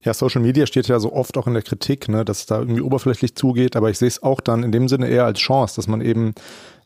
Ja, 0.00 0.14
Social 0.14 0.40
Media 0.40 0.64
steht 0.64 0.88
ja 0.88 0.98
so 0.98 1.12
oft 1.12 1.36
auch 1.36 1.46
in 1.46 1.52
der 1.52 1.62
Kritik, 1.62 2.08
ne, 2.08 2.24
dass 2.24 2.38
es 2.38 2.46
da 2.46 2.60
irgendwie 2.60 2.80
oberflächlich 2.80 3.34
zugeht, 3.34 3.76
aber 3.76 3.90
ich 3.90 3.98
sehe 3.98 4.08
es 4.08 4.22
auch 4.22 4.40
dann 4.40 4.62
in 4.62 4.72
dem 4.72 4.88
Sinne 4.88 5.08
eher 5.08 5.26
als 5.26 5.38
Chance, 5.38 5.76
dass 5.76 5.88
man 5.88 6.00
eben 6.00 6.32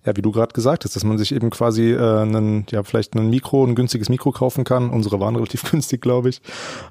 ja, 0.04 0.16
wie 0.16 0.22
du 0.22 0.32
gerade 0.32 0.52
gesagt 0.52 0.84
hast, 0.84 0.96
dass 0.96 1.04
man 1.04 1.18
sich 1.18 1.34
eben 1.34 1.50
quasi 1.50 1.92
äh, 1.92 2.20
einen, 2.20 2.64
ja, 2.70 2.82
vielleicht 2.82 3.14
ein 3.14 3.28
Mikro, 3.28 3.64
ein 3.64 3.74
günstiges 3.74 4.08
Mikro 4.08 4.32
kaufen 4.32 4.64
kann. 4.64 4.90
Unsere 4.90 5.20
waren 5.20 5.36
relativ 5.40 5.70
günstig, 5.70 6.00
glaube 6.00 6.30
ich. 6.30 6.40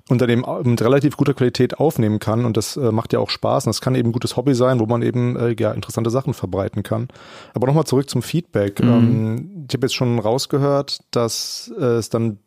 Und 0.10 0.22
dann 0.22 0.30
eben 0.30 0.44
mit 0.64 0.82
relativ 0.82 1.18
guter 1.18 1.34
Qualität 1.34 1.80
aufnehmen 1.80 2.20
kann. 2.20 2.46
Und 2.46 2.56
das 2.56 2.78
äh, 2.78 2.92
macht 2.92 3.12
ja 3.14 3.20
auch 3.20 3.30
Spaß. 3.30 3.66
Und 3.66 3.72
das 3.72 3.82
kann 3.82 3.96
eben 3.96 4.10
ein 4.10 4.14
gutes 4.14 4.38
Hobby 4.38 4.54
sein, 4.54 4.80
wo 4.80 4.86
man 4.86 5.02
eben 5.02 5.36
äh, 5.36 5.56
ja, 5.58 5.72
interessante 5.72 6.12
Sachen 6.12 6.34
verbreiten 6.34 6.84
kann. 6.84 7.08
Aber 7.54 7.66
nochmal 7.66 7.86
zurück 7.86 8.10
zum 8.10 8.22
Feedback. 8.22 8.82
Mhm. 8.82 8.90
Ähm, 8.90 9.66
ich 9.68 9.74
habe 9.74 9.88
jetzt 9.88 9.96
schon 9.96 10.20
rausgehört, 10.20 11.00
dass 11.12 11.72
äh, 11.80 11.84
es 11.84 12.10
dann 12.10 12.38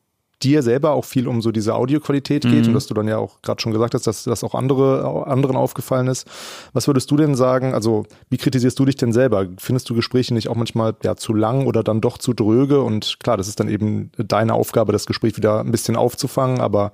dir 0.42 0.62
selber 0.62 0.92
auch 0.92 1.04
viel 1.04 1.28
um 1.28 1.40
so 1.40 1.52
diese 1.52 1.74
Audioqualität 1.74 2.42
geht 2.42 2.62
mhm. 2.62 2.68
und 2.68 2.74
dass 2.74 2.86
du 2.86 2.94
dann 2.94 3.08
ja 3.08 3.18
auch 3.18 3.40
gerade 3.42 3.60
schon 3.60 3.72
gesagt 3.72 3.94
hast, 3.94 4.06
dass 4.06 4.24
das 4.24 4.44
auch 4.44 4.54
andere 4.54 5.26
anderen 5.26 5.56
aufgefallen 5.56 6.06
ist. 6.08 6.26
Was 6.72 6.86
würdest 6.86 7.10
du 7.10 7.16
denn 7.16 7.34
sagen? 7.34 7.74
Also 7.74 8.04
wie 8.30 8.38
kritisierst 8.38 8.78
du 8.78 8.84
dich 8.84 8.96
denn 8.96 9.12
selber? 9.12 9.46
Findest 9.58 9.88
du 9.90 9.94
Gespräche 9.94 10.34
nicht 10.34 10.48
auch 10.48 10.56
manchmal 10.56 10.94
ja 11.02 11.16
zu 11.16 11.34
lang 11.34 11.66
oder 11.66 11.82
dann 11.82 12.00
doch 12.00 12.18
zu 12.18 12.32
dröge? 12.32 12.82
Und 12.82 13.18
klar, 13.20 13.36
das 13.36 13.48
ist 13.48 13.60
dann 13.60 13.68
eben 13.68 14.10
deine 14.16 14.54
Aufgabe, 14.54 14.92
das 14.92 15.06
Gespräch 15.06 15.36
wieder 15.36 15.60
ein 15.60 15.70
bisschen 15.70 15.96
aufzufangen, 15.96 16.60
aber 16.60 16.92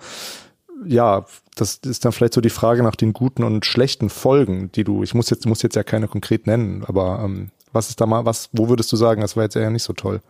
ja, 0.87 1.25
das 1.57 1.77
ist 1.85 2.05
dann 2.05 2.13
vielleicht 2.13 2.35
so 2.35 2.41
die 2.41 2.51
Frage 2.51 2.83
nach 2.83 2.95
den 2.95 3.13
guten 3.13 3.43
und 3.43 3.67
schlechten 3.67 4.11
Folgen, 4.11 4.71
die 4.73 4.85
du, 4.85 5.03
ich 5.03 5.15
muss 5.15 5.31
jetzt, 5.31 5.47
muss 5.47 5.63
jetzt 5.63 5.75
ja 5.75 5.83
keine 5.83 6.09
konkret 6.09 6.47
nennen, 6.47 6.85
aber 6.87 7.21
ähm, 7.25 7.51
was 7.73 7.91
ist 7.91 8.01
da 8.01 8.07
mal, 8.07 8.25
was, 8.25 8.49
wo 8.53 8.69
würdest 8.69 8.93
du 8.93 8.97
sagen, 8.97 9.21
das 9.21 9.37
war 9.37 9.43
jetzt 9.43 9.57
eher 9.57 9.71
nicht 9.71 9.83
so 9.83 9.93
toll? 9.93 10.21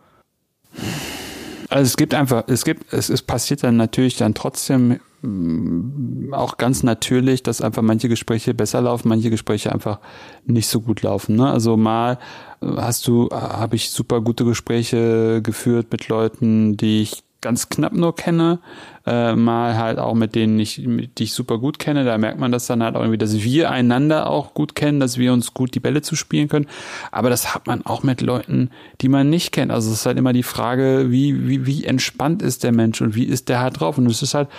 Also 1.69 1.83
es 1.83 1.97
gibt 1.97 2.13
einfach, 2.15 2.43
es 2.47 2.65
gibt, 2.65 2.91
es, 2.93 3.09
es 3.09 3.21
passiert 3.21 3.63
dann 3.63 3.77
natürlich 3.77 4.17
dann 4.17 4.33
trotzdem 4.33 4.99
mm, 5.21 6.33
auch 6.33 6.57
ganz 6.57 6.81
natürlich, 6.81 7.43
dass 7.43 7.61
einfach 7.61 7.83
manche 7.83 8.09
Gespräche 8.09 8.55
besser 8.55 8.81
laufen, 8.81 9.07
manche 9.07 9.29
Gespräche 9.29 9.71
einfach 9.71 9.99
nicht 10.45 10.67
so 10.67 10.81
gut 10.81 11.03
laufen. 11.03 11.35
Ne? 11.35 11.49
Also 11.49 11.77
mal 11.77 12.17
äh, 12.61 12.67
hast 12.77 13.07
du, 13.07 13.29
habe 13.31 13.75
ich 13.75 13.91
super 13.91 14.21
gute 14.21 14.45
Gespräche 14.45 15.41
geführt 15.43 15.87
mit 15.91 16.07
Leuten, 16.07 16.75
die 16.75 17.03
ich 17.03 17.23
ganz 17.41 17.69
knapp 17.69 17.93
nur 17.93 18.15
kenne, 18.15 18.59
äh, 19.05 19.35
mal 19.35 19.77
halt 19.77 19.97
auch 19.97 20.13
mit 20.13 20.35
denen 20.35 20.59
ich, 20.59 20.81
die 20.83 21.23
ich 21.23 21.33
super 21.33 21.57
gut 21.57 21.79
kenne. 21.79 22.03
Da 22.03 22.17
merkt 22.17 22.39
man 22.39 22.51
das 22.51 22.67
dann 22.67 22.83
halt 22.83 22.95
auch 22.95 23.01
irgendwie, 23.01 23.17
dass 23.17 23.41
wir 23.41 23.71
einander 23.71 24.29
auch 24.29 24.53
gut 24.53 24.75
kennen, 24.75 24.99
dass 24.99 25.17
wir 25.17 25.33
uns 25.33 25.53
gut 25.53 25.73
die 25.75 25.79
Bälle 25.79 26.01
zuspielen 26.01 26.47
können. 26.47 26.67
Aber 27.11 27.29
das 27.29 27.53
hat 27.53 27.67
man 27.67 27.85
auch 27.85 28.03
mit 28.03 28.21
Leuten, 28.21 28.69
die 29.01 29.09
man 29.09 29.29
nicht 29.29 29.51
kennt. 29.51 29.71
Also 29.71 29.89
es 29.89 29.99
ist 29.99 30.05
halt 30.05 30.17
immer 30.17 30.33
die 30.33 30.43
Frage, 30.43 31.07
wie, 31.09 31.47
wie, 31.47 31.65
wie 31.65 31.85
entspannt 31.85 32.41
ist 32.41 32.63
der 32.63 32.71
Mensch 32.71 33.01
und 33.01 33.15
wie 33.15 33.25
ist 33.25 33.49
der 33.49 33.61
halt 33.61 33.79
drauf? 33.79 33.97
Und 33.97 34.07
es 34.07 34.21
ist 34.21 34.33
halt 34.33 34.49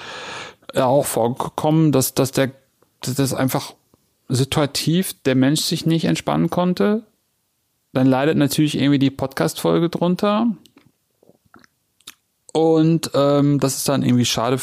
auch 0.74 1.04
vorgekommen, 1.04 1.92
dass, 1.92 2.14
dass 2.14 2.32
der, 2.32 2.50
dass 3.00 3.14
das 3.14 3.34
einfach 3.34 3.74
situativ 4.28 5.14
der 5.24 5.34
Mensch 5.34 5.60
sich 5.60 5.86
nicht 5.86 6.04
entspannen 6.04 6.50
konnte. 6.50 7.04
Dann 7.92 8.06
leidet 8.06 8.36
natürlich 8.36 8.78
irgendwie 8.78 9.00
die 9.00 9.10
Podcast-Folge 9.10 9.88
drunter. 9.88 10.46
Und 12.52 13.12
ähm, 13.14 13.60
das 13.60 13.76
ist 13.76 13.88
dann 13.88 14.02
irgendwie 14.02 14.24
schade, 14.24 14.58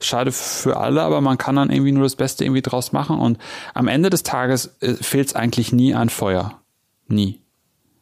schade 0.00 0.32
für 0.32 0.76
alle, 0.78 1.02
aber 1.02 1.20
man 1.20 1.38
kann 1.38 1.56
dann 1.56 1.70
irgendwie 1.70 1.92
nur 1.92 2.02
das 2.02 2.16
Beste 2.16 2.44
irgendwie 2.44 2.62
draus 2.62 2.92
machen. 2.92 3.18
Und 3.18 3.38
am 3.72 3.86
Ende 3.86 4.10
des 4.10 4.22
Tages 4.24 4.76
äh, 4.80 4.94
fehlt 4.94 5.28
es 5.28 5.36
eigentlich 5.36 5.72
nie 5.72 5.94
an 5.94 6.08
Feuer. 6.08 6.60
Nie. 7.06 7.40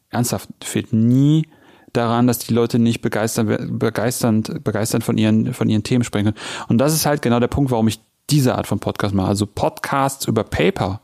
Ernsthaft, 0.09 0.49
fehlt 0.63 0.93
nie 0.93 1.47
daran, 1.93 2.27
dass 2.27 2.39
die 2.39 2.53
Leute 2.53 2.79
nicht 2.79 3.01
begeistern, 3.01 3.77
begeisternd, 3.77 4.63
begeisternd 4.63 5.03
von 5.03 5.17
ihren, 5.17 5.53
von 5.53 5.69
ihren 5.69 5.83
Themen 5.83 6.03
sprechen 6.03 6.25
können. 6.25 6.45
Und 6.67 6.79
das 6.79 6.93
ist 6.93 7.05
halt 7.05 7.21
genau 7.21 7.39
der 7.39 7.47
Punkt, 7.47 7.71
warum 7.71 7.87
ich 7.87 7.99
diese 8.29 8.55
Art 8.55 8.67
von 8.67 8.79
Podcast 8.79 9.13
mache. 9.13 9.27
Also 9.27 9.45
Podcasts 9.45 10.27
über 10.27 10.43
Paper 10.43 11.01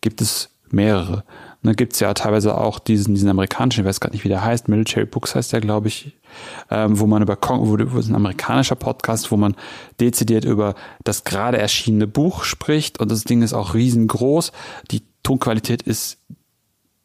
gibt 0.00 0.20
es 0.20 0.50
mehrere. 0.70 1.24
Und 1.66 1.70
dann 1.70 1.76
gibt's 1.78 1.98
ja 1.98 2.14
teilweise 2.14 2.56
auch 2.56 2.78
diesen, 2.78 3.16
diesen 3.16 3.28
amerikanischen, 3.28 3.80
ich 3.80 3.88
weiß 3.88 3.98
gar 3.98 4.12
nicht, 4.12 4.22
wie 4.22 4.28
der 4.28 4.44
heißt, 4.44 4.68
Military 4.68 5.04
Books 5.04 5.34
heißt 5.34 5.52
der, 5.52 5.60
glaube 5.60 5.88
ich, 5.88 6.12
ähm, 6.70 7.00
wo 7.00 7.08
man 7.08 7.22
über, 7.22 7.36
wo, 7.42 7.76
wo 7.76 7.98
ist 7.98 8.08
ein 8.08 8.14
amerikanischer 8.14 8.76
Podcast, 8.76 9.32
wo 9.32 9.36
man 9.36 9.56
dezidiert 9.98 10.44
über 10.44 10.76
das 11.02 11.24
gerade 11.24 11.58
erschienene 11.58 12.06
Buch 12.06 12.44
spricht 12.44 13.00
und 13.00 13.10
das 13.10 13.24
Ding 13.24 13.42
ist 13.42 13.52
auch 13.52 13.74
riesengroß. 13.74 14.52
Die 14.92 15.02
Tonqualität 15.24 15.82
ist 15.82 16.18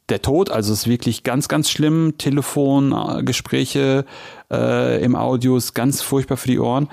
der 0.09 0.21
Tod, 0.21 0.51
also 0.51 0.73
es 0.73 0.81
ist 0.81 0.87
wirklich 0.87 1.23
ganz, 1.23 1.47
ganz 1.47 1.67
schlimm. 1.67 2.13
Telefongespräche 2.19 4.05
äh, 4.51 5.03
im 5.03 5.15
Audio 5.15 5.57
ist 5.57 5.73
ganz 5.73 6.03
furchtbar 6.03 6.37
für 6.37 6.49
die 6.49 6.59
Ohren. 6.59 6.87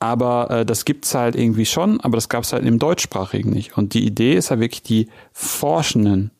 Aber 0.00 0.50
äh, 0.50 0.66
das 0.66 0.84
gibt's 0.84 1.14
halt 1.14 1.36
irgendwie 1.36 1.64
schon, 1.64 2.00
aber 2.00 2.16
das 2.16 2.28
gab's 2.28 2.52
halt 2.52 2.64
im 2.64 2.80
Deutschsprachigen 2.80 3.50
nicht. 3.50 3.78
Und 3.78 3.94
die 3.94 4.04
Idee 4.04 4.34
ist 4.34 4.50
halt 4.50 4.58
wirklich, 4.58 4.82
die 4.82 5.08
Forschenden 5.32 6.32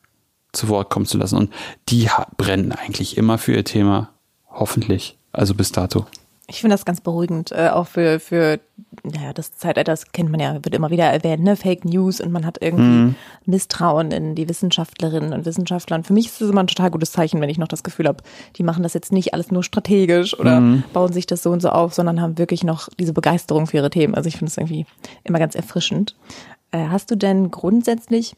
zu 0.55 0.69
Wort 0.69 0.89
kommen 0.89 1.05
zu 1.05 1.17
lassen. 1.17 1.37
Und 1.37 1.53
die 1.89 2.09
brennen 2.37 2.71
eigentlich 2.71 3.17
immer 3.17 3.37
für 3.37 3.53
ihr 3.53 3.65
Thema. 3.65 4.09
Hoffentlich. 4.49 5.17
Also 5.31 5.53
bis 5.53 5.71
dato. 5.71 6.05
Ich 6.47 6.61
finde 6.61 6.75
das 6.75 6.85
ganz 6.85 7.01
beruhigend, 7.01 7.51
äh, 7.51 7.69
auch 7.69 7.87
für, 7.87 8.19
für 8.19 8.59
ja, 9.03 9.33
das 9.33 9.57
Zeitalter, 9.57 9.91
das 9.91 10.11
kennt 10.11 10.29
man 10.29 10.39
ja, 10.39 10.53
wird 10.53 10.75
immer 10.75 10.91
wieder 10.91 11.05
erwähnt, 11.05 11.43
ne? 11.43 11.55
Fake 11.55 11.85
News 11.85 12.21
und 12.21 12.31
man 12.31 12.45
hat 12.45 12.59
irgendwie 12.61 12.83
mhm. 12.83 13.15
Misstrauen 13.45 14.11
in 14.11 14.35
die 14.35 14.47
Wissenschaftlerinnen 14.47 15.33
und 15.33 15.45
Wissenschaftler. 15.45 15.97
Und 15.97 16.05
für 16.05 16.13
mich 16.13 16.27
ist 16.27 16.41
es 16.41 16.51
immer 16.51 16.61
ein 16.61 16.67
total 16.67 16.91
gutes 16.91 17.11
Zeichen, 17.11 17.41
wenn 17.41 17.49
ich 17.49 17.57
noch 17.57 17.67
das 17.67 17.81
Gefühl 17.81 18.07
habe, 18.07 18.23
die 18.57 18.63
machen 18.63 18.83
das 18.83 18.93
jetzt 18.93 19.11
nicht 19.11 19.33
alles 19.33 19.49
nur 19.49 19.63
strategisch 19.63 20.39
oder 20.39 20.61
mhm. 20.61 20.83
bauen 20.93 21.11
sich 21.11 21.25
das 21.25 21.41
so 21.41 21.49
und 21.51 21.61
so 21.61 21.69
auf, 21.69 21.95
sondern 21.95 22.21
haben 22.21 22.37
wirklich 22.37 22.63
noch 22.63 22.89
diese 22.99 23.13
Begeisterung 23.13 23.65
für 23.65 23.77
ihre 23.77 23.89
Themen. 23.89 24.13
Also 24.13 24.27
ich 24.27 24.37
finde 24.37 24.51
es 24.51 24.57
irgendwie 24.57 24.85
immer 25.23 25.39
ganz 25.39 25.55
erfrischend. 25.55 26.15
Äh, 26.69 26.89
hast 26.89 27.09
du 27.09 27.17
denn 27.17 27.49
grundsätzlich 27.49 28.35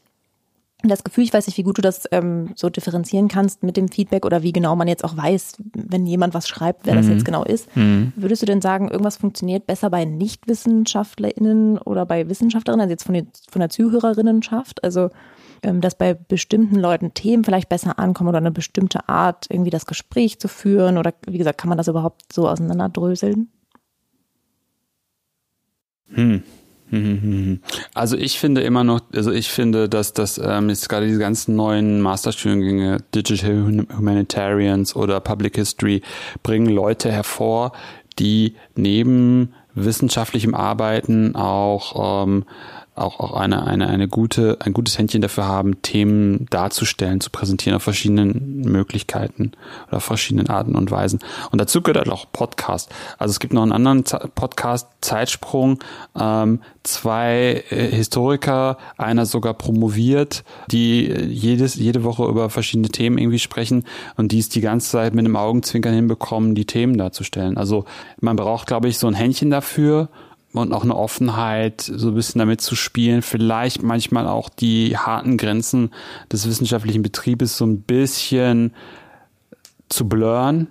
das 0.84 1.02
Gefühl, 1.02 1.24
ich 1.24 1.32
weiß 1.32 1.48
nicht, 1.48 1.58
wie 1.58 1.64
gut 1.64 1.78
du 1.78 1.82
das 1.82 2.04
ähm, 2.12 2.50
so 2.54 2.70
differenzieren 2.70 3.26
kannst 3.26 3.64
mit 3.64 3.76
dem 3.76 3.88
Feedback 3.88 4.24
oder 4.24 4.44
wie 4.44 4.52
genau 4.52 4.76
man 4.76 4.86
jetzt 4.86 5.02
auch 5.02 5.16
weiß, 5.16 5.56
wenn 5.74 6.06
jemand 6.06 6.34
was 6.34 6.46
schreibt, 6.46 6.86
wer 6.86 6.94
mhm. 6.94 6.98
das 6.98 7.08
jetzt 7.08 7.24
genau 7.24 7.42
ist. 7.42 7.74
Mhm. 7.76 8.12
Würdest 8.14 8.42
du 8.42 8.46
denn 8.46 8.60
sagen, 8.60 8.88
irgendwas 8.88 9.16
funktioniert 9.16 9.66
besser 9.66 9.90
bei 9.90 10.04
NichtwissenschaftlerInnen 10.04 11.78
oder 11.78 12.06
bei 12.06 12.28
Wissenschaftlerinnen, 12.28 12.82
also 12.82 12.92
jetzt 12.92 13.02
von, 13.02 13.14
den, 13.14 13.28
von 13.50 13.58
der 13.58 13.70
Zuhörerinnenschaft? 13.70 14.84
Also, 14.84 15.10
ähm, 15.64 15.80
dass 15.80 15.96
bei 15.96 16.14
bestimmten 16.14 16.76
Leuten 16.76 17.12
Themen 17.12 17.42
vielleicht 17.42 17.68
besser 17.68 17.98
ankommen 17.98 18.28
oder 18.28 18.38
eine 18.38 18.52
bestimmte 18.52 19.08
Art, 19.08 19.46
irgendwie 19.50 19.70
das 19.70 19.84
Gespräch 19.84 20.38
zu 20.38 20.46
führen? 20.46 20.96
Oder 20.96 21.12
wie 21.26 21.38
gesagt, 21.38 21.58
kann 21.58 21.70
man 21.70 21.78
das 21.78 21.88
überhaupt 21.88 22.32
so 22.32 22.48
auseinanderdröseln? 22.48 23.50
Hm. 26.14 26.44
Also 27.94 28.16
ich 28.16 28.38
finde 28.38 28.62
immer 28.62 28.84
noch, 28.84 29.00
also 29.14 29.30
ich 29.30 29.48
finde, 29.48 29.88
dass 29.88 30.12
das 30.12 30.38
ähm, 30.38 30.68
jetzt 30.68 30.88
gerade 30.88 31.06
diese 31.06 31.18
ganzen 31.18 31.54
neuen 31.56 32.00
Masterstudiengänge, 32.00 32.98
Digital 33.14 33.84
Humanitarians 33.96 34.96
oder 34.96 35.20
Public 35.20 35.56
History, 35.56 36.02
bringen 36.42 36.66
Leute 36.66 37.12
hervor, 37.12 37.72
die 38.18 38.54
neben 38.74 39.52
wissenschaftlichem 39.74 40.54
Arbeiten 40.54 41.36
auch 41.36 42.24
ähm, 42.26 42.44
auch, 42.98 43.20
auch 43.20 43.34
eine, 43.34 43.66
eine, 43.66 43.88
eine 43.88 44.08
gute, 44.08 44.58
ein 44.60 44.72
gutes 44.72 44.98
Händchen 44.98 45.22
dafür 45.22 45.46
haben, 45.46 45.82
Themen 45.82 46.46
darzustellen, 46.50 47.20
zu 47.20 47.30
präsentieren 47.30 47.76
auf 47.76 47.82
verschiedenen 47.82 48.62
Möglichkeiten 48.62 49.52
oder 49.88 49.98
auf 49.98 50.04
verschiedenen 50.04 50.48
Arten 50.48 50.74
und 50.74 50.90
Weisen. 50.90 51.20
Und 51.50 51.60
dazu 51.60 51.82
gehört 51.82 51.98
halt 51.98 52.10
auch 52.10 52.26
Podcast. 52.32 52.90
Also 53.18 53.32
es 53.32 53.40
gibt 53.40 53.52
noch 53.52 53.62
einen 53.62 53.72
anderen 53.72 54.04
Podcast, 54.34 54.88
Zeitsprung, 55.00 55.78
ähm, 56.18 56.60
zwei 56.82 57.64
äh, 57.70 57.88
Historiker, 57.88 58.78
einer 58.96 59.26
sogar 59.26 59.54
promoviert, 59.54 60.44
die 60.70 61.06
jedes, 61.06 61.74
jede 61.76 62.04
Woche 62.04 62.24
über 62.24 62.50
verschiedene 62.50 62.88
Themen 62.88 63.18
irgendwie 63.18 63.38
sprechen 63.38 63.84
und 64.16 64.32
die 64.32 64.38
es 64.38 64.48
die 64.48 64.60
ganze 64.60 64.90
Zeit 64.90 65.14
mit 65.14 65.24
einem 65.24 65.36
Augenzwinkern 65.36 65.94
hinbekommen, 65.94 66.54
die 66.54 66.64
Themen 66.64 66.96
darzustellen. 66.96 67.56
Also 67.56 67.84
man 68.20 68.36
braucht, 68.36 68.66
glaube 68.66 68.88
ich, 68.88 68.98
so 68.98 69.06
ein 69.06 69.14
Händchen 69.14 69.50
dafür, 69.50 70.08
und 70.60 70.72
auch 70.72 70.84
eine 70.84 70.96
Offenheit, 70.96 71.80
so 71.80 72.08
ein 72.08 72.14
bisschen 72.14 72.38
damit 72.38 72.60
zu 72.60 72.74
spielen, 72.74 73.22
vielleicht 73.22 73.82
manchmal 73.82 74.26
auch 74.26 74.48
die 74.48 74.96
harten 74.96 75.36
Grenzen 75.36 75.90
des 76.32 76.46
wissenschaftlichen 76.46 77.02
Betriebes 77.02 77.56
so 77.56 77.66
ein 77.66 77.82
bisschen 77.82 78.74
zu 79.88 80.08
blurren, 80.08 80.68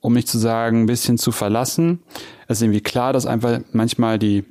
um 0.00 0.12
nicht 0.12 0.28
zu 0.28 0.38
sagen, 0.38 0.82
ein 0.82 0.86
bisschen 0.86 1.18
zu 1.18 1.32
verlassen. 1.32 2.02
Es 2.48 2.58
ist 2.58 2.62
irgendwie 2.62 2.80
klar, 2.80 3.12
dass 3.12 3.26
einfach 3.26 3.60
manchmal 3.72 4.18
die 4.18 4.44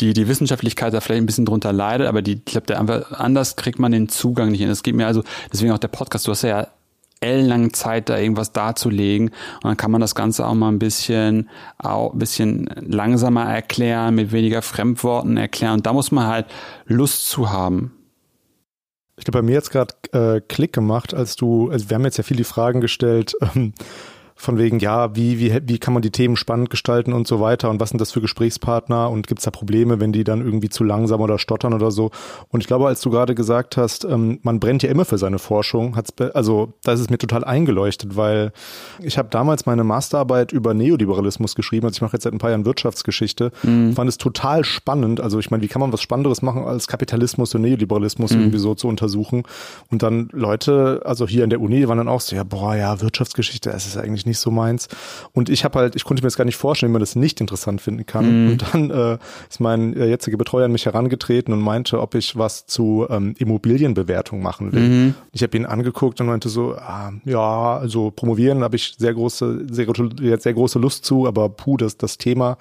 die, 0.00 0.12
die 0.12 0.28
Wissenschaftlichkeit 0.28 0.94
da 0.94 1.00
vielleicht 1.00 1.22
ein 1.22 1.26
bisschen 1.26 1.44
drunter 1.44 1.72
leidet, 1.72 2.06
aber 2.06 2.22
die, 2.22 2.34
ich 2.34 2.44
glaube, 2.44 3.06
anders 3.18 3.56
kriegt 3.56 3.80
man 3.80 3.90
den 3.90 4.08
Zugang 4.08 4.50
nicht 4.50 4.60
hin. 4.60 4.70
Es 4.70 4.84
geht 4.84 4.94
mir 4.94 5.06
also, 5.06 5.24
deswegen 5.52 5.72
auch 5.72 5.78
der 5.78 5.88
Podcast, 5.88 6.26
du 6.26 6.30
hast 6.30 6.42
ja 6.42 6.68
ellenlangen 7.20 7.72
Zeit, 7.74 8.08
da 8.08 8.18
irgendwas 8.18 8.52
darzulegen. 8.52 9.28
Und 9.28 9.64
dann 9.64 9.76
kann 9.76 9.90
man 9.90 10.00
das 10.00 10.14
Ganze 10.14 10.46
auch 10.46 10.54
mal 10.54 10.68
ein 10.68 10.78
bisschen, 10.78 11.48
auch 11.78 12.12
ein 12.12 12.18
bisschen 12.18 12.68
langsamer 12.80 13.44
erklären, 13.44 14.14
mit 14.14 14.32
weniger 14.32 14.62
Fremdworten 14.62 15.36
erklären. 15.36 15.74
Und 15.74 15.86
da 15.86 15.92
muss 15.92 16.10
man 16.10 16.26
halt 16.26 16.46
Lust 16.86 17.28
zu 17.28 17.50
haben. 17.50 17.92
Ich 19.16 19.24
glaube, 19.24 19.38
bei 19.38 19.42
mir 19.42 19.54
jetzt 19.54 19.70
gerade 19.70 19.94
äh, 20.12 20.40
Klick 20.40 20.72
gemacht, 20.72 21.12
als 21.12 21.34
du, 21.34 21.70
also 21.70 21.90
wir 21.90 21.96
haben 21.96 22.04
jetzt 22.04 22.18
ja 22.18 22.24
viele 22.24 22.44
Fragen 22.44 22.80
gestellt, 22.80 23.34
ähm, 23.54 23.72
von 24.40 24.56
wegen, 24.56 24.78
ja, 24.78 25.16
wie, 25.16 25.40
wie, 25.40 25.58
wie 25.64 25.78
kann 25.78 25.92
man 25.92 26.00
die 26.00 26.12
Themen 26.12 26.36
spannend 26.36 26.70
gestalten 26.70 27.12
und 27.12 27.26
so 27.26 27.40
weiter 27.40 27.70
und 27.70 27.80
was 27.80 27.90
sind 27.90 28.00
das 28.00 28.12
für 28.12 28.20
Gesprächspartner 28.20 29.10
und 29.10 29.26
gibt 29.26 29.40
es 29.40 29.44
da 29.44 29.50
Probleme, 29.50 29.98
wenn 29.98 30.12
die 30.12 30.22
dann 30.22 30.40
irgendwie 30.40 30.68
zu 30.68 30.84
langsam 30.84 31.20
oder 31.20 31.40
stottern 31.40 31.74
oder 31.74 31.90
so. 31.90 32.12
Und 32.50 32.60
ich 32.60 32.68
glaube, 32.68 32.86
als 32.86 33.00
du 33.00 33.10
gerade 33.10 33.34
gesagt 33.34 33.76
hast, 33.76 34.04
ähm, 34.04 34.38
man 34.42 34.60
brennt 34.60 34.84
ja 34.84 34.90
immer 34.90 35.04
für 35.04 35.18
seine 35.18 35.40
Forschung, 35.40 35.96
hat's 35.96 36.12
also 36.34 36.72
da 36.84 36.92
ist 36.92 37.00
es 37.00 37.10
mir 37.10 37.18
total 37.18 37.42
eingeleuchtet, 37.42 38.14
weil 38.16 38.52
ich 39.02 39.18
habe 39.18 39.28
damals 39.28 39.66
meine 39.66 39.82
Masterarbeit 39.82 40.52
über 40.52 40.72
Neoliberalismus 40.72 41.56
geschrieben, 41.56 41.86
also 41.86 41.96
ich 41.96 42.02
mache 42.02 42.12
jetzt 42.14 42.22
seit 42.22 42.32
ein 42.32 42.38
paar 42.38 42.50
Jahren 42.50 42.64
Wirtschaftsgeschichte, 42.64 43.50
mhm. 43.64 43.94
fand 43.94 44.08
es 44.08 44.18
total 44.18 44.62
spannend, 44.62 45.20
also 45.20 45.40
ich 45.40 45.50
meine, 45.50 45.64
wie 45.64 45.68
kann 45.68 45.80
man 45.80 45.92
was 45.92 46.00
Spannenderes 46.00 46.42
machen, 46.42 46.62
als 46.62 46.86
Kapitalismus 46.86 47.56
und 47.56 47.62
Neoliberalismus 47.62 48.32
mhm. 48.32 48.42
irgendwie 48.42 48.58
so 48.58 48.76
zu 48.76 48.86
untersuchen 48.86 49.42
und 49.90 50.04
dann 50.04 50.28
Leute, 50.30 51.02
also 51.04 51.26
hier 51.26 51.42
in 51.42 51.50
der 51.50 51.60
Uni 51.60 51.88
waren 51.88 51.98
dann 51.98 52.08
auch 52.08 52.20
so, 52.20 52.36
ja, 52.36 52.44
boah, 52.44 52.76
ja, 52.76 53.00
Wirtschaftsgeschichte, 53.00 53.70
es 53.70 53.86
ist 53.86 53.96
eigentlich 53.96 54.27
nicht 54.28 54.38
so 54.38 54.50
meins. 54.50 54.88
Und 55.32 55.48
ich 55.48 55.64
habe 55.64 55.78
halt, 55.78 55.96
ich 55.96 56.04
konnte 56.04 56.22
mir 56.22 56.28
jetzt 56.28 56.36
gar 56.36 56.44
nicht 56.44 56.56
vorstellen, 56.56 56.92
wie 56.92 56.94
man 56.94 57.00
das 57.00 57.16
nicht 57.16 57.40
interessant 57.40 57.80
finden 57.80 58.06
kann. 58.06 58.44
Mhm. 58.44 58.50
Und 58.52 58.74
dann 58.74 58.90
äh, 58.90 59.18
ist 59.48 59.60
mein 59.60 59.96
äh, 59.96 60.06
jetziger 60.06 60.36
Betreuer 60.36 60.66
an 60.66 60.72
mich 60.72 60.86
herangetreten 60.86 61.52
und 61.52 61.60
meinte, 61.60 62.00
ob 62.00 62.14
ich 62.14 62.36
was 62.36 62.66
zu 62.66 63.06
ähm, 63.10 63.34
Immobilienbewertung 63.38 64.42
machen 64.42 64.72
will. 64.72 64.88
Mhm. 64.88 65.14
Ich 65.32 65.42
habe 65.42 65.56
ihn 65.56 65.66
angeguckt 65.66 66.20
und 66.20 66.26
meinte 66.28 66.48
so, 66.48 66.74
ah, 66.74 67.12
ja, 67.24 67.76
also 67.76 68.10
promovieren 68.10 68.62
habe 68.62 68.76
ich 68.76 68.94
sehr 68.98 69.14
große, 69.14 69.66
sehr, 69.70 70.38
sehr 70.38 70.54
große 70.54 70.78
Lust 70.78 71.04
zu, 71.04 71.26
aber 71.26 71.48
puh, 71.48 71.76
das, 71.76 71.96
das 71.96 72.18
Thema. 72.18 72.58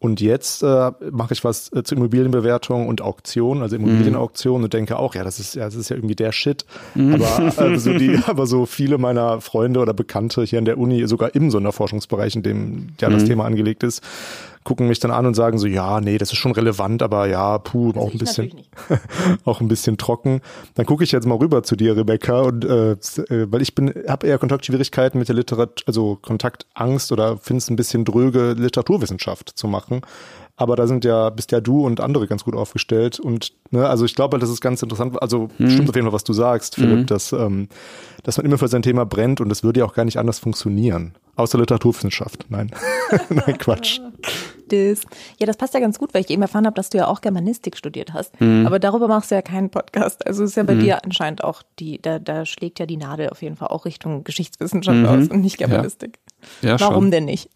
Und 0.00 0.20
jetzt 0.20 0.62
äh, 0.62 0.92
mache 1.10 1.34
ich 1.34 1.42
was 1.42 1.72
äh, 1.72 1.82
zu 1.82 1.96
Immobilienbewertung 1.96 2.86
und 2.86 3.02
Auktion, 3.02 3.62
also 3.62 3.74
Immobilienauktion 3.74 4.62
und 4.62 4.72
denke 4.72 4.96
auch, 4.96 5.16
ja, 5.16 5.24
das 5.24 5.40
ist 5.40 5.56
ja, 5.56 5.64
das 5.64 5.74
ist 5.74 5.88
ja 5.88 5.96
irgendwie 5.96 6.14
der 6.14 6.30
Shit. 6.30 6.64
Mhm. 6.94 7.14
Aber 7.14 7.72
äh, 7.72 7.78
so 7.78 7.92
die, 7.92 8.16
aber 8.26 8.46
so 8.46 8.64
viele 8.64 8.98
meiner 8.98 9.40
Freunde 9.40 9.80
oder 9.80 9.94
Bekannte 9.94 10.44
hier 10.44 10.60
an 10.60 10.66
der 10.66 10.78
Uni, 10.78 11.04
sogar 11.08 11.34
im 11.34 11.50
Sonderforschungsbereich, 11.50 12.36
in 12.36 12.44
dem 12.44 12.88
ja 13.00 13.10
das 13.10 13.24
mhm. 13.24 13.26
Thema 13.26 13.44
angelegt 13.44 13.82
ist, 13.82 14.00
gucken 14.68 14.86
mich 14.86 14.98
dann 14.98 15.10
an 15.10 15.24
und 15.24 15.32
sagen 15.32 15.56
so, 15.56 15.66
ja, 15.66 15.98
nee, 15.98 16.18
das 16.18 16.30
ist 16.30 16.36
schon 16.36 16.52
relevant, 16.52 17.02
aber 17.02 17.26
ja, 17.26 17.56
puh, 17.56 17.94
auch 17.96 18.12
ein 18.12 18.18
bisschen, 18.18 18.52
auch 19.46 19.62
ein 19.62 19.68
bisschen 19.68 19.96
trocken. 19.96 20.42
Dann 20.74 20.84
gucke 20.84 21.04
ich 21.04 21.10
jetzt 21.10 21.26
mal 21.26 21.38
rüber 21.38 21.62
zu 21.62 21.74
dir, 21.74 21.96
Rebecca, 21.96 22.42
und 22.42 22.66
äh, 22.66 22.90
äh 22.90 23.50
weil 23.50 23.62
ich 23.62 23.74
bin, 23.74 23.94
habe 24.06 24.26
eher 24.26 24.36
Kontaktschwierigkeiten 24.36 25.18
mit 25.18 25.28
der 25.28 25.36
Literatur, 25.36 25.74
also 25.86 26.18
Kontaktangst 26.20 27.12
oder 27.12 27.38
finde 27.38 27.62
es 27.62 27.70
ein 27.70 27.76
bisschen 27.76 28.04
dröge, 28.04 28.52
Literaturwissenschaft 28.58 29.52
zu 29.56 29.68
machen. 29.68 30.02
Aber 30.58 30.74
da 30.74 30.88
sind 30.88 31.04
ja, 31.04 31.30
bist 31.30 31.52
ja 31.52 31.60
du 31.60 31.86
und 31.86 32.00
andere 32.00 32.26
ganz 32.26 32.42
gut 32.42 32.56
aufgestellt. 32.56 33.20
Und 33.20 33.52
ne, 33.70 33.88
also 33.88 34.04
ich 34.04 34.16
glaube, 34.16 34.40
das 34.40 34.50
ist 34.50 34.60
ganz 34.60 34.82
interessant. 34.82 35.22
Also 35.22 35.48
hm. 35.56 35.70
stimmt 35.70 35.88
auf 35.88 35.94
jeden 35.94 36.06
Fall, 36.06 36.12
was 36.12 36.24
du 36.24 36.32
sagst, 36.32 36.74
Philipp, 36.74 36.98
hm. 36.98 37.06
dass, 37.06 37.32
ähm, 37.32 37.68
dass 38.24 38.38
man 38.38 38.46
immer 38.46 38.58
für 38.58 38.66
sein 38.66 38.82
Thema 38.82 39.06
brennt 39.06 39.40
und 39.40 39.52
es 39.52 39.62
würde 39.62 39.80
ja 39.80 39.86
auch 39.86 39.94
gar 39.94 40.04
nicht 40.04 40.18
anders 40.18 40.40
funktionieren. 40.40 41.14
Außer 41.36 41.58
Literaturwissenschaft. 41.58 42.46
Nein. 42.48 42.72
Nein, 43.28 43.56
Quatsch. 43.56 44.00
Das. 44.66 45.02
Ja, 45.38 45.46
das 45.46 45.56
passt 45.56 45.74
ja 45.74 45.80
ganz 45.80 45.96
gut, 45.96 46.12
weil 46.12 46.22
ich 46.22 46.30
eben 46.30 46.42
erfahren 46.42 46.66
habe, 46.66 46.74
dass 46.74 46.90
du 46.90 46.98
ja 46.98 47.06
auch 47.06 47.20
Germanistik 47.20 47.76
studiert 47.76 48.12
hast. 48.12 48.38
Mhm. 48.40 48.66
Aber 48.66 48.80
darüber 48.80 49.06
machst 49.06 49.30
du 49.30 49.36
ja 49.36 49.42
keinen 49.42 49.70
Podcast. 49.70 50.26
Also 50.26 50.42
ist 50.42 50.56
ja 50.56 50.64
bei 50.64 50.74
mhm. 50.74 50.80
dir 50.80 51.04
anscheinend 51.04 51.44
auch 51.44 51.62
die, 51.78 52.02
da, 52.02 52.18
da 52.18 52.44
schlägt 52.44 52.80
ja 52.80 52.86
die 52.86 52.96
Nadel 52.96 53.28
auf 53.28 53.42
jeden 53.42 53.54
Fall 53.54 53.68
auch 53.68 53.84
Richtung 53.84 54.24
Geschichtswissenschaft 54.24 54.98
mhm. 54.98 55.06
aus 55.06 55.28
und 55.28 55.40
nicht 55.40 55.56
Germanistik. 55.56 56.18
Ja. 56.62 56.70
ja 56.70 56.80
Warum 56.80 57.04
schon. 57.04 57.10
denn 57.12 57.26
nicht? 57.26 57.48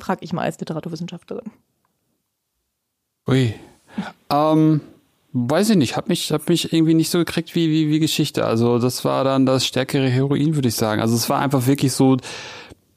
Frag 0.00 0.18
ich 0.22 0.32
mal 0.32 0.42
als 0.42 0.58
Literaturwissenschaftlerin. 0.58 1.52
Ui. 3.28 3.54
Ähm, 4.30 4.80
weiß 5.32 5.70
ich 5.70 5.76
nicht, 5.76 5.96
hab 5.96 6.08
mich, 6.08 6.32
hab 6.32 6.48
mich 6.48 6.72
irgendwie 6.72 6.94
nicht 6.94 7.10
so 7.10 7.18
gekriegt 7.18 7.54
wie, 7.54 7.68
wie, 7.68 7.90
wie 7.90 7.98
Geschichte. 7.98 8.46
Also 8.46 8.78
das 8.78 9.04
war 9.04 9.22
dann 9.24 9.44
das 9.44 9.66
stärkere 9.66 10.08
Heroin, 10.08 10.54
würde 10.54 10.68
ich 10.68 10.74
sagen. 10.74 11.02
Also 11.02 11.14
es 11.14 11.28
war 11.28 11.38
einfach 11.38 11.66
wirklich 11.66 11.92
so, 11.92 12.16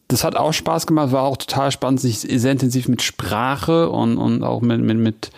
das 0.07 0.23
hat 0.23 0.37
auch 0.37 0.53
Spaß 0.53 0.87
gemacht, 0.87 1.11
war 1.11 1.23
auch 1.23 1.37
total 1.37 1.71
spannend, 1.71 1.99
sich 1.99 2.19
sehr 2.19 2.51
intensiv 2.51 2.87
mit 2.87 3.01
Sprache 3.01 3.89
und, 3.89 4.17
und 4.17 4.43
auch 4.43 4.61
mit, 4.61 4.81
mit, 4.81 4.97
mit 4.97 5.31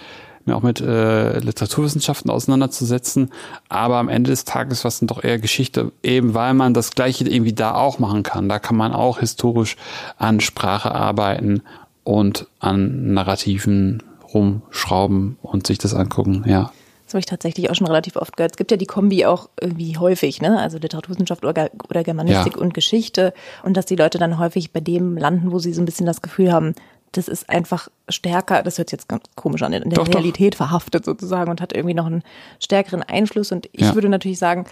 auch 0.51 0.61
mit 0.61 0.81
äh, 0.81 1.39
Literaturwissenschaften 1.39 2.29
auseinanderzusetzen. 2.29 3.31
Aber 3.69 3.95
am 3.95 4.09
Ende 4.09 4.29
des 4.29 4.43
Tages 4.43 4.83
war 4.83 4.89
es 4.89 4.99
dann 4.99 5.07
doch 5.07 5.23
eher 5.23 5.39
Geschichte, 5.39 5.93
eben 6.03 6.33
weil 6.33 6.53
man 6.53 6.73
das 6.73 6.91
Gleiche 6.91 7.23
irgendwie 7.23 7.53
da 7.53 7.75
auch 7.75 7.97
machen 7.97 8.23
kann. 8.23 8.49
Da 8.49 8.59
kann 8.59 8.75
man 8.75 8.91
auch 8.91 9.19
historisch 9.19 9.77
an 10.17 10.41
Sprache 10.41 10.93
arbeiten 10.93 11.61
und 12.03 12.47
an 12.59 13.13
Narrativen 13.13 14.03
rumschrauben 14.33 15.37
und 15.41 15.67
sich 15.67 15.77
das 15.77 15.93
angucken, 15.93 16.43
ja. 16.47 16.71
Das 17.05 17.15
habe 17.15 17.19
ich 17.19 17.25
tatsächlich 17.25 17.69
auch 17.69 17.75
schon 17.75 17.87
relativ 17.87 18.15
oft 18.15 18.37
gehört. 18.37 18.53
Es 18.53 18.57
gibt 18.57 18.71
ja 18.71 18.77
die 18.77 18.85
Kombi 18.85 19.25
auch 19.25 19.49
irgendwie 19.59 19.97
häufig, 19.97 20.41
ne? 20.41 20.59
Also 20.59 20.77
Literaturwissenschaft 20.77 21.45
oder, 21.45 21.69
oder 21.89 22.03
Germanistik 22.03 22.55
ja. 22.55 22.61
und 22.61 22.73
Geschichte. 22.73 23.33
Und 23.61 23.75
dass 23.77 23.85
die 23.85 23.95
Leute 23.95 24.17
dann 24.17 24.39
häufig 24.39 24.71
bei 24.71 24.79
dem 24.79 25.17
landen, 25.17 25.51
wo 25.51 25.59
sie 25.59 25.73
so 25.73 25.81
ein 25.81 25.85
bisschen 25.85 26.05
das 26.05 26.21
Gefühl 26.21 26.51
haben, 26.51 26.75
das 27.11 27.27
ist 27.27 27.49
einfach 27.49 27.89
stärker, 28.09 28.63
das 28.63 28.77
hört 28.77 28.89
sich 28.89 28.97
jetzt 28.97 29.07
ganz 29.07 29.23
komisch 29.35 29.61
an, 29.61 29.73
in 29.73 29.89
der 29.89 29.99
doch, 30.03 30.07
Realität 30.07 30.53
doch. 30.53 30.57
verhaftet 30.57 31.05
sozusagen 31.05 31.51
und 31.51 31.61
hat 31.61 31.73
irgendwie 31.73 31.93
noch 31.93 32.07
einen 32.07 32.23
stärkeren 32.59 33.03
Einfluss. 33.03 33.51
Und 33.51 33.69
ich 33.73 33.81
ja. 33.81 33.95
würde 33.95 34.09
natürlich 34.09 34.39
sagen, 34.39 34.65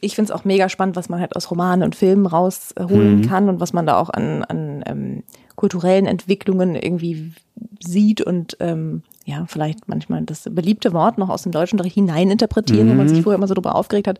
ich 0.00 0.14
finde 0.14 0.32
es 0.32 0.38
auch 0.38 0.44
mega 0.44 0.68
spannend, 0.68 0.96
was 0.96 1.08
man 1.08 1.20
halt 1.20 1.36
aus 1.36 1.50
Romanen 1.50 1.82
und 1.82 1.94
Filmen 1.94 2.26
rausholen 2.26 3.18
mhm. 3.18 3.28
kann 3.28 3.48
und 3.48 3.60
was 3.60 3.72
man 3.72 3.86
da 3.86 3.98
auch 3.98 4.10
an, 4.10 4.44
an 4.44 4.82
ähm, 4.86 5.22
kulturellen 5.64 6.04
Entwicklungen 6.04 6.74
irgendwie 6.74 7.32
sieht 7.80 8.20
und 8.20 8.54
ähm, 8.60 9.02
ja, 9.24 9.46
vielleicht 9.46 9.88
manchmal 9.88 10.20
das 10.20 10.46
beliebte 10.50 10.92
Wort 10.92 11.16
noch 11.16 11.30
aus 11.30 11.44
dem 11.44 11.52
Deutschen 11.52 11.82
hineininterpretieren, 11.82 12.86
mhm. 12.86 12.90
wo 12.90 12.94
man 12.96 13.08
sich 13.08 13.16
mhm. 13.16 13.22
vorher 13.22 13.38
immer 13.38 13.46
so 13.46 13.54
drüber 13.54 13.74
aufgeregt 13.74 14.06
hat. 14.06 14.18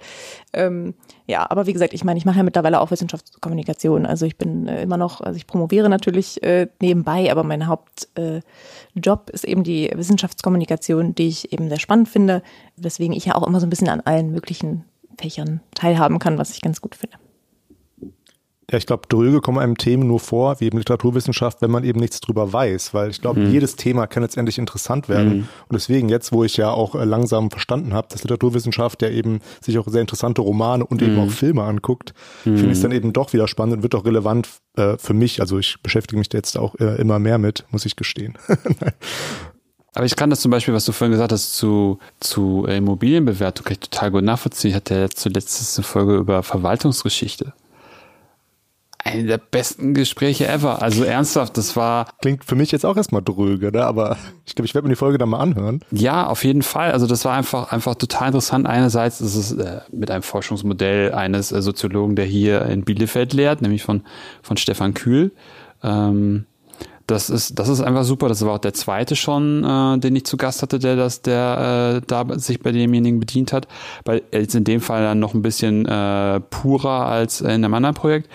Ähm, 0.55 0.95
ja, 1.26 1.45
aber 1.51 1.66
wie 1.66 1.74
gesagt, 1.74 1.92
ich 1.92 2.03
meine, 2.03 2.16
ich 2.16 2.24
mache 2.24 2.38
ja 2.38 2.42
mittlerweile 2.42 2.80
auch 2.80 2.90
Wissenschaftskommunikation. 2.90 4.07
Also 4.07 4.24
ich 4.24 4.38
bin 4.38 4.68
äh, 4.68 4.82
immer 4.84 4.97
noch, 4.97 5.20
also 5.20 5.36
ich 5.36 5.47
promoviere 5.47 5.90
natürlich 5.90 6.42
äh, 6.42 6.68
nebenbei, 6.80 7.30
aber 7.30 7.45
mein 7.45 7.66
Hauptjob 7.66 9.28
äh, 9.28 9.32
ist 9.34 9.45
eben 9.45 9.64
die 9.64 9.90
Wissenschaftskommunikation, 9.95 11.14
die 11.14 11.28
ich 11.28 11.53
eben 11.53 11.68
sehr 11.68 11.78
spannend 11.78 12.09
finde, 12.09 12.42
weswegen 12.78 13.14
ich 13.14 13.26
ja 13.26 13.34
auch 13.34 13.47
immer 13.47 13.61
so 13.61 13.66
ein 13.66 13.70
bisschen 13.70 13.90
an 13.90 14.01
allen 14.01 14.32
möglichen 14.32 14.86
Fächern 15.18 15.61
teilhaben 15.74 16.18
kann, 16.18 16.38
was 16.38 16.55
ich 16.55 16.62
ganz 16.62 16.80
gut 16.80 16.95
finde. 16.95 17.18
Ja, 18.71 18.79
ich 18.79 18.87
glaube, 18.87 19.03
Dröge 19.09 19.41
kommen 19.41 19.59
einem 19.59 19.77
Themen 19.77 20.07
nur 20.07 20.21
vor, 20.21 20.59
wie 20.61 20.67
eben 20.67 20.79
Literaturwissenschaft, 20.79 21.61
wenn 21.61 21.71
man 21.71 21.85
eben 21.85 22.01
nichts 22.01 22.21
drüber 22.21 22.53
weiß, 22.53 22.95
weil 22.95 23.11
ich 23.11 23.21
glaube, 23.21 23.41
mhm. 23.41 23.51
jedes 23.53 23.77
Thema 23.77 24.07
kann 24.07 24.23
letztendlich 24.23 24.59
interessant 24.59 25.09
werden. 25.09 25.29
Mhm. 25.29 25.49
Und 25.69 25.75
deswegen 25.75 26.09
jetzt, 26.09 26.33
wo 26.33 26.45
ich 26.45 26.57
ja 26.57 26.71
auch 26.71 26.95
äh, 26.95 27.05
langsam 27.05 27.51
verstanden 27.51 27.93
habe, 27.93 28.09
dass 28.11 28.23
Literaturwissenschaft 28.23 29.03
ja 29.03 29.11
eben 29.11 29.41
sich 29.61 29.79
auch 29.79 29.87
sehr 29.89 30.01
interessante 30.01 30.41
Romane 30.41 30.87
und 30.87 31.03
mhm. 31.03 31.09
eben 31.09 31.21
auch 31.21 31.31
Filme 31.31 31.62
anguckt, 31.62 32.15
finde 32.43 32.65
ich 32.67 32.73
es 32.73 32.81
dann 32.81 32.93
eben 32.93 33.12
doch 33.12 33.33
wieder 33.33 33.49
spannend 33.49 33.77
und 33.77 33.83
wird 33.83 33.95
auch 33.95 34.07
relevant 34.07 34.49
äh, 34.77 34.97
für 34.97 35.15
mich. 35.15 35.41
Also 35.41 35.59
ich 35.59 35.77
beschäftige 35.83 36.19
mich 36.19 36.31
da 36.31 36.39
jetzt 36.39 36.57
auch 36.57 36.75
äh, 36.77 37.01
immer 37.01 37.19
mehr 37.19 37.39
mit, 37.39 37.65
muss 37.71 37.85
ich 37.85 37.97
gestehen. 37.97 38.39
Aber 39.97 40.07
ich 40.07 40.17
kann 40.17 40.31
das 40.31 40.41
zum 40.41 40.51
Beispiel, 40.51 40.75
was 40.75 40.87
du 40.87 40.93
vorhin 40.93 41.12
gesagt 41.12 41.31
hast, 41.31 41.57
zu, 41.57 42.01
zu 42.19 42.65
Immobilienbewertung, 42.65 43.65
kann 43.65 43.75
ich 43.75 43.89
total 43.91 44.11
gut 44.11 44.25
nachvollziehen. 44.25 44.71
Ich 44.71 44.77
hatte 44.77 44.95
ja 44.95 45.09
zuletzt 45.09 45.79
eine 45.79 45.85
Folge 45.85 46.17
über 46.17 46.43
Verwaltungsgeschichte 46.43 47.53
eine 49.05 49.25
der 49.25 49.39
besten 49.39 49.93
Gespräche 49.95 50.49
ever. 50.49 50.83
Also 50.83 51.05
ernsthaft, 51.05 51.57
das 51.59 51.77
war. 51.77 52.07
Klingt 52.23 52.45
für 52.45 52.55
mich 52.55 52.73
jetzt 52.73 52.87
auch 52.87 52.97
erstmal 52.97 53.23
dröge, 53.23 53.71
ne? 53.71 53.85
aber 53.85 54.17
ich 54.47 54.55
glaube, 54.55 54.67
ich 54.67 54.75
werde 54.75 54.89
mir 54.89 54.95
die 54.95 54.99
Folge 54.99 55.19
dann 55.19 55.29
mal 55.29 55.41
anhören. 55.41 55.81
Ja, 55.91 56.27
auf 56.27 56.45
jeden 56.45 56.63
Fall. 56.63 56.93
Also 56.93 57.07
das 57.07 57.25
war 57.25 57.35
einfach, 57.35 57.71
einfach 57.71 57.95
total 57.97 58.29
interessant. 58.29 58.67
Einerseits 58.67 59.21
ist 59.21 59.37
es 59.37 59.53
äh, 59.53 59.81
mit 59.93 60.11
einem 60.11 60.23
Forschungsmodell 60.23 61.13
eines 61.13 61.53
äh, 61.53 61.61
Soziologen, 61.61 62.17
der 62.17 62.25
hier 62.25 62.63
in 62.63 62.85
Bielefeld 62.85 63.35
lehrt, 63.35 63.61
nämlich 63.61 63.83
von, 63.83 64.03
von 64.43 64.57
Stefan 64.57 64.95
Kühl. 64.95 65.33
Ähm, 65.83 66.47
das 67.07 67.29
ist, 67.29 67.59
das 67.59 67.69
ist 67.69 67.83
einfach 67.83 68.05
super. 68.05 68.29
Das 68.29 68.45
war 68.47 68.55
auch 68.55 68.59
der 68.59 68.73
zweite 68.73 69.17
schon, 69.17 69.63
äh, 69.63 69.99
den 69.99 70.17
ich 70.17 70.25
zu 70.25 70.39
Gast 70.39 70.63
hatte, 70.63 70.79
der 70.79 70.97
das, 70.97 71.21
der 71.21 72.01
äh, 72.03 72.07
da 72.07 72.27
sich 72.39 72.61
bei 72.61 72.73
demjenigen 72.73 73.21
bedient 73.21 73.53
hat. 73.53 73.69
Bei 74.05 74.23
jetzt 74.33 74.55
in 74.55 74.65
dem 74.65 74.81
Fall 74.81 75.03
dann 75.03 75.19
noch 75.19 75.35
ein 75.35 75.43
bisschen 75.43 75.85
äh, 75.85 76.41
purer 76.41 77.07
als 77.07 77.43
in 77.43 77.49
einem 77.49 77.75
anderen 77.75 77.95
Projekt. 77.95 78.31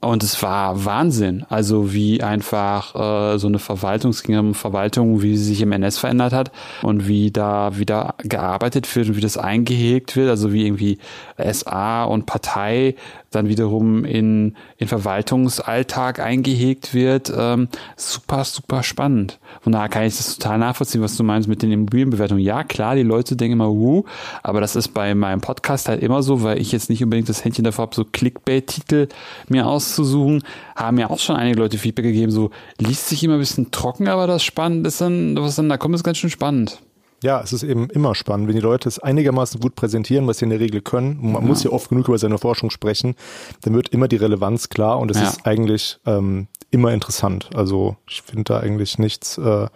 Und 0.00 0.22
es 0.22 0.42
war 0.42 0.84
Wahnsinn, 0.84 1.46
also 1.48 1.92
wie 1.92 2.22
einfach 2.22 2.94
äh, 2.94 3.38
so 3.38 3.48
eine 3.48 3.58
Verwaltung, 3.58 5.22
wie 5.22 5.36
sie 5.36 5.44
sich 5.44 5.62
im 5.62 5.72
NS 5.72 5.98
verändert 5.98 6.32
hat 6.32 6.52
und 6.82 7.08
wie 7.08 7.30
da 7.30 7.78
wieder 7.78 8.14
gearbeitet 8.18 8.94
wird 8.94 9.08
und 9.08 9.16
wie 9.16 9.22
das 9.22 9.38
eingehegt 9.38 10.14
wird, 10.14 10.28
also 10.28 10.52
wie 10.52 10.66
irgendwie 10.66 10.98
SA 11.38 12.04
und 12.04 12.26
Partei 12.26 12.94
dann 13.36 13.48
wiederum 13.48 14.04
in, 14.04 14.56
in 14.78 14.88
Verwaltungsalltag 14.88 16.18
eingehegt 16.18 16.94
wird. 16.94 17.32
Ähm, 17.36 17.68
super, 17.96 18.44
super 18.44 18.82
spannend. 18.82 19.38
Von 19.60 19.72
daher 19.72 19.88
kann 19.88 20.04
ich 20.04 20.16
das 20.16 20.36
total 20.38 20.58
nachvollziehen, 20.58 21.02
was 21.02 21.16
du 21.16 21.22
meinst 21.22 21.48
mit 21.48 21.62
den 21.62 21.70
Immobilienbewertungen. 21.70 22.42
Ja, 22.42 22.64
klar, 22.64 22.96
die 22.96 23.02
Leute 23.02 23.36
denken 23.36 23.54
immer, 23.54 23.70
wuh, 23.70 24.04
aber 24.42 24.60
das 24.60 24.74
ist 24.74 24.88
bei 24.88 25.14
meinem 25.14 25.40
Podcast 25.40 25.88
halt 25.88 26.02
immer 26.02 26.22
so, 26.22 26.42
weil 26.42 26.60
ich 26.60 26.72
jetzt 26.72 26.90
nicht 26.90 27.04
unbedingt 27.04 27.28
das 27.28 27.44
Händchen 27.44 27.64
davor 27.64 27.86
habe, 27.86 27.94
so 27.94 28.04
Clickbait-Titel 28.04 29.08
mir 29.48 29.66
auszusuchen. 29.66 30.42
Haben 30.74 30.98
ja 30.98 31.10
auch 31.10 31.18
schon 31.18 31.36
einige 31.36 31.58
Leute 31.58 31.78
Feedback 31.78 32.04
gegeben, 32.04 32.32
so 32.32 32.50
liest 32.78 33.08
sich 33.08 33.22
immer 33.22 33.34
ein 33.34 33.40
bisschen 33.40 33.70
trocken, 33.70 34.08
aber 34.08 34.26
das 34.26 34.42
spannend 34.42 34.86
ist 34.86 35.00
dann, 35.00 35.36
was 35.36 35.56
dann 35.56 35.68
da 35.68 35.76
kommt, 35.76 35.94
ist 35.94 36.04
ganz 36.04 36.18
schön 36.18 36.30
spannend. 36.30 36.80
Ja, 37.22 37.40
es 37.40 37.52
ist 37.52 37.62
eben 37.62 37.88
immer 37.90 38.14
spannend, 38.14 38.48
wenn 38.48 38.54
die 38.54 38.60
Leute 38.60 38.88
es 38.88 38.98
einigermaßen 38.98 39.60
gut 39.60 39.74
präsentieren, 39.74 40.26
was 40.26 40.38
sie 40.38 40.44
in 40.44 40.50
der 40.50 40.60
Regel 40.60 40.82
können. 40.82 41.18
Man 41.20 41.34
ja. 41.34 41.40
muss 41.40 41.64
ja 41.64 41.70
oft 41.70 41.88
genug 41.88 42.08
über 42.08 42.18
seine 42.18 42.38
Forschung 42.38 42.70
sprechen. 42.70 43.14
Dann 43.62 43.74
wird 43.74 43.88
immer 43.88 44.06
die 44.08 44.16
Relevanz 44.16 44.68
klar 44.68 44.98
und 44.98 45.10
es 45.10 45.18
ja. 45.18 45.28
ist 45.28 45.46
eigentlich 45.46 45.98
ähm, 46.04 46.48
immer 46.70 46.92
interessant. 46.92 47.50
Also 47.54 47.96
ich 48.08 48.22
finde 48.22 48.44
da 48.44 48.60
eigentlich 48.60 48.98
nichts, 48.98 49.38
äh, 49.38 49.66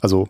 also 0.00 0.28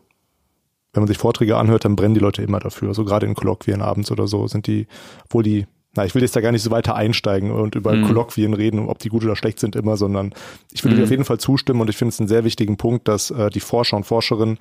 wenn 0.93 1.03
man 1.03 1.09
sich 1.09 1.19
Vorträge 1.19 1.57
anhört, 1.57 1.85
dann 1.85 1.97
brennen 1.97 2.15
die 2.15 2.21
Leute 2.21 2.43
immer 2.43 2.61
dafür. 2.61 2.87
So 2.95 3.03
also 3.03 3.05
gerade 3.05 3.27
in 3.27 3.35
Kolloquien 3.35 3.83
abends 3.83 4.11
oder 4.11 4.27
so 4.27 4.47
sind 4.47 4.67
die, 4.67 4.87
wo 5.29 5.43
die 5.43 5.67
na, 5.97 6.05
ich 6.05 6.15
will 6.15 6.23
jetzt 6.23 6.37
da 6.37 6.41
gar 6.41 6.53
nicht 6.53 6.63
so 6.63 6.71
weiter 6.71 6.95
einsteigen 6.95 7.51
und 7.51 7.75
über 7.75 7.93
mhm. 7.93 8.07
Kolloquien 8.07 8.55
reden, 8.55 8.89
ob 8.89 9.01
die 9.01 9.09
gut 9.09 9.25
oder 9.25 9.35
schlecht 9.35 9.59
sind 9.59 9.75
immer, 9.75 9.97
sondern 9.97 10.33
ich 10.73 10.85
würde 10.85 10.95
mhm. 10.95 10.99
dir 10.99 11.05
auf 11.05 11.11
jeden 11.11 11.25
Fall 11.25 11.39
zustimmen 11.39 11.81
und 11.81 11.91
ich 11.91 11.97
finde 11.97 12.11
es 12.11 12.21
einen 12.21 12.29
sehr 12.29 12.45
wichtigen 12.45 12.77
Punkt, 12.77 13.09
dass 13.09 13.31
äh, 13.33 13.51
die 13.51 13.61
Forscher 13.61 13.97
und 13.97 14.05
Forscherinnen 14.05 14.59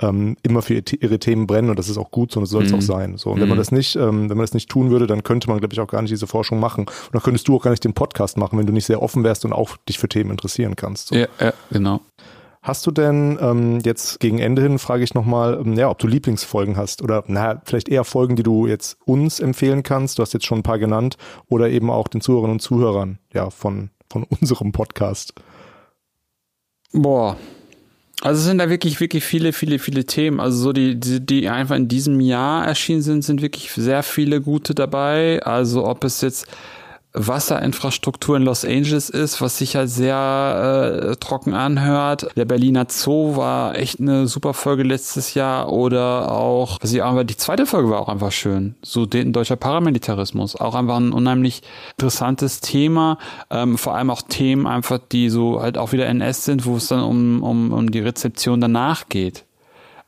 ähm, 0.00 0.36
immer 0.42 0.62
für 0.62 0.74
ihre 0.74 1.18
Themen 1.18 1.46
brennen 1.46 1.68
und 1.68 1.78
das 1.78 1.90
ist 1.90 1.98
auch 1.98 2.10
gut 2.10 2.32
so 2.32 2.40
und 2.40 2.44
das 2.44 2.50
soll 2.50 2.64
es 2.64 2.72
mhm. 2.72 2.78
auch 2.78 2.82
sein. 2.82 3.16
So, 3.18 3.30
und 3.30 3.40
wenn 3.40 3.48
man 3.48 3.58
mhm. 3.58 3.60
das 3.60 3.72
nicht, 3.72 3.96
ähm, 3.96 4.30
wenn 4.30 4.36
man 4.38 4.44
das 4.44 4.54
nicht 4.54 4.70
tun 4.70 4.90
würde, 4.90 5.06
dann 5.06 5.22
könnte 5.22 5.48
man, 5.48 5.58
glaube 5.58 5.74
ich, 5.74 5.80
auch 5.80 5.88
gar 5.88 6.00
nicht 6.00 6.12
diese 6.12 6.26
Forschung 6.26 6.60
machen. 6.60 6.86
Und 6.86 7.14
dann 7.14 7.22
könntest 7.22 7.46
du 7.48 7.56
auch 7.56 7.62
gar 7.62 7.72
nicht 7.72 7.84
den 7.84 7.92
Podcast 7.92 8.38
machen, 8.38 8.58
wenn 8.58 8.66
du 8.66 8.72
nicht 8.72 8.86
sehr 8.86 9.02
offen 9.02 9.22
wärst 9.22 9.44
und 9.44 9.52
auch 9.52 9.76
dich 9.88 9.98
für 9.98 10.08
Themen 10.08 10.30
interessieren 10.30 10.76
kannst. 10.76 11.08
So. 11.08 11.14
Ja, 11.14 11.28
ja, 11.40 11.52
genau. 11.70 12.00
Hast 12.62 12.86
du 12.86 12.90
denn 12.90 13.38
ähm, 13.40 13.78
jetzt 13.84 14.20
gegen 14.20 14.38
Ende 14.38 14.60
hin, 14.60 14.78
frage 14.78 15.02
ich 15.02 15.14
nochmal, 15.14 15.58
ähm, 15.64 15.78
ja, 15.78 15.88
ob 15.88 15.98
du 15.98 16.06
Lieblingsfolgen 16.06 16.76
hast 16.76 17.00
oder 17.00 17.24
na, 17.26 17.62
vielleicht 17.64 17.88
eher 17.88 18.04
Folgen, 18.04 18.36
die 18.36 18.42
du 18.42 18.66
jetzt 18.66 18.98
uns 19.06 19.40
empfehlen 19.40 19.82
kannst, 19.82 20.18
du 20.18 20.22
hast 20.22 20.34
jetzt 20.34 20.44
schon 20.44 20.58
ein 20.58 20.62
paar 20.62 20.78
genannt, 20.78 21.16
oder 21.48 21.70
eben 21.70 21.90
auch 21.90 22.06
den 22.06 22.20
Zuhörerinnen 22.20 22.56
und 22.56 22.60
Zuhörern 22.60 23.18
ja, 23.32 23.48
von, 23.48 23.88
von 24.10 24.24
unserem 24.24 24.72
Podcast? 24.72 25.32
Boah. 26.92 27.36
Also 28.22 28.40
es 28.40 28.44
sind 28.44 28.58
da 28.58 28.68
wirklich, 28.68 29.00
wirklich 29.00 29.24
viele, 29.24 29.54
viele, 29.54 29.78
viele 29.78 30.04
Themen. 30.04 30.40
Also 30.40 30.58
so 30.58 30.72
die, 30.74 31.00
die, 31.00 31.24
die 31.24 31.48
einfach 31.48 31.76
in 31.76 31.88
diesem 31.88 32.20
Jahr 32.20 32.66
erschienen 32.66 33.00
sind, 33.00 33.22
sind 33.24 33.40
wirklich 33.40 33.72
sehr 33.72 34.02
viele 34.02 34.42
gute 34.42 34.74
dabei. 34.74 35.42
Also 35.42 35.86
ob 35.86 36.04
es 36.04 36.20
jetzt 36.20 36.46
Wasserinfrastruktur 37.12 38.36
in 38.36 38.44
Los 38.44 38.64
Angeles 38.64 39.10
ist, 39.10 39.40
was 39.40 39.58
sich 39.58 39.76
halt 39.76 39.90
sehr 39.90 41.10
äh, 41.10 41.16
trocken 41.16 41.54
anhört. 41.54 42.28
Der 42.36 42.44
Berliner 42.44 42.86
Zoo 42.88 43.36
war 43.36 43.76
echt 43.76 44.00
eine 44.00 44.26
super 44.26 44.54
Folge 44.54 44.82
letztes 44.82 45.34
Jahr 45.34 45.72
oder 45.72 46.30
auch, 46.30 46.78
was 46.80 46.92
ich 46.92 47.02
aber 47.02 47.24
die 47.24 47.36
zweite 47.36 47.66
Folge 47.66 47.90
war 47.90 48.00
auch 48.00 48.08
einfach 48.08 48.32
schön. 48.32 48.76
So 48.82 49.06
den 49.06 49.32
deutscher 49.32 49.56
Paramilitarismus, 49.56 50.56
auch 50.56 50.74
einfach 50.74 50.96
ein 50.96 51.12
unheimlich 51.12 51.62
interessantes 51.96 52.60
Thema. 52.60 53.18
Ähm, 53.50 53.76
vor 53.76 53.94
allem 53.94 54.10
auch 54.10 54.22
Themen 54.22 54.66
einfach, 54.66 55.00
die 55.10 55.30
so 55.30 55.60
halt 55.60 55.78
auch 55.78 55.92
wieder 55.92 56.06
NS 56.06 56.44
sind, 56.44 56.66
wo 56.66 56.76
es 56.76 56.88
dann 56.88 57.02
um 57.02 57.42
um 57.42 57.72
um 57.72 57.90
die 57.90 58.00
Rezeption 58.00 58.60
danach 58.60 59.08
geht 59.08 59.44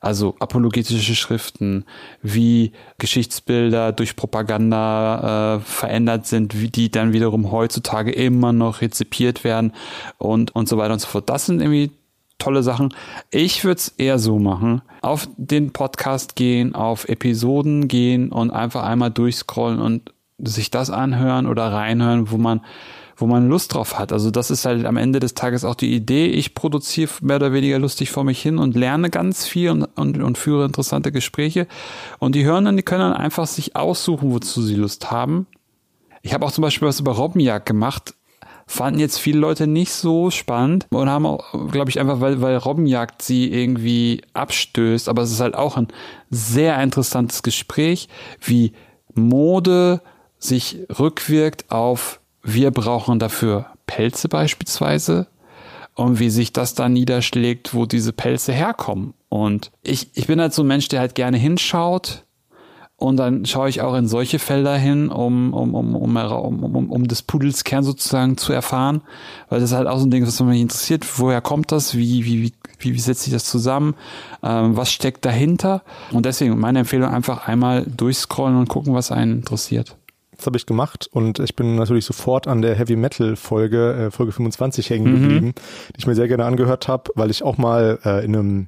also 0.02 0.34
apologetische 0.40 1.14
Schriften, 1.14 1.84
wie 2.22 2.72
Geschichtsbilder 2.98 3.92
durch 3.92 4.16
Propaganda 4.16 5.56
äh, 5.56 5.60
verändert 5.60 6.26
sind, 6.26 6.60
wie 6.60 6.68
die 6.68 6.90
dann 6.90 7.12
wiederum 7.12 7.52
heutzutage 7.52 8.10
immer 8.10 8.52
noch 8.52 8.80
rezipiert 8.80 9.44
werden 9.44 9.72
und, 10.18 10.54
und 10.54 10.68
so 10.68 10.76
weiter 10.76 10.92
und 10.92 10.98
so 10.98 11.06
fort. 11.06 11.30
Das 11.30 11.46
sind 11.46 11.60
irgendwie 11.60 11.92
tolle 12.38 12.64
Sachen. 12.64 12.92
Ich 13.30 13.62
würde 13.62 13.78
es 13.78 13.88
eher 13.96 14.18
so 14.18 14.40
machen, 14.40 14.82
auf 15.02 15.28
den 15.36 15.72
Podcast 15.72 16.34
gehen, 16.34 16.74
auf 16.74 17.08
Episoden 17.08 17.86
gehen 17.86 18.32
und 18.32 18.50
einfach 18.50 18.82
einmal 18.82 19.12
durchscrollen 19.12 19.80
und 19.80 20.12
sich 20.38 20.72
das 20.72 20.90
anhören 20.90 21.46
oder 21.46 21.72
reinhören, 21.72 22.32
wo 22.32 22.38
man 22.38 22.62
wo 23.16 23.26
man 23.26 23.48
Lust 23.48 23.74
drauf 23.74 23.98
hat. 23.98 24.12
Also 24.12 24.30
das 24.30 24.50
ist 24.50 24.64
halt 24.64 24.84
am 24.84 24.96
Ende 24.96 25.20
des 25.20 25.34
Tages 25.34 25.64
auch 25.64 25.74
die 25.74 25.94
Idee. 25.94 26.26
Ich 26.26 26.54
produziere 26.54 27.10
mehr 27.20 27.36
oder 27.36 27.52
weniger 27.52 27.78
lustig 27.78 28.10
vor 28.10 28.24
mich 28.24 28.40
hin 28.40 28.58
und 28.58 28.74
lerne 28.74 29.10
ganz 29.10 29.46
viel 29.46 29.70
und, 29.70 29.84
und, 29.96 30.22
und 30.22 30.38
führe 30.38 30.64
interessante 30.64 31.12
Gespräche. 31.12 31.66
Und 32.18 32.34
die 32.34 32.44
Hörenden, 32.44 32.76
die 32.76 32.82
können 32.82 33.00
dann 33.00 33.12
einfach 33.12 33.46
sich 33.46 33.76
aussuchen, 33.76 34.32
wozu 34.32 34.62
sie 34.62 34.76
Lust 34.76 35.10
haben. 35.10 35.46
Ich 36.22 36.32
habe 36.32 36.46
auch 36.46 36.52
zum 36.52 36.62
Beispiel 36.62 36.88
was 36.88 37.00
über 37.00 37.12
Robbenjagd 37.12 37.66
gemacht. 37.66 38.14
Fanden 38.66 39.00
jetzt 39.00 39.18
viele 39.18 39.40
Leute 39.40 39.66
nicht 39.66 39.92
so 39.92 40.30
spannend 40.30 40.86
und 40.90 41.10
haben 41.10 41.26
auch, 41.26 41.70
glaube 41.70 41.90
ich, 41.90 42.00
einfach, 42.00 42.20
weil, 42.20 42.40
weil 42.40 42.56
Robbenjagd 42.56 43.20
sie 43.20 43.52
irgendwie 43.52 44.22
abstößt. 44.32 45.08
Aber 45.08 45.22
es 45.22 45.32
ist 45.32 45.40
halt 45.40 45.56
auch 45.56 45.76
ein 45.76 45.88
sehr 46.30 46.80
interessantes 46.82 47.42
Gespräch, 47.42 48.08
wie 48.40 48.72
Mode 49.14 50.00
sich 50.38 50.78
rückwirkt 50.98 51.70
auf 51.70 52.21
wir 52.42 52.70
brauchen 52.70 53.18
dafür 53.18 53.66
Pelze 53.86 54.28
beispielsweise 54.28 55.26
und 55.94 56.18
wie 56.18 56.30
sich 56.30 56.52
das 56.52 56.74
dann 56.74 56.94
niederschlägt, 56.94 57.74
wo 57.74 57.86
diese 57.86 58.12
Pelze 58.12 58.52
herkommen. 58.52 59.14
Und 59.28 59.70
ich, 59.82 60.10
ich 60.14 60.26
bin 60.26 60.40
halt 60.40 60.52
so 60.52 60.62
ein 60.62 60.68
Mensch, 60.68 60.88
der 60.88 61.00
halt 61.00 61.14
gerne 61.14 61.36
hinschaut 61.36 62.24
und 63.02 63.16
dann 63.16 63.44
schaue 63.46 63.68
ich 63.68 63.80
auch 63.80 63.94
in 63.94 64.06
solche 64.06 64.38
Felder 64.38 64.76
hin, 64.76 65.08
um, 65.08 65.52
um, 65.52 65.74
um, 65.74 65.96
um, 65.96 66.16
um, 66.16 66.76
um, 66.76 66.90
um 66.90 67.08
des 67.08 67.22
Pudels 67.22 67.64
Kern 67.64 67.82
sozusagen 67.82 68.36
zu 68.36 68.52
erfahren, 68.52 69.02
weil 69.48 69.58
das 69.58 69.70
ist 69.70 69.76
halt 69.76 69.88
auch 69.88 69.98
so 69.98 70.06
ein 70.06 70.10
Ding, 70.12 70.24
was 70.24 70.40
mich 70.40 70.60
interessiert. 70.60 71.04
Woher 71.18 71.40
kommt 71.40 71.72
das? 71.72 71.96
Wie, 71.96 72.24
wie, 72.24 72.52
wie, 72.78 72.94
wie 72.94 73.00
setzt 73.00 73.22
sich 73.22 73.32
das 73.32 73.44
zusammen? 73.44 73.96
Ähm, 74.44 74.76
was 74.76 74.92
steckt 74.92 75.24
dahinter? 75.24 75.82
Und 76.12 76.26
deswegen 76.26 76.56
meine 76.60 76.80
Empfehlung 76.80 77.08
einfach 77.08 77.48
einmal 77.48 77.84
durchscrollen 77.84 78.56
und 78.56 78.68
gucken, 78.68 78.94
was 78.94 79.10
einen 79.10 79.38
interessiert. 79.38 79.96
Das 80.42 80.48
habe 80.48 80.56
ich 80.56 80.66
gemacht 80.66 81.08
und 81.12 81.38
ich 81.38 81.54
bin 81.54 81.76
natürlich 81.76 82.04
sofort 82.04 82.48
an 82.48 82.62
der 82.62 82.74
Heavy 82.74 82.96
Metal 82.96 83.36
Folge, 83.36 83.92
äh, 83.92 84.10
Folge 84.10 84.32
25 84.32 84.90
hängen 84.90 85.12
mhm. 85.12 85.20
geblieben, 85.20 85.54
die 85.90 85.98
ich 85.98 86.06
mir 86.08 86.16
sehr 86.16 86.26
gerne 86.26 86.44
angehört 86.44 86.88
habe, 86.88 87.12
weil 87.14 87.30
ich 87.30 87.44
auch 87.44 87.58
mal 87.58 88.00
äh, 88.04 88.24
in 88.24 88.34
einem 88.34 88.66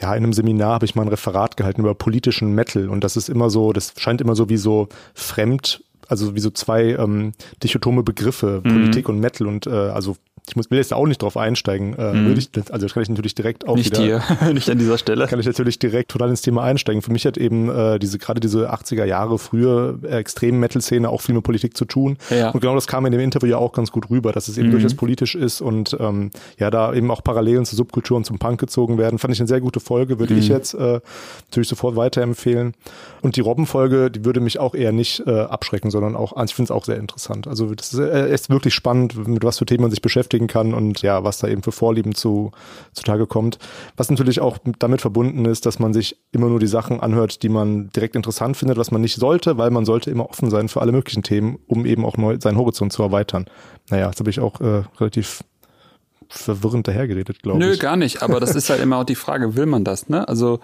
ja, 0.00 0.14
in 0.14 0.22
einem 0.22 0.32
Seminar 0.32 0.74
habe 0.74 0.84
ich 0.84 0.94
mal 0.94 1.02
ein 1.02 1.08
Referat 1.08 1.56
gehalten 1.56 1.80
über 1.80 1.96
politischen 1.96 2.54
Metal 2.54 2.88
und 2.88 3.02
das 3.02 3.16
ist 3.16 3.28
immer 3.28 3.50
so, 3.50 3.72
das 3.72 3.92
scheint 3.96 4.20
immer 4.20 4.36
so 4.36 4.48
wie 4.48 4.56
so 4.56 4.88
fremd, 5.12 5.82
also 6.06 6.36
wie 6.36 6.40
so 6.40 6.50
zwei 6.50 6.90
ähm, 6.90 7.32
dichotome 7.60 8.04
Begriffe, 8.04 8.60
mhm. 8.62 8.70
Politik 8.70 9.08
und 9.08 9.18
Metal 9.18 9.48
und 9.48 9.66
äh, 9.66 9.70
also 9.70 10.16
ich 10.50 10.56
muss, 10.56 10.70
will 10.70 10.78
jetzt 10.78 10.92
auch 10.92 11.06
nicht 11.06 11.22
drauf 11.22 11.36
einsteigen. 11.36 11.94
Äh, 11.94 12.12
mhm. 12.12 12.36
ich, 12.36 12.50
also 12.70 12.86
kann 12.88 13.02
ich 13.02 13.08
natürlich 13.08 13.34
direkt 13.34 13.68
auch 13.68 13.76
nicht 13.76 13.96
wieder, 13.96 14.22
hier, 14.22 14.52
nicht 14.52 14.68
an 14.68 14.78
dieser 14.78 14.98
Stelle. 14.98 15.26
Kann 15.26 15.38
ich 15.38 15.46
natürlich 15.46 15.78
direkt 15.78 16.10
total 16.10 16.28
ins 16.30 16.42
Thema 16.42 16.62
einsteigen. 16.64 17.02
Für 17.02 17.12
mich 17.12 17.24
hat 17.24 17.38
eben 17.38 17.68
äh, 17.70 17.98
diese 17.98 18.18
gerade 18.18 18.40
diese 18.40 18.72
80er 18.72 19.04
Jahre 19.04 19.38
frühe 19.38 19.98
äh, 20.02 20.16
extremen 20.16 20.58
Metal-Szene 20.58 21.08
auch 21.08 21.20
viel 21.20 21.34
mit 21.34 21.44
Politik 21.44 21.76
zu 21.76 21.84
tun. 21.84 22.18
Ja. 22.30 22.50
Und 22.50 22.60
genau 22.60 22.74
das 22.74 22.86
kam 22.86 23.06
in 23.06 23.12
dem 23.12 23.20
Interview 23.20 23.48
ja 23.48 23.58
auch 23.58 23.72
ganz 23.72 23.92
gut 23.92 24.10
rüber, 24.10 24.32
dass 24.32 24.48
es 24.48 24.58
eben 24.58 24.68
mhm. 24.68 24.72
durchaus 24.72 24.94
politisch 24.94 25.34
ist 25.34 25.60
und 25.60 25.96
ähm, 26.00 26.30
ja 26.58 26.70
da 26.70 26.92
eben 26.92 27.10
auch 27.10 27.22
Parallelen 27.22 27.64
zur 27.64 27.76
Subkultur 27.76 28.16
und 28.16 28.24
zum 28.24 28.38
Punk 28.38 28.58
gezogen 28.58 28.98
werden. 28.98 29.18
Fand 29.18 29.32
ich 29.32 29.40
eine 29.40 29.48
sehr 29.48 29.60
gute 29.60 29.78
Folge, 29.78 30.18
würde 30.18 30.34
mhm. 30.34 30.40
ich 30.40 30.48
jetzt 30.48 30.74
äh, 30.74 31.00
natürlich 31.48 31.68
sofort 31.68 31.94
weiterempfehlen. 31.94 32.74
Und 33.22 33.36
die 33.36 33.40
Robbenfolge, 33.40 34.10
die 34.10 34.24
würde 34.24 34.40
mich 34.40 34.58
auch 34.58 34.74
eher 34.74 34.92
nicht 34.92 35.22
äh, 35.26 35.30
abschrecken, 35.30 35.90
sondern 35.90 36.16
auch, 36.16 36.32
ich 36.44 36.54
finde 36.54 36.72
es 36.72 36.76
auch 36.76 36.84
sehr 36.84 36.96
interessant. 36.96 37.46
Also 37.46 37.74
das 37.74 37.92
ist, 37.92 38.00
äh, 38.00 38.32
ist 38.32 38.50
wirklich 38.50 38.74
spannend, 38.74 39.28
mit 39.28 39.44
was 39.44 39.58
für 39.58 39.66
Themen 39.66 39.82
man 39.82 39.90
sich 39.90 40.02
beschäftigt 40.02 40.39
beschäftigen 40.40 40.46
kann 40.46 40.74
und 40.74 41.02
ja, 41.02 41.24
was 41.24 41.38
da 41.38 41.48
eben 41.48 41.62
für 41.62 41.72
Vorlieben 41.72 42.14
zu, 42.14 42.50
zutage 42.92 43.26
kommt. 43.26 43.58
Was 43.96 44.10
natürlich 44.10 44.40
auch 44.40 44.58
damit 44.78 45.00
verbunden 45.00 45.44
ist, 45.44 45.66
dass 45.66 45.78
man 45.78 45.92
sich 45.92 46.16
immer 46.32 46.48
nur 46.48 46.58
die 46.58 46.66
Sachen 46.66 47.00
anhört, 47.00 47.42
die 47.42 47.48
man 47.48 47.90
direkt 47.90 48.16
interessant 48.16 48.56
findet, 48.56 48.78
was 48.78 48.90
man 48.90 49.00
nicht 49.00 49.16
sollte, 49.16 49.58
weil 49.58 49.70
man 49.70 49.84
sollte 49.84 50.10
immer 50.10 50.28
offen 50.28 50.50
sein 50.50 50.68
für 50.68 50.80
alle 50.80 50.92
möglichen 50.92 51.22
Themen, 51.22 51.58
um 51.66 51.86
eben 51.86 52.04
auch 52.04 52.16
neu 52.16 52.38
seinen 52.40 52.58
Horizont 52.58 52.92
zu 52.92 53.02
erweitern. 53.02 53.46
Naja, 53.90 54.06
jetzt 54.06 54.20
habe 54.20 54.30
ich 54.30 54.40
auch 54.40 54.60
äh, 54.60 54.82
relativ 54.98 55.44
verwirrend 56.28 56.86
dahergeredet, 56.86 57.42
glaube 57.42 57.58
ich. 57.58 57.66
Nö, 57.66 57.76
gar 57.76 57.96
nicht. 57.96 58.22
Aber 58.22 58.38
das 58.40 58.54
ist 58.54 58.70
halt 58.70 58.80
immer 58.80 58.98
auch 58.98 59.04
die 59.04 59.16
Frage, 59.16 59.56
will 59.56 59.66
man 59.66 59.84
das, 59.84 60.08
ne? 60.08 60.28
Also 60.28 60.60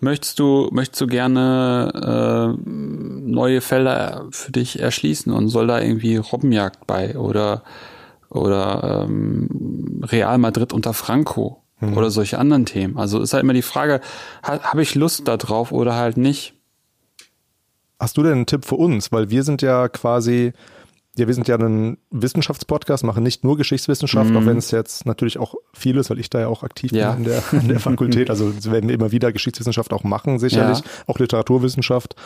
möchtest 0.00 0.38
du, 0.38 0.70
möchtest 0.72 1.00
du 1.02 1.06
gerne 1.06 2.56
äh, 2.56 2.70
neue 2.70 3.60
Felder 3.60 4.26
für 4.30 4.50
dich 4.50 4.80
erschließen 4.80 5.30
und 5.30 5.48
soll 5.48 5.66
da 5.66 5.78
irgendwie 5.78 6.16
Robbenjagd 6.16 6.86
bei 6.86 7.18
oder 7.18 7.62
oder 8.30 9.06
ähm, 9.08 10.00
Real 10.04 10.38
Madrid 10.38 10.72
unter 10.72 10.94
Franco 10.94 11.62
mhm. 11.80 11.96
oder 11.96 12.10
solche 12.10 12.38
anderen 12.38 12.66
Themen. 12.66 12.96
Also 12.96 13.20
ist 13.20 13.32
halt 13.32 13.42
immer 13.42 13.52
die 13.52 13.62
Frage, 13.62 14.00
ha, 14.42 14.60
habe 14.60 14.82
ich 14.82 14.94
Lust 14.94 15.26
da 15.28 15.36
drauf 15.36 15.72
oder 15.72 15.94
halt 15.94 16.16
nicht? 16.16 16.54
Hast 17.98 18.16
du 18.16 18.22
denn 18.22 18.32
einen 18.32 18.46
Tipp 18.46 18.64
für 18.64 18.76
uns? 18.76 19.12
Weil 19.12 19.30
wir 19.30 19.42
sind 19.42 19.60
ja 19.62 19.88
quasi 19.88 20.52
ja, 21.20 21.26
wir 21.26 21.34
sind 21.34 21.46
ja 21.48 21.56
ein 21.56 21.98
Wissenschaftspodcast, 22.10 23.04
machen 23.04 23.22
nicht 23.22 23.44
nur 23.44 23.56
Geschichtswissenschaft, 23.56 24.30
mhm. 24.30 24.36
auch 24.38 24.46
wenn 24.46 24.56
es 24.56 24.70
jetzt 24.70 25.06
natürlich 25.06 25.38
auch 25.38 25.54
viel 25.72 25.96
ist, 25.98 26.10
weil 26.10 26.18
ich 26.18 26.30
da 26.30 26.40
ja 26.40 26.48
auch 26.48 26.62
aktiv 26.62 26.92
ja. 26.92 27.12
bin 27.12 27.24
in 27.24 27.30
der, 27.30 27.42
in 27.52 27.68
der 27.68 27.78
Fakultät. 27.78 28.30
Also 28.30 28.52
werden 28.64 28.88
wir 28.88 28.94
immer 28.94 29.12
wieder 29.12 29.30
Geschichtswissenschaft 29.30 29.92
auch 29.92 30.02
machen, 30.02 30.38
sicherlich, 30.38 30.78
ja. 30.78 30.84
auch 31.06 31.18
Literaturwissenschaft. 31.18 32.16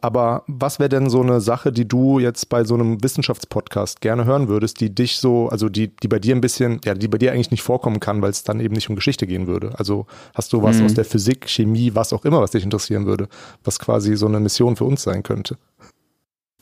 Aber 0.00 0.42
was 0.48 0.78
wäre 0.80 0.88
denn 0.88 1.08
so 1.08 1.22
eine 1.22 1.40
Sache, 1.40 1.72
die 1.72 1.86
du 1.86 2.18
jetzt 2.18 2.48
bei 2.48 2.64
so 2.64 2.74
einem 2.74 3.02
Wissenschaftspodcast 3.02 4.00
gerne 4.00 4.24
hören 4.24 4.48
würdest, 4.48 4.80
die 4.80 4.92
dich 4.94 5.18
so, 5.18 5.48
also 5.48 5.68
die, 5.68 5.94
die 5.96 6.08
bei 6.08 6.18
dir 6.18 6.34
ein 6.34 6.40
bisschen, 6.40 6.80
ja, 6.84 6.94
die 6.94 7.08
bei 7.08 7.18
dir 7.18 7.32
eigentlich 7.32 7.52
nicht 7.52 7.62
vorkommen 7.62 8.00
kann, 8.00 8.22
weil 8.22 8.30
es 8.30 8.42
dann 8.42 8.60
eben 8.60 8.74
nicht 8.74 8.90
um 8.90 8.96
Geschichte 8.96 9.26
gehen 9.26 9.46
würde? 9.46 9.70
Also 9.78 10.06
hast 10.34 10.52
du 10.52 10.62
was 10.62 10.78
mhm. 10.78 10.86
aus 10.86 10.94
der 10.94 11.04
Physik, 11.04 11.48
Chemie, 11.48 11.94
was 11.94 12.12
auch 12.12 12.24
immer, 12.24 12.40
was 12.40 12.50
dich 12.50 12.64
interessieren 12.64 13.06
würde, 13.06 13.28
was 13.62 13.78
quasi 13.78 14.16
so 14.16 14.26
eine 14.26 14.40
Mission 14.40 14.74
für 14.74 14.84
uns 14.84 15.04
sein 15.04 15.22
könnte? 15.22 15.56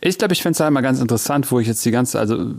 Ich 0.00 0.18
glaube, 0.18 0.32
ich 0.32 0.42
fände 0.42 0.54
es 0.54 0.60
halt 0.60 0.72
mal 0.72 0.80
ganz 0.80 1.00
interessant, 1.00 1.50
wo 1.50 1.60
ich 1.60 1.66
jetzt 1.66 1.84
die 1.84 1.90
ganze, 1.90 2.18
also 2.18 2.54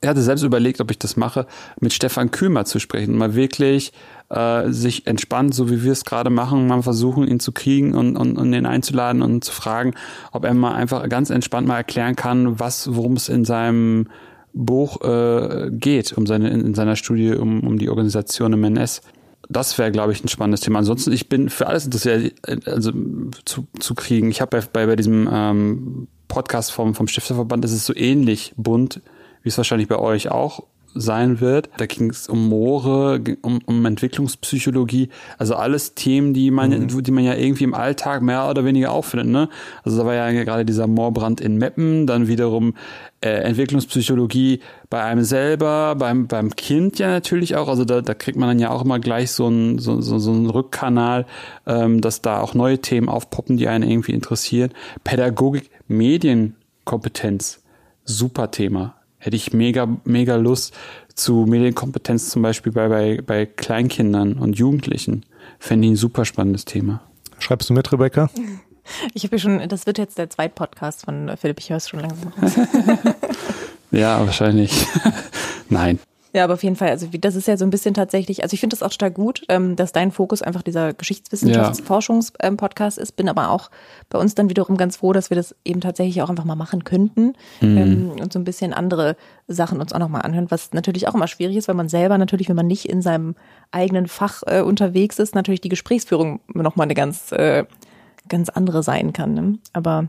er 0.00 0.10
hatte 0.10 0.22
selbst 0.22 0.42
überlegt, 0.42 0.80
ob 0.80 0.90
ich 0.90 0.98
das 0.98 1.16
mache, 1.16 1.46
mit 1.80 1.92
Stefan 1.92 2.30
Kümer 2.32 2.64
zu 2.64 2.80
sprechen, 2.80 3.16
mal 3.16 3.34
wirklich 3.34 3.92
äh, 4.30 4.70
sich 4.70 5.06
entspannt, 5.06 5.54
so 5.54 5.70
wie 5.70 5.84
wir 5.84 5.92
es 5.92 6.04
gerade 6.04 6.28
machen, 6.28 6.66
mal 6.66 6.82
versuchen, 6.82 7.26
ihn 7.28 7.38
zu 7.38 7.52
kriegen 7.52 7.94
und, 7.94 8.16
und, 8.16 8.36
und 8.36 8.52
ihn 8.52 8.66
einzuladen 8.66 9.22
und 9.22 9.44
zu 9.44 9.52
fragen, 9.52 9.94
ob 10.32 10.44
er 10.44 10.54
mal 10.54 10.74
einfach 10.74 11.08
ganz 11.08 11.30
entspannt 11.30 11.68
mal 11.68 11.76
erklären 11.76 12.16
kann, 12.16 12.58
was, 12.58 12.94
worum 12.94 13.14
es 13.14 13.28
in 13.28 13.44
seinem 13.44 14.08
Buch 14.52 15.00
äh, 15.02 15.70
geht, 15.70 16.12
um 16.14 16.26
seine, 16.26 16.50
in, 16.50 16.60
in 16.60 16.74
seiner 16.74 16.96
Studie 16.96 17.34
um, 17.34 17.60
um 17.60 17.78
die 17.78 17.88
Organisation 17.88 18.52
im 18.52 18.64
NS 18.64 19.02
das 19.48 19.76
wäre, 19.76 19.92
glaube 19.92 20.12
ich, 20.12 20.24
ein 20.24 20.28
spannendes 20.28 20.60
Thema. 20.60 20.78
Ansonsten, 20.78 21.12
ich 21.12 21.28
bin 21.28 21.50
für 21.50 21.66
alles 21.66 21.84
interessiert, 21.84 22.32
also 22.66 22.92
zu, 23.44 23.66
zu 23.78 23.94
kriegen. 23.94 24.30
Ich 24.30 24.40
habe 24.40 24.62
bei, 24.72 24.86
bei 24.86 24.96
diesem 24.96 25.28
ähm, 25.30 26.08
Podcast 26.32 26.72
vom, 26.72 26.94
vom 26.94 27.08
Stifterverband 27.08 27.62
ist 27.66 27.72
es 27.72 27.84
so 27.84 27.94
ähnlich 27.94 28.54
bunt, 28.56 29.02
wie 29.42 29.50
es 29.50 29.58
wahrscheinlich 29.58 29.86
bei 29.86 29.98
euch 29.98 30.30
auch 30.30 30.62
sein 30.94 31.40
wird. 31.40 31.68
Da 31.76 31.84
ging 31.84 32.08
es 32.08 32.26
um 32.26 32.48
Moore, 32.48 33.20
um, 33.42 33.60
um 33.66 33.84
Entwicklungspsychologie, 33.84 35.10
also 35.36 35.56
alles 35.56 35.94
Themen, 35.94 36.32
die 36.32 36.50
man, 36.50 36.70
mhm. 36.70 37.02
die 37.02 37.10
man 37.10 37.24
ja 37.24 37.34
irgendwie 37.34 37.64
im 37.64 37.74
Alltag 37.74 38.22
mehr 38.22 38.48
oder 38.48 38.64
weniger 38.64 38.92
auffindet. 38.92 39.28
Ne? 39.28 39.50
Also 39.84 39.98
da 39.98 40.06
war 40.06 40.14
ja 40.14 40.30
gerade 40.44 40.64
dieser 40.64 40.86
Moorbrand 40.86 41.42
in 41.42 41.56
Meppen, 41.56 42.06
dann 42.06 42.28
wiederum 42.28 42.74
äh, 43.20 43.28
Entwicklungspsychologie 43.28 44.60
bei 44.88 45.02
einem 45.02 45.24
selber, 45.24 45.94
beim, 45.96 46.28
beim 46.28 46.56
Kind 46.56 46.98
ja 46.98 47.08
natürlich 47.08 47.56
auch. 47.56 47.68
Also 47.68 47.84
da, 47.84 48.00
da 48.00 48.14
kriegt 48.14 48.38
man 48.38 48.48
dann 48.48 48.58
ja 48.58 48.70
auch 48.70 48.84
immer 48.84 48.98
gleich 48.98 49.32
so 49.32 49.46
einen 49.46 49.78
so, 49.78 50.00
so, 50.00 50.18
so 50.18 50.32
einen 50.32 50.48
Rückkanal, 50.48 51.26
ähm, 51.66 52.00
dass 52.00 52.22
da 52.22 52.40
auch 52.40 52.54
neue 52.54 52.78
Themen 52.78 53.08
aufpoppen, 53.08 53.56
die 53.58 53.68
einen 53.68 53.88
irgendwie 53.88 54.12
interessieren. 54.12 54.70
Pädagogik, 55.04 55.70
Medienkompetenz, 55.92 57.62
super 58.04 58.50
Thema 58.50 58.96
hätte 59.22 59.36
ich 59.36 59.52
mega, 59.52 59.88
mega 60.04 60.34
Lust 60.34 60.74
zu 61.14 61.46
Medienkompetenz 61.46 62.30
zum 62.30 62.42
Beispiel 62.42 62.72
bei, 62.72 62.88
bei, 62.88 63.22
bei 63.24 63.46
Kleinkindern 63.46 64.34
und 64.34 64.58
Jugendlichen. 64.58 65.24
Fände 65.60 65.86
ich 65.86 65.92
ein 65.92 65.96
super 65.96 66.24
spannendes 66.24 66.64
Thema. 66.64 67.02
Schreibst 67.38 67.70
du 67.70 67.74
mit, 67.74 67.90
Rebecca? 67.92 68.28
Ich 69.14 69.22
habe 69.22 69.36
ja 69.36 69.38
schon, 69.38 69.68
das 69.68 69.86
wird 69.86 69.96
jetzt 69.96 70.18
der 70.18 70.28
zweite 70.28 70.54
Podcast 70.54 71.04
von 71.04 71.30
Philipp, 71.36 71.60
ich 71.60 71.70
höre 71.70 71.76
es 71.76 71.88
schon 71.88 72.00
langsam. 72.00 72.32
ja, 73.92 74.18
wahrscheinlich. 74.26 74.88
Nein. 75.68 76.00
Ja, 76.34 76.44
aber 76.44 76.54
auf 76.54 76.62
jeden 76.62 76.76
Fall, 76.76 76.88
also 76.88 77.08
das 77.12 77.34
ist 77.34 77.46
ja 77.46 77.58
so 77.58 77.66
ein 77.66 77.70
bisschen 77.70 77.92
tatsächlich, 77.92 78.42
also 78.42 78.54
ich 78.54 78.60
finde 78.60 78.74
das 78.74 78.82
auch 78.82 78.92
stark 78.92 79.14
gut, 79.14 79.44
ähm, 79.50 79.76
dass 79.76 79.92
dein 79.92 80.10
Fokus 80.10 80.40
einfach 80.40 80.62
dieser 80.62 80.94
Geschichtswissenschaftsforschungspodcast 80.94 82.96
ist, 82.96 83.16
bin 83.16 83.28
aber 83.28 83.50
auch 83.50 83.70
bei 84.08 84.18
uns 84.18 84.34
dann 84.34 84.48
wiederum 84.48 84.78
ganz 84.78 84.96
froh, 84.96 85.12
dass 85.12 85.28
wir 85.28 85.34
das 85.34 85.54
eben 85.64 85.82
tatsächlich 85.82 86.22
auch 86.22 86.30
einfach 86.30 86.44
mal 86.44 86.56
machen 86.56 86.84
könnten 86.84 87.34
mhm. 87.60 87.76
Ähm, 87.76 88.12
und 88.18 88.32
so 88.32 88.38
ein 88.38 88.44
bisschen 88.44 88.72
andere 88.72 89.16
Sachen 89.46 89.80
uns 89.80 89.92
auch 89.92 89.98
nochmal 89.98 90.22
anhören, 90.22 90.50
was 90.50 90.72
natürlich 90.72 91.06
auch 91.06 91.14
immer 91.14 91.28
schwierig 91.28 91.56
ist, 91.56 91.68
weil 91.68 91.74
man 91.74 91.90
selber 91.90 92.16
natürlich, 92.16 92.48
wenn 92.48 92.56
man 92.56 92.66
nicht 92.66 92.88
in 92.88 93.02
seinem 93.02 93.34
eigenen 93.70 94.06
Fach 94.06 94.42
äh, 94.46 94.62
unterwegs 94.62 95.18
ist, 95.18 95.34
natürlich 95.34 95.60
die 95.60 95.68
Gesprächsführung 95.68 96.40
nochmal 96.54 96.86
eine 96.86 96.94
ganz, 96.94 97.30
äh, 97.32 97.66
ganz 98.28 98.48
andere 98.48 98.82
sein 98.82 99.12
kann. 99.12 99.34
Ne? 99.34 99.58
Aber 99.74 100.08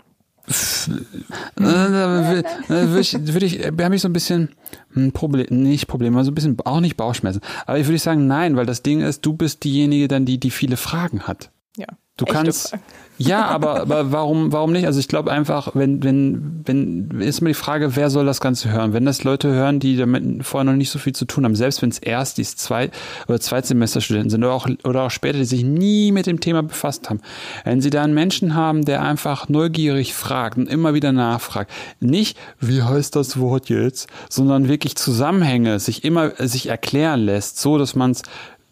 würde 1.55 2.99
ich, 2.99 3.13
würde 3.13 3.45
ich, 3.45 3.65
habe 3.65 3.95
ich 3.95 4.01
so 4.01 4.09
ein 4.09 4.13
bisschen 4.13 4.49
ein 4.95 5.11
Problem, 5.11 5.47
nicht 5.49 5.87
Problem, 5.87 6.15
aber 6.15 6.25
so 6.25 6.31
ein 6.31 6.35
bisschen 6.35 6.57
auch 6.65 6.81
nicht 6.81 6.97
Bauchschmerzen. 6.97 7.41
Aber 7.65 7.79
ich 7.79 7.87
würde 7.87 7.99
sagen, 7.99 8.27
nein, 8.27 8.55
weil 8.55 8.65
das 8.65 8.83
Ding 8.83 9.01
ist, 9.01 9.25
du 9.25 9.33
bist 9.33 9.63
diejenige 9.63 10.07
dann, 10.07 10.25
die, 10.25 10.39
die 10.39 10.51
viele 10.51 10.77
Fragen 10.77 11.21
hat. 11.21 11.49
Ja. 11.77 11.87
Du 12.17 12.25
kannst, 12.25 12.69
Fragen. 12.69 12.83
Ja, 13.17 13.45
aber, 13.45 13.81
aber 13.81 14.11
warum, 14.11 14.51
warum 14.51 14.71
nicht? 14.71 14.87
Also 14.87 14.99
ich 14.99 15.07
glaube 15.07 15.31
einfach, 15.31 15.75
wenn, 15.75 16.03
wenn, 16.03 16.61
wenn, 16.65 17.21
ist 17.21 17.41
mir 17.41 17.51
die 17.51 17.53
Frage, 17.53 17.95
wer 17.95 18.09
soll 18.09 18.25
das 18.25 18.41
Ganze 18.41 18.71
hören? 18.71 18.93
Wenn 18.93 19.05
das 19.05 19.23
Leute 19.23 19.49
hören, 19.49 19.79
die 19.79 19.95
damit 19.97 20.43
vorher 20.43 20.69
noch 20.69 20.77
nicht 20.77 20.89
so 20.89 20.97
viel 20.97 21.13
zu 21.13 21.25
tun 21.25 21.45
haben, 21.45 21.55
selbst 21.55 21.81
wenn 21.81 21.89
es 21.89 21.99
erst 21.99 22.37
die 22.39 22.43
Zwei- 22.43 22.89
oder 23.27 23.39
Zweitsemesterstudenten 23.39 24.31
sind 24.31 24.43
oder 24.43 24.53
auch, 24.53 24.67
oder 24.83 25.03
auch 25.03 25.11
später, 25.11 25.37
die 25.37 25.45
sich 25.45 25.63
nie 25.63 26.11
mit 26.11 26.25
dem 26.25 26.39
Thema 26.39 26.63
befasst 26.63 27.09
haben. 27.09 27.21
Wenn 27.63 27.81
sie 27.81 27.91
da 27.91 28.03
einen 28.03 28.13
Menschen 28.15 28.55
haben, 28.55 28.83
der 28.83 29.03
einfach 29.03 29.47
neugierig 29.47 30.13
fragt 30.13 30.57
und 30.57 30.67
immer 30.67 30.93
wieder 30.93 31.11
nachfragt, 31.11 31.71
nicht, 31.99 32.37
wie 32.59 32.81
heißt 32.81 33.15
das 33.15 33.39
Wort 33.39 33.69
jetzt, 33.69 34.07
sondern 34.29 34.67
wirklich 34.67 34.95
Zusammenhänge 34.95 35.79
sich 35.79 36.03
immer, 36.03 36.31
sich 36.39 36.67
erklären 36.67 37.21
lässt, 37.21 37.59
so 37.59 37.77
dass 37.77 37.95
man 37.95 38.11
es 38.11 38.23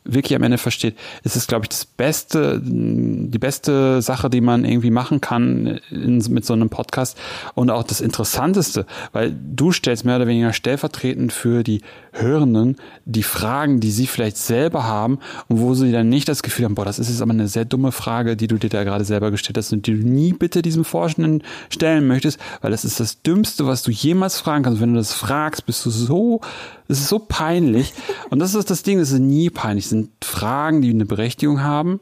wirklich 0.03 0.35
am 0.35 0.43
Ende 0.43 0.57
versteht, 0.57 0.97
ist 1.23 1.35
es, 1.35 1.47
glaube 1.47 1.65
ich, 1.65 1.69
das 1.69 1.85
Beste, 1.85 2.61
die 2.63 3.37
beste 3.37 4.01
Sache, 4.01 4.29
die 4.29 4.41
man 4.41 4.65
irgendwie 4.65 4.91
machen 4.91 5.21
kann 5.21 5.79
in, 5.89 6.17
mit 6.29 6.45
so 6.45 6.53
einem 6.53 6.69
Podcast 6.69 7.17
und 7.53 7.69
auch 7.69 7.83
das 7.83 8.01
Interessanteste, 8.01 8.85
weil 9.11 9.35
du 9.55 9.71
stellst 9.71 10.05
mehr 10.05 10.15
oder 10.15 10.27
weniger 10.27 10.53
stellvertretend 10.53 11.33
für 11.33 11.63
die 11.63 11.81
Hörenden 12.11 12.75
die 13.05 13.23
Fragen, 13.23 13.79
die 13.79 13.91
sie 13.91 14.07
vielleicht 14.07 14.37
selber 14.37 14.83
haben 14.83 15.19
und 15.47 15.59
wo 15.59 15.73
sie 15.73 15.91
dann 15.91 16.09
nicht 16.09 16.27
das 16.27 16.43
Gefühl 16.43 16.65
haben, 16.65 16.75
boah, 16.75 16.85
das 16.85 16.99
ist 16.99 17.09
jetzt 17.09 17.21
aber 17.21 17.31
eine 17.31 17.47
sehr 17.47 17.65
dumme 17.65 17.91
Frage, 17.91 18.35
die 18.35 18.47
du 18.47 18.57
dir 18.57 18.69
da 18.69 18.83
gerade 18.83 19.05
selber 19.05 19.31
gestellt 19.31 19.57
hast 19.57 19.71
und 19.71 19.87
die 19.87 19.97
du 19.97 20.07
nie 20.07 20.33
bitte 20.33 20.61
diesem 20.61 20.83
Forschenden 20.83 21.43
stellen 21.69 22.07
möchtest, 22.07 22.39
weil 22.61 22.71
das 22.71 22.85
ist 22.85 22.99
das 22.99 23.21
Dümmste, 23.21 23.65
was 23.65 23.83
du 23.83 23.91
jemals 23.91 24.39
fragen 24.39 24.63
kannst. 24.63 24.81
Wenn 24.81 24.93
du 24.93 24.99
das 24.99 25.13
fragst, 25.13 25.65
bist 25.65 25.85
du 25.85 25.89
so, 25.89 26.41
es 26.87 26.99
ist 26.99 27.09
so 27.09 27.19
peinlich. 27.19 27.93
Und 28.29 28.39
das 28.39 28.55
ist 28.55 28.69
das 28.69 28.83
Ding, 28.83 28.99
es 28.99 29.11
ist 29.11 29.19
nie 29.19 29.49
peinlich. 29.49 29.85
Es 29.85 29.89
sind 29.91 30.09
Fragen, 30.23 30.81
die 30.81 30.89
eine 30.89 31.05
Berechtigung 31.05 31.63
haben 31.63 31.99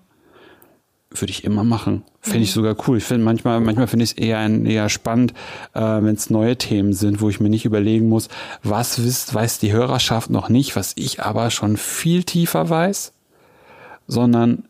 würde 1.11 1.31
ich 1.31 1.43
immer 1.43 1.63
machen. 1.63 2.03
Finde 2.21 2.39
ich 2.39 2.51
mhm. 2.51 2.61
sogar 2.61 2.75
cool. 2.87 2.97
Ich 2.97 3.03
finde 3.03 3.25
manchmal, 3.25 3.59
manchmal 3.61 3.87
finde 3.87 4.03
ich 4.03 4.11
es 4.11 4.17
eher, 4.17 4.37
ein, 4.37 4.65
eher 4.65 4.89
spannend, 4.89 5.33
äh, 5.73 5.81
wenn 5.81 6.15
es 6.15 6.29
neue 6.29 6.57
Themen 6.57 6.93
sind, 6.93 7.21
wo 7.21 7.29
ich 7.29 7.39
mir 7.39 7.49
nicht 7.49 7.65
überlegen 7.65 8.07
muss, 8.09 8.29
was 8.61 9.03
wisst, 9.03 9.33
weiß 9.33 9.59
die 9.59 9.71
Hörerschaft 9.71 10.29
noch 10.29 10.49
nicht, 10.49 10.75
was 10.75 10.93
ich 10.95 11.23
aber 11.23 11.49
schon 11.49 11.77
viel 11.77 12.23
tiefer 12.23 12.69
weiß, 12.69 13.13
sondern 14.07 14.65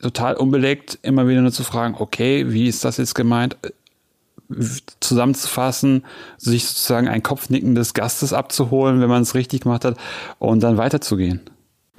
total 0.00 0.36
unbelegt 0.36 0.98
immer 1.02 1.28
wieder 1.28 1.42
nur 1.42 1.52
zu 1.52 1.64
fragen, 1.64 1.96
okay, 1.98 2.50
wie 2.50 2.68
ist 2.68 2.84
das 2.84 2.96
jetzt 2.96 3.14
gemeint? 3.14 3.56
zusammenzufassen, 5.00 6.04
sich 6.36 6.66
sozusagen 6.66 7.08
ein 7.08 7.22
Kopfnicken 7.22 7.74
des 7.74 7.94
Gastes 7.94 8.32
abzuholen, 8.32 9.00
wenn 9.00 9.08
man 9.08 9.22
es 9.22 9.34
richtig 9.34 9.62
gemacht 9.62 9.84
hat 9.84 9.96
und 10.38 10.62
dann 10.62 10.76
weiterzugehen. 10.76 11.40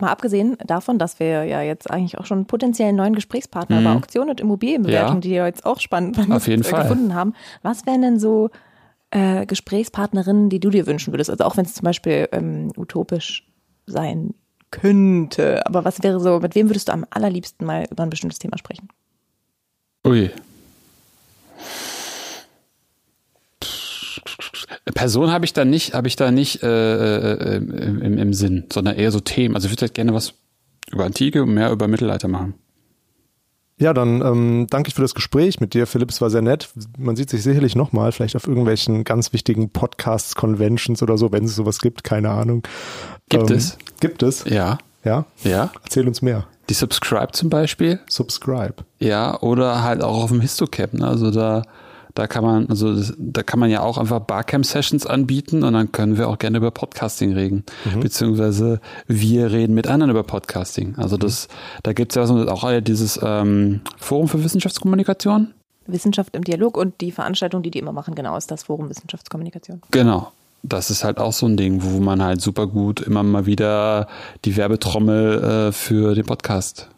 Mal 0.02 0.10
abgesehen 0.10 0.58
davon, 0.66 1.00
dass 1.00 1.20
wir 1.20 1.46
ja 1.46 1.62
jetzt 1.62 1.90
eigentlich 1.90 2.18
auch 2.18 2.26
schon 2.26 2.46
potenziell 2.46 2.90
einen 2.90 2.98
neuen 2.98 3.16
Gesprächspartner 3.16 3.80
mhm. 3.80 3.84
bei 3.84 3.94
Auktion 3.94 4.30
und 4.30 4.40
Immobilienbewertung, 4.40 5.16
ja. 5.16 5.22
die 5.22 5.32
ja 5.32 5.46
jetzt 5.46 5.66
auch 5.66 5.80
spannend 5.80 6.20
Auf 6.32 6.48
jeden 6.48 6.64
Fall. 6.64 6.84
gefunden 6.84 7.14
haben. 7.14 7.34
Was 7.62 7.86
wären 7.86 8.02
denn 8.02 8.20
so 8.20 8.50
äh, 9.12 9.46
Gesprächspartnerinnen, 9.46 10.50
die 10.50 10.60
du 10.60 10.70
dir 10.70 10.88
wünschen 10.88 11.14
würdest? 11.14 11.30
Also 11.30 11.44
auch 11.44 11.58
wenn 11.58 11.66
es 11.66 11.74
zum 11.74 11.84
Beispiel 11.84 12.28
ähm, 12.32 12.72
utopisch 12.78 13.48
sein 13.86 14.34
könnte. 14.72 15.66
Aber 15.66 15.86
was 15.86 16.04
wäre 16.04 16.20
so, 16.20 16.40
mit 16.40 16.56
wem 16.56 16.70
würdest 16.70 16.90
du 16.90 16.94
am 16.94 17.06
allerliebsten 17.10 17.66
mal 17.66 17.86
über 17.90 18.04
ein 18.04 18.10
bestimmtes 18.10 18.40
Thema 18.40 18.58
sprechen? 18.58 18.90
Ui. 20.06 20.32
Person 24.92 25.32
habe 25.32 25.46
ich 25.46 25.54
da 25.54 25.66
nicht, 25.66 25.94
habe 25.94 26.08
ich 26.08 26.16
da 26.16 26.32
nicht 26.32 26.64
äh, 26.64 27.34
äh, 27.34 27.58
im, 27.58 28.18
im 28.18 28.34
Sinn, 28.34 28.66
sondern 28.72 28.96
eher 28.96 29.12
so 29.12 29.20
Themen. 29.20 29.56
Also 29.56 29.68
ich 29.68 29.72
würde 29.72 29.82
halt 29.82 29.94
gerne 29.94 30.14
was 30.14 30.34
über 30.92 31.06
Antike 31.06 31.44
und 31.44 31.54
mehr 31.54 31.72
über 31.72 31.88
Mittelalter 31.88 32.28
machen. 32.28 32.54
Ja, 33.80 33.94
dann 33.94 34.22
ähm, 34.22 34.68
danke 34.70 34.88
ich 34.88 34.96
für 34.96 35.04
das 35.04 35.14
Gespräch 35.14 35.60
mit 35.60 35.76
dir, 35.76 35.86
Philipp. 35.86 36.10
Es 36.10 36.20
war 36.20 36.32
sehr 36.32 36.42
nett. 36.42 36.70
Man 36.98 37.16
sieht 37.16 37.30
sich 37.30 37.44
sicherlich 37.44 37.76
nochmal, 37.76 38.12
vielleicht 38.12 38.36
auf 38.36 38.48
irgendwelchen 38.48 39.04
ganz 39.04 39.34
wichtigen 39.34 39.70
Podcasts, 39.70 40.34
Conventions 40.34 41.04
oder 41.04 41.18
so, 41.18 41.32
wenn 41.32 41.44
es 41.44 41.56
sowas 41.56 41.80
gibt, 41.80 42.04
keine 42.04 42.32
Ahnung. 42.32 42.64
Gibt 43.30 43.52
ähm, 43.52 43.58
es? 43.58 43.78
Gibt 44.00 44.24
es? 44.24 44.46
Ja. 44.46 44.80
Ja? 45.04 45.26
Ja. 45.44 45.72
Erzähl 45.84 46.08
uns 46.08 46.24
mehr. 46.24 46.48
Die 46.70 46.74
Subscribe 46.74 47.32
zum 47.34 47.50
Beispiel. 47.50 48.00
Subscribe. 48.10 48.76
Ja, 49.00 49.40
oder 49.42 49.84
halt 49.84 50.02
auch 50.02 50.24
auf 50.24 50.32
dem 50.32 50.42
Histocap. 50.42 50.94
Ne? 50.94 51.08
Also 51.08 51.30
da 51.30 51.62
da 52.18 52.26
kann 52.26 52.44
man, 52.44 52.68
also 52.68 52.96
da 53.20 53.44
kann 53.44 53.60
man 53.60 53.70
ja 53.70 53.82
auch 53.82 54.00
einfach 54.00 54.20
Barcamp-Sessions 54.22 55.06
anbieten 55.06 55.64
und 55.64 55.74
dann 55.74 55.92
können 55.92 56.18
wir 56.18 56.28
auch 56.28 56.40
gerne 56.40 56.58
über 56.58 56.72
Podcasting 56.72 57.34
reden. 57.34 57.64
Mhm. 57.86 58.00
Beziehungsweise 58.00 58.82
wir 59.06 59.52
reden 59.52 59.76
mit 59.76 59.86
anderen 59.86 60.10
über 60.10 60.24
Podcasting. 60.24 60.96
Also 60.98 61.16
das, 61.18 61.48
da 61.84 61.94
gibt 61.94 62.16
es 62.16 62.28
ja 62.28 62.48
auch 62.48 62.68
dieses 62.82 63.20
ähm, 63.22 63.82
Forum 64.00 64.28
für 64.28 64.44
Wissenschaftskommunikation. 64.44 65.54
Wissenschaft 65.86 66.36
im 66.36 66.44
Dialog 66.44 66.76
und 66.76 67.00
die 67.02 67.12
Veranstaltung, 67.12 67.62
die 67.62 67.70
die 67.70 67.78
immer 67.78 67.94
machen, 67.94 68.16
genau, 68.16 68.36
ist 68.36 68.50
das 68.50 68.64
Forum 68.64 68.90
Wissenschaftskommunikation. 68.90 69.84
Genau. 69.92 70.32
Das 70.64 70.90
ist 70.90 71.04
halt 71.04 71.20
auch 71.20 71.34
so 71.34 71.46
ein 71.46 71.56
Ding, 71.56 71.84
wo 71.84 72.00
man 72.00 72.24
halt 72.24 72.42
super 72.42 72.66
gut 72.66 73.00
immer 73.00 73.22
mal 73.22 73.46
wieder 73.46 74.08
die 74.44 74.58
Werbetrommel 74.58 75.68
äh, 75.68 75.72
für 75.72 76.16
den 76.16 76.26
Podcast 76.26 76.90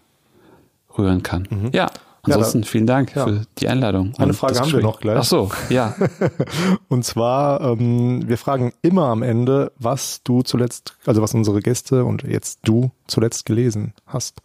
rühren 0.97 1.23
kann. 1.23 1.45
Mhm. 1.49 1.71
Ja, 1.73 1.87
Ansonsten 2.31 2.61
ja, 2.61 2.67
vielen 2.67 2.87
Dank 2.87 3.15
ja. 3.15 3.25
für 3.25 3.41
die 3.57 3.67
Einladung. 3.67 4.13
Eine 4.17 4.33
Frage 4.33 4.59
haben 4.59 4.71
wir 4.71 4.81
noch 4.81 4.99
gleich. 4.99 5.17
Ach 5.17 5.23
so, 5.23 5.49
ja. 5.69 5.95
und 6.87 7.05
zwar, 7.05 7.61
ähm, 7.61 8.27
wir 8.27 8.37
fragen 8.37 8.73
immer 8.81 9.05
am 9.05 9.21
Ende, 9.21 9.71
was 9.77 10.21
du 10.23 10.41
zuletzt, 10.41 10.95
also 11.05 11.21
was 11.21 11.33
unsere 11.33 11.61
Gäste 11.61 12.05
und 12.05 12.23
jetzt 12.23 12.59
du 12.63 12.91
zuletzt 13.07 13.45
gelesen 13.45 13.93
hast. 14.05 14.41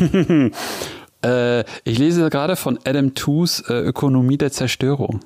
äh, 1.24 1.60
ich 1.84 1.98
lese 1.98 2.30
gerade 2.30 2.56
von 2.56 2.78
Adam 2.84 3.14
Toos 3.14 3.60
äh, 3.68 3.74
Ökonomie 3.74 4.38
der 4.38 4.52
Zerstörung. 4.52 5.20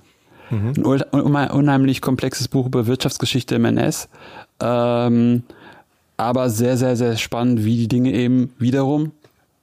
Mhm. 0.50 1.02
Ein 1.12 1.50
unheimlich 1.50 2.00
komplexes 2.00 2.48
Buch 2.48 2.66
über 2.66 2.86
Wirtschaftsgeschichte 2.86 3.54
im 3.54 3.64
NS. 3.64 4.08
Ähm, 4.60 5.42
aber 6.16 6.50
sehr, 6.50 6.76
sehr, 6.76 6.96
sehr 6.96 7.16
spannend, 7.16 7.64
wie 7.64 7.76
die 7.76 7.88
Dinge 7.88 8.12
eben 8.12 8.52
wiederum 8.58 9.12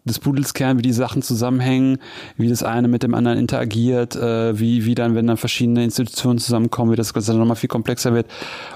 des 0.03 0.19
Pudels 0.19 0.53
Kern, 0.53 0.77
wie 0.77 0.81
die 0.81 0.93
Sachen 0.93 1.21
zusammenhängen, 1.21 1.99
wie 2.37 2.49
das 2.49 2.63
eine 2.63 2.87
mit 2.87 3.03
dem 3.03 3.13
anderen 3.13 3.37
interagiert, 3.37 4.15
äh, 4.15 4.59
wie, 4.59 4.85
wie 4.85 4.95
dann, 4.95 5.15
wenn 5.15 5.27
dann 5.27 5.37
verschiedene 5.37 5.83
Institutionen 5.83 6.39
zusammenkommen, 6.39 6.91
wie 6.91 6.95
das 6.95 7.13
Ganze 7.13 7.31
dann 7.31 7.39
nochmal 7.39 7.55
viel 7.55 7.69
komplexer 7.69 8.13
wird. 8.13 8.27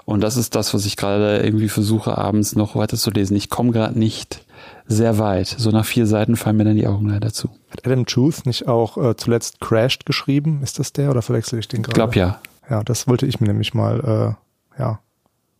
Und 0.05 0.21
das 0.21 0.37
ist 0.37 0.55
das, 0.55 0.73
was 0.73 0.85
ich 0.85 0.97
gerade 0.97 1.39
irgendwie 1.39 1.69
versuche, 1.69 2.17
abends 2.17 2.55
noch 2.55 2.75
weiter 2.75 2.97
zu 2.97 3.09
lesen. 3.11 3.35
Ich 3.35 3.49
komme 3.49 3.71
gerade 3.71 3.97
nicht 3.97 4.45
sehr 4.87 5.17
weit. 5.17 5.47
So 5.47 5.71
nach 5.71 5.85
vier 5.85 6.05
Seiten 6.05 6.35
fallen 6.35 6.57
mir 6.57 6.65
dann 6.65 6.75
die 6.75 6.87
Augen 6.87 7.09
leider 7.09 7.33
zu. 7.33 7.49
Hat 7.71 7.85
Adam 7.85 8.05
Truth 8.05 8.45
nicht 8.45 8.67
auch 8.67 8.97
äh, 8.97 9.15
zuletzt 9.15 9.59
Crashed 9.59 10.05
geschrieben? 10.05 10.61
Ist 10.61 10.79
das 10.79 10.93
der 10.93 11.09
oder 11.09 11.21
verwechsel 11.21 11.59
ich 11.59 11.67
den 11.67 11.81
gerade? 11.81 11.91
Ich 11.91 11.95
glaube 11.95 12.15
ja. 12.15 12.39
Ja, 12.69 12.83
das 12.83 13.07
wollte 13.07 13.25
ich 13.25 13.39
mir 13.39 13.47
nämlich 13.47 13.73
mal 13.73 14.35
äh, 14.77 14.79
ja, 14.81 14.99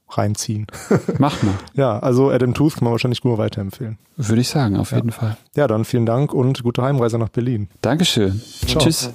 reinziehen. 0.10 0.68
Mach 1.20 1.42
mal. 1.44 1.56
Ja, 1.74 2.00
also 2.00 2.30
Adam 2.30 2.54
Tooth 2.54 2.76
kann 2.76 2.86
man 2.86 2.92
wahrscheinlich 2.92 3.24
nur 3.24 3.38
weiterempfehlen. 3.38 3.98
Würde 4.18 4.42
ich 4.42 4.48
sagen, 4.48 4.78
auf 4.78 4.92
ja. 4.92 4.98
jeden 4.98 5.12
Fall. 5.12 5.38
Ja, 5.56 5.68
dann 5.68 5.86
vielen 5.86 6.06
Dank 6.06 6.34
und 6.34 6.64
gute 6.64 6.82
Heimreise 6.82 7.18
nach 7.18 7.30
Berlin. 7.30 7.68
Dankeschön. 7.82 8.42
Ciao. 8.68 8.82
Tschüss. 8.82 9.12